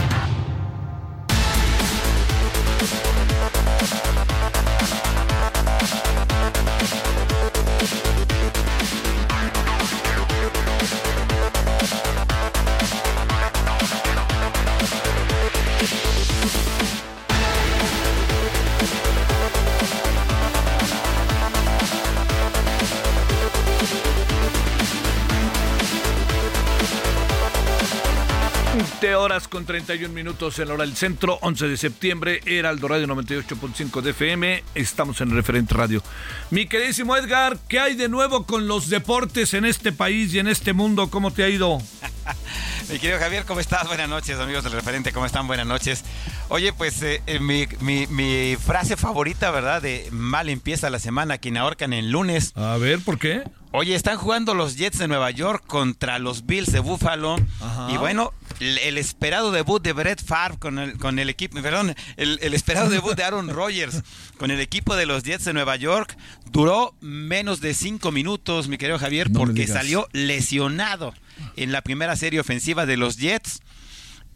Horas 29.40 29.48
con 29.48 29.66
31 29.66 30.14
minutos 30.14 30.60
en 30.60 30.68
la 30.68 30.74
hora 30.74 30.84
del 30.86 30.98
centro, 30.98 31.40
11 31.41 31.70
de 31.70 31.78
septiembre, 31.78 32.41
Heraldo 32.45 32.90
Radio 32.90 33.07
98.5 33.07 34.02
de 34.02 34.10
FM, 34.11 34.64
estamos 34.76 35.22
en 35.22 35.32
Referente 35.32 35.74
Radio. 35.76 36.03
Mi 36.52 36.68
queridísimo 36.68 37.16
Edgar, 37.16 37.57
¿qué 37.70 37.80
hay 37.80 37.95
de 37.95 38.10
nuevo 38.10 38.45
con 38.45 38.68
los 38.68 38.90
deportes 38.90 39.53
en 39.53 39.64
este 39.64 39.94
país 39.94 40.34
y 40.34 40.40
en 40.40 40.48
este 40.49 40.74
mundo? 40.74 41.10
¿Cómo 41.10 41.32
te 41.32 41.44
ha 41.45 41.49
ido? 41.49 41.78
Mi 42.90 42.98
querido 42.99 43.20
Javier, 43.20 43.45
¿cómo 43.45 43.60
estás? 43.60 43.88
Buenas 43.88 44.10
noches, 44.10 44.38
amigos 44.40 44.64
del 44.64 44.74
referente, 44.74 45.14
¿cómo 45.14 45.26
están? 45.28 45.45
Buenas 45.48 45.68
noches. 45.68 46.03
Oye, 46.49 46.74
pues 46.74 47.02
eh, 47.03 47.22
eh, 47.28 47.40
mi, 47.40 47.68
mi- 47.82 48.07
mi 48.07 48.56
frase 48.57 48.98
favorita, 48.98 49.52
¿verdad? 49.52 49.82
De 49.82 50.07
mal 50.11 50.49
empieza 50.49 50.90
la 50.90 50.98
semana, 50.99 51.38
quien 51.38 51.56
ahorcan 51.57 51.94
en 51.94 52.11
lunes. 52.11 52.52
A 52.56 52.78
ver, 52.78 52.99
¿por 52.99 53.20
qué? 53.20 53.44
Oye, 53.72 53.94
están 53.94 54.18
jugando 54.18 54.56
los 54.56 54.76
Jets 54.76 54.98
de 54.98 55.07
Nueva 55.07 55.30
York 55.30 55.64
contra 55.68 56.18
los 56.18 56.48
Bills 56.48 56.72
de 56.72 56.80
Buffalo. 56.80 57.36
Ajá. 57.61 57.90
Y 57.94 57.98
bueno, 57.98 58.34
el, 58.60 58.77
el 58.80 58.98
esperado 58.98 59.52
debut 59.52 59.81
de 59.81 59.94
Brett 59.94 60.23
Favre 60.23 60.57
con 60.57 60.80
el, 60.80 60.98
con 60.98 61.19
el 61.19 61.30
equipo, 61.30 61.61
perdón, 61.61 61.95
el, 62.18 62.40
el 62.41 62.53
esperado 62.53 62.90
debut 62.90 63.15
de 63.15 63.23
Aaron 63.23 63.49
Rodgers 63.49 64.02
con 64.38 64.52
el 64.52 64.60
equipo 64.60 64.95
de 64.95 65.06
los 65.06 65.23
Jets 65.23 65.45
de 65.45 65.53
Nueva 65.53 65.76
York 65.76 66.18
duró 66.52 66.95
menos 67.02 67.61
de 67.61 67.73
cinco 67.73 68.11
minutos, 68.11 68.68
mi 68.68 68.77
querido 68.77 68.99
Javier, 68.99 69.30
No 69.30 69.40
porque 69.40 69.68
salió 69.68 70.07
lesionado 70.14 71.14
en 71.56 71.72
la 71.72 71.81
primera 71.81 72.15
serie 72.15 72.40
ofensiva 72.40 72.86
de 72.86 72.98
los 72.98 73.18
Jets. 73.18 73.61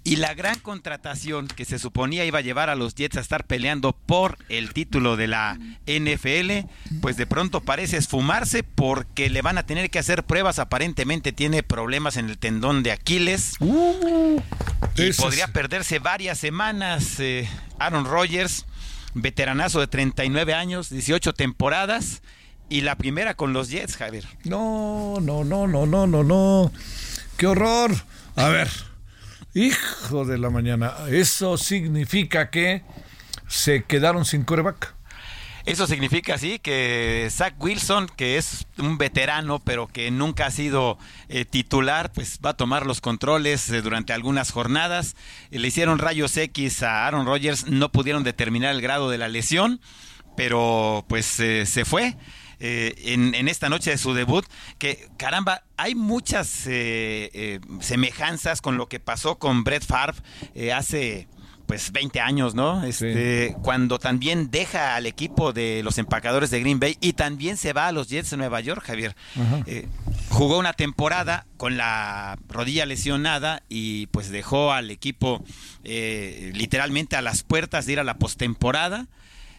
Y 0.05 0.17
la 0.17 0.33
gran 0.33 0.59
contratación 0.59 1.47
que 1.47 1.63
se 1.63 1.79
suponía 1.79 2.25
iba 2.25 2.39
a 2.39 2.41
llevar 2.41 2.69
a 2.69 2.75
los 2.75 2.93
Jets 2.93 3.15
a 3.15 3.21
estar 3.21 3.45
peleando 3.45 3.93
por 3.93 4.37
el 4.49 4.73
título 4.73 5.15
de 5.15 5.27
la 5.27 5.57
NFL, 5.87 6.67
pues 7.01 7.15
de 7.15 7.25
pronto 7.25 7.61
parece 7.61 7.95
esfumarse 7.97 8.63
porque 8.63 9.29
le 9.29 9.41
van 9.41 9.57
a 9.57 9.65
tener 9.65 9.89
que 9.89 9.99
hacer 9.99 10.23
pruebas. 10.25 10.59
Aparentemente 10.59 11.31
tiene 11.31 11.63
problemas 11.63 12.17
en 12.17 12.29
el 12.29 12.37
tendón 12.37 12.83
de 12.83 12.91
Aquiles. 12.91 13.53
y 13.61 15.01
ese 15.03 15.21
podría 15.21 15.47
perderse 15.47 15.99
varias 15.99 16.37
semanas. 16.37 17.19
eh, 17.19 17.47
Aaron 17.79 18.03
Rodgers, 18.05 18.65
veteranazo 19.13 19.79
de 19.79 19.87
39 19.87 20.53
años, 20.53 20.89
18 20.89 21.33
temporadas. 21.33 22.21
Y 22.69 22.81
la 22.81 22.95
primera 22.97 23.35
con 23.35 23.53
los 23.53 23.69
Jets, 23.69 23.95
Javier. 23.97 24.25
No, 24.43 25.15
no, 25.21 25.43
no, 25.45 25.67
no, 25.67 25.85
no, 25.85 26.07
no, 26.07 26.23
no. 26.23 26.71
¡Qué 27.37 27.47
horror! 27.47 27.91
A 28.35 28.47
ver, 28.49 28.69
hijo 29.53 30.25
de 30.25 30.37
la 30.37 30.49
mañana, 30.49 30.93
eso 31.09 31.57
significa 31.57 32.49
que 32.49 32.83
se 33.47 33.83
quedaron 33.83 34.25
sin 34.25 34.43
coreback. 34.43 34.95
Eso 35.65 35.87
significa, 35.87 36.37
sí, 36.37 36.59
que 36.59 37.29
Zach 37.31 37.55
Wilson, 37.57 38.07
que 38.17 38.37
es 38.37 38.67
un 38.77 38.97
veterano, 38.97 39.59
pero 39.59 39.87
que 39.87 40.11
nunca 40.11 40.47
ha 40.47 40.51
sido 40.51 40.97
eh, 41.29 41.45
titular, 41.45 42.11
pues 42.11 42.39
va 42.45 42.49
a 42.49 42.57
tomar 42.57 42.85
los 42.85 42.99
controles 42.99 43.69
eh, 43.69 43.81
durante 43.81 44.11
algunas 44.11 44.51
jornadas. 44.51 45.15
Eh, 45.51 45.59
le 45.59 45.69
hicieron 45.69 45.99
rayos 45.99 46.35
X 46.35 46.83
a 46.83 47.07
Aaron 47.07 47.25
Rodgers, 47.25 47.67
no 47.67 47.93
pudieron 47.93 48.23
determinar 48.25 48.75
el 48.75 48.81
grado 48.81 49.09
de 49.09 49.17
la 49.17 49.29
lesión, 49.29 49.79
pero 50.35 51.05
pues 51.07 51.25
se 51.25 51.85
fue. 51.85 52.17
Eh, 52.65 52.93
en, 53.13 53.35
en 53.35 53.47
esta 53.49 53.67
noche 53.67 53.91
de 53.91 53.97
su 53.97 54.13
debut, 54.13 54.45
que 54.79 55.09
caramba, 55.17 55.63
hay 55.75 55.95
muchas 55.95 56.65
eh, 56.65 57.29
eh, 57.33 57.59
semejanzas 57.81 58.61
con 58.61 58.77
lo 58.77 58.87
que 58.87 58.99
pasó 58.99 59.37
con 59.37 59.63
Brett 59.63 59.85
Favre 59.85 60.17
eh, 60.55 60.71
hace 60.71 61.27
pues 61.65 61.91
20 61.93 62.19
años, 62.19 62.55
¿no? 62.55 62.83
Este, 62.83 63.55
Cuando 63.61 63.97
también 63.97 64.51
deja 64.51 64.95
al 64.95 65.05
equipo 65.05 65.53
de 65.53 65.81
los 65.83 65.97
empacadores 65.97 66.49
de 66.51 66.59
Green 66.59 66.79
Bay 66.79 66.97
y 66.99 67.13
también 67.13 67.55
se 67.57 67.71
va 67.73 67.87
a 67.87 67.91
los 67.91 68.09
Jets 68.09 68.31
de 68.31 68.37
Nueva 68.37 68.59
York, 68.59 68.83
Javier. 68.85 69.15
Eh, 69.65 69.87
jugó 70.29 70.59
una 70.59 70.73
temporada 70.73 71.45
con 71.57 71.77
la 71.77 72.37
rodilla 72.49 72.85
lesionada 72.85 73.63
y 73.69 74.07
pues 74.07 74.29
dejó 74.29 74.73
al 74.73 74.91
equipo 74.91 75.41
eh, 75.85 76.51
literalmente 76.53 77.15
a 77.15 77.21
las 77.21 77.43
puertas 77.43 77.85
de 77.85 77.93
ir 77.93 77.99
a 77.99 78.03
la 78.03 78.17
postemporada. 78.17 79.07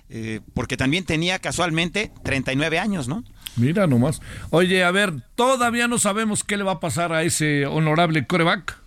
Eh, 0.09 0.41
porque 0.55 0.77
también 0.77 1.05
tenía 1.05 1.39
casualmente 1.39 2.13
39 2.23 2.79
años, 2.79 3.09
¿no? 3.09 3.25
Mira 3.57 3.87
nomás. 3.87 4.21
Oye, 4.51 4.85
a 4.85 4.91
ver, 4.91 5.15
todavía 5.35 5.89
no 5.89 5.99
sabemos 5.99 6.45
qué 6.45 6.57
le 6.57 6.65
va 6.65 6.73
a 6.73 6.81
pasar 6.81 7.13
a 7.13 7.23
ese 7.23 7.67
honorable 7.67 8.27
coreback. 8.27 8.81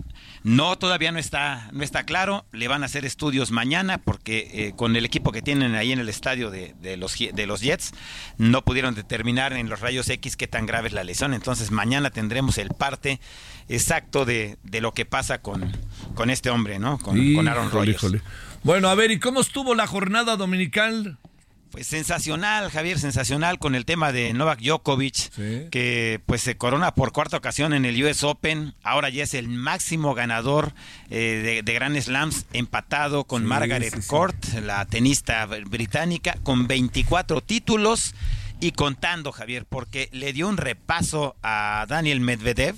No, 0.48 0.78
todavía 0.78 1.12
no 1.12 1.20
está, 1.20 1.68
no 1.74 1.84
está 1.84 2.04
claro. 2.04 2.46
Le 2.54 2.70
van 2.70 2.82
a 2.82 2.86
hacer 2.86 3.04
estudios 3.04 3.52
mañana 3.52 3.98
porque 3.98 4.50
eh, 4.54 4.74
con 4.78 4.96
el 4.96 5.04
equipo 5.04 5.34
que 5.34 5.42
tienen 5.42 5.76
ahí 5.76 5.92
en 5.92 6.00
el 6.00 6.08
estadio 6.08 6.50
de, 6.50 6.74
de 6.80 6.96
los, 6.96 7.18
de 7.18 7.46
los 7.46 7.60
Jets 7.60 7.92
no 8.38 8.64
pudieron 8.64 8.96
determinar 8.96 9.52
en 9.52 9.68
los 9.68 9.82
rayos 9.82 10.08
X 10.10 10.38
qué 10.38 10.48
tan 10.48 10.66
grave 10.66 10.88
es 10.88 10.94
la 10.94 11.04
lesión. 11.04 11.34
Entonces 11.34 11.70
mañana 11.70 12.12
tendremos 12.12 12.58
el 12.60 12.70
parte 12.70 13.20
exacto 13.68 14.24
de, 14.24 14.58
de 14.64 14.80
lo 14.80 14.94
que 14.94 15.04
pasa 15.04 15.42
con, 15.42 15.76
con 16.16 16.30
este 16.30 16.50
hombre, 16.50 16.80
¿no? 16.80 16.98
Con, 16.98 17.34
con 17.34 17.50
Aaron 17.50 17.70
Rodgers. 17.70 18.06
Bueno, 18.64 18.88
a 18.88 18.96
ver, 18.96 19.12
¿y 19.12 19.20
cómo 19.20 19.42
estuvo 19.42 19.76
la 19.76 19.86
jornada 19.86 20.38
dominical? 20.38 21.18
Pues 21.72 21.86
sensacional, 21.88 22.72
Javier, 22.72 22.98
sensacional 22.98 23.60
con 23.60 23.76
el 23.76 23.86
tema 23.86 24.12
de 24.12 24.34
Novak 24.34 24.62
Djokovic, 24.62 25.70
que 25.70 26.22
pues 26.26 26.42
se 26.42 26.56
corona 26.58 26.94
por 26.96 27.12
cuarta 27.12 27.38
ocasión 27.38 27.74
en 27.74 27.86
el 27.86 28.02
US 28.04 28.24
Open. 28.24 28.74
Ahora 28.84 29.10
ya 29.10 29.24
es 29.24 29.34
el 29.34 29.50
máximo 29.50 30.14
ganador 30.16 30.74
eh, 31.10 31.42
de, 31.44 31.64
de 31.64 31.74
Grand 31.74 32.00
Slams, 32.00 32.46
empatado 32.54 33.26
con 33.26 33.44
Sí, 33.44 33.48
Margaret 33.48 33.94
sí. 34.02 34.08
Court, 34.08 34.36
la 34.64 34.86
tenista 34.86 35.46
británica, 35.46 36.38
con 36.44 36.68
24 36.68 37.42
títulos 37.42 38.16
y 38.60 38.72
contando, 38.72 39.32
Javier, 39.32 39.66
porque 39.66 40.10
le 40.14 40.34
dio 40.34 40.48
un 40.48 40.58
repaso 40.58 41.36
a 41.44 41.86
Daniel 41.88 42.22
Medvedev 42.22 42.76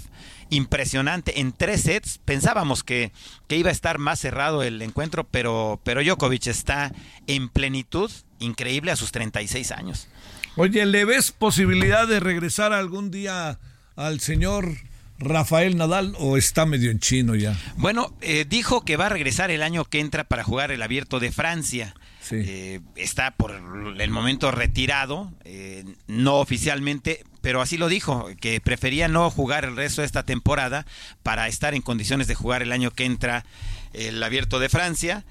impresionante 0.49 1.39
en 1.39 1.51
tres 1.53 1.81
sets. 1.83 2.19
Pensábamos 2.25 2.83
que, 2.83 3.11
que 3.47 3.55
iba 3.55 3.69
a 3.69 3.73
estar 3.73 3.99
más 3.99 4.19
cerrado 4.19 4.63
el 4.63 4.81
encuentro, 4.81 5.25
pero, 5.25 5.79
pero 5.83 6.01
Djokovic 6.03 6.47
está 6.47 6.91
en 7.27 7.49
plenitud, 7.49 8.11
increíble 8.39 8.91
a 8.91 8.95
sus 8.95 9.11
36 9.11 9.71
años. 9.71 10.07
Oye, 10.55 10.85
¿le 10.85 11.05
ves 11.05 11.31
posibilidad 11.31 12.07
de 12.07 12.19
regresar 12.19 12.73
algún 12.73 13.11
día 13.11 13.59
al 13.95 14.19
señor 14.19 14.75
Rafael 15.19 15.77
Nadal 15.77 16.15
o 16.17 16.37
está 16.37 16.65
medio 16.65 16.91
en 16.91 16.99
chino 16.99 17.35
ya? 17.35 17.55
Bueno, 17.75 18.13
eh, 18.21 18.45
dijo 18.47 18.83
que 18.83 18.97
va 18.97 19.07
a 19.07 19.09
regresar 19.09 19.51
el 19.51 19.61
año 19.61 19.85
que 19.85 19.99
entra 19.99 20.23
para 20.23 20.43
jugar 20.43 20.71
el 20.71 20.81
abierto 20.81 21.19
de 21.19 21.31
Francia. 21.31 21.95
Eh, 22.31 22.81
está 22.95 23.31
por 23.31 23.51
el 23.51 24.11
momento 24.11 24.51
retirado, 24.51 25.33
eh, 25.45 25.83
no 26.07 26.35
oficialmente, 26.35 27.23
pero 27.41 27.61
así 27.61 27.77
lo 27.77 27.87
dijo, 27.87 28.27
que 28.39 28.61
prefería 28.61 29.07
no 29.07 29.29
jugar 29.31 29.65
el 29.65 29.75
resto 29.75 30.01
de 30.01 30.05
esta 30.05 30.23
temporada 30.23 30.85
para 31.23 31.47
estar 31.47 31.73
en 31.73 31.81
condiciones 31.81 32.27
de 32.27 32.35
jugar 32.35 32.61
el 32.61 32.71
año 32.71 32.91
que 32.91 33.05
entra 33.05 33.45
el 33.93 34.21
abierto 34.21 34.59
de 34.59 34.69
Francia. 34.69 35.25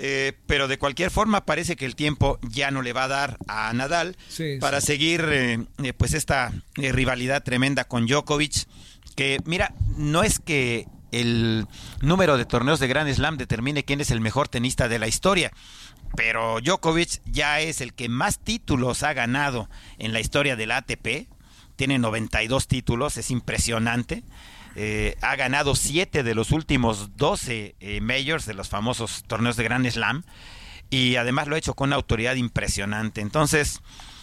Eh, 0.00 0.32
pero 0.46 0.68
de 0.68 0.78
cualquier 0.78 1.10
forma 1.10 1.44
parece 1.44 1.74
que 1.74 1.84
el 1.84 1.96
tiempo 1.96 2.38
ya 2.42 2.70
no 2.70 2.82
le 2.82 2.92
va 2.92 3.04
a 3.04 3.08
dar 3.08 3.36
a 3.48 3.72
Nadal 3.72 4.16
Sí, 4.28 4.58
para 4.60 4.80
sí. 4.80 4.86
seguir 4.86 5.24
eh, 5.28 5.58
eh, 5.82 5.92
pues 5.92 6.14
esta 6.14 6.52
eh, 6.76 6.92
rivalidad 6.92 7.42
tremenda 7.42 7.82
con 7.82 8.06
Djokovic 8.06 8.66
que 9.16 9.38
mira 9.44 9.74
no 9.96 10.22
es 10.22 10.38
que 10.38 10.86
el 11.10 11.66
número 12.00 12.36
de 12.36 12.44
torneos 12.44 12.78
de 12.78 12.86
Grand 12.86 13.12
Slam 13.12 13.38
determine 13.38 13.84
quién 13.84 14.00
es 14.00 14.12
el 14.12 14.20
mejor 14.20 14.46
tenista 14.46 14.86
de 14.88 15.00
la 15.00 15.08
historia 15.08 15.50
pero 16.14 16.60
Djokovic 16.60 17.20
ya 17.26 17.58
es 17.60 17.80
el 17.80 17.92
que 17.92 18.08
más 18.08 18.38
títulos 18.38 19.02
ha 19.02 19.14
ganado 19.14 19.68
en 19.98 20.12
la 20.12 20.20
historia 20.20 20.54
del 20.54 20.70
ATP 20.70 21.26
tiene 21.74 21.98
92 21.98 22.68
títulos 22.68 23.16
es 23.16 23.32
impresionante 23.32 24.22
eh, 24.80 25.16
ha 25.22 25.34
ganado 25.34 25.74
7 25.74 26.22
de 26.22 26.34
los 26.36 26.52
últimos 26.52 27.16
12 27.16 27.74
eh, 27.80 28.00
majors 28.00 28.46
de 28.46 28.54
los 28.54 28.68
famosos 28.68 29.24
torneos 29.26 29.56
de 29.56 29.64
Grand 29.64 29.88
Slam 29.90 30.22
y 30.88 31.16
además 31.16 31.48
lo 31.48 31.56
ha 31.56 31.58
hecho 31.58 31.74
con 31.74 31.88
una 31.88 31.96
autoridad 31.96 32.36
impresionante. 32.36 33.20
Entonces, 33.20 33.80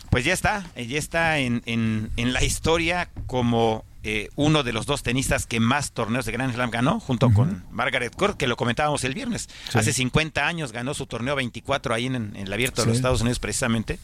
pues 0.10 0.24
ya 0.24 0.32
está, 0.34 0.66
eh, 0.76 0.88
ya 0.88 0.98
está 0.98 1.40
en, 1.40 1.62
en- 1.66 2.10
en 2.16 2.32
la 2.32 2.42
historia 2.44 3.10
como 3.28 3.84
eh, 4.04 4.30
uno 4.36 4.62
de 4.64 4.72
los 4.72 4.86
dos 4.86 5.02
tenistas 5.04 5.46
que 5.48 5.60
más 5.60 5.92
torneos 5.92 6.26
de 6.26 6.32
Grand 6.32 6.54
Slam 6.54 6.70
ganó, 6.70 7.00
junto 7.00 7.32
con 7.34 7.66
Margaret 7.72 8.16
Court, 8.16 8.38
que 8.38 8.46
lo 8.48 8.56
comentábamos 8.56 9.04
el 9.04 9.14
viernes. 9.16 9.50
Sí. 9.72 9.78
Hace 9.80 9.92
50 9.94 10.46
años 10.48 10.72
ganó 10.72 10.94
su 10.94 11.06
torneo 11.08 11.36
24 11.36 11.94
ahí 11.94 12.06
en, 12.06 12.16
en 12.16 12.36
el 12.38 12.54
abierto 12.54 12.82
de 12.84 12.88
los. 12.88 12.96
Estados 12.98 13.22
Unidos 13.22 13.40
precisamente. 13.40 14.00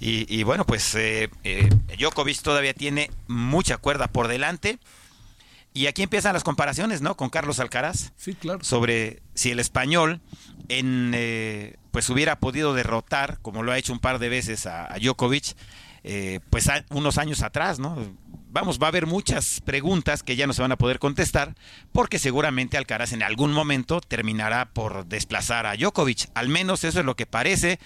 Y, 0.00 0.26
y 0.32 0.42
bueno, 0.42 0.66
pues 0.66 0.94
eh, 0.96 1.30
eh, 1.44 1.68
Djokovic 1.98 2.40
todavía 2.42 2.74
tiene 2.74 3.10
mucha 3.28 3.76
cuerda 3.78 4.08
por 4.08 4.26
delante. 4.28 4.78
Y 5.78 5.86
aquí 5.86 6.02
empiezan 6.02 6.32
las 6.32 6.42
comparaciones, 6.42 7.02
¿no? 7.02 7.16
Con 7.16 7.30
Carlos 7.30 7.60
Alcaraz. 7.60 8.10
Sí, 8.16 8.34
claro. 8.34 8.64
Sobre 8.64 9.22
si 9.34 9.52
el 9.52 9.60
español 9.60 10.20
en, 10.68 11.12
eh, 11.14 11.76
pues 11.92 12.10
hubiera 12.10 12.40
podido 12.40 12.74
derrotar, 12.74 13.38
como 13.42 13.62
lo 13.62 13.70
ha 13.70 13.78
hecho 13.78 13.92
un 13.92 14.00
par 14.00 14.18
de 14.18 14.28
veces 14.28 14.66
a, 14.66 14.92
a 14.92 14.98
Djokovic, 14.98 15.54
eh, 16.02 16.40
pues 16.50 16.68
a- 16.68 16.84
unos 16.90 17.16
años 17.16 17.42
atrás, 17.42 17.78
¿no? 17.78 17.96
Vamos, 18.50 18.80
va 18.82 18.86
a 18.86 18.88
haber 18.88 19.06
muchas 19.06 19.60
preguntas 19.64 20.24
que 20.24 20.34
ya 20.34 20.48
no 20.48 20.52
se 20.52 20.62
van 20.62 20.72
a 20.72 20.76
poder 20.78 20.98
contestar, 20.98 21.54
porque 21.92 22.18
seguramente 22.18 22.76
Alcaraz 22.76 23.12
en 23.12 23.22
algún 23.22 23.52
momento 23.52 24.00
terminará 24.00 24.70
por 24.72 25.06
desplazar 25.06 25.64
a 25.66 25.76
Djokovic. 25.76 26.28
Al 26.34 26.48
menos 26.48 26.82
eso 26.82 26.98
es 26.98 27.04
lo 27.06 27.14
que 27.14 27.26
parece. 27.26 27.78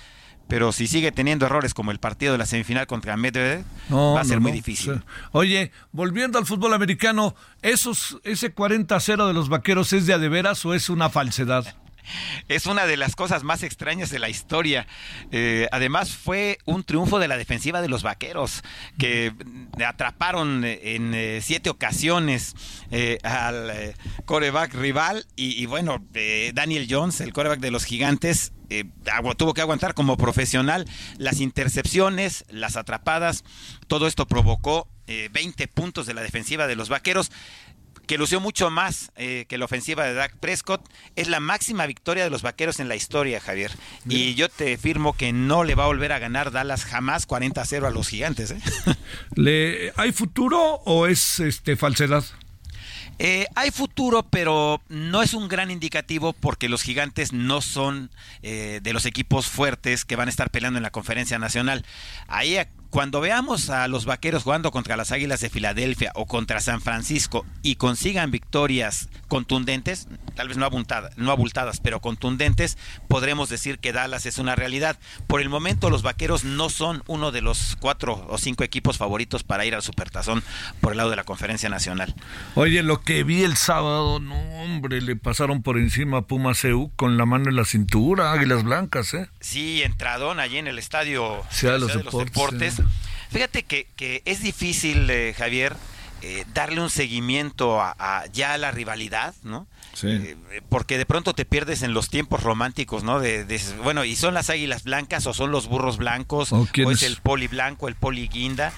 Pero 0.48 0.72
si 0.72 0.86
sigue 0.86 1.12
teniendo 1.12 1.46
errores 1.46 1.72
como 1.74 1.90
el 1.92 1.98
partido 1.98 2.32
de 2.32 2.38
la 2.38 2.46
semifinal 2.46 2.86
contra 2.86 3.16
Medvedev, 3.16 3.64
No, 3.88 4.12
va 4.14 4.20
a 4.20 4.22
no, 4.24 4.28
ser 4.28 4.40
muy 4.40 4.50
no. 4.50 4.56
difícil. 4.56 4.94
Sí. 4.94 5.00
Oye, 5.32 5.72
volviendo 5.92 6.38
al 6.38 6.46
fútbol 6.46 6.74
americano, 6.74 7.34
esos, 7.62 8.18
¿ese 8.24 8.54
40-0 8.54 9.26
de 9.26 9.32
los 9.32 9.48
vaqueros 9.48 9.92
es 9.92 10.06
de 10.06 10.12
a 10.14 10.18
de 10.18 10.28
veras 10.28 10.64
o 10.66 10.74
es 10.74 10.90
una 10.90 11.08
falsedad? 11.08 11.74
Es 12.48 12.66
una 12.66 12.84
de 12.84 12.96
las 12.96 13.14
cosas 13.14 13.44
más 13.44 13.62
extrañas 13.62 14.10
de 14.10 14.18
la 14.18 14.28
historia. 14.28 14.88
Eh, 15.30 15.68
además, 15.70 16.10
fue 16.16 16.58
un 16.64 16.82
triunfo 16.82 17.20
de 17.20 17.28
la 17.28 17.36
defensiva 17.36 17.80
de 17.80 17.88
los 17.88 18.02
vaqueros, 18.02 18.62
que 18.98 19.32
atraparon 19.86 20.64
en 20.64 21.14
eh, 21.14 21.38
siete 21.42 21.70
ocasiones 21.70 22.54
eh, 22.90 23.18
al 23.22 23.94
coreback 24.24 24.74
rival. 24.74 25.24
Y, 25.36 25.62
y 25.62 25.66
bueno, 25.66 26.04
Daniel 26.54 26.88
Jones, 26.90 27.20
el 27.20 27.32
coreback 27.32 27.60
de 27.60 27.70
los 27.70 27.84
gigantes, 27.84 28.52
eh, 28.80 28.84
tuvo 29.36 29.54
que 29.54 29.60
aguantar 29.60 29.94
como 29.94 30.16
profesional 30.16 30.86
las 31.18 31.40
intercepciones, 31.40 32.44
las 32.48 32.76
atrapadas. 32.76 33.44
Todo 33.86 34.06
esto 34.06 34.26
provocó 34.26 34.88
eh, 35.06 35.28
20 35.32 35.68
puntos 35.68 36.06
de 36.06 36.14
la 36.14 36.22
defensiva 36.22 36.66
de 36.66 36.76
los 36.76 36.88
vaqueros 36.88 37.30
que 38.06 38.18
lució 38.18 38.40
mucho 38.40 38.70
más 38.70 39.12
eh, 39.16 39.46
que 39.48 39.58
la 39.58 39.64
ofensiva 39.64 40.04
de 40.04 40.14
Dak 40.14 40.36
Prescott. 40.36 40.86
Es 41.16 41.28
la 41.28 41.40
máxima 41.40 41.86
victoria 41.86 42.24
de 42.24 42.30
los 42.30 42.42
vaqueros 42.42 42.80
en 42.80 42.88
la 42.88 42.96
historia, 42.96 43.40
Javier. 43.40 43.70
Y 44.08 44.34
yo 44.34 44.48
te 44.48 44.76
firmo 44.76 45.14
que 45.14 45.32
no 45.32 45.64
le 45.64 45.74
va 45.74 45.84
a 45.84 45.86
volver 45.86 46.12
a 46.12 46.18
ganar 46.18 46.50
Dallas 46.50 46.84
jamás 46.84 47.28
40-0 47.28 47.86
a 47.86 47.90
los 47.90 48.08
gigantes. 48.08 48.50
¿eh? 48.50 48.60
¿Le, 49.34 49.92
¿Hay 49.96 50.12
futuro 50.12 50.82
o 50.84 51.06
es 51.06 51.40
este 51.40 51.76
falsedad? 51.76 52.24
Eh, 53.18 53.46
hay 53.54 53.70
futuro, 53.70 54.24
pero 54.24 54.80
no 54.88 55.22
es 55.22 55.34
un 55.34 55.48
gran 55.48 55.70
indicativo 55.70 56.32
porque 56.32 56.68
los 56.68 56.82
gigantes 56.82 57.32
no 57.32 57.60
son 57.60 58.10
eh, 58.42 58.80
de 58.82 58.92
los 58.92 59.06
equipos 59.06 59.46
fuertes 59.46 60.04
que 60.04 60.16
van 60.16 60.28
a 60.28 60.30
estar 60.30 60.50
peleando 60.50 60.78
en 60.78 60.82
la 60.82 60.90
conferencia 60.90 61.38
nacional. 61.38 61.84
Ahí, 62.26 62.56
cuando 62.92 63.22
veamos 63.22 63.70
a 63.70 63.88
los 63.88 64.04
vaqueros 64.04 64.42
jugando 64.42 64.70
contra 64.70 64.98
las 64.98 65.12
Águilas 65.12 65.40
de 65.40 65.48
Filadelfia 65.48 66.12
o 66.14 66.26
contra 66.26 66.60
San 66.60 66.82
Francisco 66.82 67.46
y 67.62 67.76
consigan 67.76 68.30
victorias 68.30 69.08
contundentes, 69.28 70.08
tal 70.36 70.48
vez 70.48 70.58
no, 70.58 70.66
abultada- 70.66 71.08
no 71.16 71.30
abultadas, 71.32 71.80
pero 71.80 72.00
contundentes, 72.00 72.76
podremos 73.08 73.48
decir 73.48 73.78
que 73.78 73.94
Dallas 73.94 74.26
es 74.26 74.36
una 74.36 74.56
realidad. 74.56 74.98
Por 75.26 75.40
el 75.40 75.48
momento, 75.48 75.88
los 75.88 76.02
vaqueros 76.02 76.44
no 76.44 76.68
son 76.68 77.02
uno 77.06 77.32
de 77.32 77.40
los 77.40 77.76
cuatro 77.80 78.26
o 78.28 78.36
cinco 78.36 78.62
equipos 78.62 78.98
favoritos 78.98 79.42
para 79.42 79.64
ir 79.64 79.74
al 79.74 79.80
Supertazón 79.82 80.42
por 80.82 80.92
el 80.92 80.98
lado 80.98 81.08
de 81.08 81.16
la 81.16 81.24
conferencia 81.24 81.70
nacional. 81.70 82.14
Oye, 82.56 82.82
lo 82.82 83.00
que 83.00 83.24
vi 83.24 83.42
el 83.42 83.56
sábado, 83.56 84.20
no, 84.20 84.34
hombre, 84.62 85.00
le 85.00 85.16
pasaron 85.16 85.62
por 85.62 85.78
encima 85.78 86.18
a 86.18 86.22
Puma 86.26 86.52
CU 86.52 86.92
con 86.94 87.16
la 87.16 87.24
mano 87.24 87.48
en 87.48 87.56
la 87.56 87.64
cintura, 87.64 88.32
Águilas 88.32 88.64
Blancas, 88.64 89.14
¿eh? 89.14 89.30
Sí, 89.40 89.82
entradón 89.82 90.40
allí 90.40 90.58
en 90.58 90.66
el 90.66 90.78
estadio 90.78 91.42
Ciudad 91.50 91.74
de 91.74 91.80
los 91.80 91.92
Ciudad 91.92 92.04
Deportes, 92.12 92.81
Fíjate 93.30 93.62
que, 93.64 93.86
que 93.96 94.22
es 94.24 94.42
difícil, 94.42 95.08
eh, 95.10 95.34
Javier, 95.36 95.74
eh, 96.22 96.44
darle 96.54 96.80
un 96.80 96.90
seguimiento 96.90 97.80
a, 97.80 97.94
a- 97.98 98.26
ya 98.26 98.52
a 98.54 98.58
la 98.58 98.70
rivalidad, 98.70 99.34
¿no? 99.42 99.66
Sí. 99.94 100.08
Eh, 100.08 100.36
porque 100.68 100.96
de 100.98 101.06
pronto 101.06 101.34
te 101.34 101.44
pierdes 101.44 101.82
en 101.82 101.94
los 101.94 102.08
tiempos 102.10 102.42
románticos, 102.42 103.02
¿no? 103.04 103.18
De, 103.20 103.44
de- 103.44 103.60
bueno, 103.82 104.04
¿y 104.04 104.14
son 104.16 104.34
las 104.34 104.48
águilas 104.50 104.84
blancas 104.84 105.26
o 105.26 105.34
son 105.34 105.50
los 105.50 105.66
burros 105.66 105.96
blancos? 105.96 106.52
¿O 106.52 106.66
quién 106.70 106.86
¿O 106.88 106.90
es 106.92 107.02
es? 107.02 107.08
el 107.08 107.16
poli 107.16 107.48
blanco, 107.48 107.88
el 107.88 107.94
poli 107.96 108.28
guinda? 108.28 108.72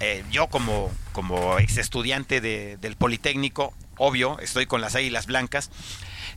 Eh, 0.00 0.24
yo 0.30 0.46
como, 0.48 0.90
como 1.12 1.58
ex 1.58 1.76
estudiante 1.76 2.40
de- 2.40 2.76
del 2.78 2.96
Politécnico, 2.96 3.74
obvio, 3.96 4.38
estoy 4.40 4.66
con 4.66 4.80
las 4.80 4.94
águilas 4.94 5.26
blancas, 5.26 5.70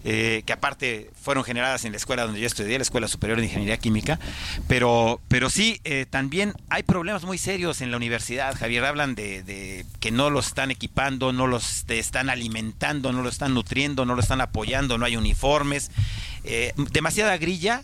eh, 0.03 0.43
que 0.45 0.53
aparte 0.53 1.11
fueron 1.21 1.43
generadas 1.43 1.85
en 1.85 1.91
la 1.91 1.97
escuela 1.97 2.23
donde 2.23 2.39
yo 2.39 2.47
estudié, 2.47 2.77
la 2.77 2.83
Escuela 2.83 3.07
Superior 3.07 3.39
de 3.39 3.45
Ingeniería 3.45 3.77
Química, 3.77 4.19
pero, 4.67 5.21
pero 5.27 5.49
sí, 5.49 5.79
eh, 5.83 6.05
también 6.09 6.53
hay 6.69 6.83
problemas 6.83 7.23
muy 7.23 7.37
serios 7.37 7.81
en 7.81 7.91
la 7.91 7.97
universidad, 7.97 8.55
Javier, 8.55 8.85
hablan 8.85 9.15
de, 9.15 9.85
que 9.99 10.11
no 10.11 10.29
los 10.29 10.47
están 10.47 10.71
equipando, 10.71 11.33
no 11.33 11.47
los 11.47 11.85
están 11.87 12.29
alimentando, 12.29 13.11
no 13.11 13.21
lo 13.21 13.29
están 13.29 13.53
nutriendo, 13.53 14.05
no 14.05 14.15
lo 14.15 14.21
están 14.21 14.41
apoyando, 14.41 14.97
no 14.97 15.05
hay 15.05 15.15
uniformes, 15.15 15.91
eh, 16.43 16.73
demasiada 16.91 17.37
grilla 17.37 17.83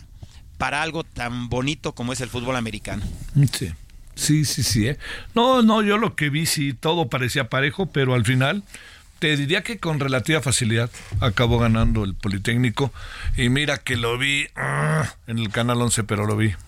para 0.56 0.82
algo 0.82 1.04
tan 1.04 1.48
bonito 1.48 1.94
como 1.94 2.12
es 2.12 2.20
el 2.20 2.28
fútbol 2.28 2.56
americano. 2.56 3.04
Sí. 3.52 3.72
Sí, 4.18 4.44
sí, 4.44 4.64
sí. 4.64 4.88
¿eh? 4.88 4.98
No, 5.36 5.62
no, 5.62 5.80
yo 5.80 5.96
lo 5.96 6.16
que 6.16 6.28
vi, 6.28 6.44
sí, 6.44 6.72
todo 6.72 7.08
parecía 7.08 7.48
parejo, 7.48 7.86
pero 7.86 8.14
al 8.14 8.24
final 8.24 8.64
te 9.18 9.36
diría 9.36 9.62
que 9.62 9.78
con 9.78 10.00
relativa 10.00 10.40
facilidad 10.40 10.90
acabó 11.20 11.58
ganando 11.58 12.04
el 12.04 12.14
Politécnico. 12.14 12.92
Y 13.36 13.48
mira 13.48 13.78
que 13.78 13.96
lo 13.96 14.18
vi 14.18 14.48
ah, 14.56 15.12
en 15.26 15.38
el 15.38 15.50
Canal 15.50 15.80
11, 15.82 16.04
pero 16.04 16.26
lo 16.26 16.36
vi. 16.36 16.54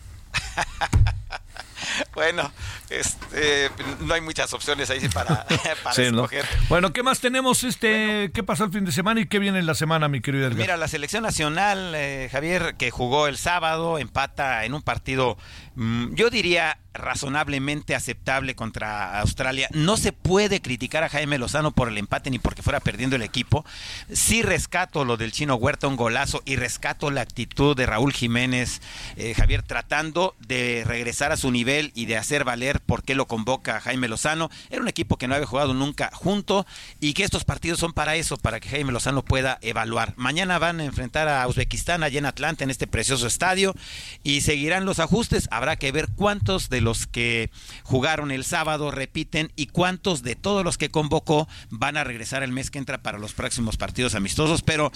Bueno, 2.14 2.50
este, 2.90 3.70
no 4.00 4.14
hay 4.14 4.20
muchas 4.20 4.52
opciones 4.52 4.90
ahí 4.90 5.08
para, 5.08 5.46
para 5.82 5.94
Sí, 5.94 6.02
¿no? 6.10 6.24
escoger. 6.24 6.44
Bueno, 6.68 6.92
¿qué 6.92 7.02
más 7.02 7.20
tenemos? 7.20 7.64
Este, 7.64 8.30
¿Qué 8.34 8.42
pasó 8.42 8.64
el 8.64 8.72
fin 8.72 8.84
de 8.84 8.92
semana 8.92 9.20
y 9.20 9.26
qué 9.26 9.38
viene 9.38 9.58
en 9.60 9.66
la 9.66 9.74
semana, 9.74 10.08
mi 10.08 10.20
querido 10.20 10.46
Edgar? 10.46 10.58
Mira, 10.58 10.76
la 10.76 10.88
selección 10.88 11.22
nacional, 11.22 11.92
eh, 11.94 12.28
Javier, 12.30 12.74
que 12.76 12.90
jugó 12.90 13.26
el 13.28 13.36
sábado, 13.38 13.98
empata 13.98 14.64
en 14.64 14.74
un 14.74 14.82
partido, 14.82 15.38
mm, 15.76 16.14
yo 16.14 16.30
diría 16.30 16.78
razonablemente 16.92 17.94
aceptable 17.94 18.56
contra 18.56 19.20
Australia. 19.20 19.68
No 19.72 19.96
se 19.96 20.12
puede 20.12 20.60
criticar 20.60 21.04
a 21.04 21.08
Jaime 21.08 21.38
Lozano 21.38 21.70
por 21.70 21.88
el 21.88 21.96
empate 21.98 22.30
ni 22.30 22.38
porque 22.40 22.62
fuera 22.62 22.80
perdiendo 22.80 23.14
el 23.16 23.22
equipo. 23.22 23.64
Sí 24.12 24.42
rescato 24.42 25.04
lo 25.04 25.16
del 25.16 25.30
chino 25.30 25.54
Huerta, 25.54 25.86
un 25.86 25.96
golazo, 25.96 26.42
y 26.44 26.56
rescato 26.56 27.10
la 27.12 27.20
actitud 27.20 27.76
de 27.76 27.86
Raúl 27.86 28.12
Jiménez, 28.12 28.80
eh, 29.16 29.34
Javier, 29.36 29.62
tratando 29.62 30.34
de 30.40 30.82
regresar 30.84 31.30
a 31.30 31.36
su 31.36 31.50
nivel 31.52 31.92
y 31.94 32.06
de 32.06 32.16
hacer 32.16 32.42
valer 32.44 32.79
por 32.86 33.02
qué 33.02 33.14
lo 33.14 33.26
convoca 33.26 33.76
a 33.76 33.80
Jaime 33.80 34.08
Lozano. 34.08 34.50
Era 34.70 34.82
un 34.82 34.88
equipo 34.88 35.16
que 35.16 35.28
no 35.28 35.34
había 35.34 35.46
jugado 35.46 35.74
nunca 35.74 36.10
junto 36.12 36.66
y 37.00 37.12
que 37.12 37.24
estos 37.24 37.44
partidos 37.44 37.78
son 37.78 37.92
para 37.92 38.16
eso, 38.16 38.36
para 38.36 38.60
que 38.60 38.68
Jaime 38.68 38.92
Lozano 38.92 39.24
pueda 39.24 39.58
evaluar. 39.62 40.14
Mañana 40.16 40.58
van 40.58 40.80
a 40.80 40.84
enfrentar 40.84 41.28
a 41.28 41.46
Uzbekistán 41.46 42.02
allá 42.02 42.18
en 42.18 42.26
Atlanta, 42.26 42.64
en 42.64 42.70
este 42.70 42.86
precioso 42.86 43.26
estadio, 43.26 43.74
y 44.22 44.40
seguirán 44.42 44.84
los 44.84 44.98
ajustes. 44.98 45.48
Habrá 45.50 45.76
que 45.76 45.92
ver 45.92 46.08
cuántos 46.14 46.68
de 46.68 46.80
los 46.80 47.06
que 47.06 47.50
jugaron 47.82 48.30
el 48.30 48.44
sábado 48.44 48.90
repiten 48.90 49.52
y 49.56 49.66
cuántos 49.66 50.22
de 50.22 50.36
todos 50.36 50.64
los 50.64 50.78
que 50.78 50.90
convocó 50.90 51.48
van 51.68 51.96
a 51.96 52.04
regresar 52.04 52.42
el 52.42 52.52
mes 52.52 52.70
que 52.70 52.78
entra 52.78 53.02
para 53.02 53.18
los 53.18 53.32
próximos 53.32 53.76
partidos 53.76 54.14
amistosos, 54.14 54.62
pero 54.62 54.90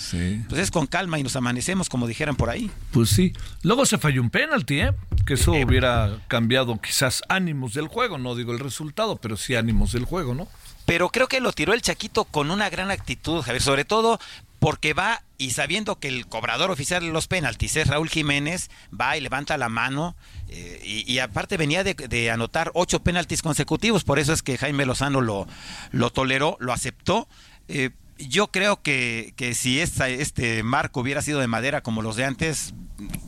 pues 0.48 0.60
es 0.60 0.70
con 0.70 0.86
calma 0.86 1.18
y 1.18 1.22
nos 1.22 1.36
amanecemos, 1.36 1.88
como 1.88 2.06
dijeran 2.06 2.36
por 2.36 2.50
ahí. 2.50 2.70
Pues 2.92 3.10
sí. 3.10 3.32
Luego 3.62 3.86
se 3.86 3.98
falló 3.98 4.22
un 4.22 4.30
penalti, 4.30 4.80
¿eh? 4.80 4.92
Que 5.26 5.34
eso 5.34 5.52
hubiera 5.52 6.18
cambiado 6.28 6.80
quizás 6.80 7.22
ánimos 7.28 7.73
del 7.74 7.88
juego, 7.88 8.18
no 8.18 8.34
digo 8.34 8.52
el 8.52 8.60
resultado, 8.60 9.16
pero 9.16 9.36
sí 9.36 9.54
ánimos 9.54 9.92
del 9.92 10.04
juego, 10.04 10.34
¿no? 10.34 10.48
pero 10.86 11.08
creo 11.10 11.28
que 11.28 11.40
lo 11.40 11.52
tiró 11.52 11.72
el 11.72 11.82
Chaquito 11.82 12.24
con 12.24 12.50
una 12.50 12.70
gran 12.70 12.90
actitud, 12.90 13.42
Javier, 13.42 13.62
sobre 13.62 13.84
todo 13.84 14.18
porque 14.58 14.94
va 14.94 15.22
y 15.36 15.50
sabiendo 15.50 15.98
que 15.98 16.08
el 16.08 16.26
cobrador 16.26 16.70
oficial 16.70 17.02
de 17.02 17.10
los 17.10 17.26
penaltis 17.26 17.76
es 17.76 17.88
Raúl 17.88 18.08
Jiménez, 18.08 18.70
va 18.98 19.16
y 19.16 19.20
levanta 19.20 19.58
la 19.58 19.68
mano 19.68 20.16
eh, 20.48 20.80
y, 20.84 21.18
aparte 21.18 21.56
venía 21.56 21.84
de, 21.84 21.94
de 21.94 22.30
anotar 22.30 22.70
ocho 22.74 23.02
penaltis 23.02 23.42
consecutivos, 23.42 24.04
por 24.04 24.18
eso 24.18 24.32
es 24.32 24.42
que 24.42 24.56
Jaime 24.56 24.86
Lozano 24.86 25.20
lo, 25.20 25.46
lo 25.90 26.10
toleró, 26.10 26.56
lo 26.60 26.72
aceptó. 26.72 27.28
Eh, 27.68 27.90
yo 28.18 28.48
creo 28.48 28.80
que, 28.82 29.32
que 29.36 29.54
si 29.54 29.80
esta, 29.80 30.08
este 30.08 30.62
marco 30.62 31.00
hubiera 31.00 31.22
sido 31.22 31.40
de 31.40 31.46
madera 31.46 31.82
como 31.82 32.02
los 32.02 32.16
de 32.16 32.24
antes, 32.24 32.74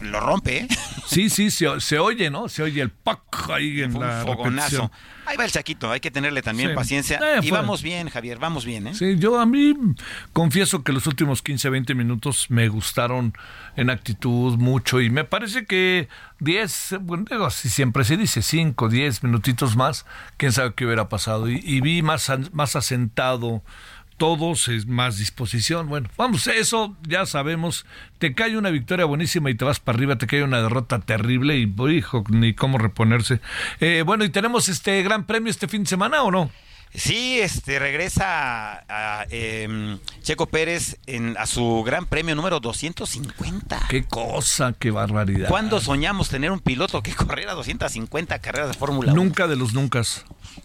lo 0.00 0.20
rompe, 0.20 0.58
¿eh? 0.58 0.68
Sí, 1.06 1.30
sí, 1.30 1.50
se, 1.52 1.80
se 1.80 1.98
oye, 2.00 2.30
¿no? 2.30 2.48
Se 2.48 2.62
oye 2.64 2.82
el 2.82 2.90
pac 2.90 3.20
ahí 3.50 3.80
en 3.82 3.98
la 3.98 4.20
un 4.24 4.26
fogonazo. 4.26 4.66
repetición. 4.82 4.90
Ahí 5.24 5.36
va 5.36 5.44
el 5.44 5.50
Chaquito, 5.50 5.90
hay 5.90 5.98
que 6.00 6.10
tenerle 6.10 6.40
también 6.42 6.70
Sí. 6.70 6.74
paciencia. 6.74 7.18
Eh, 7.22 7.40
y 7.42 7.50
vamos 7.50 7.82
bien, 7.82 8.08
Javier, 8.08 8.38
vamos 8.38 8.64
bien, 8.64 8.88
¿eh? 8.88 8.94
Sí, 8.94 9.16
yo 9.18 9.40
a 9.40 9.46
mí 9.46 9.74
confieso 10.32 10.82
que 10.84 10.92
los 10.92 11.06
últimos 11.06 11.42
15, 11.42 11.68
20 11.70 11.94
minutos 11.94 12.46
me 12.48 12.68
gustaron 12.68 13.34
en 13.76 13.90
actitud 13.90 14.56
mucho 14.56 15.00
y 15.00 15.10
me 15.10 15.24
parece 15.24 15.64
que 15.66 16.08
10, 16.40 16.96
bueno, 17.00 17.24
digo, 17.28 17.46
así 17.46 17.68
siempre 17.68 18.04
se 18.04 18.16
dice 18.16 18.42
5, 18.42 18.88
10 18.88 19.22
minutitos 19.24 19.74
más, 19.76 20.06
quién 20.36 20.52
sabe 20.52 20.74
qué 20.74 20.86
hubiera 20.86 21.08
pasado. 21.08 21.48
Y, 21.50 21.60
y 21.64 21.80
vi 21.80 22.02
más, 22.02 22.30
más 22.52 22.76
asentado 22.76 23.62
todos, 24.16 24.68
es 24.68 24.86
más 24.86 25.18
disposición. 25.18 25.88
Bueno, 25.88 26.08
vamos, 26.16 26.46
eso 26.46 26.96
ya 27.06 27.26
sabemos. 27.26 27.86
Te 28.18 28.34
cae 28.34 28.56
una 28.56 28.70
victoria 28.70 29.04
buenísima 29.04 29.50
y 29.50 29.54
te 29.54 29.64
vas 29.64 29.80
para 29.80 29.96
arriba, 29.96 30.16
te 30.16 30.26
cae 30.26 30.42
una 30.42 30.62
derrota 30.62 30.98
terrible 31.00 31.56
y, 31.58 31.72
hijo, 31.90 32.24
ni 32.30 32.54
cómo 32.54 32.78
reponerse. 32.78 33.40
Eh, 33.80 34.02
bueno, 34.04 34.24
¿y 34.24 34.30
tenemos 34.30 34.68
este 34.68 35.02
gran 35.02 35.24
premio 35.24 35.50
este 35.50 35.68
fin 35.68 35.82
de 35.82 35.88
semana 35.88 36.22
o 36.22 36.30
no? 36.30 36.50
Sí, 36.96 37.40
este 37.40 37.78
regresa 37.78 38.72
a, 38.78 39.20
a, 39.20 39.26
em, 39.30 39.98
Checo 40.22 40.46
Pérez 40.46 40.96
en, 41.06 41.36
a 41.38 41.46
su 41.46 41.82
gran 41.84 42.06
premio 42.06 42.34
número 42.34 42.58
250. 42.58 43.86
Qué 43.88 44.04
cosa, 44.04 44.74
qué 44.78 44.90
barbaridad. 44.90 45.48
¿Cuándo 45.48 45.80
soñamos 45.80 46.30
tener 46.30 46.50
un 46.50 46.60
piloto 46.60 47.02
que 47.02 47.12
corriera 47.14 47.52
250 47.54 48.38
carreras 48.38 48.68
de 48.68 48.74
Fórmula 48.74 49.12
1? 49.12 49.22
Nunca 49.22 49.46
de 49.46 49.56
los 49.56 49.74
nunca. 49.74 50.02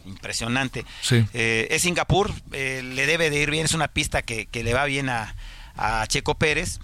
Impresionante. 0.06 0.86
Sí. 1.02 1.26
Eh, 1.34 1.68
es 1.72 1.82
Singapur, 1.82 2.32
eh, 2.54 2.82
le 2.84 3.06
debe 3.06 3.30
de 3.30 3.42
ir 3.42 3.52
bien, 3.52 3.66
es 3.66 3.74
una 3.74 3.90
pista 3.90 4.22
que, 4.22 4.46
que 4.46 4.64
le 4.64 4.74
va 4.74 4.86
bien 4.86 5.10
a, 5.10 5.36
a 5.76 6.06
Checo 6.08 6.36
Pérez. 6.36 6.80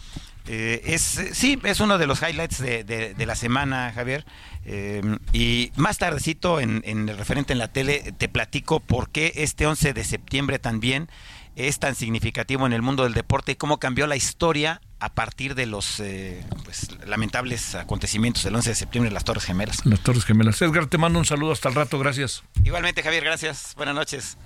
Eh, 0.48 0.82
es 0.86 1.02
sí, 1.34 1.60
es 1.64 1.80
uno 1.82 1.98
de 1.98 2.07
los 2.07 2.22
highlights 2.22 2.60
de, 2.60 2.84
de- 2.84 3.14
de 3.14 3.26
la 3.26 3.36
semana, 3.36 3.91
Javier. 3.94 4.26
Eh, 4.65 5.02
y 5.34 5.72
más 5.76 5.98
tardecito 5.98 6.60
en, 6.60 6.82
en 6.86 7.07
el 7.10 7.18
referente 7.18 7.53
en 7.53 7.60
la 7.60 7.68
tele 7.68 8.14
te 8.18 8.28
platico 8.30 8.80
por 8.80 9.10
qué 9.10 9.32
este 9.36 9.65
11 9.68 9.94
de 9.94 10.03
septiembre 10.03 10.60
también 10.60 11.10
es 11.56 11.80
tan 11.80 11.95
significativo 11.95 12.65
en 12.68 12.74
el 12.74 12.82
mundo 12.82 13.03
del 13.03 13.14
deporte 13.14 13.53
y 13.53 13.56
cómo 13.56 13.80
cambió 13.80 14.06
la 14.07 14.15
historia 14.15 14.80
a 14.99 15.10
partir 15.14 15.56
de 15.56 15.65
los 15.65 15.99
eh, 15.99 16.45
pues, 16.64 16.88
lamentables 17.06 17.74
acontecimientos 17.76 18.44
del 18.44 18.56
11 18.56 18.69
de 18.69 18.76
septiembre 18.76 19.07
en 19.07 19.14
las 19.15 19.24
Torres 19.24 19.44
Gemelas. 19.45 19.86
Las 19.86 19.99
Torres 20.02 20.24
Gemelas. 20.26 20.61
Edgar, 20.61 20.86
te 20.86 20.98
mando 20.98 21.18
un 21.18 21.26
saludo 21.26 21.52
hasta 21.53 21.69
el 21.69 21.76
rato, 21.76 21.98
gracias. 21.98 22.44
Igualmente, 22.64 23.02
Javier, 23.03 23.24
gracias. 23.24 23.74
Buenas 23.76 23.95
noches. 23.95 24.38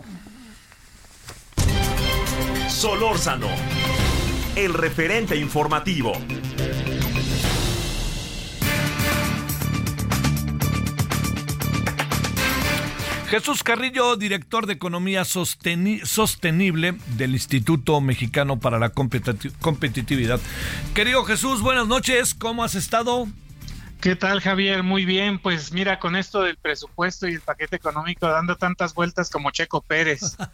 Solórzano, 2.70 3.48
el 4.56 4.74
referente 4.74 5.38
informativo. 5.38 6.14
Jesús 13.30 13.64
Carrillo, 13.64 14.18
director 14.18 14.66
de 14.68 14.74
Economía 14.74 15.22
Sosteni- 15.24 16.04
Sostenible 16.04 16.96
del 17.16 17.32
Instituto 17.32 18.02
Mexicano 18.02 18.60
para 18.60 18.78
la 18.78 18.92
Competiti- 18.94 19.54
Competitividad. 19.62 20.42
Querido 20.94 21.24
Jesús, 21.24 21.62
buenas 21.62 21.88
noches, 21.88 22.34
¿cómo 22.34 22.66
has 22.66 22.76
estado? 22.76 23.30
¿Qué 24.02 24.16
tal, 24.16 24.42
Javier? 24.42 24.82
Muy 24.82 25.06
bien, 25.06 25.38
pues 25.38 25.72
mira, 25.72 26.00
con 26.00 26.16
esto 26.16 26.42
del 26.42 26.58
presupuesto 26.58 27.28
y 27.28 27.34
el 27.34 27.42
paquete 27.42 27.76
económico 27.76 28.28
dando 28.28 28.56
tantas 28.56 28.96
vueltas 28.96 29.30
como 29.30 29.52
Checo 29.52 29.82
Pérez. 29.82 30.38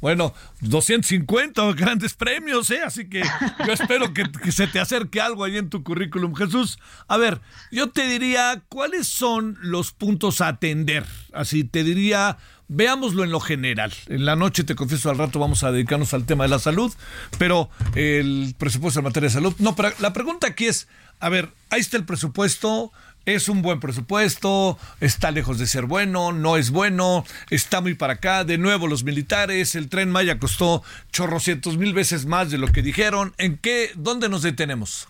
Bueno, 0.00 0.34
250 0.60 1.72
grandes 1.74 2.14
premios, 2.14 2.68
¿eh? 2.72 2.80
Así 2.84 3.08
que 3.08 3.22
yo 3.64 3.72
espero 3.72 4.12
que, 4.12 4.24
se 4.50 4.66
te 4.66 4.80
acerque 4.80 5.20
algo 5.20 5.44
ahí 5.44 5.56
en 5.56 5.70
tu 5.70 5.84
currículum. 5.84 6.34
Jesús, 6.34 6.80
a 7.06 7.16
ver, 7.16 7.40
yo 7.70 7.90
te 7.90 8.08
diría, 8.08 8.62
¿cuáles 8.68 9.06
son 9.06 9.56
los 9.60 9.92
puntos 9.92 10.40
a 10.40 10.48
atender? 10.48 11.04
Así 11.32 11.62
te 11.62 11.84
diría, 11.84 12.38
veámoslo 12.68 13.24
en 13.24 13.30
lo 13.30 13.40
general. 13.40 13.92
En 14.06 14.24
la 14.24 14.36
noche, 14.36 14.64
te 14.64 14.74
confieso, 14.74 15.10
al 15.10 15.18
rato 15.18 15.38
vamos 15.38 15.64
a 15.64 15.72
dedicarnos 15.72 16.14
al 16.14 16.26
tema 16.26 16.44
de 16.44 16.50
la 16.50 16.58
salud, 16.58 16.92
pero 17.38 17.70
el 17.94 18.54
presupuesto 18.58 19.00
en 19.00 19.04
materia 19.04 19.28
de 19.28 19.34
salud. 19.34 19.54
No, 19.58 19.74
pero 19.74 19.92
la 19.98 20.12
pregunta 20.12 20.46
aquí 20.46 20.66
es, 20.66 20.88
a 21.20 21.28
ver, 21.28 21.50
ahí 21.70 21.80
está 21.80 21.96
el 21.96 22.04
presupuesto. 22.04 22.92
Es 23.26 23.50
un 23.50 23.60
buen 23.60 23.78
presupuesto, 23.78 24.78
está 25.00 25.30
lejos 25.30 25.58
de 25.58 25.66
ser 25.66 25.84
bueno, 25.84 26.32
no 26.32 26.56
es 26.56 26.70
bueno, 26.70 27.26
está 27.50 27.82
muy 27.82 27.92
para 27.92 28.14
acá. 28.14 28.42
De 28.44 28.56
nuevo, 28.56 28.86
los 28.86 29.04
militares, 29.04 29.74
el 29.74 29.90
tren 29.90 30.10
Maya 30.10 30.38
costó 30.38 30.82
chorrocientos 31.12 31.76
mil 31.76 31.92
veces 31.92 32.24
más 32.24 32.50
de 32.50 32.56
lo 32.56 32.68
que 32.68 32.80
dijeron. 32.80 33.34
¿En 33.36 33.58
qué, 33.58 33.90
dónde 33.96 34.30
nos 34.30 34.40
detenemos? 34.40 35.08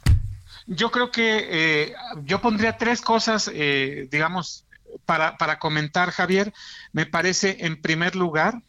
Yo 0.66 0.90
creo 0.90 1.12
que 1.12 1.46
eh, 1.48 1.94
yo 2.24 2.40
pondría 2.40 2.76
tres 2.76 3.02
cosas, 3.02 3.48
eh, 3.54 4.08
digamos, 4.10 4.64
para, 5.04 5.36
para 5.38 5.58
comentar, 5.58 6.10
Javier. 6.10 6.52
Me 6.92 7.06
parece, 7.06 7.58
en 7.60 7.80
primer 7.80 8.16
lugar, 8.16 8.62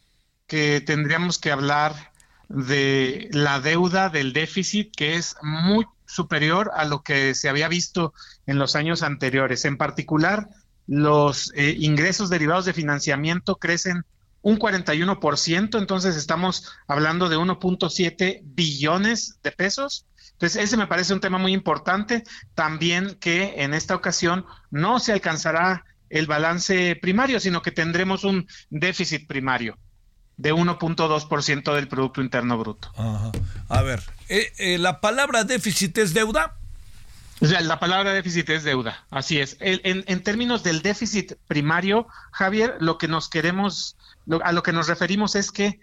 que 0.47 0.81
tendríamos 0.81 1.37
que 1.39 1.51
hablar 1.51 2.11
de 2.49 3.29
la 3.31 3.59
deuda 3.59 4.09
del 4.09 4.33
déficit, 4.33 4.93
que 4.95 5.15
es 5.15 5.35
muy 5.41 5.85
superior 6.05 6.71
a 6.73 6.85
lo 6.85 7.03
que 7.03 7.35
se 7.35 7.49
había 7.49 7.67
visto 7.67 8.13
en 8.47 8.57
los 8.57 8.75
años 8.75 9.03
anteriores. 9.03 9.63
En 9.65 9.77
particular, 9.77 10.49
los 10.87 11.53
eh, 11.55 11.75
ingresos 11.79 12.31
derivados 12.31 12.65
de 12.65 12.73
financiamiento 12.73 13.57
crecen 13.57 14.03
un 14.41 14.57
41%, 14.57 15.77
entonces 15.77 16.15
estamos 16.15 16.71
hablando 16.87 17.29
de 17.29 17.37
1.7 17.37 18.41
billones 18.43 19.39
de 19.43 19.51
pesos. 19.51 20.05
Entonces, 20.31 20.63
ese 20.63 20.77
me 20.77 20.87
parece 20.87 21.13
un 21.13 21.19
tema 21.19 21.37
muy 21.37 21.53
importante. 21.53 22.23
También 22.55 23.15
que 23.19 23.61
en 23.63 23.73
esta 23.73 23.93
ocasión 23.95 24.45
no 24.71 24.99
se 24.99 25.11
alcanzará 25.11 25.83
el 26.09 26.27
balance 26.27 26.95
primario, 27.01 27.39
sino 27.39 27.61
que 27.61 27.71
tendremos 27.71 28.23
un 28.23 28.47
déficit 28.69 29.27
primario 29.27 29.77
de 30.37 30.53
1.2% 30.53 31.75
del 31.75 31.87
Producto 31.87 32.21
Interno 32.21 32.57
Bruto. 32.57 32.91
Ajá. 32.95 33.31
A 33.67 33.81
ver, 33.81 34.01
eh, 34.29 34.51
eh, 34.57 34.77
la 34.77 35.01
palabra 35.01 35.43
déficit 35.43 35.97
es 35.97 36.13
deuda. 36.13 36.55
O 37.41 37.45
sea, 37.45 37.61
la 37.61 37.79
palabra 37.79 38.11
déficit 38.11 38.49
es 38.49 38.63
deuda, 38.63 39.05
así 39.11 39.39
es. 39.39 39.55
El- 39.61 39.81
en, 39.85 40.03
en 40.07 40.21
términos 40.23 40.61
del 40.63 40.81
déficit 40.81 41.33
primario, 41.47 42.07
Javier, 42.31 42.75
lo 42.79 42.97
que 42.97 43.07
nos 43.07 43.29
queremos, 43.29 43.95
lo- 44.25 44.43
a 44.43 44.51
lo 44.51 44.61
que 44.63 44.73
nos 44.73 44.87
referimos 44.87 45.35
es 45.35 45.51
que 45.51 45.79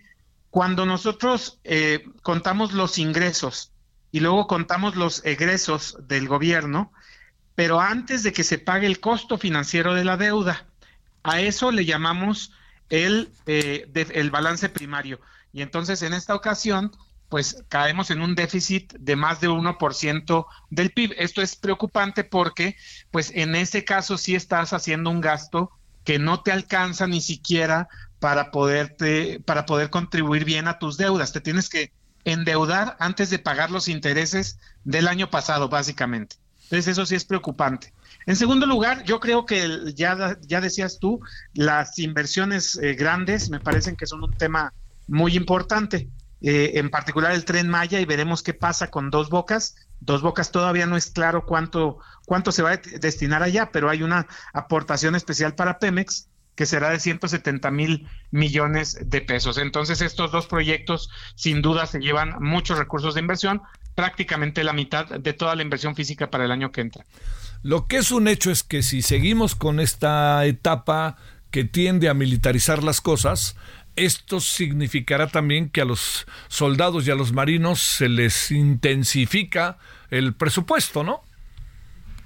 cuando 0.50 0.84
nosotros 0.86 1.58
eh, 1.64 2.04
contamos 2.22 2.72
los 2.72 2.98
ingresos 2.98 3.72
y 4.12 4.20
luego 4.20 4.46
contamos 4.46 4.96
los 4.96 5.24
egresos 5.24 5.96
del 6.06 6.28
gobierno, 6.28 6.92
pero 7.56 7.80
antes 7.80 8.22
de 8.22 8.32
que 8.32 8.44
se 8.44 8.58
pague 8.58 8.86
el 8.86 9.00
costo 9.00 9.38
financiero 9.38 9.94
de 9.94 10.04
la 10.04 10.16
deuda. 10.16 10.66
A 11.24 11.40
eso 11.40 11.72
le 11.72 11.84
llamamos 11.84 12.52
el, 12.90 13.32
eh, 13.46 13.90
el 13.94 14.30
balance 14.30 14.68
primario. 14.68 15.20
Y 15.52 15.62
entonces 15.62 16.02
en 16.02 16.12
esta 16.12 16.34
ocasión, 16.34 16.92
pues 17.30 17.64
caemos 17.68 18.10
en 18.10 18.20
un 18.20 18.34
déficit 18.34 18.92
de 18.92 19.16
más 19.16 19.40
de 19.40 19.48
1% 19.48 20.46
del 20.70 20.90
PIB. 20.92 21.14
Esto 21.18 21.40
es 21.40 21.56
preocupante 21.56 22.24
porque, 22.24 22.76
pues 23.10 23.32
en 23.34 23.56
ese 23.56 23.84
caso 23.84 24.18
sí 24.18 24.34
estás 24.34 24.74
haciendo 24.74 25.10
un 25.10 25.22
gasto 25.22 25.72
que 26.04 26.18
no 26.18 26.42
te 26.42 26.52
alcanza 26.52 27.06
ni 27.06 27.22
siquiera 27.22 27.88
para 28.20 28.50
poderte, 28.50 29.40
para 29.40 29.64
poder 29.64 29.88
contribuir 29.88 30.44
bien 30.44 30.68
a 30.68 30.78
tus 30.78 30.98
deudas. 30.98 31.32
Te 31.32 31.40
tienes 31.40 31.70
que 31.70 31.90
endeudar 32.24 32.96
antes 33.00 33.30
de 33.30 33.38
pagar 33.38 33.70
los 33.70 33.88
intereses 33.88 34.58
del 34.84 35.08
año 35.08 35.30
pasado, 35.30 35.70
básicamente. 35.70 36.36
Entonces 36.66 36.88
eso 36.88 37.06
sí 37.06 37.14
es 37.14 37.24
preocupante. 37.24 37.92
En 38.26 38.34
segundo 38.34 38.66
lugar, 38.66 39.04
yo 39.04 39.20
creo 39.20 39.46
que 39.46 39.92
ya, 39.94 40.36
ya 40.42 40.60
decías 40.60 40.98
tú, 40.98 41.20
las 41.54 41.96
inversiones 41.98 42.76
eh, 42.82 42.94
grandes 42.94 43.50
me 43.50 43.60
parecen 43.60 43.94
que 43.94 44.06
son 44.06 44.24
un 44.24 44.36
tema 44.36 44.72
muy 45.06 45.36
importante, 45.36 46.08
eh, 46.40 46.72
en 46.74 46.90
particular 46.90 47.30
el 47.32 47.44
tren 47.44 47.68
Maya 47.68 48.00
y 48.00 48.04
veremos 48.04 48.42
qué 48.42 48.52
pasa 48.52 48.90
con 48.90 49.10
Dos 49.10 49.30
Bocas. 49.30 49.76
Dos 50.00 50.22
Bocas 50.22 50.50
todavía 50.50 50.86
no 50.86 50.96
es 50.96 51.10
claro 51.12 51.46
cuánto, 51.46 51.98
cuánto 52.26 52.50
se 52.50 52.62
va 52.62 52.72
a 52.72 52.76
de- 52.78 52.98
destinar 52.98 53.44
allá, 53.44 53.70
pero 53.70 53.88
hay 53.88 54.02
una 54.02 54.26
aportación 54.52 55.14
especial 55.14 55.54
para 55.54 55.78
Pemex 55.78 56.28
que 56.56 56.66
será 56.66 56.90
de 56.90 56.98
170 56.98 57.70
mil 57.70 58.08
millones 58.30 58.98
de 59.04 59.20
pesos. 59.20 59.58
Entonces 59.58 60.00
estos 60.00 60.32
dos 60.32 60.46
proyectos 60.46 61.10
sin 61.36 61.62
duda 61.62 61.86
se 61.86 62.00
llevan 62.00 62.34
muchos 62.40 62.78
recursos 62.78 63.14
de 63.14 63.20
inversión, 63.20 63.62
prácticamente 63.94 64.64
la 64.64 64.72
mitad 64.72 65.06
de 65.06 65.32
toda 65.32 65.54
la 65.54 65.62
inversión 65.62 65.94
física 65.94 66.30
para 66.30 66.44
el 66.44 66.50
año 66.50 66.72
que 66.72 66.80
entra. 66.80 67.04
Lo 67.62 67.86
que 67.86 67.98
es 67.98 68.10
un 68.10 68.26
hecho 68.26 68.50
es 68.50 68.62
que 68.62 68.82
si 68.82 69.02
seguimos 69.02 69.54
con 69.54 69.80
esta 69.80 70.44
etapa 70.46 71.16
que 71.50 71.64
tiende 71.64 72.08
a 72.08 72.14
militarizar 72.14 72.82
las 72.82 73.00
cosas, 73.00 73.56
esto 73.96 74.40
significará 74.40 75.26
también 75.28 75.70
que 75.70 75.80
a 75.80 75.84
los 75.84 76.26
soldados 76.48 77.06
y 77.06 77.10
a 77.10 77.14
los 77.14 77.32
marinos 77.32 77.80
se 77.80 78.08
les 78.08 78.50
intensifica 78.50 79.78
el 80.10 80.34
presupuesto, 80.34 81.02
¿no? 81.02 81.22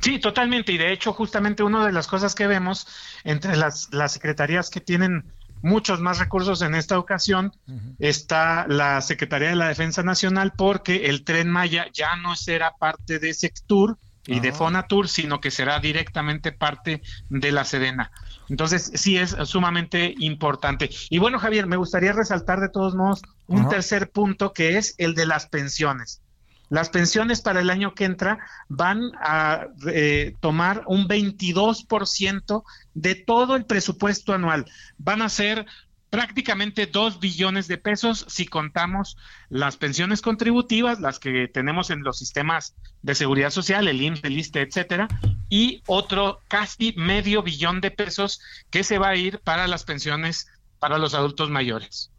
Sí, 0.01 0.19
totalmente. 0.19 0.73
Y 0.73 0.79
de 0.79 0.93
hecho, 0.93 1.13
justamente 1.13 1.63
una 1.63 1.85
de 1.87 1.93
las 1.93 2.07
cosas 2.07 2.35
que 2.35 2.47
vemos 2.47 2.87
entre 3.25 3.57
las, 3.57 3.89
las 3.93 4.13
secretarías 4.13 4.71
que 4.71 4.81
tienen 4.81 5.25
muchos 5.63 6.01
más 6.01 6.19
recursos 6.19 6.63
en 6.63 6.75
esta 6.75 6.99
ocasión 6.99 7.53
está 7.99 8.67
la 8.67 9.01
Secretaría 9.03 9.51
de 9.51 9.57
la 9.57 9.69
Defensa 9.69 10.03
Nacional 10.03 10.53
porque 10.57 11.07
el 11.07 11.23
tren 11.25 11.51
Maya 11.51 11.87
ya 11.93 12.17
no 12.17 12.35
será 12.35 12.73
parte 12.79 13.19
de 13.19 13.35
Sectur 13.35 13.99
y 14.27 14.41
de 14.41 14.51
Ah. 14.51 14.55
Fonatur, 14.55 15.09
sino 15.09 15.41
que 15.41 15.51
será 15.51 15.81
directamente 15.81 16.53
parte 16.53 17.03
de 17.29 17.53
la 17.53 17.65
Sedena. 17.65 18.11
Entonces, 18.49 18.91
sí 18.95 19.17
es 19.17 19.37
sumamente 19.45 20.15
importante. 20.19 20.91
Y 21.09 21.19
bueno, 21.19 21.39
Javier, 21.39 21.67
me 21.67 21.77
gustaría 21.77 22.13
resaltar 22.13 22.61
de 22.61 22.69
todos 22.69 22.95
modos 22.95 23.23
un 23.47 23.69
tercer 23.69 24.11
punto 24.11 24.53
que 24.53 24.79
es 24.79 24.95
el 24.99 25.15
de 25.15 25.27
las 25.27 25.47
pensiones. 25.47 26.23
Las 26.71 26.89
pensiones 26.89 27.43
para 27.43 27.61
el 27.61 27.69
año 27.69 27.95
que 27.95 28.05
entra 28.05 28.39
van 28.69 29.11
a 29.21 29.67
eh, 29.89 30.35
tomar 30.41 30.85
un 30.87 31.09
22% 31.09 32.63
de 32.95 33.15
todo 33.17 33.57
el 33.57 33.67
presupuesto 33.67 34.33
anual. 34.33 34.65
Van 34.97 35.21
a 35.21 35.29
ser 35.29 35.67
prácticamente 36.11 36.87
2 36.87 37.19
billones 37.19 37.67
de 37.67 37.77
pesos 37.77 38.25
si 38.29 38.47
contamos 38.47 39.17
las 39.49 39.77
pensiones 39.77 40.23
contributivas, 40.23 41.01
las 41.01 41.19
que 41.19 41.49
tenemos 41.49 41.91
en 41.91 42.03
los 42.03 42.19
sistemas 42.19 42.75
de 43.03 43.17
seguridad 43.17 43.51
social, 43.51 43.89
el 43.89 44.01
IMSS, 44.01 44.25
el 44.25 44.39
ISSSTE, 44.39 44.63
etcétera, 44.63 45.09
y 45.49 45.83
otro 45.87 46.41
casi 46.49 46.95
medio 46.97 47.43
billón 47.43 47.81
de 47.81 47.91
pesos 47.91 48.41
que 48.71 48.85
se 48.85 48.99
va 48.99 49.09
a 49.09 49.17
ir 49.17 49.41
para 49.41 49.67
las 49.67 49.85
pensiones 49.85 50.49
para 50.79 50.99
los 50.99 51.15
adultos 51.15 51.51
mayores. 51.51 52.11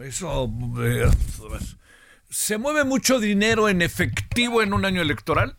Eso 0.00 0.50
eh, 0.82 1.08
se 2.34 2.58
mueve 2.58 2.82
mucho 2.82 3.20
dinero 3.20 3.68
en 3.68 3.80
efectivo 3.80 4.60
en 4.60 4.72
un 4.74 4.84
año 4.84 5.00
electoral. 5.00 5.56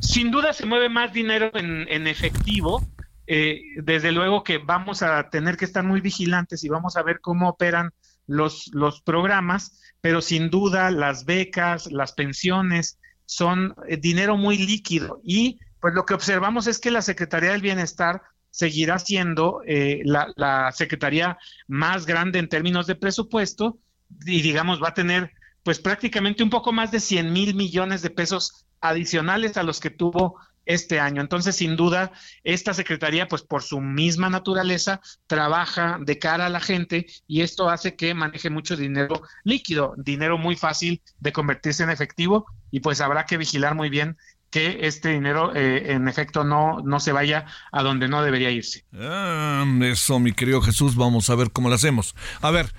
Sin 0.00 0.30
duda 0.30 0.52
se 0.52 0.66
mueve 0.66 0.90
más 0.90 1.14
dinero 1.14 1.50
en, 1.54 1.86
en 1.88 2.06
efectivo. 2.06 2.86
Eh, 3.26 3.62
desde 3.76 4.12
luego 4.12 4.44
que 4.44 4.58
vamos 4.58 5.02
a 5.02 5.30
tener 5.30 5.56
que 5.56 5.64
estar 5.64 5.84
muy 5.84 6.02
vigilantes 6.02 6.64
y 6.64 6.68
vamos 6.68 6.98
a 6.98 7.02
ver 7.02 7.20
cómo 7.22 7.48
operan 7.48 7.94
los, 8.26 8.68
los 8.74 9.00
programas, 9.00 9.80
pero 10.02 10.20
sin 10.20 10.50
duda 10.50 10.90
las 10.90 11.24
becas, 11.24 11.90
las 11.90 12.12
pensiones 12.12 12.98
son 13.24 13.74
eh, 13.88 13.96
dinero 13.96 14.36
muy 14.36 14.58
líquido 14.58 15.22
y 15.24 15.58
pues 15.80 15.94
lo 15.94 16.04
que 16.04 16.12
observamos 16.12 16.66
es 16.66 16.78
que 16.78 16.90
la 16.90 17.00
Secretaría 17.00 17.52
del 17.52 17.62
Bienestar 17.62 18.20
seguirá 18.50 18.98
siendo 18.98 19.62
eh, 19.66 20.02
la, 20.04 20.30
la 20.36 20.70
secretaría 20.72 21.38
más 21.68 22.04
grande 22.04 22.38
en 22.38 22.50
términos 22.50 22.86
de 22.86 22.96
presupuesto 22.96 23.78
y 24.24 24.42
digamos 24.42 24.82
va 24.82 24.88
a 24.88 24.94
tener 24.94 25.32
pues 25.62 25.78
prácticamente 25.78 26.42
un 26.42 26.50
poco 26.50 26.72
más 26.72 26.90
de 26.90 27.00
100 27.00 27.32
mil 27.32 27.54
millones 27.54 28.02
de 28.02 28.10
pesos 28.10 28.66
adicionales 28.80 29.56
a 29.56 29.62
los 29.62 29.80
que 29.80 29.90
tuvo 29.90 30.38
este 30.64 31.00
año. 31.00 31.20
Entonces, 31.20 31.56
sin 31.56 31.76
duda, 31.76 32.12
esta 32.44 32.74
secretaría, 32.74 33.28
pues 33.28 33.42
por 33.42 33.62
su 33.62 33.80
misma 33.80 34.30
naturaleza, 34.30 35.00
trabaja 35.26 35.98
de 36.00 36.18
cara 36.18 36.46
a 36.46 36.50
la 36.50 36.60
gente 36.60 37.06
y 37.26 37.40
esto 37.40 37.68
hace 37.68 37.96
que 37.96 38.14
maneje 38.14 38.50
mucho 38.50 38.76
dinero 38.76 39.22
líquido, 39.44 39.94
dinero 39.96 40.38
muy 40.38 40.56
fácil 40.56 41.02
de 41.18 41.32
convertirse 41.32 41.82
en 41.82 41.90
efectivo 41.90 42.46
y 42.70 42.80
pues 42.80 43.00
habrá 43.00 43.26
que 43.26 43.38
vigilar 43.38 43.74
muy 43.74 43.90
bien 43.90 44.16
que 44.50 44.80
este 44.82 45.08
dinero 45.08 45.54
eh, 45.56 45.92
en 45.92 46.08
efecto 46.08 46.44
no, 46.44 46.80
no 46.84 47.00
se 47.00 47.12
vaya 47.12 47.46
a 47.72 47.82
donde 47.82 48.06
no 48.06 48.22
debería 48.22 48.50
irse. 48.50 48.84
Ah, 48.92 49.64
eso, 49.80 50.18
mi 50.18 50.32
querido 50.32 50.60
Jesús, 50.60 50.94
vamos 50.94 51.30
a 51.30 51.34
ver 51.34 51.50
cómo 51.52 51.70
lo 51.70 51.74
hacemos. 51.74 52.14
A 52.42 52.50
ver, 52.50 52.70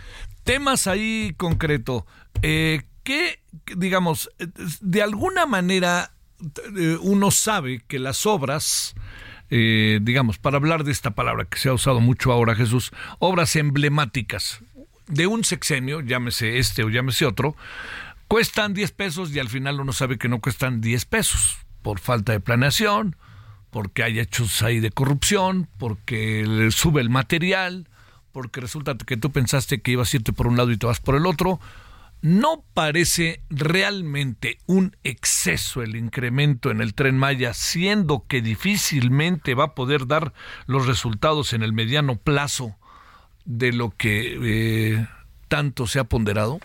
temas 0.43 0.87
ahí 0.87 1.33
concreto. 1.37 2.05
Eh, 2.41 2.83
¿Qué, 3.03 3.41
digamos, 3.75 4.29
de 4.81 5.01
alguna 5.01 5.45
manera 5.45 6.11
eh, 6.77 6.97
uno 7.01 7.31
sabe 7.31 7.81
que 7.87 7.99
las 7.99 8.25
obras, 8.25 8.95
eh, 9.49 9.99
digamos, 10.01 10.37
para 10.37 10.57
hablar 10.57 10.83
de 10.83 10.91
esta 10.91 11.11
palabra 11.11 11.45
que 11.45 11.57
se 11.57 11.69
ha 11.69 11.73
usado 11.73 11.99
mucho 11.99 12.31
ahora, 12.31 12.55
Jesús, 12.55 12.91
obras 13.19 13.55
emblemáticas 13.55 14.61
de 15.07 15.27
un 15.27 15.43
sexenio, 15.43 16.01
llámese 16.01 16.59
este 16.59 16.83
o 16.83 16.89
llámese 16.89 17.25
otro, 17.25 17.55
cuestan 18.27 18.73
10 18.73 18.91
pesos 18.91 19.35
y 19.35 19.39
al 19.39 19.49
final 19.49 19.79
uno 19.79 19.91
sabe 19.93 20.17
que 20.17 20.29
no 20.29 20.39
cuestan 20.39 20.81
10 20.81 21.05
pesos 21.05 21.57
por 21.81 21.99
falta 21.99 22.31
de 22.31 22.39
planeación, 22.39 23.17
porque 23.69 24.03
hay 24.03 24.19
hechos 24.19 24.61
ahí 24.61 24.79
de 24.79 24.91
corrupción, 24.91 25.67
porque 25.77 26.69
sube 26.71 27.01
el 27.01 27.09
material, 27.09 27.89
porque 28.33 28.59
resulta 28.59 28.97
que 28.97 29.15
tú 29.15 29.31
pensaste 29.31 29.81
que 29.81 29.91
ibas 29.91 30.13
a 30.13 30.17
irte 30.17 30.33
por 30.33 30.47
un 30.47 30.57
lado 30.57 30.71
y 30.71 30.77
te 30.77 30.87
vas 30.87 30.99
por 30.99 31.15
el 31.15 31.25
otro. 31.25 31.61
¿No 32.21 32.63
parece 32.73 33.41
realmente 33.49 34.57
un 34.65 34.95
exceso 35.03 35.81
el 35.81 35.95
incremento 35.95 36.71
en 36.71 36.81
el 36.81 36.93
tren 36.93 37.17
Maya, 37.17 37.53
siendo 37.53 38.25
que 38.27 38.41
difícilmente 38.41 39.55
va 39.55 39.65
a 39.65 39.75
poder 39.75 40.07
dar 40.07 40.33
los 40.65 40.87
resultados 40.87 41.53
en 41.53 41.63
el 41.63 41.73
mediano 41.73 42.15
plazo 42.15 42.75
de 43.45 43.71
lo 43.73 43.91
que 43.91 44.39
eh, 44.41 45.07
tanto 45.47 45.85
se 45.85 45.99
ha 45.99 46.05
ponderado? 46.05 46.59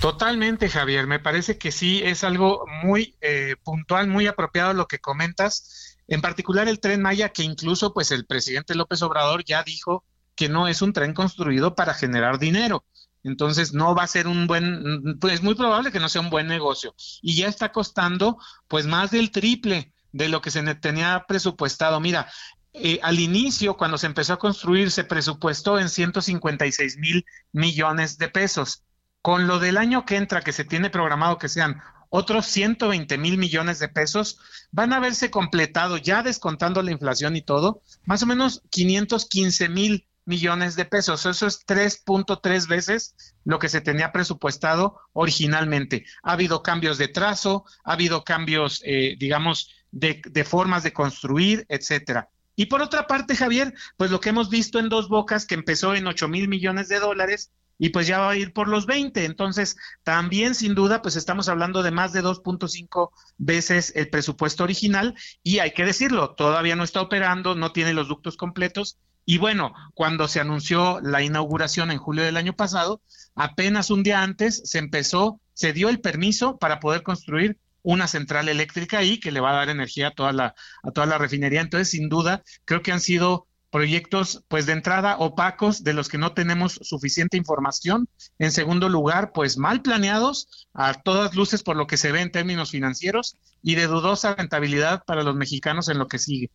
Totalmente, 0.00 0.68
Javier. 0.68 1.06
Me 1.06 1.20
parece 1.20 1.56
que 1.56 1.72
sí 1.72 2.02
es 2.04 2.24
algo 2.24 2.66
muy 2.82 3.14
eh, 3.20 3.54
puntual, 3.62 4.08
muy 4.08 4.26
apropiado 4.26 4.74
lo 4.74 4.86
que 4.86 4.98
comentas. 4.98 5.96
En 6.08 6.20
particular 6.20 6.68
el 6.68 6.80
tren 6.80 7.00
Maya, 7.00 7.30
que 7.30 7.42
incluso 7.42 7.94
pues 7.94 8.10
el 8.10 8.26
presidente 8.26 8.74
López 8.74 9.02
Obrador 9.02 9.44
ya 9.44 9.62
dijo 9.62 10.04
que 10.34 10.48
no 10.48 10.68
es 10.68 10.82
un 10.82 10.92
tren 10.92 11.14
construido 11.14 11.74
para 11.74 11.94
generar 11.94 12.38
dinero. 12.38 12.84
Entonces 13.22 13.72
no 13.72 13.94
va 13.94 14.02
a 14.02 14.08
ser 14.08 14.26
un 14.28 14.46
buen, 14.46 15.18
pues 15.18 15.34
es 15.34 15.42
muy 15.42 15.54
probable 15.54 15.90
que 15.90 16.00
no 16.00 16.08
sea 16.08 16.20
un 16.20 16.30
buen 16.30 16.46
negocio. 16.46 16.94
Y 17.22 17.36
ya 17.36 17.48
está 17.48 17.72
costando 17.72 18.38
pues 18.68 18.86
más 18.86 19.10
del 19.10 19.30
triple 19.30 19.92
de 20.12 20.28
lo 20.28 20.42
que 20.42 20.50
se 20.50 20.62
tenía 20.76 21.24
presupuestado. 21.26 22.00
Mira, 22.00 22.28
eh, 22.74 22.98
al 23.02 23.20
inicio, 23.20 23.76
cuando 23.76 23.98
se 23.98 24.06
empezó 24.06 24.34
a 24.34 24.38
construir, 24.38 24.90
se 24.90 25.04
presupuestó 25.04 25.78
en 25.78 25.88
156 25.88 26.98
mil 26.98 27.24
millones 27.52 28.18
de 28.18 28.28
pesos. 28.28 28.82
Con 29.22 29.46
lo 29.46 29.58
del 29.58 29.78
año 29.78 30.04
que 30.04 30.16
entra, 30.16 30.42
que 30.42 30.52
se 30.52 30.64
tiene 30.64 30.90
programado 30.90 31.38
que 31.38 31.48
sean 31.48 31.80
otros 32.10 32.46
120 32.46 33.16
mil 33.16 33.38
millones 33.38 33.78
de 33.78 33.88
pesos, 33.88 34.38
van 34.70 34.92
a 34.92 34.96
haberse 34.96 35.30
completado, 35.30 35.96
ya 35.96 36.22
descontando 36.22 36.82
la 36.82 36.92
inflación 36.92 37.36
y 37.36 37.42
todo, 37.42 37.82
más 38.04 38.22
o 38.22 38.26
menos 38.26 38.62
515 38.70 39.68
mil 39.68 40.06
millones 40.24 40.76
de 40.76 40.84
pesos. 40.84 41.26
Eso 41.26 41.46
es 41.46 41.66
3.3 41.66 42.68
veces 42.68 43.14
lo 43.44 43.58
que 43.58 43.68
se 43.68 43.80
tenía 43.80 44.12
presupuestado 44.12 45.00
originalmente. 45.12 46.04
Ha 46.22 46.32
habido 46.32 46.62
cambios 46.62 46.98
de 46.98 47.08
trazo, 47.08 47.64
ha 47.84 47.92
habido 47.92 48.24
cambios, 48.24 48.82
eh, 48.84 49.16
digamos, 49.18 49.70
de, 49.90 50.22
de 50.24 50.44
formas 50.44 50.82
de 50.82 50.92
construir, 50.92 51.66
etcétera. 51.68 52.28
Y 52.56 52.66
por 52.66 52.82
otra 52.82 53.06
parte, 53.06 53.36
Javier, 53.36 53.74
pues 53.96 54.10
lo 54.10 54.20
que 54.20 54.28
hemos 54.28 54.48
visto 54.48 54.78
en 54.78 54.88
Dos 54.88 55.08
Bocas, 55.08 55.46
que 55.46 55.54
empezó 55.54 55.94
en 55.94 56.06
8 56.06 56.28
mil 56.28 56.48
millones 56.48 56.88
de 56.88 57.00
dólares 57.00 57.50
y 57.78 57.88
pues 57.90 58.06
ya 58.06 58.20
va 58.20 58.30
a 58.30 58.36
ir 58.36 58.52
por 58.52 58.68
los 58.68 58.86
20. 58.86 59.24
Entonces, 59.24 59.76
también 60.02 60.54
sin 60.54 60.74
duda, 60.74 61.02
pues 61.02 61.16
estamos 61.16 61.48
hablando 61.48 61.82
de 61.82 61.90
más 61.90 62.12
de 62.12 62.22
2.5 62.22 63.10
veces 63.38 63.92
el 63.96 64.08
presupuesto 64.08 64.64
original 64.64 65.14
y 65.42 65.58
hay 65.58 65.72
que 65.72 65.84
decirlo, 65.84 66.34
todavía 66.34 66.76
no 66.76 66.84
está 66.84 67.00
operando, 67.00 67.54
no 67.54 67.72
tiene 67.72 67.94
los 67.94 68.08
ductos 68.08 68.36
completos. 68.36 68.98
Y 69.26 69.38
bueno, 69.38 69.72
cuando 69.94 70.28
se 70.28 70.40
anunció 70.40 71.00
la 71.00 71.22
inauguración 71.22 71.90
en 71.90 71.98
julio 71.98 72.24
del 72.24 72.36
año 72.36 72.54
pasado, 72.54 73.00
apenas 73.34 73.90
un 73.90 74.02
día 74.02 74.22
antes 74.22 74.62
se 74.64 74.78
empezó, 74.78 75.40
se 75.54 75.72
dio 75.72 75.88
el 75.88 76.00
permiso 76.00 76.58
para 76.58 76.80
poder 76.80 77.02
construir 77.02 77.58
una 77.82 78.06
central 78.06 78.48
eléctrica 78.48 78.98
ahí 78.98 79.20
que 79.20 79.32
le 79.32 79.40
va 79.40 79.50
a 79.50 79.56
dar 79.56 79.68
energía 79.68 80.08
a 80.08 80.10
toda 80.10 80.32
la, 80.32 80.54
a 80.82 80.90
toda 80.90 81.06
la 81.06 81.18
refinería. 81.18 81.60
Entonces, 81.60 81.90
sin 81.90 82.08
duda, 82.08 82.42
creo 82.64 82.82
que 82.82 82.92
han 82.92 83.00
sido 83.00 83.46
proyectos, 83.70 84.44
pues 84.46 84.66
de 84.66 84.72
entrada 84.72 85.16
opacos, 85.18 85.82
de 85.82 85.94
los 85.94 86.08
que 86.08 86.16
no 86.16 86.32
tenemos 86.32 86.78
suficiente 86.82 87.36
información. 87.36 88.08
En 88.38 88.52
segundo 88.52 88.88
lugar, 88.88 89.32
pues 89.32 89.58
mal 89.58 89.82
planeados, 89.82 90.68
a 90.72 90.94
todas 90.94 91.34
luces 91.34 91.62
por 91.62 91.76
lo 91.76 91.86
que 91.86 91.96
se 91.96 92.12
ve 92.12 92.20
en 92.20 92.30
términos 92.30 92.70
financieros 92.70 93.36
y 93.62 93.74
de 93.74 93.88
dudosa 93.88 94.36
rentabilidad 94.36 95.02
para 95.04 95.24
los 95.24 95.34
mexicanos 95.34 95.88
en 95.88 95.98
lo 95.98 96.06
que 96.06 96.20
sigue. 96.20 96.50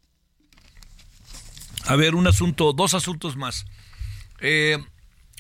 A 1.90 1.96
ver, 1.96 2.14
un 2.14 2.28
asunto, 2.28 2.72
dos 2.72 2.94
asuntos 2.94 3.36
más. 3.36 3.66
Eh, 4.42 4.78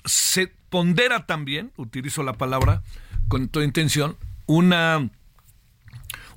se 0.03 0.47
pondera 0.71 1.27
también, 1.27 1.71
utilizo 1.77 2.23
la 2.23 2.33
palabra 2.33 2.81
con 3.27 3.49
toda 3.49 3.65
intención, 3.65 4.17
una 4.47 5.11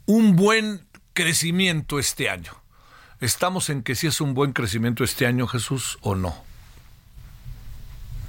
un 0.04 0.36
buen 0.36 0.86
crecimiento 1.14 1.98
este 1.98 2.28
año. 2.28 2.52
¿Estamos 3.22 3.70
en 3.70 3.82
que 3.82 3.94
si 3.94 4.06
es 4.06 4.20
un 4.20 4.34
buen 4.34 4.52
crecimiento 4.52 5.02
este 5.02 5.24
año, 5.24 5.46
Jesús, 5.46 5.96
o 6.02 6.14
no? 6.14 6.34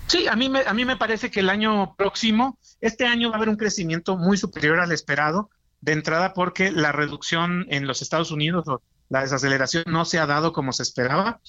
Sí, 0.08 0.26
a 0.30 0.38
mí, 0.38 0.48
me, 0.48 0.62
a 0.62 0.74
mí 0.74 0.86
me 0.86 0.96
parece 0.96 1.32
que 1.32 1.42
el 1.42 1.50
año 1.50 1.96
próximo, 1.98 2.58
este 2.80 3.06
año 3.06 3.28
va 3.28 3.36
a 3.36 3.38
haber 3.40 3.50
un 3.50 3.58
crecimiento 3.58 4.16
muy 4.16 4.38
superior 4.38 4.80
al 4.80 4.94
esperado, 4.94 5.50
de 5.82 5.92
entrada 5.92 6.34
porque 6.34 6.72
la 6.72 6.94
reducción 6.94 7.66
en 7.68 7.88
los 7.88 8.02
Estados 8.02 8.32
Unidos 8.32 8.64
la 9.14 9.22
desaceleración 9.22 9.84
no 9.86 10.06
se 10.06 10.18
ha 10.18 10.26
dado 10.26 10.54
como 10.54 10.74
se 10.74 10.82
esperaba. 10.82 11.40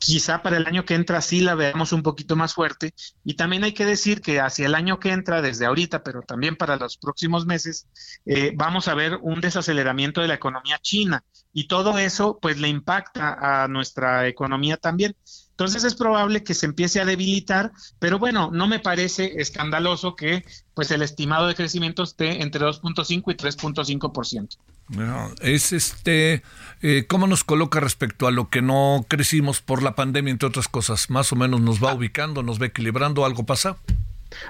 Quizá 0.00 0.42
para 0.42 0.56
el 0.56 0.66
año 0.66 0.84
que 0.84 0.96
entra 0.96 1.20
sí 1.20 1.40
la 1.40 1.54
veamos 1.54 1.92
un 1.92 2.02
poquito 2.02 2.34
más 2.34 2.54
fuerte. 2.54 2.92
Y 3.22 3.34
también 3.34 3.62
hay 3.62 3.72
que 3.72 3.86
decir 3.86 4.20
que 4.20 4.40
hacia 4.40 4.66
el 4.66 4.74
año 4.74 4.98
que 4.98 5.12
entra, 5.12 5.40
desde 5.40 5.64
ahorita, 5.64 6.02
pero 6.02 6.22
también 6.22 6.56
para 6.56 6.74
los 6.74 6.96
próximos 6.96 7.46
meses, 7.46 7.86
eh, 8.26 8.52
vamos 8.56 8.88
a 8.88 8.94
ver 8.94 9.20
un 9.22 9.40
desaceleramiento 9.40 10.22
de 10.22 10.26
la 10.26 10.34
economía 10.34 10.80
china. 10.82 11.22
Y 11.52 11.68
todo 11.68 11.98
eso 11.98 12.40
pues 12.42 12.58
le 12.58 12.66
impacta 12.66 13.62
a 13.62 13.68
nuestra 13.68 14.26
economía 14.26 14.76
también. 14.76 15.14
Entonces 15.50 15.84
es 15.84 15.94
probable 15.94 16.42
que 16.42 16.54
se 16.54 16.66
empiece 16.66 17.00
a 17.00 17.04
debilitar, 17.04 17.70
pero 18.00 18.18
bueno, 18.18 18.50
no 18.52 18.66
me 18.66 18.80
parece 18.80 19.40
escandaloso 19.40 20.16
que 20.16 20.44
pues 20.74 20.90
el 20.90 21.02
estimado 21.02 21.46
de 21.46 21.54
crecimiento 21.54 22.02
esté 22.02 22.42
entre 22.42 22.66
2.5 22.66 23.22
y 23.30 23.36
3.5%. 23.36 24.58
No, 24.88 25.32
es 25.40 25.72
este, 25.72 26.42
eh, 26.82 27.06
¿cómo 27.08 27.26
nos 27.26 27.42
coloca 27.42 27.80
respecto 27.80 28.26
a 28.26 28.30
lo 28.30 28.50
que 28.50 28.60
no 28.62 29.06
crecimos 29.08 29.60
por 29.60 29.82
la 29.82 29.94
pandemia, 29.94 30.30
entre 30.30 30.48
otras 30.48 30.68
cosas? 30.68 31.08
¿Más 31.10 31.32
o 31.32 31.36
menos 31.36 31.60
nos 31.60 31.82
va 31.82 31.94
ubicando, 31.94 32.42
nos 32.42 32.60
va 32.60 32.66
equilibrando? 32.66 33.24
¿Algo 33.24 33.44
pasa? 33.44 33.76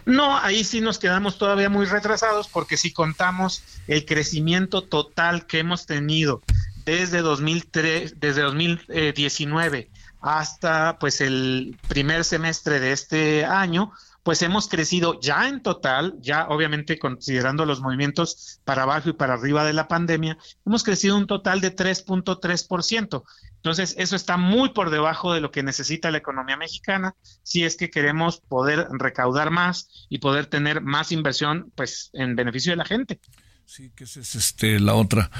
No, 0.06 0.36
ahí 0.39 0.65
sí 0.65 0.81
nos 0.81 0.98
quedamos 0.98 1.39
todavía 1.39 1.69
muy 1.69 1.86
retrasados 1.86 2.48
porque 2.48 2.77
si 2.77 2.93
contamos 2.93 3.62
el 3.86 4.05
crecimiento 4.05 4.82
total 4.82 5.47
que 5.47 5.59
hemos 5.59 5.86
tenido 5.86 6.43
desde 6.85 7.20
2003, 7.20 8.19
desde 8.19 8.43
2019 8.43 9.90
hasta 10.20 10.98
pues 10.98 11.20
el 11.20 11.77
primer 11.86 12.24
semestre 12.24 12.81
de 12.81 12.93
este 12.93 13.44
año, 13.44 13.93
pues 14.24 14.40
hemos 14.42 14.68
crecido 14.68 15.20
ya 15.20 15.48
en 15.48 15.62
total, 15.62 16.16
ya 16.20 16.48
obviamente 16.48 16.98
considerando 16.98 17.66
los 17.66 17.80
movimientos 17.80 18.59
para 18.64 18.82
abajo 18.82 19.10
y 19.10 19.12
para 19.12 19.34
arriba 19.34 19.64
de 19.64 19.74
la 19.74 19.86
pandemia, 19.86 20.38
hemos 20.66 20.82
crecido 20.82 21.16
un 21.16 21.26
total 21.26 21.60
de 21.60 21.76
3.3%. 21.76 23.22
Entonces, 23.56 23.94
eso 23.98 24.16
está 24.16 24.38
muy 24.38 24.70
por 24.70 24.90
debajo 24.90 25.34
de 25.34 25.40
lo 25.40 25.51
que 25.51 25.62
necesita 25.62 26.10
la 26.10 26.18
economía 26.18 26.56
mexicana 26.56 27.14
si 27.42 27.64
es 27.64 27.76
que 27.76 27.90
queremos 27.90 28.40
poder 28.40 28.88
recaudar 28.92 29.51
más 29.51 30.06
y 30.09 30.18
poder 30.18 30.46
tener 30.46 30.80
más 30.80 31.12
inversión 31.12 31.70
pues 31.74 32.10
en 32.14 32.34
beneficio 32.34 32.72
de 32.72 32.76
la 32.76 32.84
gente. 32.86 33.20
Sí, 33.66 33.90
que 33.94 34.05
esa 34.05 34.20
es 34.20 34.34
este, 34.34 34.80
la 34.80 34.94
otra. 34.94 35.30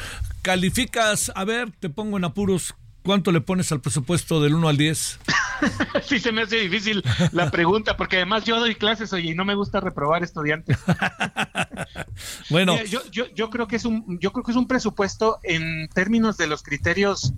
Calificas, 0.43 1.33
a 1.35 1.45
ver, 1.45 1.71
te 1.73 1.89
pongo 1.89 2.19
en 2.19 2.25
apuros, 2.25 2.75
¿cuánto 3.05 3.31
le 3.31 3.41
pones 3.41 3.71
al 3.71 3.81
presupuesto 3.81 4.41
del 4.41 4.55
1 4.55 4.69
al 4.69 4.77
10? 4.77 5.21
sí, 6.03 6.19
se 6.19 6.33
me 6.33 6.43
hace 6.43 6.57
difícil 6.57 7.03
la 7.33 7.51
pregunta, 7.53 7.97
porque 7.97 8.17
además 8.17 8.45
yo 8.45 8.59
doy 8.59 8.75
clases, 8.75 9.13
oye, 9.13 9.31
y 9.31 9.35
no 9.35 9.45
me 9.45 9.55
gusta 9.55 9.81
reprobar 9.81 10.25
estudiantes. 10.25 10.79
bueno, 12.51 12.73
Mira, 12.73 12.85
yo, 12.85 13.01
yo, 13.11 13.27
yo 13.35 13.51
creo 13.51 13.69
que 13.69 13.77
es 13.77 13.85
un, 13.85 14.19
yo 14.21 14.33
creo 14.33 14.43
que 14.43 14.51
es 14.51 14.57
un 14.57 14.67
presupuesto 14.67 15.39
en 15.43 15.89
términos 15.89 16.37
de 16.37 16.47
los 16.47 16.63
criterios 16.63 17.35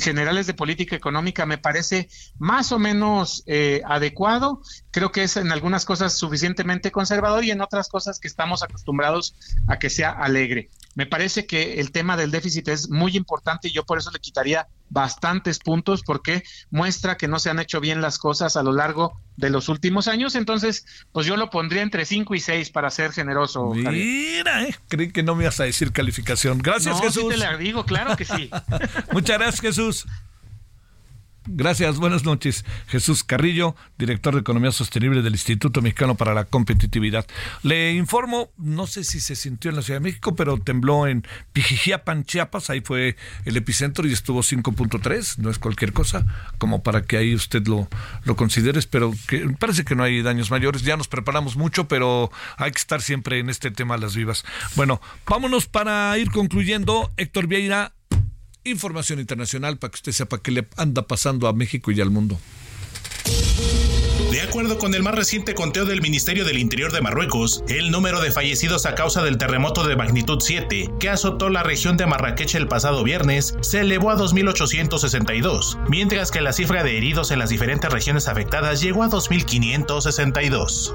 generales 0.00 0.46
de 0.46 0.54
política 0.54 0.96
económica 0.96 1.44
me 1.44 1.58
parece 1.58 2.08
más 2.38 2.72
o 2.72 2.78
menos 2.78 3.42
eh, 3.46 3.82
adecuado. 3.84 4.62
Creo 4.96 5.12
que 5.12 5.24
es 5.24 5.36
en 5.36 5.52
algunas 5.52 5.84
cosas 5.84 6.14
suficientemente 6.14 6.90
conservador 6.90 7.44
y 7.44 7.50
en 7.50 7.60
otras 7.60 7.90
cosas 7.90 8.18
que 8.18 8.28
estamos 8.28 8.62
acostumbrados 8.62 9.34
a 9.68 9.78
que 9.78 9.90
sea 9.90 10.10
alegre. 10.10 10.70
Me 10.94 11.04
parece 11.04 11.44
que 11.44 11.80
el 11.80 11.90
tema 11.92 12.16
del 12.16 12.30
déficit 12.30 12.66
es 12.68 12.88
muy 12.88 13.14
importante 13.14 13.68
y 13.68 13.72
yo 13.72 13.84
por 13.84 13.98
eso 13.98 14.10
le 14.10 14.20
quitaría 14.20 14.68
bastantes 14.88 15.58
puntos 15.58 16.02
porque 16.02 16.44
muestra 16.70 17.18
que 17.18 17.28
no 17.28 17.38
se 17.38 17.50
han 17.50 17.58
hecho 17.58 17.78
bien 17.78 18.00
las 18.00 18.18
cosas 18.18 18.56
a 18.56 18.62
lo 18.62 18.72
largo 18.72 19.20
de 19.36 19.50
los 19.50 19.68
últimos 19.68 20.08
años. 20.08 20.34
Entonces, 20.34 20.86
pues 21.12 21.26
yo 21.26 21.36
lo 21.36 21.50
pondría 21.50 21.82
entre 21.82 22.06
5 22.06 22.34
y 22.34 22.40
6 22.40 22.70
para 22.70 22.88
ser 22.88 23.12
generoso. 23.12 23.74
Mira, 23.74 24.64
eh, 24.64 24.74
creí 24.88 25.12
que 25.12 25.22
no 25.22 25.34
me 25.34 25.44
ibas 25.44 25.60
a 25.60 25.64
decir 25.64 25.92
calificación. 25.92 26.56
Gracias, 26.56 26.96
No, 26.96 27.02
Jesús. 27.02 27.24
sí 27.24 27.28
te 27.28 27.36
la 27.36 27.58
digo, 27.58 27.84
claro 27.84 28.16
que 28.16 28.24
sí. 28.24 28.48
Muchas 29.12 29.38
gracias, 29.38 29.60
Jesús. 29.60 30.06
Gracias, 31.48 31.98
buenas 31.98 32.24
noches. 32.24 32.64
Jesús 32.88 33.22
Carrillo, 33.22 33.76
director 33.98 34.34
de 34.34 34.40
Economía 34.40 34.72
Sostenible 34.72 35.22
del 35.22 35.34
Instituto 35.34 35.80
Mexicano 35.80 36.16
para 36.16 36.34
la 36.34 36.44
Competitividad. 36.44 37.24
Le 37.62 37.92
informo, 37.92 38.50
no 38.56 38.86
sé 38.86 39.04
si 39.04 39.20
se 39.20 39.36
sintió 39.36 39.70
en 39.70 39.76
la 39.76 39.82
Ciudad 39.82 40.00
de 40.00 40.04
México, 40.04 40.34
pero 40.34 40.58
tembló 40.58 41.06
en 41.06 41.24
Pijijiapan, 41.52 42.24
Chiapas, 42.24 42.70
ahí 42.70 42.80
fue 42.80 43.16
el 43.44 43.56
epicentro 43.56 44.08
y 44.08 44.12
estuvo 44.12 44.40
5.3, 44.40 45.38
no 45.38 45.50
es 45.50 45.58
cualquier 45.58 45.92
cosa, 45.92 46.26
como 46.58 46.82
para 46.82 47.02
que 47.02 47.16
ahí 47.16 47.34
usted 47.34 47.66
lo, 47.66 47.88
lo 48.24 48.34
considere, 48.34 48.80
pero 48.90 49.12
que 49.28 49.48
parece 49.58 49.84
que 49.84 49.94
no 49.94 50.02
hay 50.02 50.22
daños 50.22 50.50
mayores, 50.50 50.82
ya 50.82 50.96
nos 50.96 51.08
preparamos 51.08 51.56
mucho, 51.56 51.86
pero 51.86 52.30
hay 52.56 52.72
que 52.72 52.78
estar 52.78 53.00
siempre 53.00 53.38
en 53.38 53.50
este 53.50 53.70
tema 53.70 53.96
las 53.96 54.16
vivas. 54.16 54.44
Bueno, 54.74 55.00
vámonos 55.26 55.66
para 55.66 56.16
ir 56.18 56.30
concluyendo. 56.30 57.12
Héctor 57.16 57.46
Vieira, 57.46 57.92
información 58.70 59.20
internacional 59.20 59.78
para 59.78 59.90
que 59.90 59.96
usted 59.96 60.12
sepa 60.12 60.42
qué 60.42 60.50
le 60.50 60.68
anda 60.76 61.06
pasando 61.06 61.48
a 61.48 61.52
México 61.52 61.90
y 61.90 62.00
al 62.00 62.10
mundo. 62.10 62.38
De 64.30 64.40
acuerdo 64.40 64.78
con 64.78 64.94
el 64.94 65.02
más 65.02 65.14
reciente 65.14 65.54
conteo 65.54 65.84
del 65.84 66.02
Ministerio 66.02 66.44
del 66.44 66.58
Interior 66.58 66.92
de 66.92 67.00
Marruecos, 67.00 67.62
el 67.68 67.90
número 67.90 68.20
de 68.20 68.32
fallecidos 68.32 68.84
a 68.86 68.94
causa 68.94 69.22
del 69.22 69.38
terremoto 69.38 69.86
de 69.86 69.96
magnitud 69.96 70.40
7 70.40 70.90
que 70.98 71.08
azotó 71.08 71.48
la 71.48 71.62
región 71.62 71.96
de 71.96 72.06
Marrakech 72.06 72.54
el 72.54 72.68
pasado 72.68 73.04
viernes 73.04 73.54
se 73.60 73.80
elevó 73.80 74.10
a 74.10 74.16
2.862, 74.16 75.78
mientras 75.88 76.30
que 76.30 76.40
la 76.40 76.52
cifra 76.52 76.82
de 76.82 76.96
heridos 76.96 77.30
en 77.30 77.38
las 77.38 77.50
diferentes 77.50 77.90
regiones 77.92 78.28
afectadas 78.28 78.80
llegó 78.80 79.04
a 79.04 79.10
2.562. 79.10 80.92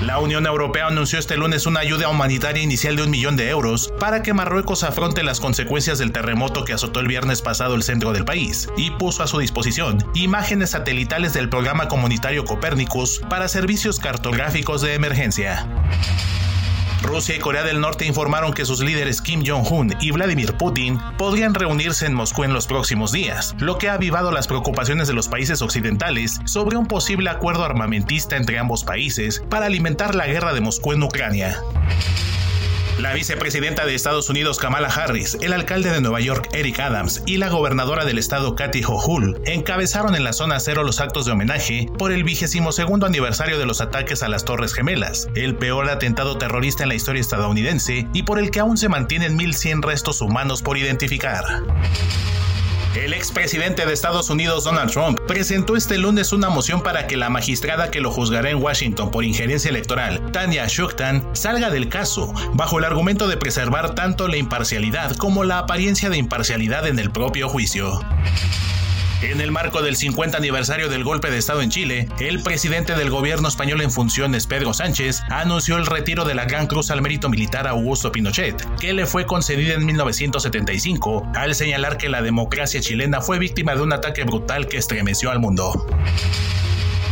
La 0.00 0.20
Unión 0.20 0.46
Europea 0.46 0.86
anunció 0.86 1.18
este 1.18 1.36
lunes 1.36 1.66
una 1.66 1.80
ayuda 1.80 2.08
humanitaria 2.08 2.62
inicial 2.62 2.94
de 2.94 3.02
un 3.02 3.10
millón 3.10 3.36
de 3.36 3.48
euros 3.48 3.92
para 3.98 4.22
que 4.22 4.32
Marruecos 4.32 4.84
afronte 4.84 5.24
las 5.24 5.40
consecuencias 5.40 5.98
del 5.98 6.12
terremoto 6.12 6.64
que 6.64 6.72
azotó 6.72 7.00
el 7.00 7.08
viernes 7.08 7.42
pasado 7.42 7.74
el 7.74 7.82
centro 7.82 8.12
del 8.12 8.24
país 8.24 8.68
y 8.76 8.92
puso 8.92 9.24
a 9.24 9.26
su 9.26 9.40
disposición 9.40 9.98
imágenes 10.14 10.70
satelitales 10.70 11.32
del 11.32 11.48
programa 11.48 11.88
comunitario 11.88 12.44
Copernicus 12.44 13.20
para 13.28 13.48
servicios 13.48 13.98
cartográficos 13.98 14.82
de 14.82 14.94
emergencia. 14.94 15.66
Rusia 17.02 17.36
y 17.36 17.38
Corea 17.38 17.62
del 17.62 17.80
Norte 17.80 18.06
informaron 18.06 18.52
que 18.52 18.64
sus 18.64 18.80
líderes 18.80 19.22
Kim 19.22 19.42
Jong-un 19.46 19.94
y 20.00 20.10
Vladimir 20.10 20.54
Putin 20.54 20.98
podrían 21.16 21.54
reunirse 21.54 22.06
en 22.06 22.14
Moscú 22.14 22.44
en 22.44 22.52
los 22.52 22.66
próximos 22.66 23.12
días, 23.12 23.54
lo 23.58 23.78
que 23.78 23.88
ha 23.88 23.94
avivado 23.94 24.32
las 24.32 24.46
preocupaciones 24.46 25.08
de 25.08 25.14
los 25.14 25.28
países 25.28 25.62
occidentales 25.62 26.40
sobre 26.44 26.76
un 26.76 26.86
posible 26.86 27.30
acuerdo 27.30 27.64
armamentista 27.64 28.36
entre 28.36 28.58
ambos 28.58 28.84
países 28.84 29.42
para 29.48 29.66
alimentar 29.66 30.14
la 30.14 30.26
guerra 30.26 30.52
de 30.52 30.60
Moscú 30.60 30.92
en 30.92 31.02
Ucrania. 31.02 31.58
La 32.98 33.14
vicepresidenta 33.14 33.86
de 33.86 33.94
Estados 33.94 34.28
Unidos 34.28 34.58
Kamala 34.58 34.88
Harris, 34.88 35.38
el 35.40 35.52
alcalde 35.52 35.88
de 35.92 36.00
Nueva 36.00 36.20
York 36.20 36.48
Eric 36.52 36.80
Adams 36.80 37.22
y 37.26 37.36
la 37.36 37.48
gobernadora 37.48 38.04
del 38.04 38.18
estado 38.18 38.56
Kathy 38.56 38.82
Hochul 38.82 39.40
encabezaron 39.44 40.16
en 40.16 40.24
la 40.24 40.32
zona 40.32 40.58
cero 40.58 40.82
los 40.82 41.00
actos 41.00 41.24
de 41.24 41.30
homenaje 41.30 41.86
por 41.96 42.10
el 42.10 42.24
vigésimo 42.24 42.72
segundo 42.72 43.06
aniversario 43.06 43.56
de 43.56 43.66
los 43.66 43.80
ataques 43.80 44.24
a 44.24 44.28
las 44.28 44.44
Torres 44.44 44.74
Gemelas, 44.74 45.28
el 45.36 45.54
peor 45.54 45.88
atentado 45.88 46.38
terrorista 46.38 46.82
en 46.82 46.88
la 46.88 46.96
historia 46.96 47.20
estadounidense 47.20 48.08
y 48.12 48.24
por 48.24 48.40
el 48.40 48.50
que 48.50 48.58
aún 48.58 48.76
se 48.76 48.88
mantienen 48.88 49.38
1.100 49.38 49.80
restos 49.80 50.20
humanos 50.20 50.60
por 50.60 50.76
identificar. 50.76 51.44
El 52.98 53.14
expresidente 53.14 53.86
de 53.86 53.92
Estados 53.92 54.28
Unidos 54.28 54.64
Donald 54.64 54.90
Trump 54.90 55.20
presentó 55.28 55.76
este 55.76 55.98
lunes 55.98 56.32
una 56.32 56.48
moción 56.48 56.82
para 56.82 57.06
que 57.06 57.16
la 57.16 57.30
magistrada 57.30 57.92
que 57.92 58.00
lo 58.00 58.10
juzgará 58.10 58.50
en 58.50 58.60
Washington 58.60 59.12
por 59.12 59.22
injerencia 59.24 59.68
electoral, 59.68 60.32
Tanya 60.32 60.66
Shuktan, 60.66 61.24
salga 61.32 61.70
del 61.70 61.88
caso, 61.88 62.34
bajo 62.54 62.80
el 62.80 62.84
argumento 62.84 63.28
de 63.28 63.36
preservar 63.36 63.94
tanto 63.94 64.26
la 64.26 64.36
imparcialidad 64.36 65.14
como 65.16 65.44
la 65.44 65.58
apariencia 65.58 66.10
de 66.10 66.16
imparcialidad 66.16 66.88
en 66.88 66.98
el 66.98 67.12
propio 67.12 67.48
juicio. 67.48 68.00
En 69.20 69.40
el 69.40 69.50
marco 69.50 69.82
del 69.82 69.96
50 69.96 70.38
aniversario 70.38 70.88
del 70.88 71.02
golpe 71.02 71.28
de 71.28 71.38
Estado 71.38 71.60
en 71.60 71.70
Chile, 71.70 72.08
el 72.20 72.40
presidente 72.40 72.94
del 72.94 73.10
gobierno 73.10 73.48
español 73.48 73.80
en 73.80 73.90
funciones, 73.90 74.46
Pedro 74.46 74.72
Sánchez, 74.72 75.22
anunció 75.28 75.76
el 75.76 75.86
retiro 75.86 76.24
de 76.24 76.36
la 76.36 76.44
Gran 76.44 76.68
Cruz 76.68 76.92
al 76.92 77.02
Mérito 77.02 77.28
Militar 77.28 77.66
a 77.66 77.70
Augusto 77.70 78.12
Pinochet, 78.12 78.64
que 78.78 78.92
le 78.92 79.06
fue 79.06 79.26
concedida 79.26 79.74
en 79.74 79.84
1975, 79.84 81.32
al 81.34 81.56
señalar 81.56 81.98
que 81.98 82.08
la 82.08 82.22
democracia 82.22 82.80
chilena 82.80 83.20
fue 83.20 83.40
víctima 83.40 83.74
de 83.74 83.82
un 83.82 83.92
ataque 83.92 84.22
brutal 84.22 84.68
que 84.68 84.78
estremeció 84.78 85.32
al 85.32 85.40
mundo. 85.40 85.84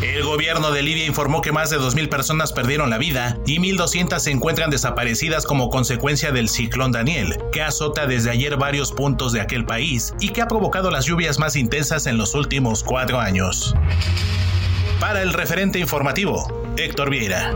El 0.02 0.24
gobierno 0.24 0.72
de 0.72 0.82
Libia 0.82 1.06
informó 1.06 1.40
que 1.40 1.52
más 1.52 1.70
de 1.70 1.78
2.000 1.78 2.08
personas 2.10 2.52
perdieron 2.52 2.90
la 2.90 2.98
vida 2.98 3.38
y 3.46 3.58
1.200 3.58 4.18
se 4.18 4.30
encuentran 4.30 4.70
desaparecidas 4.70 5.46
como 5.46 5.70
consecuencia 5.70 6.32
del 6.32 6.50
ciclón 6.50 6.92
Daniel, 6.92 7.38
que 7.50 7.62
azota 7.62 8.06
desde 8.06 8.30
ayer 8.30 8.56
varios 8.56 8.92
puntos 8.92 9.32
de 9.32 9.40
aquel 9.40 9.64
país 9.64 10.12
y 10.20 10.30
que 10.30 10.42
ha 10.42 10.48
provocado 10.48 10.90
las 10.90 11.06
lluvias 11.06 11.38
más 11.38 11.56
intensas 11.56 12.06
en 12.06 12.18
los 12.18 12.34
últimos 12.34 12.82
cuatro 12.84 13.18
años. 13.20 13.74
Para 15.00 15.22
el 15.22 15.32
referente 15.32 15.78
informativo, 15.78 16.46
Héctor 16.76 17.10
Vieira. 17.10 17.54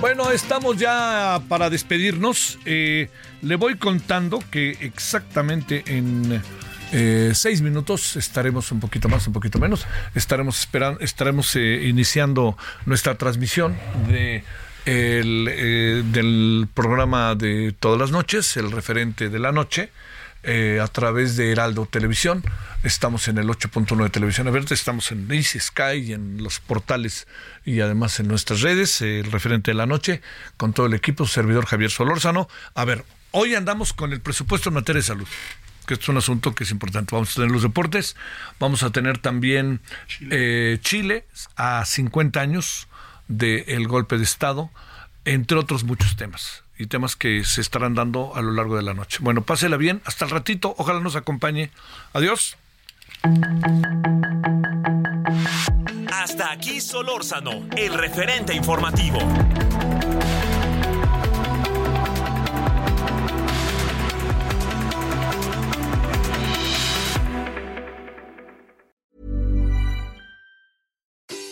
Bueno, 0.00 0.30
estamos 0.30 0.76
ya 0.76 1.40
para 1.48 1.70
despedirnos. 1.70 2.58
Eh, 2.64 3.08
le 3.42 3.56
voy 3.56 3.76
contando 3.76 4.38
que 4.50 4.70
exactamente 4.80 5.82
en 5.86 6.40
eh, 6.92 7.32
seis 7.34 7.60
minutos 7.62 8.16
estaremos 8.16 8.70
un 8.70 8.78
poquito 8.78 9.08
más, 9.08 9.26
un 9.26 9.32
poquito 9.32 9.58
menos. 9.58 9.86
Estaremos 10.14 10.60
esperando, 10.60 11.00
estaremos 11.00 11.54
eh, 11.56 11.82
iniciando 11.84 12.56
nuestra 12.86 13.16
transmisión 13.16 13.76
de 14.08 14.44
el, 14.86 15.48
eh, 15.50 16.02
del 16.12 16.68
programa 16.72 17.34
de 17.34 17.74
todas 17.78 17.98
las 17.98 18.10
noches, 18.10 18.56
el 18.56 18.70
referente 18.70 19.28
de 19.28 19.38
la 19.38 19.52
noche. 19.52 19.90
Eh, 20.50 20.80
a 20.80 20.88
través 20.88 21.36
de 21.36 21.52
Heraldo 21.52 21.84
Televisión. 21.84 22.42
Estamos 22.82 23.28
en 23.28 23.36
el 23.36 23.48
8.1 23.48 24.04
de 24.04 24.08
Televisión 24.08 24.48
Abierta, 24.48 24.72
estamos 24.72 25.12
en 25.12 25.30
Easy 25.30 25.60
Sky 25.60 25.98
y 25.98 26.12
en 26.14 26.42
los 26.42 26.58
portales 26.58 27.28
y 27.66 27.80
además 27.80 28.18
en 28.18 28.28
nuestras 28.28 28.62
redes, 28.62 29.02
eh, 29.02 29.20
el 29.20 29.30
referente 29.30 29.72
de 29.72 29.74
la 29.74 29.84
noche, 29.84 30.22
con 30.56 30.72
todo 30.72 30.86
el 30.86 30.94
equipo, 30.94 31.26
servidor 31.26 31.66
Javier 31.66 31.90
Solórzano. 31.90 32.48
A 32.74 32.86
ver, 32.86 33.04
hoy 33.32 33.56
andamos 33.56 33.92
con 33.92 34.14
el 34.14 34.22
presupuesto 34.22 34.70
en 34.70 34.76
materia 34.76 35.00
de 35.00 35.06
salud 35.06 35.28
que 35.86 35.94
es 35.94 36.08
un 36.08 36.16
asunto 36.16 36.54
que 36.54 36.64
es 36.64 36.70
importante. 36.70 37.14
Vamos 37.14 37.32
a 37.32 37.34
tener 37.34 37.50
los 37.50 37.62
deportes, 37.62 38.16
vamos 38.58 38.82
a 38.82 38.90
tener 38.90 39.18
también 39.18 39.80
eh, 40.30 40.78
Chile 40.80 41.26
a 41.56 41.84
50 41.84 42.40
años 42.40 42.88
del 43.26 43.86
golpe 43.86 44.16
de 44.16 44.24
Estado, 44.24 44.70
entre 45.26 45.58
otros 45.58 45.84
muchos 45.84 46.16
temas 46.16 46.62
y 46.78 46.86
temas 46.86 47.16
que 47.16 47.44
se 47.44 47.60
estarán 47.60 47.94
dando 47.94 48.34
a 48.34 48.42
lo 48.42 48.52
largo 48.52 48.76
de 48.76 48.82
la 48.82 48.94
noche. 48.94 49.18
Bueno, 49.20 49.42
pásela 49.42 49.76
bien, 49.76 50.00
hasta 50.04 50.24
el 50.24 50.30
ratito, 50.30 50.74
ojalá 50.78 51.00
nos 51.00 51.16
acompañe. 51.16 51.70
Adiós. 52.12 52.56
Hasta 56.12 56.52
aquí 56.52 56.80
Solórzano, 56.80 57.66
el 57.76 57.94
referente 57.94 58.54
informativo. 58.54 59.18